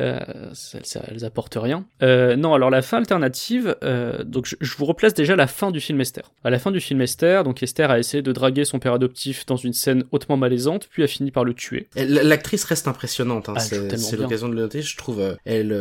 Euh, 0.00 0.18
ça, 0.52 0.78
ça- 0.82 1.02
elles 1.08 1.24
apportent 1.24 1.56
rien. 1.60 1.86
Euh, 2.02 2.36
non, 2.36 2.54
alors 2.54 2.70
la 2.70 2.82
fin 2.82 2.98
alternative. 2.98 3.76
euh, 3.82 4.22
donc, 4.24 4.46
je, 4.46 4.56
je 4.60 4.76
vous 4.76 4.84
replace 4.84 5.14
déjà 5.14 5.36
la 5.36 5.46
fin 5.46 5.70
du 5.70 5.80
film 5.80 6.00
Esther. 6.00 6.32
À 6.44 6.50
la 6.50 6.58
fin 6.58 6.70
du 6.70 6.80
film 6.80 7.00
Esther, 7.00 7.44
donc 7.44 7.62
Esther 7.62 7.90
a 7.90 7.98
essayé 7.98 8.22
de 8.22 8.32
draguer 8.32 8.64
son 8.64 8.78
père 8.78 8.92
adoptif 8.92 9.46
dans 9.46 9.56
une 9.56 9.72
scène 9.72 10.04
hautement 10.12 10.36
malaisante, 10.36 10.88
puis 10.90 11.02
a 11.02 11.06
fini 11.06 11.30
par 11.30 11.44
le 11.44 11.54
tuer. 11.54 11.88
L'actrice 11.96 12.64
reste 12.64 12.88
impressionnante, 12.88 13.48
hein, 13.48 13.54
Ah, 13.56 13.60
c'est 13.60 14.16
l'occasion 14.16 14.48
de 14.48 14.54
le 14.54 14.62
noter, 14.62 14.82
je 14.82 14.96
trouve. 14.96 15.36
Elle, 15.44 15.72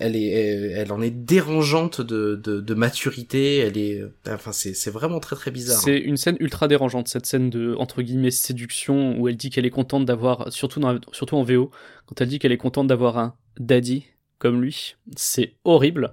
elle 0.00 0.16
est, 0.16 0.26
elle, 0.30 0.72
elle 0.76 0.92
en 0.92 1.00
est 1.02 1.10
dérangeante 1.10 2.00
de, 2.00 2.34
de, 2.42 2.60
de 2.60 2.74
maturité. 2.74 3.58
Elle 3.58 3.78
est, 3.78 4.02
enfin, 4.28 4.52
c'est 4.52 4.74
c'est 4.74 4.90
vraiment 4.90 5.20
très 5.20 5.36
très 5.36 5.50
bizarre. 5.50 5.80
C'est 5.80 5.98
une 5.98 6.16
scène 6.16 6.36
ultra 6.40 6.68
dérangeante, 6.68 7.08
cette 7.08 7.26
scène 7.26 7.50
de 7.50 7.74
entre 7.78 8.02
guillemets 8.02 8.30
séduction 8.30 9.18
où 9.18 9.28
elle 9.28 9.36
dit 9.36 9.45
qu'elle 9.50 9.66
est 9.66 9.70
contente 9.70 10.04
d'avoir, 10.04 10.52
surtout 10.52 10.80
surtout 11.12 11.36
en 11.36 11.42
VO, 11.42 11.70
quand 12.06 12.20
elle 12.20 12.28
dit 12.28 12.38
qu'elle 12.38 12.52
est 12.52 12.56
contente 12.58 12.86
d'avoir 12.86 13.18
un 13.18 13.34
daddy 13.58 14.04
comme 14.38 14.60
lui, 14.60 14.96
c'est 15.16 15.54
horrible. 15.64 16.12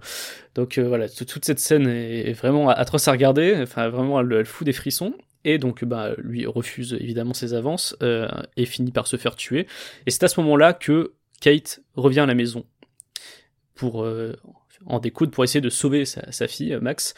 Donc 0.56 0.78
euh, 0.78 0.88
voilà, 0.88 1.10
tout- 1.10 1.26
toute 1.26 1.44
cette 1.44 1.60
scène 1.60 1.88
est 1.88 2.32
vraiment 2.34 2.70
atroce 2.70 3.08
à 3.10 3.12
regarder. 3.12 3.56
Enfin 3.62 3.90
vraiment, 3.90 4.20
elle, 4.22 4.32
elle 4.32 4.46
fout 4.46 4.66
des 4.66 4.74
frissons. 4.74 5.14
Et 5.46 5.58
donc, 5.58 5.84
bah, 5.84 6.12
lui 6.20 6.46
refuse 6.46 6.94
évidemment 6.94 7.34
ses 7.34 7.54
avances 7.54 7.98
euh, 8.02 8.30
et 8.56 8.66
finit 8.66 8.92
par 8.94 9.08
se 9.08 9.18
faire 9.18 9.36
tuer. 9.36 9.68
Et 10.06 10.12
c'est 10.12 10.24
à 10.24 10.30
ce 10.30 10.40
moment-là 10.40 10.72
que 10.74 11.16
Kate 11.42 11.82
revient 11.96 12.22
à 12.22 12.26
la 12.26 12.34
maison 12.36 12.66
pour 13.76 14.04
euh, 14.04 14.34
en 14.86 15.00
découdre 15.00 15.32
pour 15.32 15.44
essayer 15.44 15.62
de 15.62 15.70
sauver 15.70 16.06
sa, 16.06 16.32
sa 16.32 16.48
fille 16.48 16.78
Max. 16.82 17.14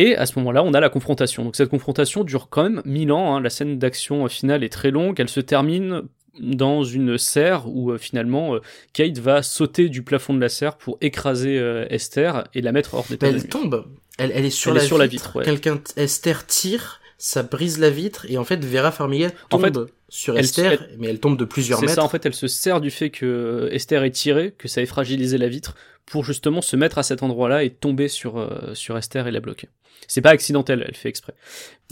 Et 0.00 0.16
à 0.16 0.26
ce 0.26 0.38
moment-là, 0.38 0.62
on 0.62 0.74
a 0.74 0.80
la 0.80 0.88
confrontation. 0.90 1.44
Donc 1.44 1.56
cette 1.56 1.70
confrontation 1.70 2.22
dure 2.22 2.48
quand 2.50 2.62
même 2.62 2.82
mille 2.84 3.10
ans. 3.10 3.34
hein. 3.34 3.40
La 3.40 3.50
scène 3.50 3.78
d'action 3.78 4.28
finale 4.28 4.62
est 4.62 4.68
très 4.68 4.90
longue. 4.90 5.18
Elle 5.18 5.28
se 5.28 5.40
termine 5.40 6.02
dans 6.40 6.84
une 6.84 7.18
serre 7.18 7.64
où 7.66 7.90
euh, 7.90 7.98
finalement 7.98 8.54
euh, 8.54 8.60
Kate 8.92 9.18
va 9.18 9.42
sauter 9.42 9.88
du 9.88 10.02
plafond 10.04 10.34
de 10.34 10.40
la 10.40 10.48
serre 10.48 10.76
pour 10.76 10.96
écraser 11.00 11.58
euh, 11.58 11.84
Esther 11.90 12.44
et 12.54 12.60
la 12.60 12.70
mettre 12.70 12.94
hors 12.94 13.06
d'état 13.10 13.26
elle 13.26 13.48
tombe. 13.48 13.86
Elle, 14.18 14.30
elle 14.34 14.44
est 14.44 14.50
sur, 14.50 14.70
Elle 14.70 14.76
la, 14.78 14.84
est 14.84 14.86
sur 14.86 14.98
la 14.98 15.06
vitre. 15.08 15.24
vitre, 15.26 15.36
ouais. 15.38 15.44
Quelqu'un, 15.44 15.80
Esther 15.96 16.46
tire, 16.46 17.00
ça 17.18 17.42
brise 17.42 17.80
la 17.80 17.90
vitre 17.90 18.24
et 18.28 18.38
en 18.38 18.44
fait 18.44 18.64
Vera 18.64 18.92
Farmiga 18.92 19.30
En 19.50 19.58
tombe 19.58 19.88
sur 20.08 20.34
elle- 20.38 20.44
Esther, 20.44 20.86
mais 20.98 21.08
elle 21.08 21.18
tombe 21.18 21.36
de 21.36 21.44
plusieurs 21.44 21.80
C'est 21.80 21.86
mètres. 21.86 21.96
ça, 21.96 22.04
en 22.04 22.08
fait, 22.08 22.24
elle 22.24 22.34
se 22.34 22.46
sert 22.46 22.80
du 22.80 22.90
fait 22.92 23.10
que 23.10 23.68
Esther 23.72 24.04
est 24.04 24.10
tirée, 24.12 24.54
que 24.56 24.68
ça 24.68 24.80
ait 24.80 24.86
fragilisé 24.86 25.38
la 25.38 25.48
vitre, 25.48 25.74
pour 26.10 26.24
justement 26.24 26.62
se 26.62 26.76
mettre 26.76 26.98
à 26.98 27.02
cet 27.02 27.22
endroit-là 27.22 27.64
et 27.64 27.70
tomber 27.70 28.08
sur, 28.08 28.38
euh, 28.38 28.74
sur 28.74 28.96
Esther 28.96 29.26
et 29.26 29.30
la 29.30 29.40
bloquer. 29.40 29.68
C'est 30.06 30.20
pas 30.22 30.30
accidentel, 30.30 30.84
elle 30.86 30.94
fait 30.94 31.08
exprès. 31.08 31.34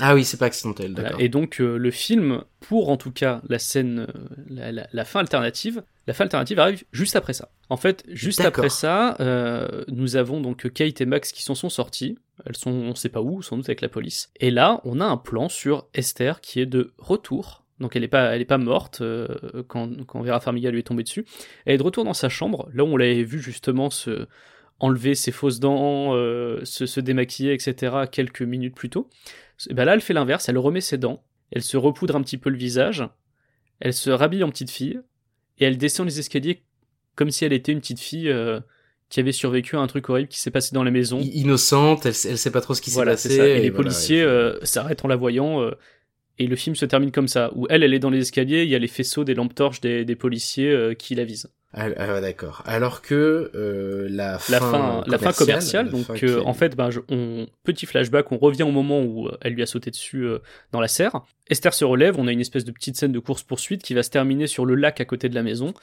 Ah 0.01 0.14
oui, 0.14 0.25
c'est 0.25 0.37
pas 0.37 0.47
accidentel, 0.47 0.93
Voilà. 0.93 1.09
d'accord. 1.09 1.21
Et 1.21 1.29
donc 1.29 1.61
euh, 1.61 1.77
le 1.77 1.91
film, 1.91 2.43
pour 2.61 2.89
en 2.89 2.97
tout 2.97 3.11
cas 3.11 3.43
la 3.49 3.59
scène, 3.59 4.07
euh, 4.09 4.27
la, 4.49 4.73
la- 4.73 4.87
la 4.93 5.05
fin 5.05 5.21
alternative, 5.21 5.83
la 6.07 6.14
fin 6.14 6.25
alternative 6.25 6.59
arrive 6.61 6.85
juste 6.93 7.17
après 7.17 7.33
ça. 7.33 7.51
En 7.69 7.77
fait, 7.77 8.05
juste 8.09 8.41
après 8.41 8.69
ça, 8.71 9.17
euh, 9.21 9.85
nous 9.89 10.14
avons 10.17 10.41
donc 10.41 10.71
Kate 10.73 11.01
et 11.01 11.07
Max 11.07 11.33
qui 11.33 11.43
s'en 11.43 11.57
sont 11.57 11.69
sortis. 11.69 12.17
Elles 12.47 12.57
sont, 12.57 12.71
on 12.71 12.95
sait 12.95 13.09
pas 13.09 13.21
où, 13.23 13.43
sans 13.43 13.57
doute 13.57 13.69
avec 13.69 13.81
la 13.81 13.89
police. 13.89 14.31
Et 14.39 14.51
là, 14.53 14.81
on 14.85 15.01
a 15.01 15.05
un 15.05 15.17
plan 15.17 15.49
sur 15.49 15.89
Esther 15.93 16.41
qui 16.41 16.61
est 16.61 16.67
de 16.67 16.93
retour. 16.99 17.64
Donc 17.79 17.95
elle 17.95 18.05
est 18.05 18.09
pas, 18.09 18.35
elle 18.35 18.41
est 18.41 18.47
pas 18.47 18.59
morte 18.59 19.01
euh, 19.03 19.29
quand, 19.68 20.05
quand 20.07 20.22
Vera 20.22 20.41
Farmiga 20.41 20.70
lui 20.70 20.81
est 20.81 20.85
tombée 20.85 21.03
dessus. 21.03 21.27
Elle 21.64 21.74
est 21.74 21.79
de 21.79 21.83
retour 21.83 22.05
dans 22.05 22.14
sa 22.14 22.29
chambre, 22.29 22.68
là 22.72 22.85
où 22.85 22.89
on 22.89 22.97
l'avait 22.97 23.22
vu 23.22 23.41
justement 23.41 23.91
se 23.91 24.27
enlever 24.79 25.14
ses 25.14 25.33
fausses 25.33 25.61
dents, 25.61 26.14
euh, 26.14 26.61
se, 26.64 26.87
se 26.87 27.01
démaquiller, 27.01 27.55
etc. 27.55 27.97
quelques 28.11 28.43
minutes 28.43 28.74
plus 28.74 28.91
tôt. 28.91 29.09
Et 29.70 29.74
ben 29.74 29.85
là, 29.85 29.95
elle 29.95 30.01
fait 30.01 30.12
l'inverse, 30.12 30.49
elle 30.49 30.59
remet 30.59 30.83
ses 30.83 30.99
dents, 30.99 31.22
elle 31.51 31.62
se 31.62 31.77
repoudre 31.77 32.16
un 32.16 32.22
petit 32.22 32.37
peu 32.37 32.51
le 32.51 32.59
visage, 32.59 33.03
elle 33.81 33.95
se 33.95 34.11
rhabille 34.11 34.45
en 34.45 34.51
petite 34.51 34.70
fille, 34.70 35.01
et 35.59 35.64
elle 35.64 35.79
descend 35.79 36.07
les 36.07 36.18
escaliers 36.18 36.62
comme 37.14 37.31
si 37.31 37.47
elle 37.47 37.55
était 37.55 37.72
une 37.72 37.81
petite 37.81 38.01
fille 38.01 38.29
euh, 38.29 38.61
qui 39.09 39.20
avait 39.20 39.33
survécu 39.33 39.77
à 39.77 39.81
un 39.81 39.87
truc 39.87 40.11
horrible 40.11 40.29
qui 40.29 40.39
s'est 40.39 40.51
passé 40.51 40.74
dans 40.74 40.85
la 40.85 40.91
maison. 40.91 41.20
Innocente, 41.20 42.05
elle, 42.05 42.12
elle 42.29 42.37
sait 42.37 42.51
pas 42.51 42.61
trop 42.61 42.74
ce 42.74 42.83
qui 42.83 42.91
s'est 42.91 43.03
passé. 43.03 43.35
Et, 43.35 43.39
les 43.39 43.70
voilà, 43.70 43.85
policiers 43.85 44.27
s'arrêtent 44.64 45.07
en 45.07 45.09
la 45.09 45.16
voyant, 45.16 45.66
et 46.39 46.47
le 46.47 46.57
film 46.57 46.76
se 46.76 46.84
termine 46.84 47.11
comme 47.11 47.28
ça, 47.28 47.51
où 47.55 47.66
elle, 47.70 47.82
elle 47.82 47.95
est 47.95 47.99
dans 47.99 48.11
les 48.11 48.20
escaliers, 48.20 48.64
il 48.64 48.68
y 48.68 48.74
a 48.74 48.78
les 48.78 48.89
faisceaux 48.89 49.24
des 49.24 49.34
lampes 49.34 49.55
torches 49.55 49.80
des, 49.80 50.16
policiers 50.16 50.70
euh, 50.70 50.95
qui 50.95 51.14
la 51.14 51.24
visent. 51.24 51.51
Ah, 51.79 51.89
ah 51.99 52.20
d'accord. 52.22 52.62
Alors 52.64 53.03
que 53.03 53.51
euh, 53.55 54.07
la 54.11 54.39
fin 54.39 54.53
la 54.53 54.61
fin, 54.61 55.05
la 55.07 55.18
fin 55.18 55.33
commerciale. 55.33 55.87
la 55.87 55.93
Donc, 55.93 56.07
fin 56.07 56.14
euh, 56.14 56.41
est- 56.41 56.47
en 56.47 56.55
fait, 56.55 56.74
ben, 56.74 56.91
je- 56.91 57.01
on, 57.11 57.47
petit 57.64 57.85
flashback, 57.85 58.33
on 58.33 58.39
revient 58.39 58.62
au 58.62 58.70
moment 58.70 59.03
où 59.03 59.29
euh, 59.29 59.37
elle 59.43 59.53
lui 59.53 59.62
a 59.62 59.66
sauté 59.66 59.91
dessus 59.91 60.22
euh, 60.24 60.39
dans 60.72 60.81
la 60.81 60.89
serre. 60.89 61.20
Esther 61.51 61.74
se 61.74 61.85
relève, 61.85 62.18
on 62.18 62.27
a 62.29 62.33
une 62.33 62.41
espèce 62.41 62.64
de 62.64 62.72
petite 62.72 62.97
scène 62.97 63.12
de 63.12 63.18
course-poursuite 63.18 63.83
qui 63.83 63.93
va 63.95 64.03
se 64.03 64.09
terminer 64.11 64.47
sur 64.47 64.64
le 64.64 64.74
lac 64.74 65.01
à 65.01 65.05
côté 65.05 65.29
de 65.29 65.35
la 65.35 65.43
maison. 65.43 65.74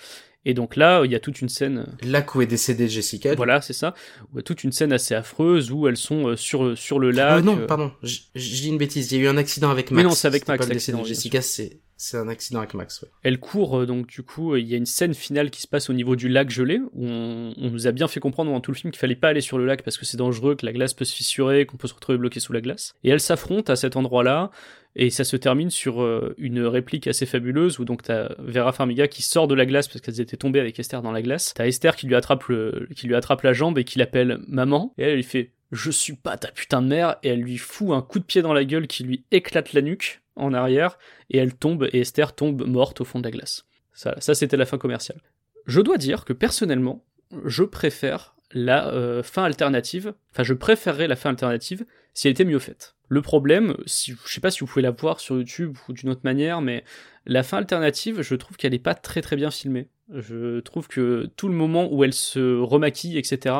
Et 0.45 0.53
donc 0.53 0.75
là, 0.75 1.03
il 1.05 1.11
y 1.11 1.15
a 1.15 1.19
toute 1.21 1.39
une 1.41 1.47
scène, 1.47 1.85
Là 2.03 2.25
où 2.35 2.41
est 2.41 2.47
décédée 2.47 2.89
Jessica. 2.89 3.33
voilà, 3.35 3.61
c'est 3.61 3.71
ça, 3.71 3.93
où 4.25 4.27
il 4.33 4.35
y 4.37 4.39
a 4.39 4.43
toute 4.43 4.63
une 4.65 4.73
scène 4.73 4.91
assez 4.91 5.13
affreuse 5.15 5.71
où 5.71 5.87
elles 5.87 5.95
sont 5.95 6.27
euh, 6.29 6.35
sur, 6.35 6.77
sur 6.77 6.99
le 6.99 7.09
Ah, 7.19 7.35
lac. 7.35 7.45
non, 7.45 7.59
euh, 7.59 7.65
pardon, 7.65 7.91
j- 8.01 8.29
j'ai 8.35 8.63
dit 8.63 8.69
une 8.69 8.77
bêtise. 8.77 9.09
Il 9.11 9.19
y 9.19 9.21
a 9.21 9.23
eu 9.25 9.27
un 9.29 9.37
accident 9.37 9.69
avec 9.69 9.91
Max. 9.91 10.03
non, 10.03 10.13
c'est 10.15 10.27
avec 10.27 10.45
Max, 10.47 10.57
pas 10.57 10.67
le 10.67 10.73
décès 10.73 10.91
de 10.91 11.01
Jessica, 11.05 11.41
c'est 11.41 11.79
c'est 11.97 12.17
un 12.17 12.27
accident 12.27 12.59
avec 12.59 12.73
Max. 12.73 13.01
Ouais. 13.01 13.09
Elle 13.23 13.39
court, 13.39 13.79
euh, 13.79 13.85
donc 13.85 14.07
du 14.07 14.23
coup, 14.23 14.55
il 14.55 14.67
y 14.67 14.73
a 14.73 14.77
une 14.77 14.85
scène 14.85 15.13
finale 15.13 15.49
qui 15.49 15.61
se 15.61 15.67
passe 15.67 15.89
au 15.89 15.93
niveau 15.93 16.15
du 16.15 16.27
lac 16.27 16.49
gelé, 16.49 16.79
où 16.93 17.05
on, 17.05 17.53
nous 17.57 17.87
a 17.87 17.91
bien 17.91 18.07
fait 18.07 18.19
comprendre 18.19 18.51
dans 18.51 18.59
tout 18.61 18.71
le 18.71 18.77
film 18.77 18.91
qu'il 18.91 18.99
fallait 18.99 19.15
pas 19.15 19.29
aller 19.29 19.41
sur 19.41 19.57
le 19.57 19.65
lac 19.65 19.83
parce 19.83 19.97
que 19.97 20.05
c'est 20.05 20.17
dangereux, 20.17 20.55
que 20.55 20.65
la 20.65 20.73
glace 20.73 20.93
peut 20.93 21.05
se 21.05 21.15
fissurer, 21.15 21.65
qu'on 21.65 21.77
peut 21.77 21.87
se 21.87 21.93
retrouver 21.93 22.17
bloqué 22.17 22.39
sous 22.39 22.53
la 22.53 22.61
glace. 22.61 22.93
Et 23.03 23.09
elles 23.09 23.19
s'affrontent 23.19 23.71
à 23.71 23.75
cet 23.75 23.95
endroit-là, 23.95 24.51
et 24.95 25.09
ça 25.09 25.23
se 25.23 25.35
termine 25.37 25.69
sur 25.69 26.01
euh, 26.01 26.35
une 26.37 26.61
réplique 26.61 27.07
assez 27.07 27.25
fabuleuse, 27.25 27.79
où 27.79 27.85
donc 27.85 28.03
t'as 28.03 28.29
Vera 28.39 28.71
Farmiga 28.71 29.07
qui 29.07 29.21
sort 29.21 29.47
de 29.47 29.55
la 29.55 29.65
glace 29.65 29.87
parce 29.87 30.01
qu'elles 30.01 30.21
étaient 30.21 30.37
tombées 30.37 30.59
avec 30.59 30.79
Esther 30.79 31.01
dans 31.01 31.11
la 31.11 31.21
glace. 31.21 31.53
T'as 31.55 31.67
Esther 31.67 31.95
qui 31.95 32.07
lui 32.07 32.15
attrape 32.15 32.45
le, 32.47 32.87
qui 32.95 33.07
lui 33.07 33.15
attrape 33.15 33.41
la 33.41 33.53
jambe 33.53 33.77
et 33.77 33.83
qui 33.83 33.99
l'appelle 33.99 34.39
maman, 34.47 34.93
et 34.97 35.03
elle 35.03 35.15
lui 35.15 35.23
fait 35.23 35.51
je 35.71 35.89
suis 35.89 36.13
pas 36.13 36.37
ta 36.37 36.51
putain 36.51 36.81
de 36.81 36.87
mère, 36.87 37.15
et 37.23 37.29
elle 37.29 37.41
lui 37.41 37.57
fout 37.57 37.91
un 37.91 38.01
coup 38.01 38.19
de 38.19 38.23
pied 38.23 38.41
dans 38.41 38.53
la 38.53 38.63
gueule 38.63 38.87
qui 38.87 39.03
lui 39.03 39.23
éclate 39.31 39.73
la 39.73 39.81
nuque 39.81 40.21
en 40.35 40.53
arrière, 40.53 40.97
et 41.29 41.37
elle 41.37 41.53
tombe, 41.53 41.87
et 41.91 41.99
Esther 41.99 42.33
tombe 42.33 42.65
morte 42.67 43.01
au 43.01 43.05
fond 43.05 43.19
de 43.19 43.25
la 43.25 43.31
glace. 43.31 43.65
Ça, 43.93 44.15
c'était 44.19 44.57
la 44.57 44.65
fin 44.65 44.77
commerciale. 44.77 45.21
Je 45.65 45.79
dois 45.81 45.97
dire 45.97 46.25
que 46.25 46.33
personnellement, 46.33 47.05
je 47.45 47.63
préfère 47.63 48.35
la 48.51 48.87
euh, 48.89 49.23
fin 49.23 49.43
alternative, 49.43 50.13
enfin 50.31 50.43
je 50.43 50.53
préférerais 50.53 51.07
la 51.07 51.15
fin 51.15 51.29
alternative 51.29 51.85
si 52.13 52.27
elle 52.27 52.31
était 52.31 52.45
mieux 52.45 52.59
faite. 52.59 52.95
Le 53.07 53.21
problème, 53.21 53.75
si, 53.85 54.15
je 54.25 54.33
sais 54.33 54.41
pas 54.41 54.51
si 54.51 54.61
vous 54.61 54.67
pouvez 54.67 54.81
la 54.81 54.91
voir 54.91 55.19
sur 55.19 55.37
YouTube 55.37 55.77
ou 55.87 55.93
d'une 55.93 56.09
autre 56.09 56.21
manière, 56.23 56.61
mais 56.61 56.83
la 57.25 57.43
fin 57.43 57.57
alternative, 57.57 58.21
je 58.21 58.35
trouve 58.35 58.57
qu'elle 58.57 58.73
est 58.73 58.79
pas 58.79 58.95
très 58.95 59.21
très 59.21 59.35
bien 59.35 59.51
filmée. 59.51 59.89
Je 60.11 60.59
trouve 60.59 60.87
que 60.87 61.29
tout 61.35 61.47
le 61.47 61.53
moment 61.53 61.91
où 61.91 62.03
elle 62.03 62.13
se 62.13 62.59
remaquille, 62.59 63.17
etc., 63.17 63.55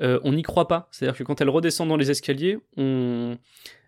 euh, 0.00 0.18
on 0.24 0.32
n'y 0.32 0.42
croit 0.42 0.68
pas. 0.68 0.88
C'est-à-dire 0.90 1.16
que 1.16 1.24
quand 1.24 1.40
elle 1.40 1.50
redescend 1.50 1.88
dans 1.88 1.96
les 1.96 2.10
escaliers, 2.10 2.58
on... 2.76 3.38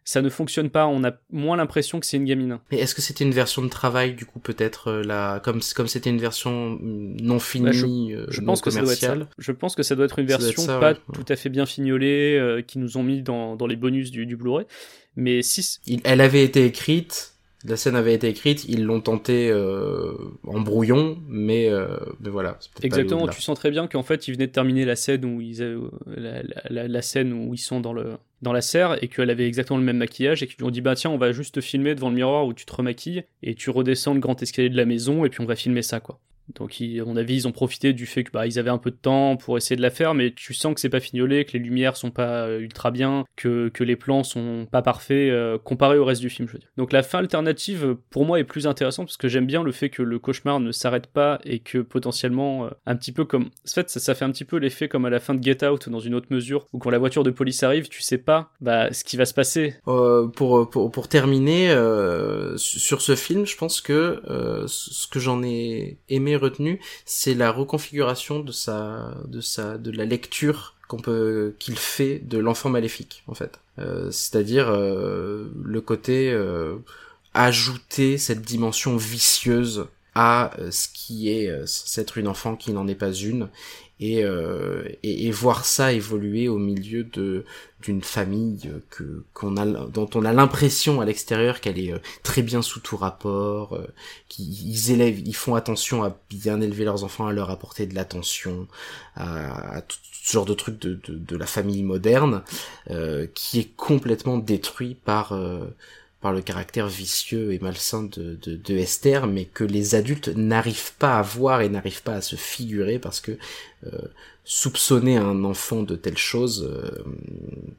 ça 0.04 0.20
ne 0.22 0.28
fonctionne 0.28 0.68
pas. 0.70 0.86
On 0.86 1.04
a 1.04 1.12
moins 1.30 1.56
l'impression 1.56 2.00
que 2.00 2.06
c'est 2.06 2.16
une 2.16 2.24
gamine. 2.24 2.58
Mais 2.70 2.78
est-ce 2.78 2.94
que 2.94 3.02
c'était 3.02 3.24
une 3.24 3.32
version 3.32 3.62
de 3.62 3.68
travail 3.68 4.14
du 4.14 4.24
coup 4.26 4.38
peut-être 4.40 4.88
euh, 4.88 5.02
là 5.02 5.38
comme 5.40 5.60
comme 5.76 5.86
c'était 5.86 6.10
une 6.10 6.18
version 6.18 6.70
mm, 6.70 7.16
non 7.20 7.38
finie, 7.38 7.72
je, 7.72 8.16
euh, 8.16 8.26
pense 8.26 8.42
non 8.42 8.54
que 8.56 8.70
ça 8.70 8.80
doit 8.82 8.92
être 8.92 8.98
ça. 8.98 9.06
commerciale? 9.08 9.34
Je 9.38 9.52
pense 9.52 9.74
que 9.76 9.82
ça 9.82 9.94
doit 9.94 10.04
être 10.06 10.18
une 10.18 10.30
être 10.30 10.40
version 10.40 10.62
ça, 10.62 10.78
pas 10.78 10.92
ouais. 10.92 10.98
tout 11.14 11.24
à 11.28 11.36
fait 11.36 11.48
bien 11.50 11.66
fignolée 11.66 12.36
euh, 12.38 12.62
qui 12.62 12.78
nous 12.78 12.96
ont 12.96 13.02
mis 13.02 13.22
dans, 13.22 13.54
dans 13.56 13.66
les 13.66 13.76
bonus 13.76 14.10
du, 14.10 14.26
du 14.26 14.36
Blu-ray. 14.36 14.66
Mais 15.16 15.42
si 15.42 15.78
Il- 15.86 16.00
elle 16.04 16.20
avait 16.20 16.42
été 16.42 16.64
écrite, 16.64 17.34
la 17.64 17.76
scène 17.76 17.94
avait 17.94 18.14
été 18.14 18.28
écrite, 18.28 18.64
ils 18.68 18.82
l'ont 18.82 19.00
tenté 19.00 19.50
euh, 19.50 20.12
en 20.46 20.60
brouillon, 20.60 21.18
mais 21.28 21.70
mais 22.20 22.30
voilà. 22.30 22.58
Exactement, 22.82 23.28
tu 23.28 23.40
sens 23.40 23.56
très 23.58 23.70
bien 23.70 23.86
qu'en 23.86 24.02
fait, 24.02 24.26
ils 24.26 24.32
venaient 24.32 24.48
de 24.48 24.52
terminer 24.52 24.84
la 24.84 24.96
scène 24.96 25.24
où 25.24 25.40
ils, 25.40 25.58
la, 26.06 26.42
la- 26.42 26.62
la- 26.70 26.88
la 26.88 27.02
scène 27.02 27.32
où 27.32 27.54
ils 27.54 27.58
sont 27.58 27.78
dans 27.80 27.92
le 27.92 28.14
dans 28.42 28.52
la 28.52 28.60
serre 28.60 29.02
et 29.02 29.08
qu'elle 29.08 29.30
avait 29.30 29.46
exactement 29.46 29.78
le 29.78 29.84
même 29.84 29.96
maquillage 29.96 30.42
et 30.42 30.46
qu'ils 30.46 30.64
ont 30.64 30.70
dit 30.70 30.80
bah 30.80 30.94
tiens 30.94 31.10
on 31.10 31.18
va 31.18 31.32
juste 31.32 31.54
te 31.54 31.60
filmer 31.60 31.94
devant 31.94 32.10
le 32.10 32.16
miroir 32.16 32.46
où 32.46 32.52
tu 32.52 32.66
te 32.66 32.74
remaquilles 32.74 33.24
et 33.42 33.54
tu 33.54 33.70
redescends 33.70 34.14
le 34.14 34.20
grand 34.20 34.40
escalier 34.42 34.68
de 34.68 34.76
la 34.76 34.84
maison 34.84 35.24
et 35.24 35.30
puis 35.30 35.40
on 35.40 35.46
va 35.46 35.56
filmer 35.56 35.82
ça 35.82 36.00
quoi. 36.00 36.20
Donc 36.56 36.76
à 36.80 37.04
mon 37.04 37.16
avis 37.16 37.34
ils 37.36 37.48
ont 37.48 37.52
profité 37.52 37.92
du 37.92 38.06
fait 38.06 38.24
que 38.24 38.30
bah 38.32 38.46
ils 38.46 38.58
avaient 38.58 38.70
un 38.70 38.78
peu 38.78 38.90
de 38.90 38.96
temps 38.96 39.36
pour 39.36 39.56
essayer 39.56 39.76
de 39.76 39.82
la 39.82 39.90
faire 39.90 40.14
mais 40.14 40.32
tu 40.32 40.54
sens 40.54 40.74
que 40.74 40.80
c'est 40.80 40.88
pas 40.88 41.00
fignolé, 41.00 41.44
que 41.44 41.52
les 41.52 41.58
lumières 41.58 41.96
sont 41.96 42.10
pas 42.10 42.46
euh, 42.46 42.60
ultra 42.60 42.90
bien, 42.90 43.24
que, 43.36 43.68
que 43.68 43.84
les 43.84 43.96
plans 43.96 44.22
sont 44.24 44.66
pas 44.70 44.82
parfaits 44.82 45.30
euh, 45.30 45.58
comparé 45.58 45.98
au 45.98 46.04
reste 46.04 46.20
du 46.20 46.30
film 46.30 46.48
je 46.48 46.54
veux 46.54 46.58
dire. 46.58 46.68
Donc 46.76 46.92
la 46.92 47.02
fin 47.02 47.18
alternative 47.18 47.96
pour 48.10 48.24
moi 48.24 48.38
est 48.40 48.44
plus 48.44 48.66
intéressante 48.66 49.06
parce 49.06 49.16
que 49.16 49.28
j'aime 49.28 49.46
bien 49.46 49.62
le 49.62 49.72
fait 49.72 49.90
que 49.90 50.02
le 50.02 50.18
cauchemar 50.18 50.60
ne 50.60 50.72
s'arrête 50.72 51.06
pas 51.06 51.38
et 51.44 51.58
que 51.60 51.78
potentiellement 51.78 52.66
euh, 52.66 52.70
un 52.86 52.96
petit 52.96 53.12
peu 53.12 53.24
comme 53.24 53.44
en 53.44 53.70
fait 53.74 53.90
ça, 53.90 54.14
fait 54.14 54.24
un 54.24 54.30
petit 54.30 54.44
peu 54.44 54.56
l'effet 54.58 54.88
comme 54.88 55.04
à 55.04 55.10
la 55.10 55.20
fin 55.20 55.34
de 55.34 55.42
Get 55.42 55.64
Out 55.66 55.88
dans 55.88 56.00
une 56.00 56.14
autre 56.14 56.28
mesure 56.30 56.66
où 56.72 56.78
quand 56.78 56.90
la 56.90 56.98
voiture 56.98 57.22
de 57.22 57.30
police 57.30 57.62
arrive 57.62 57.88
tu 57.88 58.02
sais 58.02 58.18
pas 58.18 58.50
bah 58.60 58.92
ce 58.92 59.04
qui 59.04 59.16
va 59.16 59.24
se 59.24 59.34
passer 59.34 59.74
Euh, 59.88 60.26
pour, 60.28 60.68
pour, 60.70 61.08
terminer 61.08 61.68
su- 62.56 62.78
sur 62.78 63.00
ce 63.02 63.14
film, 63.16 63.46
je 63.46 63.56
pense 63.56 63.80
que 63.80 64.20
ce 64.66 65.06
que 65.08 65.18
j'en 65.20 65.42
ai 65.42 65.98
aimé 66.08 66.36
c'est 67.04 67.34
la 67.34 67.50
reconfiguration 67.50 68.40
de 68.40 68.52
sa 68.52 69.14
de 69.26 69.40
sa 69.40 69.78
de 69.78 69.90
la 69.90 70.04
lecture 70.04 70.74
qu'on 70.88 70.98
peut 70.98 71.54
qu'il 71.58 71.76
fait 71.76 72.18
de 72.18 72.38
l'enfant 72.38 72.68
maléfique 72.68 73.24
en 73.28 73.34
fait. 73.34 73.60
Euh, 73.78 74.10
C'est-à-dire 74.10 74.68
euh, 74.68 75.50
le 75.64 75.80
côté 75.80 76.30
euh, 76.30 76.76
ajouter 77.34 78.18
cette 78.18 78.42
dimension 78.42 78.96
vicieuse 78.96 79.86
à 80.14 80.50
ce 80.70 80.88
qui 80.92 81.30
est 81.30 81.50
censé 81.66 82.04
une 82.16 82.28
enfant 82.28 82.54
qui 82.54 82.72
n'en 82.72 82.86
est 82.86 82.94
pas 82.94 83.12
une 83.12 83.48
et, 84.02 84.24
euh, 84.24 84.82
et, 85.02 85.26
et 85.26 85.30
voir 85.30 85.64
ça 85.64 85.92
évoluer 85.92 86.48
au 86.48 86.58
milieu 86.58 87.04
de 87.04 87.44
d'une 87.82 88.02
famille 88.02 88.70
que 88.90 89.24
qu'on 89.32 89.56
a 89.56 89.64
dont 89.66 90.08
on 90.14 90.24
a 90.24 90.32
l'impression 90.32 91.00
à 91.00 91.04
l'extérieur 91.04 91.60
qu'elle 91.60 91.78
est 91.78 91.92
euh, 91.92 91.98
très 92.22 92.42
bien 92.42 92.62
sous 92.62 92.80
tout 92.80 92.96
rapport 92.96 93.74
euh, 93.74 93.86
qu'ils 94.28 94.90
élèvent 94.90 95.20
ils 95.20 95.36
font 95.36 95.54
attention 95.54 96.02
à 96.04 96.16
bien 96.30 96.60
élever 96.60 96.84
leurs 96.84 97.04
enfants 97.04 97.26
à 97.28 97.32
leur 97.32 97.50
apporter 97.50 97.86
de 97.86 97.94
l'attention 97.94 98.66
à, 99.16 99.76
à 99.76 99.82
tout 99.82 99.98
ce 100.24 100.32
genre 100.32 100.44
de 100.46 100.54
trucs 100.54 100.80
de, 100.80 100.94
de, 101.04 101.14
de 101.16 101.36
la 101.36 101.46
famille 101.46 101.82
moderne 101.82 102.42
euh, 102.90 103.26
qui 103.34 103.58
est 103.58 103.74
complètement 103.76 104.38
détruit 104.38 104.94
par 104.94 105.32
euh, 105.32 105.66
par 106.22 106.32
le 106.32 106.40
caractère 106.40 106.86
vicieux 106.86 107.52
et 107.52 107.58
malsain 107.58 108.04
de, 108.04 108.38
de, 108.46 108.74
Esther, 108.76 109.26
mais 109.26 109.44
que 109.44 109.64
les 109.64 109.96
adultes 109.96 110.28
n'arrivent 110.28 110.94
pas 110.98 111.18
à 111.18 111.22
voir 111.22 111.60
et 111.60 111.68
n'arrivent 111.68 112.02
pas 112.02 112.14
à 112.14 112.20
se 112.22 112.36
figurer 112.36 113.00
parce 113.00 113.20
que 113.20 113.32
euh, 113.86 113.98
soupçonner 114.44 115.16
un 115.16 115.42
enfant 115.42 115.82
de 115.82 115.96
telle 115.96 116.16
chose, 116.16 116.70
euh, 116.70 117.04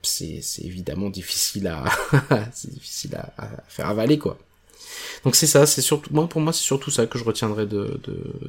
c'est 0.01 0.41
évidemment 0.61 1.09
difficile 1.09 1.67
à 1.67 1.85
c'est 2.53 2.71
difficile 2.71 3.15
à, 3.15 3.49
faire 3.69 3.87
avaler 3.87 4.19
quoi. 4.19 4.37
Donc 5.23 5.35
c'est 5.35 5.47
ça, 5.47 5.65
c'est 5.65 5.81
surtout 5.81 6.13
moi 6.13 6.27
pour 6.27 6.41
moi 6.41 6.51
c'est 6.51 6.63
surtout 6.63 6.91
ça 6.91 7.07
que 7.07 7.17
je 7.17 7.23
retiendrai 7.23 7.65
de 7.65 7.99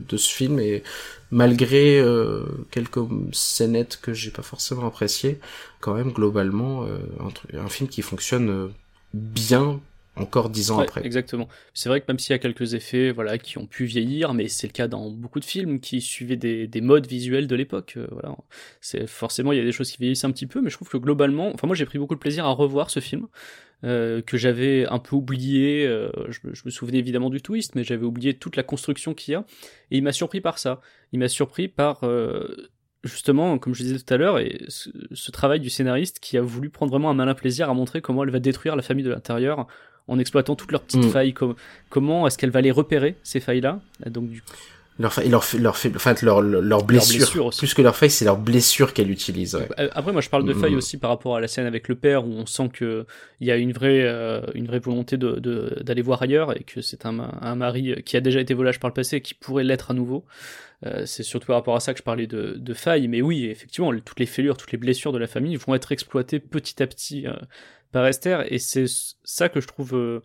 de, 0.09 0.17
ce 0.17 0.33
film 0.33 0.59
et 0.59 0.83
malgré 1.31 2.01
euh, 2.01 2.45
quelques 2.73 3.01
scénettes 3.33 4.01
que 4.03 4.13
j'ai 4.13 4.31
pas 4.31 4.43
forcément 4.43 4.87
appréciées, 4.87 5.39
quand 5.81 5.95
même 5.95 6.13
globalement 6.13 6.85
euh, 6.85 6.99
un 7.55 7.69
film 7.69 7.89
qui 7.89 8.03
fonctionne 8.03 8.51
euh, 8.51 8.69
bien 9.15 9.81
encore 10.17 10.49
dix 10.49 10.71
ans 10.71 10.79
Ouais, 10.79 10.85
après. 10.85 11.05
Exactement. 11.05 11.49
C'est 11.73 11.89
vrai 11.89 12.01
que 12.01 12.05
même 12.09 12.21
s'il 12.21 12.31
y 12.33 12.37
a 12.37 12.39
quelques 12.39 12.75
effets 12.75 13.11
voilà, 13.11 13.37
qui 13.37 13.59
ont 13.59 13.67
pu 13.67 13.85
vieillir, 13.85 14.33
mais 14.33 14.47
c'est 14.49 14.69
le 14.69 14.73
cas 14.73 14.87
dans 14.87 15.11
beaucoup 15.11 15.41
de 15.41 15.45
films 15.45 15.81
qui 15.81 16.01
suivaient 16.01 16.37
des, 16.37 16.69
des 16.69 16.81
modes 16.81 17.07
visuels 17.09 17.49
de 17.49 17.57
l'époque. 17.57 17.95
euh, 17.97 18.07
voilà. 18.13 18.37
C'est 18.81 19.09
forcément 19.09 19.51
il 19.53 19.59
y 19.59 19.61
a 19.61 19.65
des 19.65 19.73
choses 19.73 19.91
qui 19.91 19.99
vieillissent 19.99 20.25
un 20.25 20.31
petit 20.31 20.47
peu, 20.47 20.61
mais 20.61 20.71
je 20.71 20.77
trouve 20.77 20.89
que 20.89 20.99
globalement, 20.99 21.51
enfin 21.53 21.67
moi 21.67 21.75
j'ai 21.75 21.85
pris 21.85 21.99
beaucoup 21.99 22.15
de 22.15 22.21
plaisir 22.21 22.45
à 22.47 22.51
revoir 22.51 22.91
ce 22.91 23.01
film. 23.01 23.27
euh, 23.85 24.23
que 24.23 24.37
j'avais 24.39 24.87
un 24.87 24.99
peu 24.99 25.17
oublié, 25.17 25.87
euh, 25.87 26.11
je, 26.31 26.41
me- 26.45 26.55
je 26.55 26.63
me 26.65 26.71
souvenais 26.71 26.99
évidemment 26.99 27.31
du 27.31 27.43
twist, 27.43 27.75
mais 27.75 27.85
j'avais 27.85 28.05
oublié 28.07 28.35
toute 28.35 28.57
la 28.57 28.63
construction 28.63 29.15
qu'il 29.15 29.33
y 29.33 29.35
a, 29.37 29.45
et 29.91 29.99
il 29.99 30.03
m'a 30.03 30.13
surpris 30.13 30.41
par 30.41 30.59
ça. 30.59 30.81
Il 31.13 31.19
m'a 31.19 31.29
surpris 31.29 31.69
par 31.69 32.01
justement, 33.05 33.59
comme 33.59 33.75
je 33.75 33.83
disais 33.83 33.99
tout 33.99 34.13
à 34.15 34.17
l'heure, 34.17 34.39
et 34.39 34.63
ce, 34.69 34.91
ce 35.13 35.31
travail 35.31 35.61
du 35.61 35.71
scénariste 35.71 36.19
qui 36.21 36.37
a 36.39 36.43
voulu 36.43 36.71
prendre 36.71 36.91
vraiment 36.91 37.11
un 37.11 37.15
malin 37.15 37.35
plaisir 37.35 37.71
à 37.71 37.75
montrer 37.75 38.01
comment 38.01 38.25
elle 38.25 38.31
va 38.31 38.41
détruire 38.41 38.77
la 38.77 38.83
famille 38.83 39.05
de 39.05 39.11
l'intérieur 39.11 39.67
en 40.09 40.19
exploitant 40.19 40.55
toutes 40.57 40.73
leurs 40.73 40.83
petites 40.83 41.05
Mm. 41.05 41.11
failles. 41.11 41.33
com- 41.35 41.55
comment 41.89 42.27
est-ce 42.27 42.37
qu'elle 42.39 42.51
va 42.51 42.61
les 42.61 42.71
repérer 42.71 43.17
ces 43.23 43.41
failles-là? 43.41 43.81
Donc 44.07 44.29
du 44.29 44.43
coup, 44.43 44.53
Leur, 44.99 45.13
fa- 45.13 45.25
leur, 45.25 45.45
fa- 45.45 45.59
leur, 45.59 45.77
fa- 45.77 45.89
enfin, 45.97 46.15
leur, 46.23 46.41
leur, 46.41 46.85
blessure, 46.85 47.51
plus 47.51 47.75
que 47.75 47.83
leur 47.83 47.97
faille, 47.97 48.11
c'est 48.11 48.25
leur 48.25 48.37
blessure 48.39 48.93
qu'elle 48.93 49.11
utilise. 49.11 49.57
Ouais. 49.57 49.69
Euh, 49.81 49.89
Après, 49.93 50.13
moi, 50.13 50.21
je 50.21 50.29
parle 50.31 50.45
de 50.47 50.53
Mm. 50.55 50.61
failles 50.61 50.77
aussi 50.77 50.99
par 50.99 51.11
rapport 51.11 51.35
à 51.35 51.41
la 51.41 51.49
scène 51.49 51.67
avec 51.67 51.89
le 51.89 51.97
père, 51.97 52.25
où 52.25 52.31
on 52.31 52.47
sent 52.47 52.69
que 52.73 53.05
il 53.41 53.49
y 53.49 53.51
a 53.51 53.57
une 53.57 53.73
vraie, 53.73 54.03
euh, 54.05 54.41
une 54.55 54.67
vraie 54.67 54.79
volonté 54.79 55.17
de, 55.17 55.33
de- 55.41 55.81
d'aller 55.83 56.01
voir 56.03 56.23
ailleurs, 56.23 56.57
et 56.57 56.63
que 56.63 56.81
c'est 56.81 57.07
un, 57.07 57.19
un 57.41 57.55
mari 57.57 58.03
qui 58.05 58.17
a 58.17 58.21
déjà 58.21 58.41
été 58.41 58.55
volage 58.55 58.79
par 58.79 58.89
le 58.89 58.95
passé, 58.95 59.17
et 59.17 59.21
qui 59.21 59.35
pourrait 59.35 59.65
l'être 59.65 59.91
à 59.91 59.95
nouveau. 59.95 60.25
Euh, 60.87 61.07
c'est 61.07 61.23
surtout 61.25 61.47
par 61.49 61.57
rapport 61.57 61.75
à 61.75 61.81
ça 61.81 61.93
que 61.93 61.99
je 61.99 62.05
parlais 62.05 62.29
de, 62.29 62.55
de 62.57 62.75
failles, 62.75 63.09
mais 63.09 63.21
oui, 63.21 63.47
effectivement, 63.47 63.91
toutes 64.05 64.21
les 64.21 64.27
fêlures, 64.27 64.57
toutes 64.57 64.71
les 64.71 64.79
blessures 64.79 65.13
de 65.13 65.19
la 65.19 65.27
famille 65.27 65.57
vont 65.57 65.75
être 65.75 65.91
exploitées 65.91 66.39
petit 66.39 66.81
à 66.83 66.87
petit 66.87 67.27
euh, 67.27 67.33
par 67.91 68.07
Esther, 68.07 68.45
et 68.53 68.59
c'est 68.61 68.85
ça 69.25 69.49
que 69.49 69.61
je 69.61 69.67
trouve, 69.67 70.23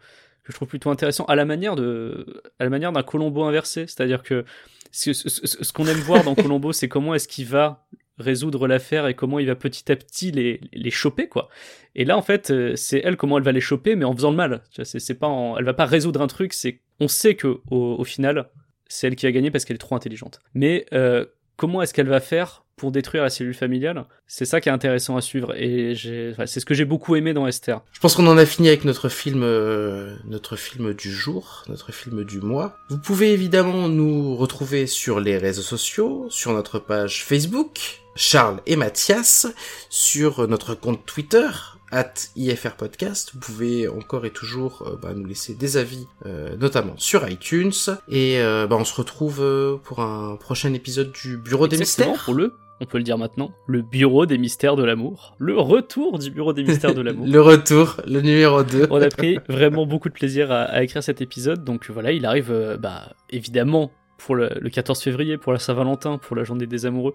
que 0.50 0.54
je 0.54 0.58
trouve 0.58 0.68
plutôt 0.68 0.90
intéressant, 0.90 1.26
à 1.26 1.36
la 1.36 1.46
manière 1.46 1.76
de, 1.76 2.42
à 2.60 2.64
la 2.64 2.70
manière 2.70 2.92
d'un 2.92 3.04
Colombo 3.04 3.44
inversé, 3.44 3.82
c'est-à-dire 3.88 4.24
que 4.24 4.44
ce, 4.92 5.14
ce- 5.14 5.30
ce- 5.30 5.64
ce 5.64 5.74
qu'on 5.74 5.86
aime 5.86 5.98
voir 5.98 6.24
dans 6.24 6.36
Colombo, 6.44 6.74
c'est 6.74 6.88
comment 6.88 7.14
est-ce 7.14 7.28
qu'il 7.28 7.46
va 7.46 7.86
résoudre 8.18 8.68
l'affaire 8.68 9.08
et 9.08 9.14
comment 9.14 9.40
il 9.40 9.46
va 9.48 9.56
petit 9.56 9.90
à 9.92 9.96
petit 9.96 10.32
les, 10.32 10.60
les 10.74 10.92
choper 10.92 11.30
quoi. 11.30 11.48
Et 11.96 12.04
là 12.04 12.18
en 12.18 12.22
fait 12.22 12.52
euh, 12.52 12.76
c'est 12.76 13.00
elle 13.06 13.16
comment 13.16 13.38
elle 13.38 13.46
va 13.46 13.54
les 13.54 13.62
choper 13.62 13.96
mais 13.96 14.04
en 14.04 14.14
faisant 14.14 14.32
le 14.32 14.36
mal. 14.36 14.62
C'est, 14.72 15.00
c'est 15.00 15.14
pas 15.14 15.28
en- 15.28 15.56
elle 15.58 15.64
va 15.64 15.74
pas 15.74 15.86
résoudre 15.86 16.22
un 16.22 16.28
truc, 16.28 16.52
c'est 16.52 16.82
on 17.00 17.08
sait 17.08 17.36
que 17.36 17.48
au, 17.72 17.96
au 17.98 18.04
final 18.04 18.50
c'est 18.90 19.08
elle 19.08 19.16
qui 19.16 19.26
a 19.26 19.32
gagné 19.32 19.52
parce 19.52 19.64
qu'elle 19.64 19.76
est 19.76 19.80
trop 19.80 19.96
intelligente. 19.96 20.42
Mais 20.54 20.86
euh, 20.94 21.26
comment 21.56 21.82
est-ce 21.82 21.94
qu'elle 21.94 22.10
va 22.10 22.20
faire 22.20 22.66
pour 22.80 22.92
détruire 22.92 23.24
la 23.24 23.30
cellule 23.30 23.54
familiale 23.54 24.06
C'est 24.26 24.46
ça 24.46 24.62
qui 24.62 24.70
est 24.70 24.72
intéressant 24.72 25.18
à 25.18 25.22
suivre 25.22 25.54
et 25.56 25.94
enfin, 26.32 26.46
c'est 26.46 26.60
ce 26.60 26.66
que 26.66 26.74
j'ai 26.74 26.86
beaucoup 26.86 27.16
aimé 27.16 27.34
dans 27.34 27.46
Esther. 27.46 27.82
Je 27.92 28.00
pense 28.00 28.16
qu'on 28.16 28.28
en 28.28 28.38
a 28.38 28.46
fini 28.46 28.70
avec 28.70 28.86
notre 28.86 29.10
film, 29.10 29.42
euh, 29.44 30.16
notre 30.28 30.56
film 30.56 30.94
du 30.94 31.12
jour, 31.12 31.64
notre 31.68 31.92
film 31.92 32.24
du 32.24 32.40
mois. 32.40 32.78
Vous 32.90 32.98
pouvez 32.98 33.34
évidemment 33.34 33.90
nous 33.90 34.36
retrouver 34.36 34.88
sur 34.88 35.20
les 35.20 35.38
réseaux 35.38 35.62
sociaux, 35.62 36.28
sur 36.30 36.54
notre 36.54 36.80
page 36.80 37.24
Facebook, 37.24 38.02
Charles 38.16 38.62
et 38.66 38.76
Mathias, 38.76 39.48
sur 39.90 40.48
notre 40.48 40.74
compte 40.74 41.06
Twitter, 41.06 41.50
at 41.92 42.14
IFR 42.36 42.76
Podcast. 42.76 43.32
Vous 43.34 43.40
pouvez 43.40 43.88
encore 43.88 44.26
et 44.26 44.32
toujours 44.32 44.84
euh, 44.86 44.96
bah, 45.02 45.14
nous 45.16 45.26
laisser 45.26 45.54
des 45.54 45.78
avis, 45.78 46.08
euh, 46.26 46.56
notamment 46.58 46.94
sur 46.98 47.28
iTunes. 47.28 47.72
Et 48.08 48.40
euh, 48.40 48.68
bah, 48.68 48.78
on 48.80 48.86
se 48.86 48.96
retrouve 48.96 49.80
pour 49.84 50.00
un 50.00 50.36
prochain 50.36 50.74
épisode 50.74 51.12
du 51.12 51.38
Bureau 51.38 51.68
des 51.68 51.80
Exactement, 51.80 52.12
Mystères. 52.12 52.26
pour 52.26 52.34
le, 52.34 52.54
on 52.82 52.86
peut 52.86 52.98
le 52.98 53.04
dire 53.04 53.18
maintenant, 53.18 53.52
le 53.68 53.82
bureau 53.82 54.26
des 54.26 54.38
mystères 54.38 54.76
de 54.76 54.84
l'amour, 54.84 55.36
le 55.38 55.58
retour 55.60 56.18
du 56.20 56.32
bureau 56.32 56.54
des 56.54 56.64
mystères 56.64 56.94
de 56.94 57.02
l'amour. 57.02 57.28
Le 57.32 57.42
retour, 57.42 57.98
le 58.08 58.22
numéro 58.22 58.64
2. 58.64 58.88
on 58.90 59.02
a 59.02 59.10
pris 59.10 59.38
vraiment 59.50 59.86
beaucoup 59.86 60.08
de 60.10 60.14
plaisir 60.14 60.52
à, 60.52 60.62
à 60.64 60.82
écrire 60.84 61.04
cet 61.04 61.22
épisode. 61.22 61.64
Donc 61.64 61.90
voilà, 61.90 62.12
il 62.12 62.26
arrive 62.26 62.52
euh, 62.52 62.78
bah, 62.78 63.14
évidemment 63.30 63.92
pour 64.18 64.36
le, 64.36 64.50
le 64.60 64.70
14 64.70 65.02
février, 65.02 65.38
pour 65.38 65.54
la 65.54 65.60
Saint-Valentin, 65.60 66.18
pour 66.18 66.36
la 66.36 66.44
journée 66.44 66.68
des 66.68 66.86
amoureux. 66.86 67.14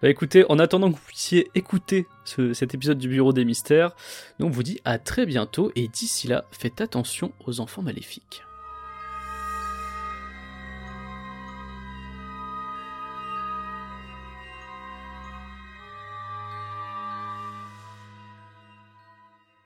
Bah 0.00 0.08
écoutez, 0.08 0.44
en 0.48 0.58
attendant 0.60 0.90
que 0.90 0.96
vous 0.96 1.02
puissiez 1.06 1.50
écouter 1.56 2.06
ce- 2.24 2.52
cet 2.52 2.72
épisode 2.74 2.98
du 2.98 3.08
Bureau 3.08 3.32
des 3.32 3.44
Mystères, 3.44 3.96
nous 4.38 4.46
on 4.46 4.50
vous 4.50 4.62
dit 4.62 4.80
à 4.84 4.98
très 4.98 5.26
bientôt 5.26 5.72
et 5.74 5.88
d'ici 5.88 6.28
là, 6.28 6.44
faites 6.52 6.80
attention 6.80 7.32
aux 7.46 7.58
enfants 7.60 7.82
maléfiques. 7.82 8.42